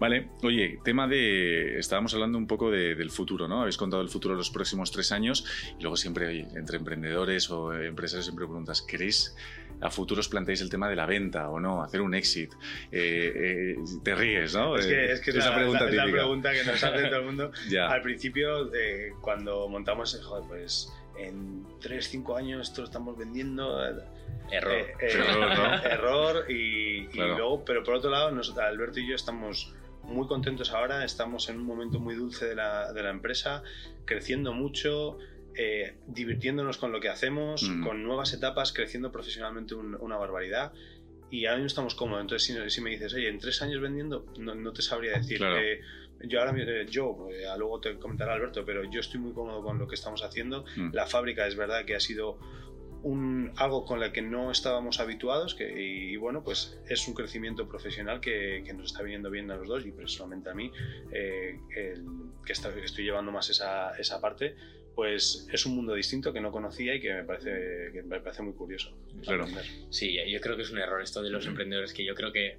Vale, 0.00 0.28
oye, 0.42 0.78
tema 0.84 1.06
de. 1.08 1.78
Estábamos 1.78 2.12
hablando 2.14 2.38
un 2.38 2.46
poco 2.46 2.70
de- 2.70 2.94
del 2.94 3.10
futuro, 3.10 3.48
¿no? 3.48 3.60
Habéis 3.60 3.76
contado 3.76 4.02
el 4.02 4.08
futuro 4.08 4.34
de 4.34 4.38
los 4.38 4.50
próximos 4.50 4.90
tres 4.90 5.12
años, 5.12 5.44
y 5.78 5.82
luego 5.82 5.96
siempre, 5.96 6.26
oye, 6.26 6.46
entre 6.56 6.78
emprendedores 6.78 7.43
o 7.50 7.72
eh, 7.74 7.86
empresarios, 7.86 8.24
siempre 8.26 8.46
preguntas, 8.46 8.82
¿queréis 8.82 9.34
a 9.80 9.90
futuro 9.90 10.20
os 10.20 10.28
planteáis 10.28 10.60
el 10.60 10.70
tema 10.70 10.88
de 10.88 10.96
la 10.96 11.04
venta 11.06 11.48
o 11.50 11.58
no? 11.60 11.82
Hacer 11.82 12.00
un 12.00 12.14
exit. 12.14 12.52
Eh, 12.92 13.32
eh, 13.34 13.76
te 14.02 14.14
ríes, 14.14 14.54
¿no? 14.54 14.76
Es 14.76 14.86
Eh, 14.86 14.88
que 14.88 15.12
es, 15.12 15.20
que 15.20 15.30
es 15.30 15.36
esa 15.36 15.50
la, 15.50 15.56
pregunta 15.56 15.84
la- 15.84 15.90
es 15.90 15.96
la 15.96 16.04
pregunta 16.04 16.52
que 16.52 16.64
nos 16.64 16.82
hace 16.84 17.02
todo 17.08 17.16
el 17.20 17.24
mundo. 17.24 17.50
Ya. 17.68 17.88
Al 17.88 18.02
principio, 18.02 18.72
eh, 18.74 19.12
cuando 19.20 19.68
montamos, 19.68 20.14
eh, 20.14 20.22
joder, 20.22 20.44
pues 20.48 20.92
en 21.18 21.64
3, 21.80 22.08
5 22.08 22.36
años 22.36 22.68
esto 22.68 22.80
lo 22.82 22.86
estamos 22.86 23.16
vendiendo. 23.18 23.84
eh, 23.86 23.94
Error. 24.50 24.72
eh, 24.72 24.94
eh, 25.00 25.06
Error, 25.12 25.58
¿no? 25.58 25.74
error 25.90 26.50
y, 26.50 26.98
y 26.98 27.06
Claro. 27.08 27.36
luego, 27.36 27.64
pero 27.64 27.82
por 27.82 27.94
otro 27.94 28.10
lado, 28.10 28.30
nos- 28.30 28.56
Alberto 28.58 29.00
y 29.00 29.08
yo 29.08 29.14
estamos 29.14 29.74
muy 30.02 30.26
contentos 30.26 30.70
ahora, 30.70 31.02
estamos 31.04 31.48
en 31.48 31.56
un 31.56 31.64
momento 31.66 31.98
muy 31.98 32.14
dulce 32.14 32.44
de 32.46 32.54
la, 32.54 32.92
de 32.92 33.02
la 33.02 33.08
empresa, 33.10 33.62
creciendo 34.04 34.52
mucho, 34.52 35.16
eh, 35.56 35.96
divirtiéndonos 36.06 36.78
con 36.78 36.92
lo 36.92 37.00
que 37.00 37.08
hacemos, 37.08 37.62
Mm. 37.68 37.84
con 37.84 38.02
nuevas 38.02 38.32
etapas, 38.32 38.72
creciendo 38.72 39.12
profesionalmente 39.12 39.74
un- 39.74 39.94
una 40.00 40.16
barbaridad. 40.16 40.72
Y 41.30 41.46
ahora 41.46 41.56
mismo 41.58 41.66
estamos 41.68 41.94
cómodos. 41.94 42.22
Entonces, 42.22 42.46
si, 42.46 42.70
si 42.70 42.80
me 42.80 42.90
dices, 42.90 43.12
oye, 43.14 43.28
en 43.28 43.38
tres 43.38 43.60
años 43.62 43.80
vendiendo, 43.80 44.26
no, 44.38 44.54
no 44.54 44.72
te 44.72 44.82
sabría 44.82 45.12
decir. 45.18 45.38
Claro. 45.38 45.58
Eh, 45.58 45.80
yo 46.26 46.40
ahora, 46.40 46.54
eh, 46.56 46.86
yo, 46.88 47.28
eh, 47.32 47.44
luego 47.58 47.80
te 47.80 47.98
comentará 47.98 48.34
Alberto, 48.34 48.64
pero 48.64 48.84
yo 48.90 49.00
estoy 49.00 49.20
muy 49.20 49.32
cómodo 49.32 49.62
con 49.62 49.78
lo 49.78 49.86
que 49.88 49.94
estamos 49.96 50.22
haciendo. 50.22 50.64
Mm. 50.76 50.90
La 50.92 51.06
fábrica 51.06 51.46
es 51.46 51.56
verdad 51.56 51.84
que 51.84 51.94
ha 51.96 52.00
sido 52.00 52.38
un, 53.02 53.52
algo 53.56 53.84
con 53.84 54.00
lo 54.00 54.10
que 54.12 54.22
no 54.22 54.50
estábamos 54.50 54.98
habituados 54.98 55.54
que, 55.54 55.70
y, 55.82 56.16
bueno, 56.16 56.42
pues 56.42 56.78
es 56.88 57.06
un 57.06 57.12
crecimiento 57.14 57.68
profesional 57.68 58.18
que, 58.20 58.62
que 58.64 58.72
nos 58.72 58.86
está 58.92 59.02
viniendo 59.02 59.28
bien 59.30 59.50
a 59.50 59.56
los 59.56 59.68
dos 59.68 59.84
y 59.84 59.90
personalmente 59.92 60.48
a 60.48 60.54
mí, 60.54 60.70
eh, 61.12 61.58
el- 61.76 62.04
que, 62.46 62.52
está- 62.54 62.72
que 62.72 62.80
estoy 62.84 63.04
llevando 63.04 63.30
más 63.30 63.50
esa, 63.50 63.90
esa 63.98 64.20
parte, 64.22 64.56
pues 64.94 65.48
es 65.52 65.66
un 65.66 65.74
mundo 65.74 65.94
distinto 65.94 66.32
que 66.32 66.40
no 66.40 66.52
conocía 66.52 66.94
y 66.94 67.00
que 67.00 67.12
me 67.12 67.24
parece, 67.24 67.90
que 67.92 68.02
me 68.02 68.20
parece 68.20 68.42
muy 68.42 68.54
curioso. 68.54 68.96
Claro. 69.22 69.46
Sí, 69.90 70.16
yo 70.30 70.40
creo 70.40 70.56
que 70.56 70.62
es 70.62 70.70
un 70.70 70.78
error 70.78 71.02
esto 71.02 71.22
de 71.22 71.30
los 71.30 71.46
emprendedores 71.46 71.92
que 71.92 72.04
yo 72.04 72.14
creo 72.14 72.32
que 72.32 72.58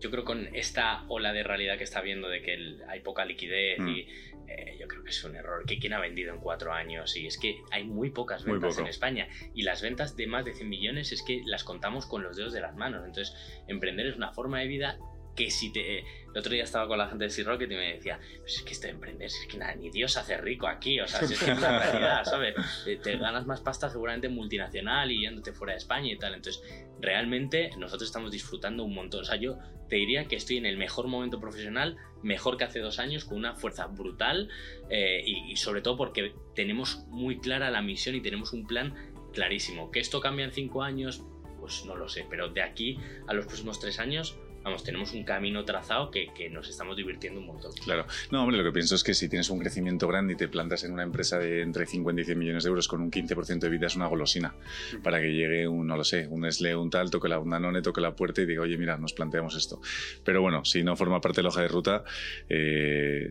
yo 0.00 0.10
creo 0.10 0.24
con 0.24 0.48
esta 0.54 1.04
ola 1.08 1.32
de 1.32 1.44
realidad 1.44 1.78
que 1.78 1.84
está 1.84 2.00
viendo 2.00 2.28
de 2.28 2.42
que 2.42 2.54
el- 2.54 2.82
hay 2.88 3.00
poca 3.00 3.24
liquidez 3.24 3.78
Mm. 3.78 3.88
y 3.88 4.00
eh, 4.48 4.76
yo 4.80 4.88
creo 4.88 5.04
que 5.04 5.10
es 5.10 5.22
un 5.24 5.36
error 5.36 5.64
que 5.64 5.78
quién 5.78 5.92
ha 5.92 6.00
vendido 6.00 6.34
en 6.34 6.40
cuatro 6.40 6.72
años 6.72 7.16
y 7.16 7.26
es 7.28 7.38
que 7.38 7.56
hay 7.70 7.84
muy 7.84 8.10
pocas 8.10 8.44
ventas 8.44 8.74
en 8.78 8.88
España 8.90 9.28
y 9.54 9.62
las 9.62 9.80
ventas 9.80 10.16
de 10.16 10.26
más 10.26 10.44
de 10.44 10.54
100 10.54 10.68
millones 10.68 11.12
es 11.12 11.22
que 11.22 11.40
las 11.46 11.62
contamos 11.62 12.06
con 12.06 12.24
los 12.24 12.36
dedos 12.36 12.52
de 12.52 12.60
las 12.60 12.74
manos 12.74 13.04
entonces 13.06 13.32
emprender 13.68 14.06
es 14.08 14.16
una 14.16 14.32
forma 14.32 14.58
de 14.60 14.66
vida 14.66 14.98
que 15.36 15.50
si 15.52 15.72
te... 15.72 16.04
El 16.32 16.38
otro 16.38 16.52
día 16.52 16.64
estaba 16.64 16.88
con 16.88 16.98
la 16.98 17.08
gente 17.08 17.24
de 17.24 17.30
Sea 17.30 17.44
Rocket 17.44 17.70
y 17.70 17.74
me 17.74 17.94
decía, 17.94 18.18
pues 18.40 18.56
es 18.56 18.62
que 18.62 18.72
esto 18.72 18.86
de 18.86 18.94
emprender, 18.94 19.26
es 19.26 19.46
que 19.48 19.58
nada, 19.58 19.74
ni 19.74 19.90
Dios 19.90 20.16
hace 20.16 20.36
rico 20.38 20.66
aquí, 20.66 20.98
o 21.00 21.06
sea, 21.06 21.26
si 21.26 21.34
es 21.34 21.42
que 21.42 21.50
es 21.50 21.58
una 21.58 21.78
realidad, 21.84 22.24
¿sabes? 22.24 22.54
Te, 22.84 22.96
te 22.96 23.18
ganas 23.18 23.46
más 23.46 23.60
pasta 23.60 23.90
seguramente 23.90 24.28
en 24.28 24.34
multinacional 24.34 25.10
y 25.10 25.22
yéndote 25.22 25.52
fuera 25.52 25.74
de 25.74 25.78
España 25.78 26.10
y 26.10 26.18
tal. 26.18 26.34
Entonces, 26.34 26.62
realmente 27.00 27.70
nosotros 27.76 28.08
estamos 28.08 28.30
disfrutando 28.30 28.84
un 28.84 28.94
montón. 28.94 29.20
O 29.20 29.24
sea, 29.24 29.36
yo 29.36 29.58
te 29.88 29.96
diría 29.96 30.24
que 30.24 30.36
estoy 30.36 30.56
en 30.56 30.66
el 30.66 30.78
mejor 30.78 31.06
momento 31.06 31.38
profesional, 31.38 31.98
mejor 32.22 32.56
que 32.56 32.64
hace 32.64 32.80
dos 32.80 32.98
años, 32.98 33.26
con 33.26 33.36
una 33.36 33.54
fuerza 33.54 33.86
brutal 33.86 34.48
eh, 34.88 35.22
y, 35.26 35.52
y 35.52 35.56
sobre 35.56 35.82
todo 35.82 35.98
porque 35.98 36.34
tenemos 36.54 37.04
muy 37.08 37.40
clara 37.40 37.70
la 37.70 37.82
misión 37.82 38.16
y 38.16 38.22
tenemos 38.22 38.54
un 38.54 38.66
plan 38.66 38.94
clarísimo. 39.32 39.90
¿Que 39.90 40.00
esto 40.00 40.20
cambia 40.20 40.46
en 40.46 40.52
cinco 40.52 40.82
años? 40.82 41.22
Pues 41.60 41.84
no 41.84 41.94
lo 41.94 42.08
sé, 42.08 42.26
pero 42.28 42.48
de 42.48 42.62
aquí 42.62 42.98
a 43.26 43.34
los 43.34 43.46
próximos 43.46 43.78
tres 43.80 43.98
años, 43.98 44.38
vamos, 44.62 44.84
tenemos 44.84 45.12
un 45.12 45.24
camino 45.24 45.64
trazado 45.64 46.10
que, 46.10 46.28
que 46.34 46.50
nos 46.50 46.68
estamos 46.68 46.96
divirtiendo 46.96 47.40
un 47.40 47.46
montón. 47.46 47.72
Claro. 47.84 48.06
No, 48.30 48.42
hombre, 48.42 48.56
lo 48.56 48.64
que 48.64 48.72
pienso 48.72 48.94
es 48.94 49.04
que 49.04 49.14
si 49.14 49.28
tienes 49.28 49.50
un 49.50 49.58
crecimiento 49.58 50.08
grande 50.08 50.34
y 50.34 50.36
te 50.36 50.48
plantas 50.48 50.84
en 50.84 50.92
una 50.92 51.02
empresa 51.02 51.38
de 51.38 51.62
entre 51.62 51.86
50 51.86 52.22
y 52.22 52.24
100 52.24 52.38
millones 52.38 52.64
de 52.64 52.68
euros 52.68 52.88
con 52.88 53.00
un 53.00 53.10
15% 53.10 53.58
de 53.58 53.68
vida 53.68 53.86
es 53.86 53.96
una 53.96 54.06
golosina. 54.06 54.54
Para 55.02 55.20
que 55.20 55.32
llegue 55.32 55.66
un, 55.68 55.86
no 55.86 55.96
lo 55.96 56.04
sé, 56.04 56.26
un 56.28 56.42
Nestlé, 56.42 56.74
un 56.76 56.90
tal, 56.90 57.10
toque 57.10 57.28
la, 57.28 57.38
un 57.38 57.50
Danone, 57.50 57.82
toque 57.82 58.00
la 58.00 58.14
puerta 58.14 58.42
y 58.42 58.46
diga, 58.46 58.62
oye, 58.62 58.76
mira, 58.76 58.96
nos 58.96 59.12
planteamos 59.12 59.56
esto. 59.56 59.80
Pero 60.24 60.42
bueno, 60.42 60.64
si 60.64 60.82
no 60.82 60.96
forma 60.96 61.20
parte 61.20 61.36
de 61.36 61.42
la 61.44 61.48
hoja 61.48 61.62
de 61.62 61.68
ruta, 61.68 62.04
eh, 62.48 63.30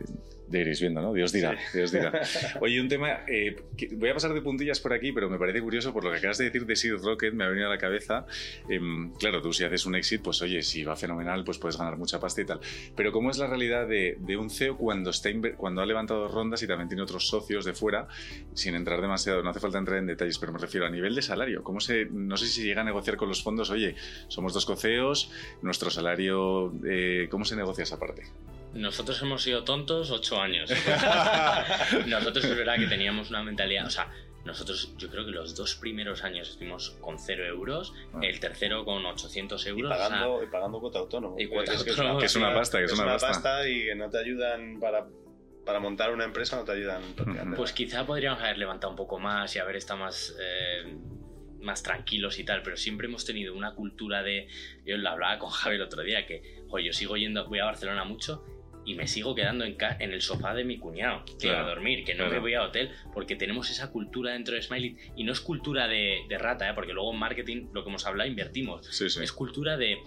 ya 0.52 0.60
iréis 0.60 0.82
viendo, 0.82 1.02
¿no? 1.02 1.14
Dios 1.14 1.32
dirá, 1.32 1.58
Dios 1.74 1.92
dirá. 1.92 2.22
Oye, 2.62 2.82
un 2.82 2.90
tema, 2.90 3.22
eh, 3.28 3.56
que 3.78 3.90
voy 3.96 4.10
a 4.10 4.14
pasar 4.14 4.34
de 4.34 4.42
puntillas 4.42 4.80
por 4.80 4.94
aquí, 4.94 5.12
pero 5.12 5.30
me 5.30 5.38
parece 5.38 5.62
curioso 5.62 5.94
por 5.94 6.04
lo 6.04 6.12
que 6.12 6.18
acabas 6.18 6.38
de 6.38 6.46
decir 6.46 6.66
de 6.66 6.76
Seed 6.76 6.96
Rocket, 7.04 7.34
me 7.34 7.44
ha 7.44 7.48
venido 7.48 7.68
a 7.68 7.70
la 7.70 7.78
cabeza. 7.78 8.26
Em, 8.70 9.12
claro, 9.14 9.42
tú 9.42 9.54
si 9.54 9.64
haces 9.64 9.86
un 9.86 9.96
exit, 9.96 10.22
pues 10.22 10.42
oye, 10.42 10.62
si 10.62 10.84
va 10.84 10.96
fenomenal, 10.96 11.44
pues 11.44 11.58
puedes 11.58 11.78
ganar 11.78 11.98
mucha 11.98 12.20
pasta 12.20 12.42
y 12.42 12.46
tal. 12.46 12.60
Pero 12.96 13.12
¿cómo 13.12 13.32
es 13.32 13.38
la 13.38 13.48
realidad 13.48 13.88
de, 13.88 14.18
de 14.20 14.38
un 14.38 14.50
CEO 14.50 14.78
cuando, 14.78 15.10
está 15.10 15.30
cuando 15.58 15.82
ha 15.82 15.86
levantado 15.86 16.28
rondas 16.28 16.62
y 16.64 16.68
también 16.68 16.90
tiene 16.90 17.04
otros 17.04 17.28
socios 17.28 17.66
de 17.66 17.74
fuera, 17.74 18.08
sin 18.54 18.76
entrar 18.76 19.02
demasiado, 19.02 19.42
no 19.44 19.50
hace 19.50 19.60
falta 19.60 19.78
entrar 19.78 19.98
en 19.98 20.08
detalles, 20.08 20.38
pero 20.38 20.52
me 20.52 20.60
refiero 20.60 20.86
a 20.86 20.90
nivel 20.90 21.16
de 21.16 21.22
salario. 21.22 21.64
¿Cómo 21.64 21.80
se, 21.80 22.06
no 22.06 22.38
sé 22.38 22.48
si 22.48 22.64
llega 22.64 22.82
a 22.82 22.86
negociar 22.86 23.18
con 23.18 23.30
los 23.30 23.44
fondos, 23.44 23.70
oye, 23.70 23.96
somos 24.28 24.54
dos 24.54 24.66
coceos, 24.66 25.32
nuestro 25.62 25.90
salario, 25.90 26.74
eh, 26.86 27.28
¿cómo 27.30 27.46
se 27.46 27.56
negocia 27.56 27.84
esa 27.84 28.00
parte? 28.00 28.24
Nosotros 28.74 29.22
hemos 29.22 29.42
sido 29.44 29.64
tontos 29.64 30.12
ocho 30.12 30.40
años. 30.40 30.70
Nosotros 32.08 32.46
es 32.46 32.56
verdad 32.58 32.78
que 32.78 32.88
teníamos 32.88 33.30
una 33.30 33.44
mentalidad, 33.44 33.86
o 33.86 33.90
sea, 33.90 34.10
nosotros 34.46 34.96
yo 34.98 35.10
creo 35.10 35.24
que 35.26 35.32
los 35.32 35.56
dos 35.56 35.76
primeros 35.76 36.24
años 36.24 36.50
estuvimos 36.50 36.92
con 37.00 37.20
cero 37.20 37.46
euros, 37.46 37.94
Ah. 38.14 38.20
el 38.24 38.40
tercero 38.40 38.84
con 38.86 39.06
800 39.06 39.64
Y 39.66 39.70
euros. 39.70 39.92
o 39.92 39.96
sea, 39.96 40.10
pagando, 40.10 40.44
y 40.44 40.48
pagando 40.48 40.80
cuota 40.80 41.00
autónomo. 41.00 41.36
Y 41.40 41.48
cuota 41.48 41.74
Es 41.74 41.84
que 41.84 41.92
es 41.92 41.98
autónomo, 41.98 42.20
Que 42.20 42.26
es 42.26 42.36
una 42.36 42.54
pasta, 42.54 42.80
que 42.80 42.86
es 42.86 42.94
una 42.94 43.06
pasta. 43.06 43.28
pasta 43.28 43.68
y 43.68 43.86
que 43.86 43.96
no 43.96 44.10
te 44.10 44.18
ayudan 44.18 44.80
para, 44.80 45.06
para 45.64 45.80
montar 45.80 46.12
una 46.12 46.24
empresa, 46.24 46.56
no 46.56 46.64
te 46.64 46.72
ayudan. 46.72 47.02
Pues 47.56 47.72
quizá 47.74 48.06
podríamos 48.06 48.42
haber 48.42 48.58
levantado 48.58 48.90
un 48.90 48.98
poco 48.98 49.20
más 49.20 49.56
y 49.56 49.60
haber 49.60 49.76
estado 49.76 50.00
más, 50.00 50.36
eh, 50.42 50.96
más 51.60 51.84
tranquilos 51.84 52.40
y 52.40 52.44
tal, 52.44 52.64
pero 52.64 52.78
siempre 52.78 53.06
hemos 53.08 53.26
tenido 53.26 53.54
una 53.54 53.76
cultura 53.76 54.24
de. 54.24 54.48
Yo 54.86 54.98
lo 54.98 55.08
hablaba 55.08 55.38
con 55.38 55.52
Javi 55.52 55.76
el 55.76 55.84
otro 55.84 56.02
día, 56.02 56.26
que 56.26 56.64
joder, 56.68 56.86
yo 56.88 56.94
sigo 56.94 57.16
yendo, 57.16 57.48
voy 57.48 57.60
a 57.60 57.66
Barcelona 57.66 58.06
mucho 58.06 58.44
y 58.86 58.96
me 58.96 59.08
sigo 59.08 59.36
quedando 59.36 59.64
en, 59.66 59.76
ca- 59.76 59.96
en 60.00 60.12
el 60.12 60.22
sofá 60.22 60.54
de 60.56 60.64
mi 60.64 60.78
cuñado, 60.80 61.24
que 61.26 61.48
Claro, 61.50 61.66
a 61.66 61.70
dormir, 61.70 62.04
que 62.04 62.14
no 62.14 62.20
claro. 62.26 62.32
me 62.34 62.40
voy 62.40 62.54
a 62.56 62.64
hotel, 62.64 62.90
porque 63.14 63.36
tenemos 63.36 63.70
esa 63.70 63.92
cultura 63.92 64.34
dentro 64.34 64.56
de 64.56 64.62
Smiley 64.62 64.98
y 65.16 65.24
no 65.24 65.32
es 65.34 65.42
cultura 65.42 65.88
de, 65.88 66.22
de 66.28 66.38
rata, 66.38 66.70
¿eh? 66.70 66.74
porque 66.74 66.94
luego 66.94 67.14
en 67.14 67.20
marketing, 67.20 67.68
lo 67.74 67.84
que 67.84 67.90
hemos 67.90 68.06
hablado, 68.06 68.30
invertimos. 68.30 68.86
Sí, 68.88 69.10
sí. 69.10 69.22
Es 69.24 69.32
cultura 69.32 69.78
de. 69.78 69.98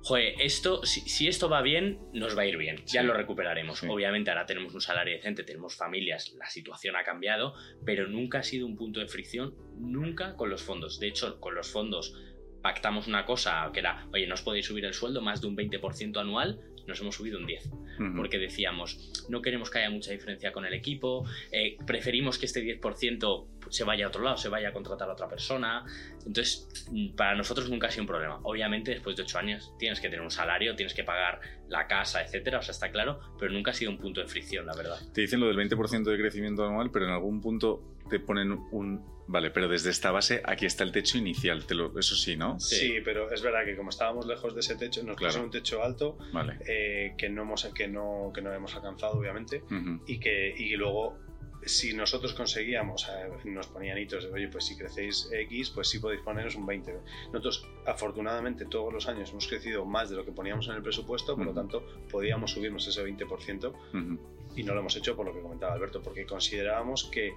Joder, 0.00 0.34
esto, 0.40 0.86
si, 0.86 1.00
si 1.00 1.26
esto 1.26 1.48
va 1.48 1.60
bien, 1.60 1.98
nos 2.14 2.38
va 2.38 2.42
a 2.42 2.46
ir 2.46 2.56
bien. 2.56 2.76
Ya 2.86 3.00
Sí. 3.00 3.06
lo 3.06 3.14
recuperaremos. 3.14 3.82
Obviamente 3.82 4.30
ahora 4.30 4.46
tenemos 4.46 4.72
un 4.72 4.80
salario 4.80 5.14
decente, 5.16 5.42
tenemos 5.42 5.74
familias, 5.76 6.32
la 6.38 6.46
situación 6.48 6.94
ha 6.96 7.02
cambiado, 7.02 7.52
pero 7.84 8.06
nunca 8.06 8.38
ha 8.38 8.42
sido 8.44 8.64
un 8.66 8.76
punto 8.76 9.00
de 9.00 9.08
fricción, 9.08 9.54
nunca 9.76 10.34
con 10.36 10.50
los 10.50 10.62
fondos. 10.62 11.00
De 11.00 11.08
hecho, 11.08 11.40
con 11.40 11.54
los 11.56 11.70
fondos 11.72 12.14
pactamos 12.62 13.06
una 13.08 13.26
cosa 13.26 13.68
que 13.72 13.80
era, 13.80 14.06
oye, 14.12 14.26
no 14.26 14.34
os 14.34 14.42
podéis 14.42 14.66
subir 14.66 14.84
el 14.84 14.94
sueldo 14.94 15.20
más 15.20 15.40
de 15.40 15.48
un 15.48 15.56
20% 15.56 16.16
anual, 16.20 16.60
nos 16.88 17.00
hemos 17.00 17.14
subido 17.14 17.38
un 17.38 17.46
10 17.46 17.66
Ujú. 17.66 18.16
porque 18.16 18.38
decíamos, 18.38 19.12
no 19.28 19.42
queremos 19.42 19.70
que 19.70 19.78
haya 19.78 19.90
mucha 19.90 20.10
diferencia 20.10 20.52
con 20.52 20.64
el 20.64 20.74
equipo, 20.74 21.24
eh, 21.52 21.76
preferimos 21.86 22.38
que 22.38 22.46
este 22.46 22.62
10% 22.62 23.46
se 23.70 23.84
vaya 23.84 24.06
a 24.06 24.08
otro 24.08 24.22
lado, 24.22 24.36
se 24.36 24.48
vaya 24.48 24.70
a 24.70 24.72
contratar 24.72 25.08
a 25.10 25.12
otra 25.12 25.28
persona. 25.28 25.84
Entonces, 26.26 26.68
para 27.16 27.34
nosotros 27.34 27.68
nunca 27.68 27.88
ha 27.88 27.90
sido 27.90 28.02
un 28.02 28.08
problema. 28.08 28.40
Obviamente, 28.42 28.92
después 28.92 29.16
de 29.16 29.22
8 29.22 29.38
años 29.38 29.72
tienes 29.78 30.00
que 30.00 30.08
tener 30.08 30.22
un 30.22 30.30
salario, 30.30 30.74
tienes 30.74 30.94
que 30.94 31.04
pagar 31.04 31.40
la 31.68 31.86
casa, 31.86 32.22
etcétera, 32.22 32.58
o 32.58 32.62
sea, 32.62 32.72
está 32.72 32.90
claro, 32.90 33.20
pero 33.38 33.52
nunca 33.52 33.72
ha 33.72 33.74
sido 33.74 33.90
un 33.90 33.98
punto 33.98 34.20
de 34.20 34.26
fricción, 34.26 34.66
la 34.66 34.74
verdad. 34.74 34.96
Te 35.12 35.22
dicen 35.22 35.40
lo 35.40 35.46
del 35.48 35.56
20% 35.56 36.04
de 36.04 36.16
crecimiento 36.18 36.66
anual, 36.66 36.90
pero 36.90 37.04
en 37.04 37.12
algún 37.12 37.40
punto 37.40 37.97
te 38.08 38.20
ponen 38.20 38.52
un... 38.70 39.18
Vale, 39.30 39.50
pero 39.50 39.68
desde 39.68 39.90
esta 39.90 40.10
base 40.10 40.40
aquí 40.42 40.64
está 40.64 40.84
el 40.84 40.92
techo 40.92 41.18
inicial, 41.18 41.66
te 41.66 41.74
lo- 41.74 41.98
eso 41.98 42.14
sí, 42.16 42.34
¿no? 42.36 42.58
Sí. 42.58 42.76
Sí, 42.76 42.94
pero 43.04 43.30
es 43.30 43.42
verdad 43.42 43.64
que 43.66 43.76
como 43.76 43.90
estábamos 43.90 44.26
lejos 44.26 44.54
de 44.54 44.60
ese 44.60 44.74
techo, 44.76 45.02
nos 45.02 45.16
Claro. 45.16 45.42
un 45.44 45.50
techo 45.50 45.82
alto 45.82 46.16
Vale. 46.32 46.58
eh, 46.66 47.14
que, 47.18 47.28
no 47.28 47.42
hemos, 47.42 47.66
que, 47.74 47.88
no, 47.88 48.30
que 48.34 48.40
no 48.40 48.52
hemos 48.54 48.74
alcanzado, 48.74 49.18
obviamente, 49.18 49.62
y 50.06 50.18
que 50.18 50.54
y 50.56 50.74
luego 50.76 51.18
si 51.66 51.92
nosotros 51.92 52.32
conseguíamos, 52.32 53.06
eh, 53.08 53.28
nos 53.50 53.66
ponían 53.66 53.98
hitos 53.98 54.24
de, 54.24 54.30
oye, 54.32 54.48
pues 54.48 54.64
si 54.64 54.76
crecéis 54.78 55.28
X, 55.30 55.70
pues 55.74 55.88
sí 55.88 55.98
podéis 55.98 56.22
poneros 56.22 56.54
un 56.54 56.64
20. 56.64 56.94
Nosotros, 57.26 57.66
afortunadamente, 57.84 58.64
todos 58.64 58.94
los 58.94 59.06
años 59.08 59.28
hemos 59.32 59.46
crecido 59.46 59.84
más 59.84 60.08
de 60.08 60.16
lo 60.16 60.24
que 60.24 60.32
poníamos 60.32 60.68
en 60.68 60.76
el 60.76 60.82
presupuesto, 60.82 61.36
por 61.36 61.44
lo 61.44 61.52
tanto, 61.52 61.84
podíamos 62.10 62.52
subirnos 62.52 62.86
ese 62.88 63.02
20% 63.04 63.72
Ujú. 63.74 64.18
y 64.56 64.62
no 64.62 64.72
lo 64.72 64.80
hemos 64.80 64.96
hecho 64.96 65.14
por 65.16 65.26
lo 65.26 65.34
que 65.34 65.40
comentaba 65.42 65.74
Alberto, 65.74 66.00
porque 66.00 66.24
considerábamos 66.24 67.10
que 67.12 67.32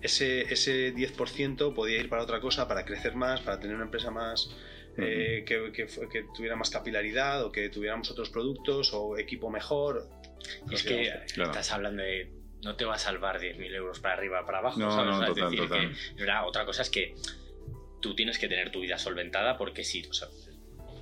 ese, 0.00 0.42
ese 0.52 0.94
10% 0.94 1.74
podía 1.74 1.98
ir 1.98 2.08
para 2.08 2.22
otra 2.22 2.40
cosa, 2.40 2.68
para 2.68 2.84
crecer 2.84 3.14
más, 3.14 3.40
para 3.40 3.58
tener 3.58 3.76
una 3.76 3.84
empresa 3.84 4.10
más, 4.10 4.50
eh, 4.96 5.44
que, 5.46 5.72
que, 5.72 6.24
tuviera 6.34 6.56
más 6.56 6.70
capilaridad 6.70 7.44
o 7.44 7.52
que 7.52 7.68
tuviéramos 7.68 8.10
otros 8.10 8.30
productos 8.30 8.92
o 8.94 9.18
equipo 9.18 9.50
mejor. 9.50 10.08
Y 10.70 10.74
es 10.74 10.82
que 10.82 11.12
estás 11.26 11.72
hablando 11.72 12.02
de 12.02 12.32
no 12.62 12.76
te 12.76 12.84
va 12.84 12.94
a 12.94 12.98
salvar 12.98 13.38
10.000 13.38 13.74
euros 13.74 14.00
para 14.00 14.14
arriba 14.14 14.44
para 14.46 14.58
abajo. 14.58 14.80
No, 14.80 14.90
¿sabes? 14.90 15.14
no, 15.14 15.22
es 15.22 15.28
total, 15.28 15.50
decir, 15.50 15.68
total. 15.68 15.94
que 16.16 16.46
otra 16.46 16.64
cosa 16.64 16.82
es 16.82 16.90
que 16.90 17.14
tú 18.00 18.14
tienes 18.14 18.38
que 18.38 18.48
tener 18.48 18.70
tu 18.70 18.80
vida 18.80 18.98
solventada 18.98 19.56
porque 19.56 19.84
si, 19.84 20.06
o 20.06 20.12
sea, 20.12 20.28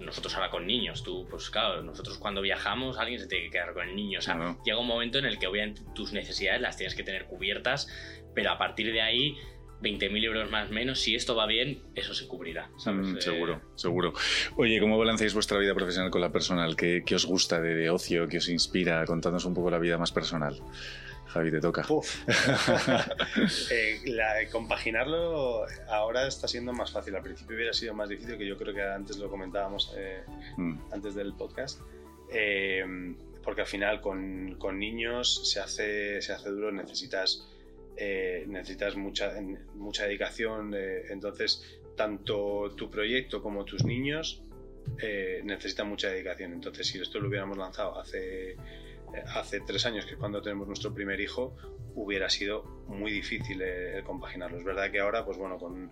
nosotros 0.01 0.34
ahora 0.34 0.51
con 0.51 0.66
niños, 0.66 1.03
tú, 1.03 1.26
pues 1.30 1.51
claro, 1.51 1.82
nosotros 1.82 2.18
cuando 2.18 2.40
viajamos 2.40 2.99
alguien 2.99 3.20
se 3.20 3.26
tiene 3.26 3.45
que 3.45 3.53
quedar 3.53 3.72
con 3.72 3.88
el 3.88 3.97
niño. 3.97 4.18
O 4.18 4.22
sea, 4.22 4.57
llega 4.64 4.78
un 4.78 4.86
momento 4.86 5.18
en 5.18 5.24
el 5.24 5.38
que 5.38 5.47
obviamente 5.47 5.82
tus 5.95 6.12
necesidades 6.12 6.61
las 6.61 6.76
tienes 6.76 6.95
que 6.95 7.03
tener 7.03 7.26
cubiertas, 7.26 7.88
pero 8.35 8.51
a 8.51 8.59
partir 8.59 8.93
de 8.93 9.01
ahí 9.03 9.37
20.000 9.82 10.24
euros 10.24 10.51
más 10.51 10.70
menos, 10.70 11.01
si 11.01 11.14
esto 11.14 11.35
va 11.37 11.47
bien, 11.47 11.82
eso 11.95 12.14
se 12.14 12.26
cubrirá. 12.26 12.70
¿sabes? 12.78 13.07
Mm, 13.09 13.16
Eh, 13.16 13.20
seguro, 13.20 13.61
seguro. 13.74 14.12
Oye, 14.57 14.80
¿cómo 14.80 14.97
balanceáis 14.99 15.35
vuestra 15.35 15.59
vida 15.59 15.74
profesional 15.74 16.11
con 16.11 16.20
la 16.20 16.32
personal? 16.32 16.74
¿Qué, 16.76 17.03
qué 17.05 17.14
os 17.16 17.26
gusta 17.26 17.61
de, 17.61 17.74
de 17.74 17.91
ocio? 17.91 18.26
¿Qué 18.28 18.39
os 18.39 18.49
inspira? 18.49 19.05
Contadnos 19.05 19.45
un 19.45 19.53
poco 19.55 19.70
la 19.70 19.78
vida 19.78 19.99
más 19.99 20.11
personal. 20.12 20.59
Javi, 21.26 21.51
te 21.51 21.61
toca. 21.61 21.85
Eh, 23.70 24.01
la- 24.07 24.49
compaginarlo 24.51 25.66
ahora 25.89 26.26
está 26.28 26.49
siendo 26.49 26.72
más 26.72 26.91
fácil. 26.93 27.14
Al 27.16 27.22
principio 27.22 27.57
hubiera 27.57 27.72
sido 27.72 27.95
más 27.95 28.09
difícil, 28.09 28.39
que 28.39 28.47
yo 28.47 28.57
creo 28.57 28.74
que 28.74 28.82
antes 28.82 29.18
lo 29.18 29.28
comentábamos 29.28 29.93
eh, 29.97 30.22
Mm, 30.57 30.78
antes 30.93 31.14
del 31.14 31.35
podcast. 31.35 31.80
Eh, 32.32 32.85
porque 33.43 33.61
al 33.62 33.66
final 33.66 34.01
con, 34.01 34.55
con 34.59 34.78
niños 34.78 35.51
se 35.51 35.61
hace, 35.61 36.22
se 36.22 36.32
hace 36.32 36.49
duro, 36.51 36.72
necesitas, 36.72 37.47
eh, 37.97 38.45
necesitas 38.49 38.97
mucha, 38.97 39.32
mucha 39.74 40.05
dedicación. 40.05 40.74
eh, 40.74 41.05
entonces, 41.11 41.80
tanto 41.97 42.74
tu 42.76 42.90
proyecto 42.90 43.42
como 43.42 43.64
tus 43.64 43.84
niños 43.84 44.42
eh, 44.99 45.40
necesitan 45.45 45.88
mucha 45.88 46.09
dedicación. 46.09 46.53
Entonces, 46.53 46.86
si 46.86 46.99
esto 47.01 47.20
lo 47.20 47.28
hubiéramos 47.28 47.57
lanzado 47.57 47.99
hace, 47.99 48.57
hace 49.34 49.61
tres 49.61 49.86
años, 49.86 50.07
que 50.07 50.12
es 50.12 50.18
cuando 50.18 50.42
tenemos 50.42 50.66
nuestro 50.66 50.92
primer 50.92 51.20
hijo, 51.20 51.57
hubiera 51.95 52.28
sido 52.28 52.84
muy 52.89 53.11
difícil 53.12 53.61
eh, 53.62 53.99
el 53.99 54.05
compaginarlo. 54.05 54.59
Es 54.59 54.64
verdad 54.64 54.91
que 54.91 55.01
ahora, 55.01 55.24
pues 55.24 55.39
bueno, 55.39 55.59
con, 55.59 55.91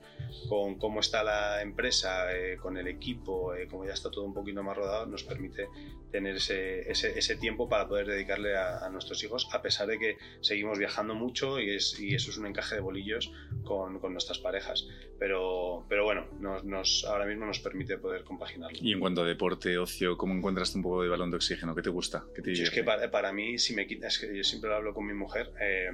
con 0.49 0.77
cómo 0.79 1.01
está 1.01 1.23
la 1.23 1.63
empresa, 1.63 2.35
eh, 2.35 2.57
con 2.57 2.77
el 2.77 2.89
equipo, 2.89 3.55
eh, 3.55 3.67
como 3.69 3.85
ya 3.85 3.93
está 3.93 4.11
todo 4.11 4.25
un 4.25 4.35
poquito 4.35 4.63
más 4.63 4.77
rodado, 4.77 5.07
nos 5.07 5.25
permite 5.25 5.69
tener 6.11 6.37
ese, 6.37 6.91
ese, 6.91 7.19
ese 7.19 7.37
tiempo 7.37 7.69
para 7.69 7.89
poder 7.89 8.07
dedicarle 8.07 8.57
a, 8.57 8.85
a 8.85 8.91
nuestros 8.91 9.23
hijos, 9.25 9.49
a 9.53 9.63
pesar 9.63 9.87
de 9.87 9.99
que 9.99 10.17
seguimos 10.41 10.79
viajando 10.79 11.15
mucho 11.15 11.61
y, 11.61 11.75
es, 11.75 11.99
y 11.99 12.15
eso 12.15 12.31
es 12.31 12.39
un 12.39 12.47
encaje 12.47 12.77
de 12.77 12.81
bolillos 12.81 13.33
con, 13.65 13.99
con 13.99 14.13
nuestras 14.13 14.39
parejas. 14.39 14.87
Pero, 15.19 15.87
pero 15.89 16.05
bueno, 16.05 16.27
nos, 16.41 16.65
nos, 16.65 17.05
ahora 17.05 17.27
mismo 17.27 17.47
nos 17.47 17.61
permite 17.61 17.97
poder 17.99 18.25
compaginarlo. 18.25 18.77
Y 18.81 18.93
en 18.93 19.01
cuanto 19.01 19.23
a 19.23 19.27
deporte, 19.27 19.79
ocio, 19.79 20.17
¿cómo 20.17 20.35
encuentras 20.35 20.75
un 20.75 20.83
poco 20.83 21.03
de 21.03 21.09
balón 21.09 21.31
de 21.31 21.37
oxígeno? 21.37 21.75
¿Qué 21.75 21.83
te 21.83 21.91
gusta? 21.91 22.25
¿Qué 22.35 22.43
te 22.43 22.53
es 22.53 22.71
que 22.71 22.85
para, 22.85 23.11
para 23.11 23.33
mí, 23.33 23.59
si 23.59 23.75
me 23.75 23.87
quitas, 23.87 24.19
que 24.19 24.37
yo 24.37 24.45
siempre 24.45 24.71
lo 24.71 24.77
hablo 24.77 24.95
con 24.95 25.07
mi 25.07 25.15
mujer, 25.15 25.53
eh, 25.61 25.91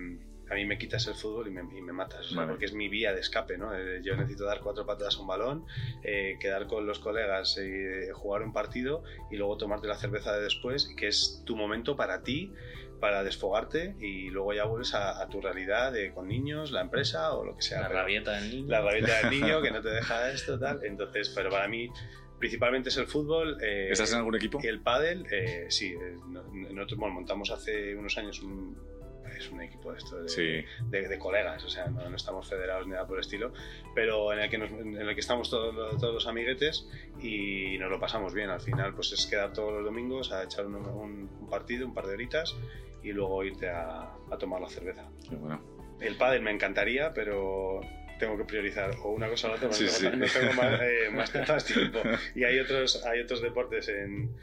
a 0.50 0.54
mí 0.54 0.64
me 0.64 0.78
quitas 0.78 1.06
el 1.06 1.14
fútbol 1.14 1.48
y 1.48 1.50
me, 1.50 1.60
y 1.76 1.82
me 1.82 1.92
matas, 1.92 2.20
o 2.26 2.28
sea, 2.28 2.36
Vale. 2.38 2.50
porque 2.50 2.64
es 2.66 2.72
mi 2.72 2.88
vía 2.88 3.12
de 3.12 3.20
escape, 3.20 3.58
¿no? 3.58 3.74
Eh, 3.76 4.00
Yo 4.02 4.16
necesito 4.16 4.44
dar 4.44 4.60
cuatro 4.60 4.86
patadas 4.86 5.16
a 5.16 5.20
un 5.20 5.26
balón, 5.26 5.66
eh, 6.02 6.36
quedar 6.40 6.66
con 6.66 6.86
los 6.86 6.98
colegas, 6.98 7.58
eh, 7.60 8.10
jugar 8.14 8.42
un 8.42 8.52
partido 8.52 9.02
y 9.30 9.36
luego 9.36 9.56
tomarte 9.56 9.86
la 9.86 9.96
cerveza 9.96 10.32
de 10.34 10.42
después, 10.42 10.92
que 10.96 11.08
es 11.08 11.42
tu 11.44 11.56
momento 11.56 11.96
para 11.96 12.22
ti, 12.22 12.52
para 13.00 13.22
desfogarte 13.22 13.94
y 14.00 14.28
luego 14.30 14.52
ya 14.54 14.64
vuelves 14.64 14.92
a, 14.94 15.22
a 15.22 15.28
tu 15.28 15.40
realidad 15.40 15.92
de, 15.92 16.10
con 16.12 16.26
niños, 16.26 16.72
la 16.72 16.80
empresa 16.80 17.32
o 17.34 17.44
lo 17.44 17.54
que 17.54 17.62
sea. 17.62 17.80
La 17.82 17.88
Pero- 17.88 18.00
rabieta 18.00 18.32
del 18.32 18.50
niño. 18.50 18.68
la 18.68 18.80
rabieta 18.80 19.18
del 19.20 19.30
niño 19.40 19.62
que 19.62 19.70
no 19.70 19.80
te 19.80 19.88
deja 19.90 20.30
esto, 20.32 20.58
tal. 20.58 20.80
Entonces, 20.84 21.28
pero 21.34 21.48
para 21.50 21.68
mí 21.68 21.88
principalmente 22.40 22.88
es 22.88 22.96
el 22.96 23.06
fútbol. 23.06 23.56
eh, 23.62 23.88
¿Estás 23.90 24.12
en 24.12 24.18
algún 24.18 24.34
equipo? 24.36 24.58
y 24.62 24.66
el 24.66 24.80
pádel, 24.80 25.26
eh, 25.30 25.66
sí, 25.68 25.92
eh, 25.92 26.16
no- 26.28 26.42
nosotros 26.72 26.98
bueno, 26.98 27.14
montamos 27.14 27.50
hace 27.50 27.94
unos 27.94 28.16
años 28.18 28.40
un, 28.42 28.76
es 29.38 29.50
un 29.50 29.60
equipo 29.62 29.92
de 29.92 29.98
esto 29.98 30.22
de, 30.22 30.28
Sí. 30.28 30.64
de, 30.90 31.08
de 31.08 31.18
colegas, 31.18 31.64
o 31.64 31.68
sea, 31.68 31.86
no, 31.86 32.08
no 32.08 32.16
estamos 32.16 32.48
federados 32.48 32.86
ni 32.86 32.92
nada 32.92 33.06
por 33.06 33.16
el 33.16 33.20
estilo, 33.24 33.52
pero 33.94 34.32
en 34.32 34.40
el 34.40 34.50
que, 34.50 34.58
nos- 34.58 34.70
en 34.70 34.96
el 34.96 35.14
que 35.14 35.20
estamos 35.20 35.48
todos, 35.50 35.98
todos 35.98 36.14
los 36.14 36.26
amiguetes 36.26 36.88
y 37.20 37.76
nos 37.78 37.90
lo 37.90 37.98
pasamos 38.00 38.34
bien. 38.34 38.50
Al 38.50 38.60
final, 38.60 38.94
pues 38.94 39.12
es 39.12 39.26
quedar 39.26 39.52
todos 39.52 39.72
los 39.72 39.84
domingos 39.84 40.32
a 40.32 40.44
echar 40.44 40.66
un, 40.66 40.76
un- 40.76 41.30
un 41.40 41.48
partido, 41.50 41.86
un 41.86 41.94
par 41.94 42.06
de 42.06 42.14
horitas 42.14 42.54
y 43.02 43.12
luego 43.12 43.42
irte 43.44 43.68
a, 43.70 44.12
a 44.30 44.38
tomar 44.38 44.60
la 44.60 44.68
cerveza. 44.68 45.08
Qué 45.28 45.36
bueno. 45.36 45.60
El 46.00 46.16
pádel 46.16 46.42
me 46.42 46.50
encantaría, 46.52 47.12
pero 47.12 47.80
tengo 48.18 48.36
que 48.36 48.44
priorizar 48.44 48.90
o 49.04 49.10
una 49.10 49.28
cosa 49.28 49.46
o 49.46 49.50
la 49.50 49.56
otra, 49.56 49.72
Sí, 49.72 49.84
no, 49.84 49.90
sí. 49.90 50.04
no 50.16 50.26
tengo 50.26 50.52
más, 50.54 50.80
eh, 50.82 51.10
más- 51.12 51.32
más 51.48 51.64
tiempo. 51.64 52.00
Y 52.34 52.44
hay 52.44 52.58
otros, 52.58 53.04
hay 53.06 53.20
otros 53.20 53.40
deportes 53.42 53.88
en, 53.88 54.34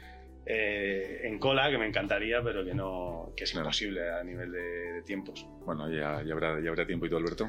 eh, 0.48 1.22
en 1.24 1.38
cola 1.40 1.68
que 1.70 1.76
me 1.78 1.86
encantaría, 1.86 2.40
pero 2.42 2.64
que 2.64 2.72
no 2.72 3.32
que 3.36 3.44
es 3.44 3.50
Claro. 3.50 3.66
imposible 3.66 4.08
a 4.10 4.22
nivel 4.22 4.52
de, 4.52 4.60
de 4.60 5.02
tiempos. 5.02 5.44
Bueno, 5.64 5.90
ya, 5.90 6.22
ya, 6.22 6.32
habrá, 6.34 6.60
ya 6.62 6.70
habrá 6.70 6.86
tiempo. 6.86 7.06
¿Y 7.06 7.10
tú, 7.10 7.16
Alberto? 7.16 7.48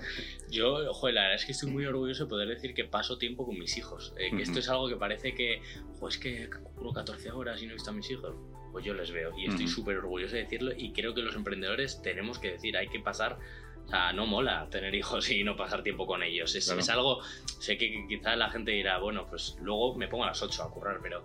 Yo, 0.49 0.91
joder, 0.93 1.15
la 1.15 1.21
verdad 1.21 1.35
es 1.35 1.45
que 1.45 1.51
estoy 1.51 1.69
muy 1.69 1.85
orgulloso 1.85 2.23
de 2.23 2.29
poder 2.29 2.47
decir 2.49 2.73
que 2.73 2.85
paso 2.85 3.17
tiempo 3.17 3.45
con 3.45 3.57
mis 3.57 3.77
hijos. 3.77 4.13
Eh, 4.17 4.35
que 4.35 4.43
esto 4.43 4.59
es 4.59 4.67
algo 4.69 4.89
que 4.89 4.95
parece 4.95 5.35
que, 5.35 5.61
joder, 5.99 6.13
es 6.13 6.17
que 6.17 6.49
curro 6.75 6.91
14 6.93 7.31
horas 7.31 7.61
y 7.61 7.65
no 7.67 7.71
he 7.71 7.75
visto 7.75 7.91
a 7.91 7.93
mis 7.93 8.09
hijos. 8.09 8.35
Pues 8.71 8.83
yo 8.83 8.93
les 8.93 9.11
veo 9.11 9.31
y 9.37 9.47
estoy 9.47 9.65
Ujú. 9.65 9.73
súper 9.75 9.97
orgulloso 9.97 10.35
de 10.35 10.43
decirlo 10.43 10.71
y 10.75 10.91
creo 10.91 11.13
que 11.13 11.21
los 11.21 11.35
emprendedores 11.35 12.01
tenemos 12.01 12.39
que 12.39 12.51
decir, 12.53 12.75
hay 12.77 12.87
que 12.87 12.99
pasar... 12.99 13.37
O 13.85 13.89
sea, 13.89 14.11
no 14.11 14.25
mola 14.25 14.67
tener 14.69 14.93
hijos 14.95 15.31
y 15.31 15.45
no 15.45 15.55
pasar 15.55 15.81
tiempo 15.81 16.05
con 16.05 16.21
ellos. 16.21 16.53
Es, 16.55 16.65
Claro. 16.65 16.81
es 16.81 16.89
algo, 16.89 17.21
sé 17.61 17.77
que 17.77 18.05
quizás 18.09 18.37
la 18.37 18.49
gente 18.49 18.71
dirá, 18.71 18.97
bueno, 18.97 19.25
pues 19.29 19.55
luego 19.61 19.95
me 19.95 20.09
pongo 20.09 20.25
a 20.25 20.27
las 20.27 20.41
8 20.43 20.61
a 20.63 20.69
currar, 20.69 20.99
pero 21.01 21.23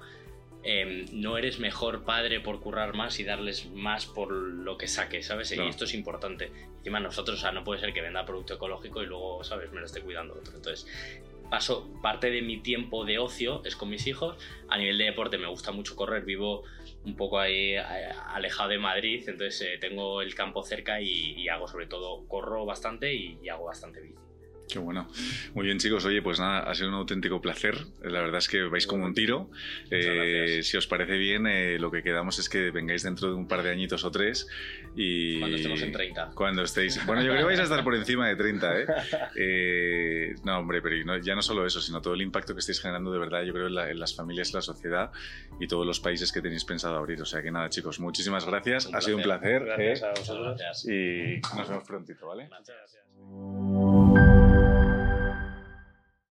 eh, 0.64 1.06
no 1.12 1.38
eres 1.38 1.58
mejor 1.58 2.04
padre 2.04 2.40
por 2.40 2.60
currar 2.60 2.94
más 2.94 3.18
y 3.18 3.24
darles 3.24 3.66
más 3.70 4.06
por 4.06 4.32
lo 4.32 4.76
que 4.76 4.86
saques, 4.86 5.26
¿sabes? 5.26 5.50
Claro. 5.50 5.66
Y 5.66 5.70
esto 5.70 5.84
es 5.84 5.94
importante. 5.94 6.52
Encima 6.78 7.00
nosotros, 7.00 7.38
o 7.38 7.40
sea, 7.40 7.52
no 7.52 7.64
puede 7.64 7.80
ser 7.80 7.92
que 7.92 8.00
venda 8.00 8.24
producto 8.24 8.54
ecológico 8.54 9.02
y 9.02 9.06
luego, 9.06 9.42
¿sabes? 9.44 9.72
Me 9.72 9.80
lo 9.80 9.86
esté 9.86 10.00
cuidando 10.00 10.34
otro. 10.34 10.54
Entonces, 10.54 10.86
paso 11.50 11.86
parte 12.00 12.30
de 12.30 12.42
mi 12.42 12.58
tiempo 12.62 13.04
de 13.04 13.18
ocio 13.18 13.62
es 13.64 13.76
con 13.76 13.90
mis 13.90 14.06
hijos. 14.06 14.36
A 14.68 14.78
nivel 14.78 14.98
de 14.98 15.04
deporte 15.04 15.36
me 15.36 15.48
gusta 15.48 15.72
mucho 15.72 15.96
correr, 15.96 16.24
vivo 16.24 16.62
un 17.04 17.16
poco 17.16 17.38
ahí 17.38 17.74
alejado 17.76 18.70
de 18.70 18.78
Madrid, 18.78 19.28
entonces 19.28 19.60
eh, 19.62 19.78
tengo 19.78 20.22
el 20.22 20.34
campo 20.34 20.62
cerca 20.62 21.00
y, 21.00 21.34
y 21.36 21.48
hago 21.48 21.66
sobre 21.66 21.86
todo, 21.86 22.26
corro 22.28 22.64
bastante 22.64 23.12
y, 23.12 23.38
y 23.42 23.48
hago 23.48 23.64
bastante 23.64 24.00
bici. 24.00 24.31
Qué 24.72 24.78
bueno. 24.78 25.06
Muy 25.54 25.66
bien, 25.66 25.78
chicos. 25.78 26.04
Oye, 26.06 26.22
pues 26.22 26.40
nada, 26.40 26.60
ha 26.60 26.74
sido 26.74 26.88
un 26.88 26.94
auténtico 26.94 27.42
placer. 27.42 27.76
La 28.02 28.20
verdad 28.22 28.38
es 28.38 28.48
que 28.48 28.62
vais 28.62 28.86
como 28.86 29.04
un 29.04 29.12
tiro. 29.12 29.50
Eh, 29.90 30.60
si 30.62 30.76
os 30.78 30.86
parece 30.86 31.18
bien, 31.18 31.46
eh, 31.46 31.78
lo 31.78 31.90
que 31.90 32.02
quedamos 32.02 32.38
es 32.38 32.48
que 32.48 32.70
vengáis 32.70 33.02
dentro 33.02 33.28
de 33.28 33.34
un 33.34 33.46
par 33.46 33.62
de 33.62 33.70
añitos 33.70 34.02
o 34.04 34.10
tres 34.10 34.48
y... 34.96 35.38
Cuando 35.40 35.56
estemos 35.56 35.82
en 35.82 35.92
30. 35.92 36.30
Cuando 36.34 36.62
estéis... 36.62 37.04
Bueno, 37.04 37.20
yo 37.22 37.28
creo 37.32 37.40
que 37.42 37.46
vais 37.48 37.60
a 37.60 37.64
estar 37.64 37.84
por 37.84 37.94
encima 37.94 38.28
de 38.28 38.36
30, 38.36 38.80
¿eh? 38.80 38.86
Eh, 39.36 40.34
no, 40.44 40.58
hombre, 40.58 40.80
pero 40.80 40.96
no- 41.04 41.18
ya 41.18 41.34
no 41.34 41.42
solo 41.42 41.66
eso, 41.66 41.80
sino 41.80 42.00
todo 42.00 42.14
el 42.14 42.22
impacto 42.22 42.54
que 42.54 42.60
estáis 42.60 42.80
generando 42.80 43.12
de 43.12 43.18
verdad, 43.18 43.42
yo 43.44 43.52
creo, 43.52 43.66
en, 43.66 43.74
la- 43.74 43.90
en 43.90 43.98
las 44.00 44.14
familias, 44.16 44.54
la 44.54 44.62
sociedad 44.62 45.10
y 45.60 45.66
todos 45.66 45.86
los 45.86 46.00
países 46.00 46.32
que 46.32 46.40
tenéis 46.40 46.64
pensado 46.64 46.96
abrir. 46.96 47.20
O 47.20 47.26
sea 47.26 47.42
que 47.42 47.50
nada, 47.50 47.68
chicos, 47.68 48.00
muchísimas 48.00 48.46
gracias. 48.46 48.86
Un 48.86 48.96
ha 48.96 49.00
sido 49.02 49.16
un 49.18 49.22
placer. 49.22 49.64
Gracias 49.64 50.02
a 50.02 50.10
vosotros. 50.10 50.58
Gracias. 50.58 50.86
Y 50.88 51.40
nos 51.56 51.68
vemos 51.68 51.84
prontito, 51.84 52.26
¿vale? 52.26 52.44
Muchas 52.44 52.68
gracias. 52.76 54.01